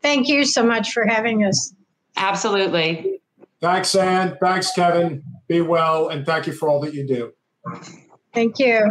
Thank 0.01 0.27
you 0.27 0.43
so 0.43 0.65
much 0.65 0.91
for 0.91 1.05
having 1.05 1.45
us. 1.45 1.73
Absolutely. 2.17 3.21
Thanks, 3.61 3.95
Ann. 3.95 4.37
Thanks, 4.41 4.73
Kevin. 4.73 5.23
Be 5.47 5.61
well, 5.61 6.09
and 6.09 6.25
thank 6.25 6.45
you 6.45 6.51
for 6.51 6.67
all 6.67 6.81
that 6.81 6.93
you 6.93 7.07
do. 7.07 7.31
Thank 8.33 8.59
you. 8.59 8.89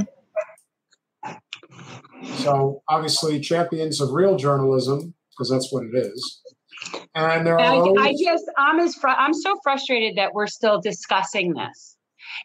So, 2.37 2.83
obviously, 2.89 3.41
champions 3.41 4.01
of 4.01 4.11
real 4.13 4.37
journalism, 4.37 5.15
because 5.31 5.51
that's 5.51 5.73
what 5.73 5.85
it 5.85 5.97
is. 5.97 6.43
And 7.15 7.47
there 7.47 7.59
I, 7.59 7.77
are. 7.77 7.85
those- 7.85 7.97
I 7.99 8.15
just, 8.23 8.45
I'm 8.57 8.81
as 8.81 8.95
fr- 8.95 9.09
I'm 9.09 9.35
so 9.35 9.55
frustrated 9.63 10.17
that 10.17 10.33
we're 10.35 10.47
still 10.47 10.81
discussing 10.81 11.55
this. 11.55 11.97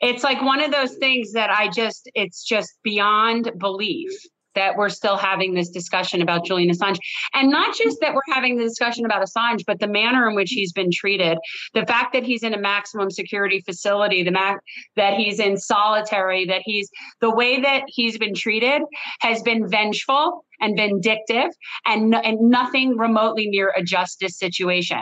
It's 0.01 0.23
like 0.23 0.41
one 0.41 0.61
of 0.61 0.71
those 0.71 0.95
things 0.95 1.31
that 1.33 1.49
I 1.49 1.69
just, 1.69 2.09
it's 2.15 2.43
just 2.43 2.73
beyond 2.83 3.51
belief 3.59 4.11
that 4.55 4.75
we're 4.75 4.89
still 4.89 5.17
having 5.17 5.53
this 5.53 5.69
discussion 5.69 6.21
about 6.21 6.45
Julian 6.45 6.73
Assange. 6.73 6.97
And 7.33 7.49
not 7.49 7.75
just 7.75 7.97
that 8.01 8.13
we're 8.13 8.33
having 8.33 8.57
the 8.57 8.63
discussion 8.63 9.05
about 9.05 9.21
Assange, 9.21 9.63
but 9.65 9.79
the 9.79 9.87
manner 9.87 10.27
in 10.27 10.35
which 10.35 10.51
he's 10.51 10.71
been 10.71 10.89
treated, 10.91 11.37
the 11.73 11.85
fact 11.85 12.13
that 12.13 12.23
he's 12.23 12.43
in 12.43 12.53
a 12.53 12.59
maximum 12.59 13.09
security 13.11 13.61
facility, 13.65 14.23
the 14.23 14.31
fact 14.31 14.61
that 14.95 15.13
he's 15.13 15.39
in 15.39 15.57
solitary, 15.57 16.45
that 16.45 16.61
he's 16.63 16.89
the 17.21 17.33
way 17.33 17.61
that 17.61 17.83
he's 17.87 18.17
been 18.17 18.33
treated 18.33 18.81
has 19.21 19.41
been 19.41 19.69
vengeful 19.69 20.45
and 20.59 20.77
vindictive 20.77 21.51
and, 21.85 22.15
and 22.15 22.39
nothing 22.39 22.97
remotely 22.97 23.47
near 23.47 23.73
a 23.75 23.83
justice 23.83 24.37
situation. 24.37 25.01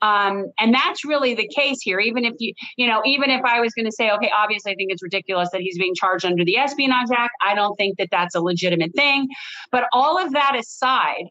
Um, 0.00 0.46
and 0.58 0.74
that's 0.74 1.04
really 1.04 1.34
the 1.34 1.48
case 1.48 1.78
here. 1.82 2.00
Even 2.00 2.24
if 2.24 2.34
you, 2.38 2.52
you 2.76 2.86
know, 2.86 3.02
even 3.04 3.30
if 3.30 3.42
I 3.44 3.60
was 3.60 3.72
going 3.74 3.86
to 3.86 3.92
say, 3.92 4.10
okay, 4.10 4.30
obviously 4.36 4.72
I 4.72 4.74
think 4.74 4.92
it's 4.92 5.02
ridiculous 5.02 5.48
that 5.52 5.60
he's 5.60 5.78
being 5.78 5.94
charged 5.94 6.24
under 6.24 6.44
the 6.44 6.56
Espionage 6.56 7.10
Act, 7.14 7.34
I 7.44 7.54
don't 7.54 7.76
think 7.76 7.98
that 7.98 8.08
that's 8.10 8.34
a 8.34 8.40
legitimate 8.40 8.94
thing. 8.94 9.28
But 9.70 9.84
all 9.92 10.18
of 10.18 10.32
that 10.32 10.56
aside, 10.58 11.24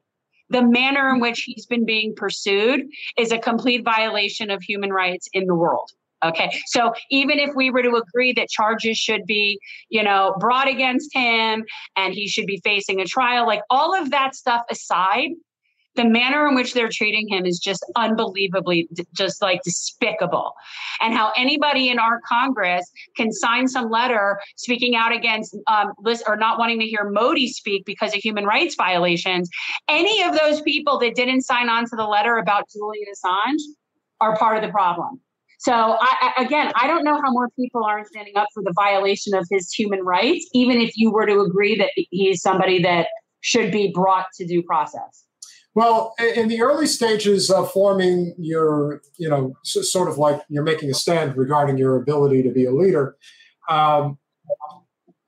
the 0.50 0.62
manner 0.62 1.10
in 1.10 1.22
which 1.22 1.44
he's 1.44 1.66
been 1.66 1.86
being 1.86 2.14
pursued 2.16 2.82
is 3.18 3.32
a 3.32 3.40
complete 3.40 3.86
violation 3.86 4.52
of 4.52 4.62
human 4.62 4.92
rights 4.92 5.30
in 5.34 5.46
the 5.46 5.56
world. 5.56 5.90
Okay. 6.24 6.52
So 6.68 6.94
even 7.10 7.40
if 7.40 7.50
we 7.56 7.72
were 7.72 7.82
to 7.82 7.96
agree 7.96 8.34
that 8.34 8.50
charges 8.50 8.98
should 8.98 9.26
be, 9.26 9.60
you 9.90 10.04
know, 10.04 10.36
brought 10.40 10.68
against 10.68 11.14
him 11.16 11.66
and 11.96 12.14
he 12.14 12.28
should 12.28 12.46
be 12.46 12.62
facing 12.64 13.02
a 13.02 13.06
trial, 13.06 13.48
like 13.48 13.62
all 13.70 14.00
of 14.00 14.12
that 14.12 14.36
stuff 14.36 14.62
aside, 14.70 15.32
the 15.96 16.06
manner 16.06 16.48
in 16.48 16.56
which 16.56 16.74
they're 16.74 16.90
treating 16.90 17.28
him 17.28 17.46
is 17.46 17.60
just 17.60 17.86
unbelievably 17.96 18.88
just 19.14 19.42
like 19.42 19.62
despicable 19.64 20.54
and 21.02 21.14
how 21.14 21.32
anybody 21.36 21.90
in 21.90 22.00
our 22.00 22.22
congress 22.28 22.90
can 23.18 23.32
sign 23.32 23.68
some 23.68 23.90
letter 23.90 24.40
speaking 24.56 24.96
out 24.96 25.14
against 25.14 25.56
um, 25.68 25.92
list 26.00 26.24
or 26.28 26.36
not 26.38 26.58
wanting 26.58 26.80
to 26.80 26.86
hear 26.86 27.10
modi 27.10 27.48
speak 27.48 27.84
because 27.86 28.16
of 28.16 28.22
human 28.22 28.46
rights 28.46 28.76
violations 28.76 29.50
any 29.90 30.24
of 30.24 30.38
those 30.38 30.62
people 30.62 30.98
that 30.98 31.16
didn't 31.16 31.42
sign 31.42 31.70
on 31.70 31.84
to 31.84 31.96
the 31.96 32.06
letter 32.06 32.38
about 32.38 32.70
julian 32.70 33.06
assange 33.14 33.60
are 34.22 34.38
part 34.38 34.56
of 34.56 34.64
the 34.64 34.70
problem 34.70 35.20
so 35.62 35.74
I, 35.74 36.34
I, 36.36 36.44
again, 36.44 36.72
I 36.76 36.88
don't 36.88 37.04
know 37.04 37.22
how 37.24 37.32
more 37.32 37.48
people 37.56 37.84
aren't 37.84 38.08
standing 38.08 38.36
up 38.36 38.48
for 38.52 38.64
the 38.64 38.74
violation 38.76 39.36
of 39.36 39.46
his 39.52 39.72
human 39.72 40.04
rights, 40.04 40.50
even 40.54 40.82
if 40.82 40.94
you 40.96 41.12
were 41.12 41.28
to 41.28 41.40
agree 41.40 41.76
that 41.76 41.92
he's 42.10 42.42
somebody 42.42 42.82
that 42.82 43.10
should 43.42 43.72
be 43.72 43.92
brought 43.94 44.26
to 44.38 44.48
due 44.48 44.64
process. 44.64 45.24
Well, 45.76 46.16
in 46.36 46.48
the 46.48 46.64
early 46.64 46.88
stages 46.88 47.52
of 47.52 47.72
forming 47.72 48.34
your, 48.40 49.04
you 49.20 49.30
know, 49.30 49.54
sort 49.62 50.10
of 50.10 50.18
like 50.18 50.42
you're 50.50 50.64
making 50.64 50.90
a 50.90 50.96
stand 50.96 51.38
regarding 51.38 51.78
your 51.78 51.96
ability 51.96 52.42
to 52.42 52.50
be 52.50 52.66
a 52.66 52.72
leader, 52.72 53.16
um, 53.70 54.18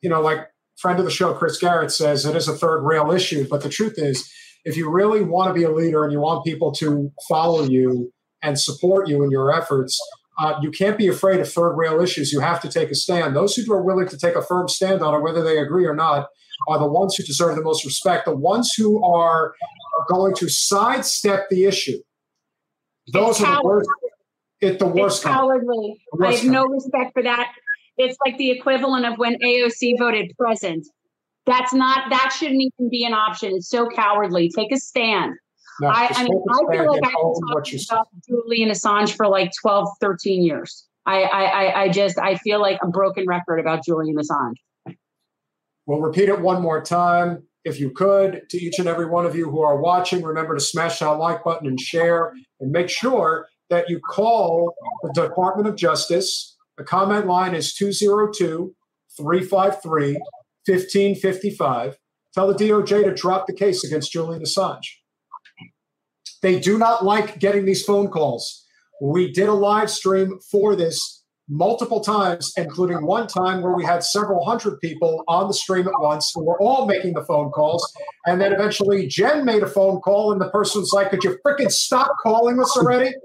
you 0.01 0.10
know, 0.10 0.19
like 0.19 0.47
friend 0.77 0.97
of 0.97 1.05
the 1.05 1.11
show, 1.11 1.35
Chris 1.35 1.60
Garrett 1.60 1.91
says, 1.91 2.26
it 2.26 2.35
is 2.35 2.47
a 2.47 2.55
third 2.55 2.81
rail 2.81 3.11
issue. 3.11 3.47
But 3.47 3.61
the 3.61 3.69
truth 3.69 3.93
is, 3.97 4.27
if 4.65 4.76
you 4.77 4.89
really 4.89 5.22
want 5.22 5.49
to 5.49 5.53
be 5.53 5.64
a 5.64 5.72
leader 5.72 6.03
and 6.03 6.11
you 6.11 6.19
want 6.19 6.43
people 6.43 6.72
to 6.73 7.11
follow 7.30 7.64
you 7.64 8.11
and 8.41 8.60
support 8.60 9.07
you 9.07 9.23
in 9.23 9.30
your 9.30 9.53
efforts, 9.53 9.99
uh, 10.43 10.59
you 10.61 10.71
can't 10.71 10.97
be 10.97 11.07
afraid 11.07 11.39
of 11.39 11.49
third 11.49 11.73
rail 11.77 12.01
issues. 12.01 12.33
You 12.33 12.41
have 12.41 12.59
to 12.63 12.69
take 12.69 12.91
a 12.91 12.95
stand. 12.95 13.33
Those 13.33 13.55
who 13.55 13.71
are 13.71 13.81
willing 13.81 14.09
to 14.09 14.17
take 14.17 14.35
a 14.35 14.41
firm 14.41 14.67
stand 14.67 15.01
on 15.01 15.13
it, 15.13 15.21
whether 15.21 15.41
they 15.41 15.57
agree 15.57 15.85
or 15.85 15.95
not, 15.95 16.27
are 16.67 16.77
the 16.77 16.87
ones 16.87 17.15
who 17.15 17.23
deserve 17.23 17.55
the 17.55 17.63
most 17.63 17.85
respect. 17.85 18.25
The 18.25 18.35
ones 18.35 18.73
who 18.75 19.01
are 19.05 19.53
going 20.09 20.35
to 20.35 20.49
sidestep 20.49 21.45
the 21.49 21.63
issue. 21.63 21.97
Those 23.13 23.41
are 23.41 23.55
the 23.55 23.63
worst. 23.63 23.89
It's 24.59 24.79
the 24.79 24.87
worst. 24.87 25.17
It's 25.17 25.23
cowardly. 25.23 26.01
The 26.11 26.25
I 26.25 26.27
worst 26.27 26.43
have 26.43 26.51
no 26.51 26.65
respect 26.65 27.13
for 27.13 27.23
that. 27.23 27.53
It's 27.97 28.17
like 28.25 28.37
the 28.37 28.51
equivalent 28.51 29.05
of 29.05 29.17
when 29.17 29.35
AOC 29.35 29.97
voted 29.97 30.33
present. 30.37 30.85
That's 31.45 31.73
not. 31.73 32.09
That 32.09 32.35
shouldn't 32.37 32.59
even 32.59 32.89
be 32.89 33.05
an 33.05 33.13
option. 33.13 33.53
It's 33.55 33.69
so 33.69 33.87
cowardly. 33.87 34.51
Take 34.53 34.73
a 34.73 34.77
stand. 34.77 35.35
No, 35.81 35.87
I, 35.87 36.07
I 36.13 36.23
mean, 36.23 36.43
I 36.51 36.57
feel 36.71 36.87
like 36.91 37.01
I've 37.03 37.03
been 37.03 37.11
talking 37.11 37.79
about 37.89 38.07
Julian 38.27 38.69
Assange 38.69 39.15
for 39.15 39.27
like 39.27 39.51
12, 39.61 39.87
13 40.01 40.43
years. 40.43 40.85
I, 41.05 41.23
I, 41.23 41.43
I- 41.43 41.81
I 41.83 41.89
just, 41.89 42.17
I 42.19 42.35
feel 42.35 42.61
like 42.61 42.79
a 42.81 42.87
broken 42.87 43.25
record 43.27 43.59
about 43.59 43.83
Julian 43.83 44.15
Assange. 44.17 44.95
We'll 45.85 45.99
repeat 46.01 46.29
it 46.29 46.39
one 46.39 46.61
more 46.61 46.81
time. 46.81 47.43
If 47.65 47.79
you 47.79 47.91
could, 47.91 48.43
to 48.49 48.57
each 48.57 48.79
and 48.79 48.87
every 48.87 49.05
one 49.05 49.25
of 49.25 49.35
you 49.35 49.49
who 49.49 49.61
are 49.61 49.77
watching, 49.81 50.21
remember 50.21 50.53
to 50.53 50.59
smash 50.61 50.99
that 50.99 51.09
like 51.11 51.43
button 51.43 51.67
and 51.67 51.79
share, 51.79 52.33
and 52.59 52.71
make 52.71 52.89
sure 52.89 53.47
that 53.69 53.89
you 53.89 53.99
call 53.99 54.73
the 55.01 55.11
Department 55.13 55.67
of 55.67 55.75
Justice. 55.75 56.57
The 56.77 56.83
comment 56.83 57.25
line 57.27 57.55
is 57.55 57.73
202 57.73 58.73
353 59.17 60.13
1555. 60.65 61.97
Tell 62.33 62.47
the 62.47 62.53
DOJ 62.53 63.03
to 63.03 63.13
drop 63.13 63.47
the 63.47 63.53
case 63.53 63.83
against 63.83 64.11
Julian 64.11 64.41
Assange. 64.43 64.85
They 66.43 66.59
do 66.59 66.77
not 66.77 67.03
like 67.05 67.39
getting 67.39 67.65
these 67.65 67.83
phone 67.83 68.09
calls. 68.09 68.65
We 69.01 69.31
did 69.31 69.47
a 69.47 69.53
live 69.53 69.89
stream 69.89 70.39
for 70.51 70.75
this 70.75 71.23
multiple 71.49 72.01
times, 72.01 72.53
including 72.57 73.05
one 73.05 73.27
time 73.27 73.61
where 73.61 73.73
we 73.73 73.83
had 73.83 74.03
several 74.03 74.45
hundred 74.45 74.79
people 74.81 75.23
on 75.27 75.47
the 75.47 75.53
stream 75.53 75.87
at 75.87 75.93
once 75.99 76.31
who 76.35 76.43
were 76.43 76.61
all 76.61 76.85
making 76.85 77.13
the 77.13 77.23
phone 77.23 77.49
calls. 77.51 77.89
And 78.25 78.41
then 78.41 78.51
eventually 78.51 79.07
Jen 79.07 79.45
made 79.45 79.63
a 79.63 79.67
phone 79.67 80.01
call, 80.01 80.33
and 80.33 80.41
the 80.41 80.49
person's 80.49 80.91
like, 80.93 81.09
Could 81.09 81.23
you 81.23 81.37
freaking 81.45 81.71
stop 81.71 82.11
calling 82.21 82.59
us 82.59 82.75
already? 82.77 83.15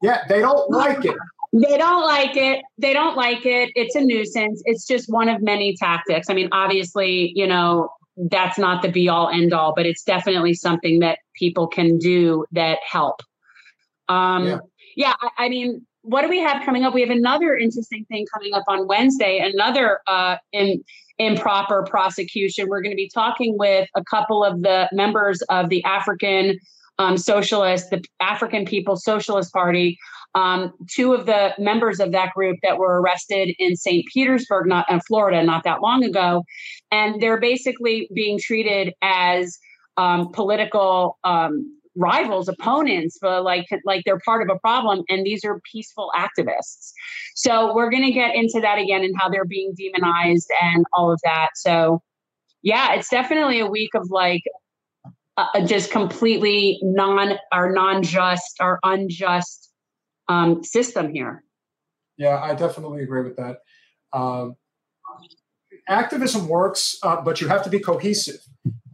Yeah, 0.00 0.22
they 0.28 0.40
don't 0.40 0.70
like 0.70 1.04
it. 1.04 1.16
They 1.52 1.78
don't 1.78 2.04
like 2.04 2.36
it. 2.36 2.62
They 2.78 2.92
don't 2.92 3.16
like 3.16 3.44
it. 3.44 3.70
It's 3.74 3.96
a 3.96 4.00
nuisance. 4.00 4.62
It's 4.66 4.86
just 4.86 5.10
one 5.10 5.28
of 5.28 5.42
many 5.42 5.74
tactics. 5.76 6.28
I 6.30 6.34
mean, 6.34 6.48
obviously, 6.52 7.32
you 7.34 7.46
know, 7.46 7.88
that's 8.30 8.58
not 8.58 8.82
the 8.82 8.88
be 8.88 9.08
all 9.08 9.28
end 9.28 9.52
all, 9.52 9.72
but 9.74 9.86
it's 9.86 10.02
definitely 10.02 10.54
something 10.54 11.00
that 11.00 11.18
people 11.34 11.66
can 11.66 11.98
do 11.98 12.44
that 12.52 12.78
help. 12.88 13.22
Um, 14.08 14.46
Yeah. 14.46 14.58
yeah, 14.96 15.14
I, 15.20 15.46
I 15.46 15.48
mean, 15.48 15.86
what 16.02 16.22
do 16.22 16.28
we 16.28 16.40
have 16.40 16.64
coming 16.64 16.84
up? 16.84 16.94
We 16.94 17.00
have 17.02 17.10
another 17.10 17.54
interesting 17.56 18.04
thing 18.06 18.26
coming 18.32 18.54
up 18.54 18.64
on 18.66 18.86
Wednesday, 18.86 19.38
another 19.38 20.00
uh, 20.06 20.36
in, 20.52 20.82
improper 21.18 21.82
prosecution. 21.82 22.68
We're 22.68 22.80
going 22.80 22.92
to 22.92 22.96
be 22.96 23.10
talking 23.12 23.58
with 23.58 23.88
a 23.94 24.04
couple 24.04 24.44
of 24.44 24.62
the 24.62 24.88
members 24.92 25.42
of 25.50 25.68
the 25.68 25.84
African 25.84 26.58
um, 26.98 27.16
Socialist, 27.16 27.90
the 27.90 28.02
African 28.20 28.64
People's 28.64 29.04
Socialist 29.04 29.52
Party, 29.52 29.98
um, 30.34 30.72
two 30.90 31.14
of 31.14 31.26
the 31.26 31.54
members 31.58 32.00
of 32.00 32.12
that 32.12 32.32
group 32.34 32.58
that 32.62 32.78
were 32.78 33.00
arrested 33.00 33.54
in 33.58 33.76
St. 33.76 34.04
Petersburg, 34.12 34.66
not 34.66 34.90
in 34.90 35.00
Florida, 35.00 35.42
not 35.42 35.64
that 35.64 35.82
long 35.82 36.04
ago, 36.04 36.44
and 36.90 37.20
they're 37.20 37.40
basically 37.40 38.08
being 38.14 38.38
treated 38.40 38.92
as 39.02 39.58
um, 39.96 40.30
political 40.32 41.18
um, 41.24 41.74
rivals, 41.96 42.48
opponents, 42.48 43.18
but 43.20 43.42
like 43.42 43.66
like 43.84 44.04
they're 44.04 44.20
part 44.24 44.42
of 44.42 44.54
a 44.54 44.58
problem, 44.60 45.02
and 45.08 45.26
these 45.26 45.44
are 45.44 45.60
peaceful 45.70 46.10
activists. 46.16 46.92
So 47.34 47.74
we're 47.74 47.90
going 47.90 48.04
to 48.04 48.12
get 48.12 48.34
into 48.34 48.60
that 48.60 48.78
again 48.78 49.04
and 49.04 49.14
how 49.18 49.28
they're 49.28 49.44
being 49.44 49.74
demonized 49.76 50.48
and 50.62 50.84
all 50.92 51.12
of 51.12 51.20
that. 51.24 51.50
So 51.56 52.00
yeah, 52.62 52.94
it's 52.94 53.08
definitely 53.08 53.60
a 53.60 53.66
week 53.66 53.90
of 53.94 54.08
like 54.10 54.42
uh, 55.36 55.64
just 55.66 55.90
completely 55.90 56.78
non 56.82 57.38
or 57.52 57.72
non-just 57.72 58.56
or 58.60 58.78
unjust 58.84 59.67
um, 60.28 60.62
system 60.62 61.12
here. 61.12 61.42
Yeah, 62.16 62.40
I 62.42 62.54
definitely 62.54 63.02
agree 63.02 63.22
with 63.22 63.36
that. 63.36 63.58
Um, 64.12 64.56
activism 65.88 66.48
works, 66.48 66.98
uh, 67.02 67.20
but 67.20 67.40
you 67.40 67.48
have 67.48 67.62
to 67.64 67.70
be 67.70 67.78
cohesive. 67.78 68.40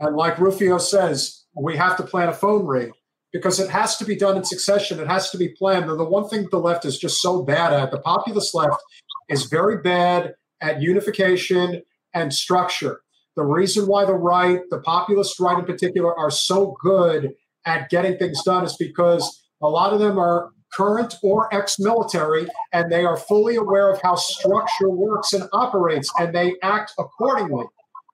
And 0.01 0.17
like 0.17 0.39
Rufio 0.39 0.79
says, 0.79 1.45
we 1.57 1.77
have 1.77 1.97
to 1.97 2.03
plan 2.03 2.29
a 2.29 2.33
phone 2.33 2.67
raid 2.67 2.93
because 3.33 3.59
it 3.59 3.71
has 3.71 3.97
to 3.97 4.05
be 4.05 4.17
done 4.17 4.37
in 4.37 4.45
succession. 4.45 5.01
It 5.01 5.09
has 5.09 5.31
to 5.31 5.39
be 5.39 5.49
planned. 5.49 5.91
And 5.91 5.99
the 5.99 6.05
one 6.05 6.29
thing 6.29 6.47
the 6.51 6.59
left 6.59 6.85
is 6.85 6.99
just 6.99 7.21
so 7.21 7.43
bad 7.43 7.73
at, 7.73 7.91
the 7.91 8.01
populist 8.01 8.55
left 8.55 8.81
is 9.29 9.45
very 9.45 9.79
bad 9.79 10.35
at 10.61 10.81
unification 10.81 11.83
and 12.13 12.33
structure. 12.33 13.01
The 13.37 13.43
reason 13.43 13.87
why 13.87 14.05
the 14.05 14.15
right, 14.15 14.61
the 14.71 14.81
populist 14.81 15.41
right 15.41 15.59
in 15.59 15.65
particular, 15.65 16.17
are 16.17 16.31
so 16.31 16.77
good 16.81 17.33
at 17.67 17.91
getting 17.91 18.17
things 18.19 18.43
done 18.45 18.65
is 18.65 18.77
because 18.77 19.45
a 19.61 19.69
lot 19.69 19.93
of 19.93 19.99
them 19.99 20.19
are 20.19 20.51
current 20.77 21.15
or 21.23 21.53
ex 21.55 21.79
military 21.79 22.47
and 22.73 22.91
they 22.91 23.05
are 23.05 23.17
fully 23.17 23.57
aware 23.57 23.91
of 23.91 24.01
how 24.03 24.15
structure 24.15 24.91
works 24.91 25.33
and 25.33 25.49
operates 25.53 26.11
and 26.19 26.35
they 26.35 26.55
act 26.63 26.93
accordingly. 26.99 27.67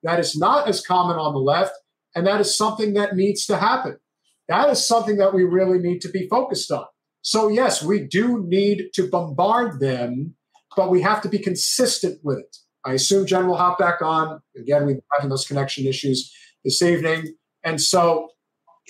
That 0.03 0.19
is 0.19 0.37
not 0.37 0.69
as 0.69 0.85
common 0.85 1.17
on 1.19 1.35
the 1.35 1.41
left, 1.41 1.73
and 2.15 2.27
that 2.27 2.41
is 2.41 2.57
something 2.57 2.95
that 2.95 3.17
needs 3.17 3.47
to 3.47 3.57
happen. 3.57 3.99
That 4.49 4.71
is 4.71 4.87
something 4.87 5.17
that 5.19 5.35
we 5.35 5.45
really 5.45 5.79
need 5.79 6.01
to 6.03 6.09
be 6.09 6.27
focused 6.29 6.71
on. 6.71 6.87
So, 7.23 7.49
yes, 7.49 7.83
we 7.83 8.01
do 8.01 8.43
need 8.47 8.91
to 8.95 9.09
bombard 9.09 9.79
them, 9.79 10.35
but 10.75 10.91
we 10.91 11.03
have 11.03 11.21
to 11.23 11.29
be 11.29 11.39
consistent 11.39 12.19
with 12.25 12.39
it. 12.39 12.57
I 12.85 12.95
assume 12.95 13.27
Jen 13.27 13.47
will 13.47 13.57
hop 13.57 13.79
back 13.79 14.01
on. 14.01 14.41
Again, 14.57 14.87
we've 14.87 14.97
been 14.97 15.05
having 15.13 15.29
those 15.29 15.47
connection 15.47 15.87
issues 15.87 16.35
this 16.65 16.81
evening. 16.81 17.35
And 17.63 17.81
so 17.81 18.31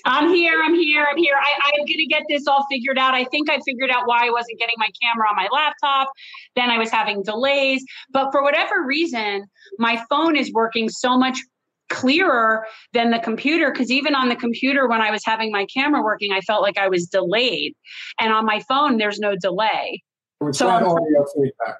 I'm 0.05 0.33
here, 0.33 0.61
I'm 0.63 0.75
here, 0.75 1.05
I'm 1.09 1.17
here. 1.17 1.35
I, 1.35 1.69
I'm 1.69 1.79
going 1.79 1.97
to 1.97 2.05
get 2.07 2.23
this 2.29 2.47
all 2.47 2.65
figured 2.69 2.97
out. 2.97 3.13
I 3.13 3.25
think 3.25 3.49
I 3.49 3.59
figured 3.65 3.91
out 3.91 4.07
why 4.07 4.27
I 4.27 4.29
wasn't 4.29 4.59
getting 4.59 4.75
my 4.77 4.89
camera 5.01 5.27
on 5.29 5.35
my 5.35 5.47
laptop. 5.51 6.11
Then 6.55 6.69
I 6.69 6.77
was 6.77 6.89
having 6.89 7.23
delays. 7.23 7.83
But 8.11 8.31
for 8.31 8.41
whatever 8.43 8.83
reason, 8.85 9.45
my 9.77 10.03
phone 10.09 10.35
is 10.35 10.51
working 10.53 10.89
so 10.89 11.17
much 11.17 11.37
clearer 11.89 12.65
than 12.93 13.11
the 13.11 13.19
computer 13.19 13.69
because 13.69 13.91
even 13.91 14.15
on 14.15 14.29
the 14.29 14.35
computer 14.35 14.87
when 14.87 15.01
i 15.01 15.11
was 15.11 15.21
having 15.25 15.51
my 15.51 15.65
camera 15.65 16.01
working 16.01 16.31
i 16.31 16.39
felt 16.39 16.61
like 16.61 16.77
i 16.77 16.87
was 16.87 17.05
delayed 17.07 17.75
and 18.17 18.31
on 18.31 18.45
my 18.45 18.61
phone 18.61 18.97
there's 18.97 19.19
no 19.19 19.35
delay 19.35 20.01
so 20.51 20.69
audio 20.69 21.25
feedback 21.35 21.75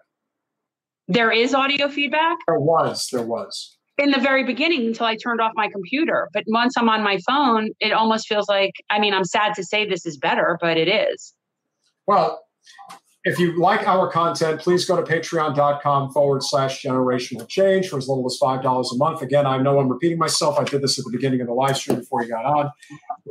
there 1.07 1.31
is 1.31 1.53
audio 1.53 1.87
feedback 1.87 2.37
there 2.45 2.59
was 2.59 3.07
there 3.13 3.23
was 3.23 3.77
in 4.01 4.09
the 4.09 4.19
very 4.19 4.43
beginning 4.43 4.87
until 4.87 5.05
I 5.05 5.15
turned 5.15 5.39
off 5.39 5.51
my 5.55 5.69
computer. 5.69 6.29
But 6.33 6.43
once 6.47 6.73
I'm 6.75 6.89
on 6.89 7.03
my 7.03 7.19
phone, 7.27 7.69
it 7.79 7.93
almost 7.93 8.27
feels 8.27 8.49
like, 8.49 8.73
I 8.89 8.99
mean, 8.99 9.13
I'm 9.13 9.23
sad 9.23 9.53
to 9.55 9.63
say 9.63 9.87
this 9.87 10.05
is 10.07 10.17
better, 10.17 10.57
but 10.59 10.75
it 10.75 10.87
is. 10.87 11.33
Well, 12.07 12.41
if 13.23 13.37
you 13.37 13.59
like 13.59 13.87
our 13.87 14.09
content, 14.09 14.61
please 14.61 14.85
go 14.85 14.99
to 14.99 15.03
patreon.com 15.03 16.11
forward 16.11 16.41
slash 16.41 16.81
generational 16.81 17.47
change 17.47 17.89
for 17.89 17.99
as 17.99 18.09
little 18.09 18.25
as 18.25 18.39
$5 18.41 18.63
a 18.63 18.97
month. 18.97 19.21
Again, 19.21 19.45
I 19.45 19.59
know 19.59 19.79
I'm 19.79 19.89
repeating 19.89 20.17
myself. 20.17 20.57
I 20.57 20.63
did 20.63 20.81
this 20.81 20.97
at 20.97 21.05
the 21.05 21.11
beginning 21.11 21.39
of 21.41 21.45
the 21.45 21.53
live 21.53 21.77
stream 21.77 21.99
before 21.99 22.23
you 22.23 22.29
got 22.29 22.45
on. 22.45 22.71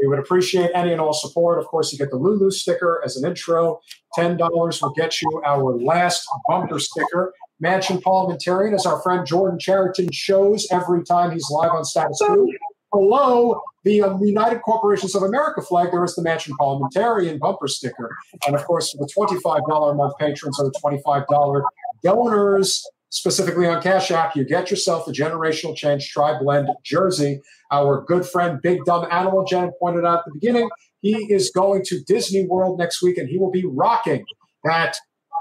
We 0.00 0.06
would 0.06 0.20
appreciate 0.20 0.70
any 0.76 0.92
and 0.92 1.00
all 1.00 1.12
support. 1.12 1.58
Of 1.58 1.66
course, 1.66 1.90
you 1.90 1.98
get 1.98 2.10
the 2.10 2.16
Lulu 2.16 2.52
sticker 2.52 3.02
as 3.04 3.16
an 3.16 3.28
intro. 3.28 3.80
$10 4.16 4.82
will 4.82 4.90
get 4.90 5.20
you 5.20 5.42
our 5.44 5.76
last 5.76 6.24
bumper 6.48 6.78
sticker. 6.78 7.34
Manchin 7.62 8.02
Parliamentarian, 8.02 8.74
as 8.74 8.86
our 8.86 9.00
friend 9.02 9.26
Jordan 9.26 9.58
Chariton 9.58 10.12
shows 10.12 10.66
every 10.70 11.04
time 11.04 11.32
he's 11.32 11.48
live 11.50 11.72
on 11.72 11.84
Status 11.84 12.18
Coup. 12.26 12.48
Below 12.92 13.60
the 13.84 14.02
um, 14.02 14.20
United 14.22 14.62
Corporations 14.62 15.14
of 15.14 15.22
America 15.22 15.62
flag, 15.62 15.90
there 15.92 16.04
is 16.04 16.14
the 16.16 16.22
Manchin 16.22 16.56
Parliamentarian 16.58 17.38
bumper 17.38 17.68
sticker. 17.68 18.10
And 18.46 18.56
of 18.56 18.64
course, 18.64 18.90
for 18.90 18.98
the 18.98 19.38
$25 19.38 19.92
a 19.92 19.94
month 19.94 20.14
patrons 20.18 20.58
or 20.58 20.64
the 20.64 21.00
$25 21.06 21.62
donors, 22.02 22.84
specifically 23.10 23.66
on 23.66 23.82
Cash 23.82 24.10
App, 24.10 24.34
you 24.34 24.44
get 24.44 24.70
yourself 24.70 25.06
the 25.06 25.12
Generational 25.12 25.76
Change 25.76 26.08
Tri 26.10 26.38
Blend 26.38 26.68
jersey. 26.84 27.40
Our 27.70 28.02
good 28.02 28.26
friend 28.26 28.60
Big 28.62 28.84
Dumb 28.84 29.06
Animal 29.10 29.44
Jen 29.44 29.70
pointed 29.78 30.04
out 30.04 30.20
at 30.20 30.24
the 30.26 30.32
beginning, 30.34 30.68
he 31.00 31.14
is 31.32 31.50
going 31.50 31.82
to 31.86 32.02
Disney 32.06 32.46
World 32.46 32.78
next 32.78 33.02
week 33.02 33.18
and 33.18 33.28
he 33.28 33.38
will 33.38 33.50
be 33.50 33.64
rocking 33.66 34.24
that 34.64 34.96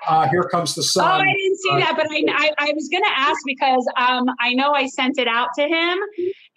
uh, 0.08 0.28
Here 0.28 0.44
Comes 0.44 0.76
the 0.76 0.84
Sun. 0.84 1.06
Oh, 1.06 1.24
I 1.24 1.34
didn't 1.34 1.58
see 1.58 1.70
uh, 1.72 1.80
that, 1.80 1.94
but 1.96 2.08
I, 2.10 2.24
I, 2.30 2.70
I 2.70 2.74
was 2.74 2.88
going 2.90 3.04
to 3.04 3.12
ask 3.12 3.38
because 3.46 3.86
um, 3.98 4.26
I 4.40 4.54
know 4.54 4.72
I 4.74 4.88
sent 4.88 5.18
it 5.18 5.28
out 5.28 5.50
to 5.58 5.64
him, 5.64 5.98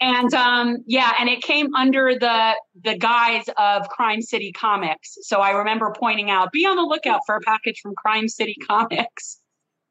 and 0.01 0.35
um, 0.35 0.79
yeah, 0.87 1.13
and 1.19 1.29
it 1.29 1.43
came 1.43 1.75
under 1.75 2.15
the 2.19 2.55
the 2.83 2.97
guise 2.97 3.49
of 3.59 3.89
Crime 3.89 4.23
City 4.23 4.53
Comics. 4.53 5.17
So 5.23 5.41
I 5.41 5.51
remember 5.51 5.95
pointing 5.99 6.31
out, 6.31 6.53
be 6.53 6.67
on 6.67 6.77
the 6.77 6.83
lookout 6.83 7.21
for 7.27 7.37
a 7.37 7.41
package 7.41 7.81
from 7.83 7.95
Crime 7.97 8.29
City 8.29 8.57
Comics. 8.67 9.39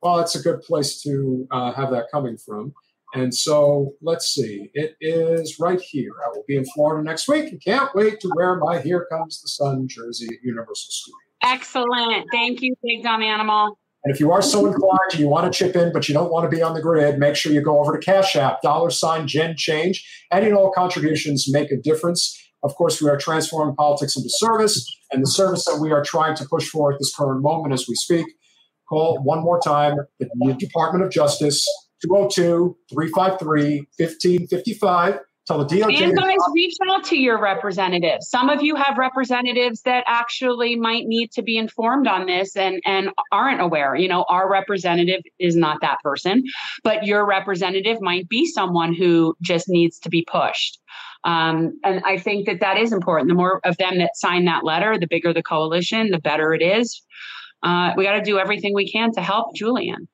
Well, 0.02 0.20
it's 0.20 0.36
a 0.36 0.42
good 0.42 0.62
place 0.62 1.02
to 1.04 1.48
uh, 1.52 1.74
have 1.74 1.92
that 1.92 2.06
coming 2.12 2.38
from. 2.38 2.74
And 3.14 3.34
so 3.34 3.94
let's 4.02 4.34
see. 4.34 4.72
It 4.74 4.96
is 5.02 5.60
right 5.60 5.82
here. 5.82 6.12
I 6.26 6.30
will 6.30 6.46
be 6.48 6.56
in 6.56 6.66
Florida 6.74 7.04
next 7.04 7.28
week 7.28 7.52
and 7.52 7.62
can't 7.62 7.94
wait 7.94 8.20
to 8.22 8.32
wear 8.36 8.56
my 8.56 8.80
Here 8.80 9.06
Comes 9.12 9.42
the 9.42 9.50
Sun 9.50 9.90
jersey 9.90 10.28
at 10.28 10.42
Universal 10.44 10.92
Studios. 10.92 11.31
Excellent. 11.44 12.28
Thank 12.32 12.62
you, 12.62 12.76
Big 12.84 13.04
Dumb 13.04 13.22
Animal. 13.22 13.78
And 14.04 14.14
if 14.14 14.20
you 14.20 14.32
are 14.32 14.42
so 14.42 14.66
inclined 14.66 15.12
and 15.12 15.20
you 15.20 15.28
want 15.28 15.52
to 15.52 15.58
chip 15.58 15.76
in, 15.76 15.94
but 15.94 16.08
you 16.08 16.14
don't 16.14 16.32
want 16.32 16.50
to 16.50 16.56
be 16.56 16.62
on 16.64 16.74
the 16.74 16.82
grid, 16.82 17.20
make 17.20 17.36
sure 17.36 17.52
you 17.52 17.62
go 17.62 17.80
over 17.80 17.96
to 17.96 18.04
Cash 18.04 18.36
App, 18.36 18.62
dollar 18.62 18.90
sign 18.90 19.28
Gen 19.28 19.56
Change. 19.56 20.04
Any 20.32 20.48
and 20.48 20.56
all 20.56 20.72
contributions 20.72 21.46
make 21.52 21.72
a 21.72 21.78
difference. 21.78 22.38
Of 22.64 22.76
course, 22.76 23.02
we 23.02 23.10
are 23.10 23.18
transforming 23.18 23.76
politics 23.76 24.16
into 24.16 24.30
service, 24.30 24.86
and 25.12 25.22
the 25.24 25.28
service 25.28 25.66
that 25.66 25.80
we 25.80 25.92
are 25.92 26.04
trying 26.04 26.36
to 26.36 26.46
push 26.46 26.68
for 26.68 26.94
at 26.94 27.00
this 27.00 27.14
current 27.16 27.42
moment 27.42 27.74
as 27.74 27.88
we 27.88 27.96
speak. 27.96 28.26
Call 28.90 29.22
one 29.24 29.42
more 29.42 29.60
time 29.60 29.98
the 30.20 30.56
Department 30.60 31.04
of 31.04 31.12
Justice, 31.12 31.66
202 32.04 32.76
353 32.94 33.88
1555. 33.98 35.20
Tell 35.48 35.58
the 35.58 35.66
DOJ. 35.66 36.04
And 36.04 36.16
guys, 36.16 36.38
reach 36.54 36.76
out 36.90 37.04
to 37.06 37.18
your 37.18 37.42
representatives. 37.42 38.30
Some 38.30 38.50
of 38.50 38.62
you 38.62 38.76
have 38.76 38.98
representatives 38.98 39.82
that 39.82 40.04
actually 40.08 40.76
might 40.76 41.06
need 41.08 41.32
to 41.32 41.42
be 41.42 41.58
informed 41.58 42.08
on 42.08 42.28
this 42.28 42.56
and, 42.56 42.80
and 42.86 43.10
aren't 43.32 43.60
aware. 43.60 43.96
You 43.96 44.08
know, 44.08 44.24
our 44.30 44.50
representative 44.50 45.22
is 45.40 45.56
not 45.56 45.82
that 45.82 45.98
person, 46.04 46.44
but 46.84 47.06
your 47.06 47.26
representative 47.26 47.98
might 48.02 48.30
be 48.30 48.46
someone 48.46 48.94
who 48.94 49.36
just 49.42 49.68
needs 49.68 49.98
to 50.00 50.10
be 50.10 50.24
pushed. 50.32 50.80
Um, 51.24 51.80
and 51.84 52.04
I 52.06 52.18
think 52.18 52.46
that 52.46 52.60
that 52.60 52.78
is 52.78 52.94
important. 52.94 53.28
The 53.28 53.36
more 53.36 53.62
of 53.64 53.78
them 53.78 53.98
that 53.98 54.16
sign 54.16 54.46
that 54.46 54.64
letter, 54.64 54.98
the 55.00 55.08
bigger 55.08 55.34
the 55.34 55.44
coalition, 55.44 56.12
the 56.12 56.20
better 56.20 56.54
it 56.54 56.62
is. 56.62 57.02
Uh, 57.64 57.94
we 57.96 58.04
got 58.04 58.14
to 58.14 58.22
do 58.22 58.40
everything 58.40 58.74
we 58.74 58.92
can 58.92 59.12
to 59.14 59.22
help 59.22 59.56
Julian. 59.56 60.08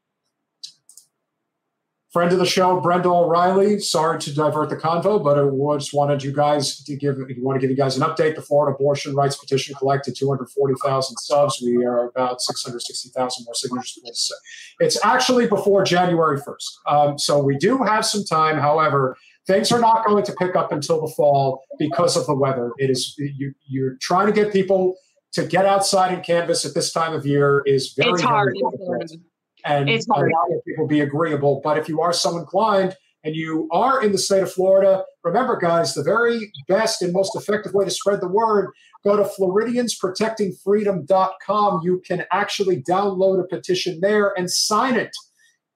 Friend 2.17 2.33
of 2.33 2.39
the 2.39 2.47
show, 2.47 2.79
Brenda 2.79 3.09
O'Reilly. 3.09 3.79
Sorry 3.79 4.19
to 4.21 4.33
divert 4.33 4.71
the 4.71 4.75
convo, 4.75 5.23
but 5.23 5.37
I 5.37 5.77
just 5.77 5.93
wanted 5.93 6.23
you 6.23 6.33
guys 6.33 6.83
to 6.83 6.95
give. 6.95 7.19
You 7.19 7.43
want 7.43 7.57
to 7.57 7.59
give 7.61 7.69
you 7.69 7.77
guys 7.77 7.95
an 7.95 8.01
update. 8.01 8.33
The 8.33 8.41
Florida 8.41 8.75
abortion 8.75 9.13
rights 9.13 9.37
petition 9.37 9.75
collected 9.75 10.15
240,000 10.15 11.15
subs. 11.17 11.61
We 11.63 11.85
are 11.85 12.07
about 12.07 12.41
660,000 12.41 13.45
more 13.45 13.53
signatures. 13.53 14.31
It's 14.79 14.97
actually 15.05 15.45
before 15.45 15.83
January 15.83 16.41
1st, 16.41 16.65
um, 16.87 17.19
so 17.19 17.37
we 17.37 17.55
do 17.55 17.83
have 17.83 18.03
some 18.03 18.23
time. 18.23 18.57
However, 18.57 19.15
things 19.45 19.71
are 19.71 19.79
not 19.79 20.03
going 20.03 20.25
to 20.25 20.33
pick 20.39 20.55
up 20.55 20.71
until 20.71 21.05
the 21.05 21.13
fall 21.13 21.65
because 21.77 22.17
of 22.17 22.25
the 22.25 22.33
weather. 22.33 22.71
It 22.79 22.89
is 22.89 23.13
you, 23.19 23.53
you're 23.67 23.95
trying 24.01 24.25
to 24.25 24.33
get 24.33 24.51
people 24.51 24.95
to 25.33 25.45
get 25.45 25.67
outside 25.67 26.15
and 26.15 26.25
canvas 26.25 26.65
at 26.65 26.73
this 26.73 26.91
time 26.91 27.13
of 27.13 27.27
year 27.27 27.61
is 27.67 27.93
very 27.95 28.13
it's 28.13 28.23
hard. 28.23 28.55
Very 28.59 29.19
and 29.67 29.89
it's 29.89 30.07
a 30.07 30.13
lot 30.13 30.23
of 30.23 30.63
people 30.65 30.87
be 30.87 31.01
agreeable. 31.01 31.59
But 31.63 31.77
if 31.77 31.87
you 31.89 32.01
are 32.01 32.13
so 32.13 32.37
inclined 32.37 32.95
and 33.23 33.35
you 33.35 33.67
are 33.71 34.03
in 34.03 34.13
the 34.13 34.17
state 34.17 34.41
of 34.41 34.51
Florida, 34.51 35.03
remember, 35.23 35.57
guys, 35.57 35.93
the 35.93 36.01
very 36.03 36.51
best 36.67 37.01
and 37.01 37.11
most 37.11 37.35
effective 37.35 37.73
way 37.73 37.83
to 37.85 37.91
spread 37.91 38.21
the 38.21 38.29
word, 38.29 38.71
go 39.03 39.17
to 39.17 39.23
FloridiansProtectingFreedom.com. 39.23 41.81
You 41.83 42.01
can 42.05 42.23
actually 42.31 42.81
download 42.83 43.43
a 43.43 43.47
petition 43.47 43.99
there 44.01 44.33
and 44.37 44.49
sign 44.49 44.95
it. 44.95 45.11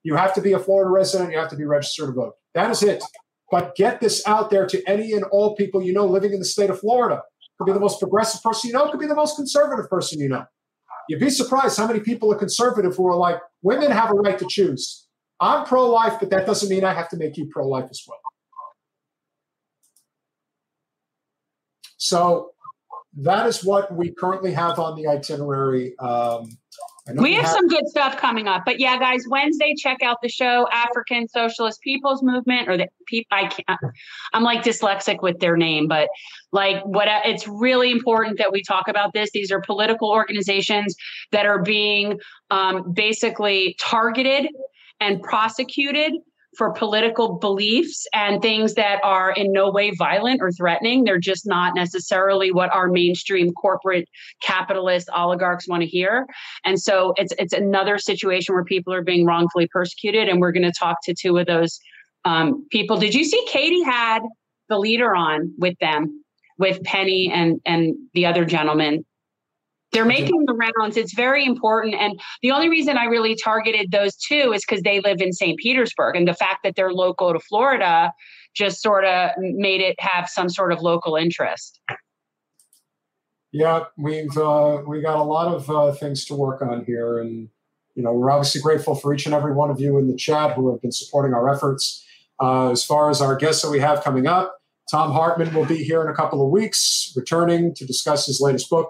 You 0.03 0.15
have 0.15 0.33
to 0.35 0.41
be 0.41 0.53
a 0.53 0.59
Florida 0.59 0.89
resident, 0.89 1.31
you 1.31 1.37
have 1.37 1.49
to 1.49 1.57
be 1.57 1.65
registered 1.65 2.07
to 2.07 2.13
vote. 2.13 2.35
That 2.53 2.71
is 2.71 2.81
it. 2.81 3.03
But 3.51 3.75
get 3.75 3.99
this 3.99 4.25
out 4.25 4.49
there 4.49 4.65
to 4.65 4.81
any 4.87 5.11
and 5.11 5.25
all 5.25 5.55
people 5.55 5.83
you 5.83 5.93
know 5.93 6.05
living 6.05 6.31
in 6.31 6.39
the 6.39 6.45
state 6.45 6.69
of 6.69 6.79
Florida. 6.79 7.21
Could 7.59 7.65
be 7.65 7.73
the 7.73 7.81
most 7.81 7.99
progressive 7.99 8.41
person 8.41 8.69
you 8.69 8.73
know, 8.73 8.89
could 8.89 8.99
be 8.99 9.05
the 9.05 9.13
most 9.13 9.35
conservative 9.35 9.87
person 9.89 10.19
you 10.19 10.29
know. 10.29 10.45
You'd 11.09 11.19
be 11.19 11.29
surprised 11.29 11.77
how 11.77 11.85
many 11.85 11.99
people 11.99 12.31
are 12.31 12.37
conservative 12.37 12.95
who 12.95 13.05
are 13.07 13.17
like, 13.17 13.39
women 13.61 13.91
have 13.91 14.11
a 14.11 14.13
right 14.13 14.37
to 14.39 14.45
choose. 14.47 15.07
I'm 15.39 15.65
pro 15.65 15.89
life, 15.89 16.17
but 16.19 16.29
that 16.29 16.45
doesn't 16.45 16.69
mean 16.69 16.83
I 16.83 16.93
have 16.93 17.09
to 17.09 17.17
make 17.17 17.37
you 17.37 17.47
pro 17.47 17.67
life 17.67 17.87
as 17.89 18.03
well. 18.07 18.19
So 21.97 22.51
that 23.17 23.47
is 23.47 23.63
what 23.63 23.93
we 23.93 24.11
currently 24.11 24.53
have 24.53 24.79
on 24.79 24.95
the 24.95 25.07
itinerary. 25.07 25.97
Um, 25.99 26.57
we 27.15 27.33
have, 27.33 27.45
have 27.45 27.53
some 27.53 27.67
good 27.67 27.87
stuff 27.87 28.17
coming 28.17 28.47
up, 28.47 28.63
but 28.65 28.79
yeah, 28.79 28.97
guys, 28.97 29.25
Wednesday, 29.29 29.73
check 29.77 30.01
out 30.03 30.17
the 30.21 30.29
show 30.29 30.67
African 30.71 31.27
Socialist 31.27 31.81
People's 31.81 32.21
Movement 32.23 32.69
or 32.69 32.77
the 32.77 32.87
people. 33.07 33.37
I 33.37 33.47
can't. 33.47 33.79
I'm 34.33 34.43
like 34.43 34.63
dyslexic 34.63 35.21
with 35.21 35.39
their 35.39 35.57
name, 35.57 35.87
but 35.87 36.09
like 36.51 36.83
what 36.83 37.07
it's 37.25 37.47
really 37.47 37.91
important 37.91 38.37
that 38.37 38.51
we 38.51 38.63
talk 38.63 38.87
about 38.87 39.13
this. 39.13 39.31
These 39.31 39.51
are 39.51 39.61
political 39.61 40.09
organizations 40.09 40.95
that 41.31 41.45
are 41.45 41.61
being 41.61 42.19
um, 42.49 42.91
basically 42.91 43.75
targeted 43.79 44.47
and 44.99 45.21
prosecuted 45.21 46.13
for 46.57 46.73
political 46.73 47.39
beliefs 47.39 48.05
and 48.13 48.41
things 48.41 48.73
that 48.73 48.99
are 49.03 49.31
in 49.31 49.51
no 49.53 49.71
way 49.71 49.91
violent 49.97 50.41
or 50.41 50.51
threatening. 50.51 51.03
They're 51.03 51.19
just 51.19 51.47
not 51.47 51.75
necessarily 51.75 52.51
what 52.51 52.73
our 52.73 52.89
mainstream 52.89 53.53
corporate 53.53 54.07
capitalist 54.41 55.09
oligarchs 55.15 55.67
want 55.67 55.81
to 55.81 55.87
hear. 55.87 56.27
And 56.65 56.79
so 56.79 57.13
it's 57.17 57.33
it's 57.39 57.53
another 57.53 57.97
situation 57.97 58.53
where 58.53 58.65
people 58.65 58.93
are 58.93 59.03
being 59.03 59.25
wrongfully 59.25 59.67
persecuted. 59.67 60.27
And 60.27 60.41
we're 60.41 60.51
going 60.51 60.63
to 60.63 60.73
talk 60.77 60.97
to 61.03 61.13
two 61.13 61.37
of 61.37 61.47
those 61.47 61.79
um, 62.25 62.67
people. 62.69 62.97
Did 62.97 63.13
you 63.13 63.23
see 63.23 63.43
Katie 63.47 63.83
had 63.83 64.19
the 64.69 64.77
leader 64.77 65.15
on 65.15 65.53
with 65.57 65.77
them, 65.79 66.23
with 66.57 66.83
Penny 66.83 67.31
and 67.33 67.61
and 67.65 67.95
the 68.13 68.25
other 68.25 68.45
gentleman? 68.45 69.05
They're 69.91 70.05
making 70.05 70.45
the 70.45 70.53
rounds. 70.53 70.95
It's 70.95 71.13
very 71.13 71.45
important. 71.45 71.95
And 71.95 72.19
the 72.41 72.51
only 72.51 72.69
reason 72.69 72.97
I 72.97 73.05
really 73.05 73.35
targeted 73.35 73.91
those 73.91 74.15
two 74.15 74.53
is 74.53 74.63
because 74.65 74.83
they 74.83 75.01
live 75.01 75.21
in 75.21 75.33
St. 75.33 75.59
Petersburg. 75.59 76.15
And 76.15 76.27
the 76.27 76.33
fact 76.33 76.59
that 76.63 76.75
they're 76.75 76.93
local 76.93 77.33
to 77.33 77.39
Florida 77.39 78.11
just 78.53 78.81
sort 78.81 79.05
of 79.05 79.31
made 79.37 79.81
it 79.81 79.95
have 79.99 80.29
some 80.29 80.49
sort 80.49 80.71
of 80.71 80.81
local 80.81 81.15
interest. 81.15 81.79
Yeah, 83.51 83.85
we've 83.97 84.37
uh, 84.37 84.81
we 84.87 85.01
got 85.01 85.17
a 85.17 85.23
lot 85.23 85.53
of 85.53 85.69
uh, 85.69 85.91
things 85.91 86.23
to 86.25 86.35
work 86.35 86.61
on 86.61 86.85
here, 86.85 87.19
and 87.19 87.49
you 87.95 88.03
know 88.03 88.13
we're 88.13 88.31
obviously 88.31 88.61
grateful 88.61 88.95
for 88.95 89.13
each 89.13 89.25
and 89.25 89.35
every 89.35 89.53
one 89.53 89.69
of 89.69 89.79
you 89.79 89.97
in 89.97 90.07
the 90.07 90.15
chat 90.15 90.53
who 90.55 90.71
have 90.71 90.81
been 90.81 90.91
supporting 90.91 91.33
our 91.33 91.53
efforts. 91.53 92.05
Uh, 92.41 92.71
as 92.71 92.83
far 92.83 93.09
as 93.09 93.21
our 93.21 93.35
guests 93.35 93.61
that 93.61 93.69
we 93.69 93.79
have 93.79 94.03
coming 94.03 94.25
up, 94.25 94.57
Thom 94.89 95.11
Hartmann 95.11 95.53
will 95.53 95.65
be 95.65 95.83
here 95.83 96.01
in 96.01 96.07
a 96.07 96.13
couple 96.13 96.43
of 96.43 96.49
weeks, 96.49 97.13
returning 97.15 97.75
to 97.75 97.85
discuss 97.85 98.25
his 98.25 98.39
latest 98.39 98.69
book. 98.69 98.89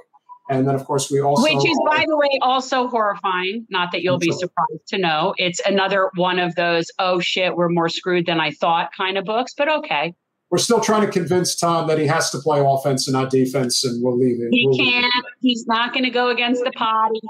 And 0.51 0.67
then, 0.67 0.75
of 0.75 0.83
course, 0.83 1.09
we 1.09 1.21
also. 1.21 1.43
Which 1.43 1.65
is, 1.65 1.79
by 1.89 2.03
the 2.05 2.17
way, 2.17 2.37
also 2.41 2.89
horrifying. 2.89 3.65
Not 3.69 3.93
that 3.93 4.01
you'll 4.01 4.17
be 4.17 4.31
surprised 4.31 4.85
to 4.89 4.97
know. 4.97 5.33
It's 5.37 5.61
another 5.65 6.11
one 6.15 6.39
of 6.39 6.55
those, 6.55 6.91
oh 6.99 7.21
shit, 7.21 7.55
we're 7.55 7.69
more 7.69 7.87
screwed 7.87 8.25
than 8.25 8.41
I 8.41 8.51
thought 8.51 8.89
kind 8.95 9.17
of 9.17 9.23
books, 9.23 9.53
but 9.57 9.69
okay. 9.69 10.13
We're 10.49 10.57
still 10.57 10.81
trying 10.81 11.05
to 11.05 11.11
convince 11.11 11.55
Tom 11.55 11.87
that 11.87 11.97
he 11.97 12.05
has 12.07 12.29
to 12.31 12.39
play 12.39 12.59
offense 12.59 13.07
and 13.07 13.13
not 13.13 13.29
defense, 13.29 13.85
and 13.85 14.03
we'll 14.03 14.19
leave 14.19 14.41
it. 14.41 14.49
He 14.51 14.67
we'll 14.67 14.77
can't. 14.77 15.05
It. 15.05 15.33
He's 15.39 15.65
not 15.67 15.93
going 15.93 16.03
to 16.03 16.09
go 16.09 16.27
against 16.27 16.61
the 16.65 16.71
potty. 16.71 17.21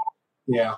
Yeah. 0.48 0.74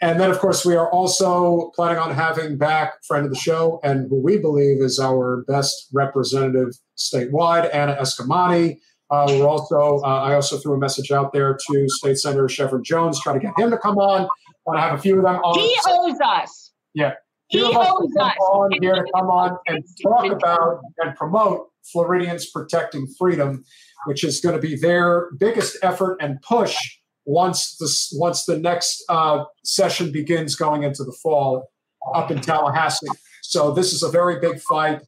And 0.00 0.20
then, 0.20 0.30
of 0.30 0.38
course, 0.38 0.64
we 0.64 0.76
are 0.76 0.88
also 0.92 1.72
planning 1.74 1.98
on 1.98 2.14
having 2.14 2.58
back 2.58 3.04
friend 3.08 3.26
of 3.26 3.32
the 3.32 3.38
show 3.38 3.80
and 3.82 4.08
who 4.08 4.22
we 4.22 4.38
believe 4.38 4.80
is 4.80 5.00
our 5.00 5.42
best 5.48 5.88
representative 5.92 6.74
statewide, 6.96 7.74
Anna 7.74 7.96
Eskamani. 7.96 8.76
Uh, 9.10 9.26
we're 9.28 9.46
also, 9.46 10.00
uh, 10.04 10.22
I 10.22 10.34
also 10.34 10.58
threw 10.58 10.74
a 10.74 10.78
message 10.78 11.12
out 11.12 11.32
there 11.32 11.56
to 11.68 11.84
State 11.88 12.18
Senator 12.18 12.46
Shevrin 12.46 12.82
Jones, 12.82 13.20
trying 13.20 13.38
to 13.40 13.46
get 13.46 13.58
him 13.58 13.70
to 13.70 13.78
come 13.78 13.98
on. 13.98 14.28
Want 14.66 14.78
to 14.78 14.80
have 14.80 14.98
a 14.98 14.98
few 14.98 15.16
of 15.18 15.22
them 15.22 15.36
on. 15.36 15.58
He 15.58 15.76
owes 15.86 16.18
us. 16.24 16.72
Yeah. 16.94 17.12
He 17.48 17.62
owes 17.62 18.16
us. 18.18 18.34
On 18.40 18.70
here 18.80 18.94
to 18.94 19.04
come 19.14 19.26
on 19.26 19.56
and 19.68 19.84
talk 20.02 20.32
about 20.32 20.80
and 20.98 21.14
promote 21.14 21.68
Floridians 21.92 22.50
Protecting 22.50 23.06
Freedom, 23.16 23.64
which 24.06 24.24
is 24.24 24.40
going 24.40 24.56
to 24.56 24.60
be 24.60 24.76
their 24.76 25.30
biggest 25.38 25.76
effort 25.82 26.16
and 26.20 26.42
push 26.42 26.76
once 27.24 27.76
the 27.76 28.18
once 28.18 28.44
the 28.44 28.58
next 28.58 29.04
uh, 29.08 29.44
session 29.64 30.10
begins 30.10 30.56
going 30.56 30.82
into 30.82 31.04
the 31.04 31.12
fall 31.22 31.70
up 32.14 32.30
in 32.32 32.40
Tallahassee. 32.40 33.06
So 33.42 33.70
this 33.70 33.92
is 33.92 34.02
a 34.02 34.08
very 34.08 34.40
big 34.40 34.60
fight 34.60 35.00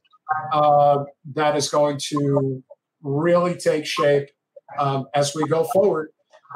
uh, 0.53 1.03
that 1.33 1.57
is 1.57 1.69
going 1.69 1.97
to 2.09 2.63
really 3.01 3.55
take 3.55 3.85
shape 3.85 4.29
um, 4.77 5.05
as 5.15 5.33
we 5.35 5.45
go 5.47 5.63
forward. 5.65 6.09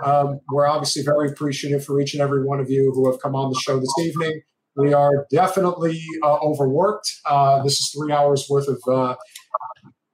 Um, 0.04 0.40
we're 0.52 0.66
obviously 0.66 1.04
very 1.04 1.30
appreciative 1.30 1.86
for 1.86 2.00
each 2.00 2.14
and 2.14 2.22
every 2.22 2.44
one 2.44 2.60
of 2.60 2.70
you 2.70 2.92
who 2.94 3.10
have 3.12 3.22
come 3.22 3.36
on 3.36 3.50
the 3.50 3.60
show 3.60 3.80
this 3.80 3.94
evening. 4.00 4.42
We 4.76 4.94
are 4.94 5.28
definitely 5.30 6.02
uh, 6.24 6.38
overworked. 6.38 7.12
Uh, 7.26 7.62
this 7.62 7.74
is 7.74 7.94
three 7.96 8.12
hours 8.12 8.48
worth 8.50 8.68
of 8.68 8.82
uh, 8.88 9.16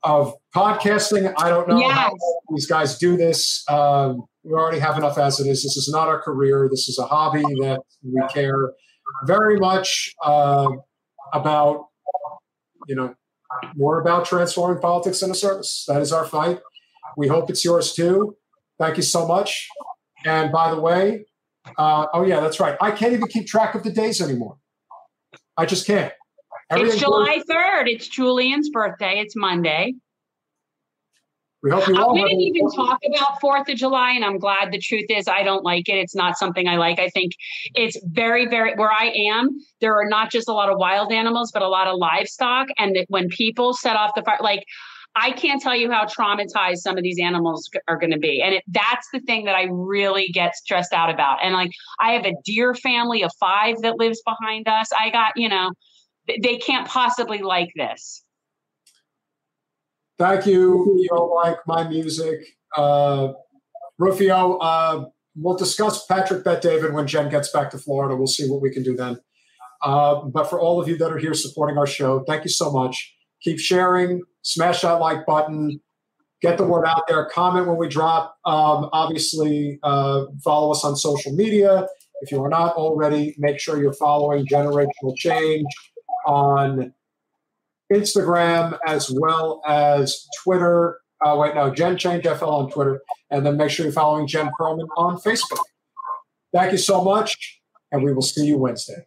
of 0.03 0.33
podcasting. 0.55 1.33
I 1.37 1.49
don't 1.49 1.67
know 1.67 1.79
yes. 1.79 1.93
how 1.93 2.11
these 2.49 2.65
guys 2.65 2.97
do 2.97 3.15
this. 3.15 3.63
Um, 3.69 4.25
we 4.43 4.53
already 4.53 4.79
have 4.79 4.97
enough 4.97 5.17
as 5.17 5.39
it 5.39 5.47
is. 5.47 5.63
This 5.63 5.77
is 5.77 5.89
not 5.89 6.07
our 6.07 6.21
career. 6.21 6.67
This 6.69 6.89
is 6.89 6.97
a 6.99 7.05
hobby 7.05 7.41
that 7.41 7.79
we 8.03 8.21
care 8.33 8.73
very 9.25 9.57
much 9.57 10.13
uh, 10.23 10.69
about. 11.33 11.85
You 12.87 12.95
know, 12.95 13.15
more 13.75 13.99
about 13.99 14.25
transforming 14.25 14.81
politics 14.81 15.21
into 15.21 15.35
service. 15.35 15.85
That 15.87 16.01
is 16.01 16.11
our 16.11 16.25
fight. 16.25 16.59
We 17.17 17.27
hope 17.27 17.49
it's 17.49 17.65
yours 17.65 17.93
too. 17.93 18.35
Thank 18.77 18.97
you 18.97 19.03
so 19.03 19.27
much. 19.27 19.67
And 20.25 20.51
by 20.51 20.73
the 20.73 20.79
way, 20.79 21.25
uh, 21.77 22.07
oh 22.13 22.25
yeah, 22.25 22.39
that's 22.39 22.59
right. 22.59 22.77
I 22.81 22.91
can't 22.91 23.13
even 23.13 23.27
keep 23.27 23.47
track 23.47 23.75
of 23.75 23.83
the 23.83 23.91
days 23.91 24.21
anymore. 24.21 24.57
I 25.57 25.65
just 25.65 25.85
can't. 25.85 26.13
Everything 26.69 26.93
it's 26.93 27.01
July 27.01 27.43
third. 27.47 27.87
It's 27.87 28.07
Julian's 28.07 28.69
birthday. 28.69 29.19
It's 29.19 29.35
Monday. 29.35 29.93
We 31.61 31.71
hope 31.71 31.87
you 31.87 32.01
all. 32.01 32.13
We 32.13 32.23
didn't 32.23 32.39
even 32.39 32.71
talk 32.71 32.99
about 33.05 33.41
Fourth 33.41 33.67
of 33.67 33.75
July, 33.75 34.11
and 34.11 34.23
I'm 34.23 34.37
glad. 34.37 34.71
The 34.71 34.79
truth 34.79 35.07
is, 35.09 35.27
I 35.27 35.43
don't 35.43 35.63
like 35.63 35.89
it. 35.89 35.95
It's 35.95 36.15
not 36.15 36.37
something 36.37 36.67
I 36.67 36.77
like. 36.77 36.99
I 36.99 37.09
think 37.09 37.33
it's 37.75 37.97
very, 38.05 38.47
very. 38.47 38.75
Where 38.75 38.91
I 38.91 39.07
am, 39.07 39.49
there 39.81 39.95
are 39.95 40.07
not 40.07 40.31
just 40.31 40.47
a 40.47 40.53
lot 40.53 40.69
of 40.69 40.77
wild 40.77 41.11
animals, 41.11 41.51
but 41.51 41.61
a 41.61 41.67
lot 41.67 41.87
of 41.87 41.97
livestock, 41.97 42.67
and 42.77 42.95
that 42.95 43.05
when 43.09 43.27
people 43.29 43.73
set 43.73 43.95
off 43.95 44.11
the 44.15 44.23
fire, 44.23 44.37
like. 44.41 44.63
I 45.15 45.31
can't 45.31 45.59
tell 45.59 45.75
you 45.75 45.91
how 45.91 46.05
traumatized 46.05 46.77
some 46.77 46.95
of 46.95 47.03
these 47.03 47.19
animals 47.19 47.67
are 47.87 47.97
going 47.97 48.11
to 48.11 48.19
be. 48.19 48.43
And 48.43 48.53
it, 48.53 48.63
that's 48.67 49.07
the 49.11 49.19
thing 49.21 49.45
that 49.45 49.55
I 49.55 49.67
really 49.69 50.29
get 50.29 50.55
stressed 50.55 50.93
out 50.93 51.09
about. 51.09 51.39
And 51.41 51.55
like, 51.55 51.71
I 51.99 52.11
have 52.11 52.25
a 52.25 52.35
deer 52.45 52.75
family 52.75 53.23
of 53.23 53.31
five 53.39 53.81
that 53.81 53.97
lives 53.97 54.21
behind 54.23 54.67
us. 54.67 54.87
I 54.97 55.09
got, 55.09 55.33
you 55.35 55.49
know, 55.49 55.71
they 56.27 56.57
can't 56.57 56.87
possibly 56.87 57.39
like 57.39 57.69
this. 57.75 58.23
Thank 60.19 60.45
you. 60.45 60.97
You 60.99 61.07
don't 61.09 61.33
like 61.33 61.57
my 61.65 61.87
music. 61.87 62.41
Uh, 62.75 63.29
Rufio, 63.97 64.57
uh, 64.57 65.05
we'll 65.35 65.55
discuss 65.55 66.05
Patrick 66.05 66.43
Bet 66.43 66.61
David 66.61 66.93
when 66.93 67.07
Jen 67.07 67.29
gets 67.29 67.51
back 67.51 67.69
to 67.71 67.77
Florida. 67.77 68.17
We'll 68.17 68.27
see 68.27 68.49
what 68.49 68.61
we 68.61 68.69
can 68.69 68.83
do 68.83 68.97
then. 68.97 69.17
Uh, 69.81 70.25
but 70.25 70.49
for 70.49 70.59
all 70.59 70.81
of 70.81 70.89
you 70.89 70.97
that 70.97 71.09
are 71.09 71.17
here 71.17 71.33
supporting 71.33 71.77
our 71.77 71.87
show, 71.87 72.25
thank 72.27 72.43
you 72.43 72.49
so 72.49 72.69
much. 72.69 73.15
Keep 73.41 73.59
sharing, 73.59 74.21
smash 74.41 74.81
that 74.81 74.99
like 74.99 75.25
button, 75.25 75.79
get 76.41 76.57
the 76.57 76.65
word 76.65 76.85
out 76.85 77.03
there, 77.07 77.25
comment 77.25 77.67
when 77.67 77.77
we 77.77 77.87
drop. 77.87 78.35
Um, 78.45 78.89
obviously, 78.91 79.79
uh, 79.83 80.25
follow 80.43 80.71
us 80.71 80.83
on 80.83 80.97
social 80.97 81.33
media. 81.33 81.87
If 82.21 82.33
you 82.33 82.43
are 82.43 82.49
not 82.49 82.75
already, 82.75 83.35
make 83.37 83.61
sure 83.61 83.81
you're 83.81 83.93
following 83.93 84.45
Generational 84.45 85.15
Change 85.15 85.65
on 86.27 86.93
Instagram 87.91 88.77
as 88.85 89.11
well 89.11 89.61
as 89.67 90.27
Twitter. 90.43 90.99
Uh, 91.23 91.35
wait, 91.37 91.55
no, 91.55 91.73
Jen 91.73 91.97
Change 91.97 92.23
FL 92.23 92.45
on 92.45 92.71
Twitter. 92.71 93.01
And 93.29 93.45
then 93.45 93.57
make 93.57 93.69
sure 93.69 93.85
you're 93.85 93.93
following 93.93 94.27
Jen 94.27 94.49
Perelman 94.59 94.87
on 94.97 95.17
Facebook. 95.17 95.63
Thank 96.53 96.71
you 96.71 96.77
so 96.77 97.03
much, 97.03 97.61
and 97.91 98.03
we 98.03 98.13
will 98.13 98.23
see 98.23 98.45
you 98.45 98.57
Wednesday. 98.57 99.05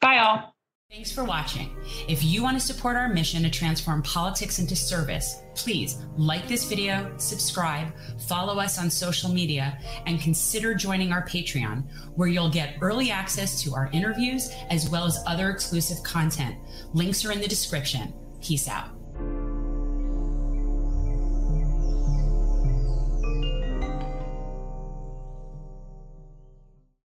Bye, 0.00 0.18
all. 0.18 0.54
Thanks 0.90 1.10
for 1.10 1.24
watching. 1.24 1.74
If 2.06 2.22
you 2.22 2.40
want 2.40 2.56
to 2.56 2.64
support 2.64 2.94
our 2.94 3.08
mission 3.08 3.42
to 3.42 3.50
transform 3.50 4.00
politics 4.02 4.60
into 4.60 4.76
service, 4.76 5.42
please 5.56 5.96
like 6.16 6.46
this 6.46 6.66
video, 6.66 7.12
subscribe, 7.16 7.88
follow 8.28 8.60
us 8.60 8.78
on 8.78 8.90
social 8.90 9.28
media, 9.28 9.76
and 10.06 10.20
consider 10.20 10.72
joining 10.72 11.10
our 11.10 11.26
Patreon, 11.26 11.90
where 12.14 12.28
you'll 12.28 12.48
get 12.48 12.76
early 12.80 13.10
access 13.10 13.60
to 13.62 13.74
our 13.74 13.90
interviews 13.92 14.52
as 14.70 14.88
well 14.88 15.04
as 15.04 15.18
other 15.26 15.50
exclusive 15.50 16.00
content. 16.04 16.54
Links 16.92 17.24
are 17.24 17.32
in 17.32 17.40
the 17.40 17.48
description. 17.48 18.14
Peace 18.44 18.68
out. 18.68 18.93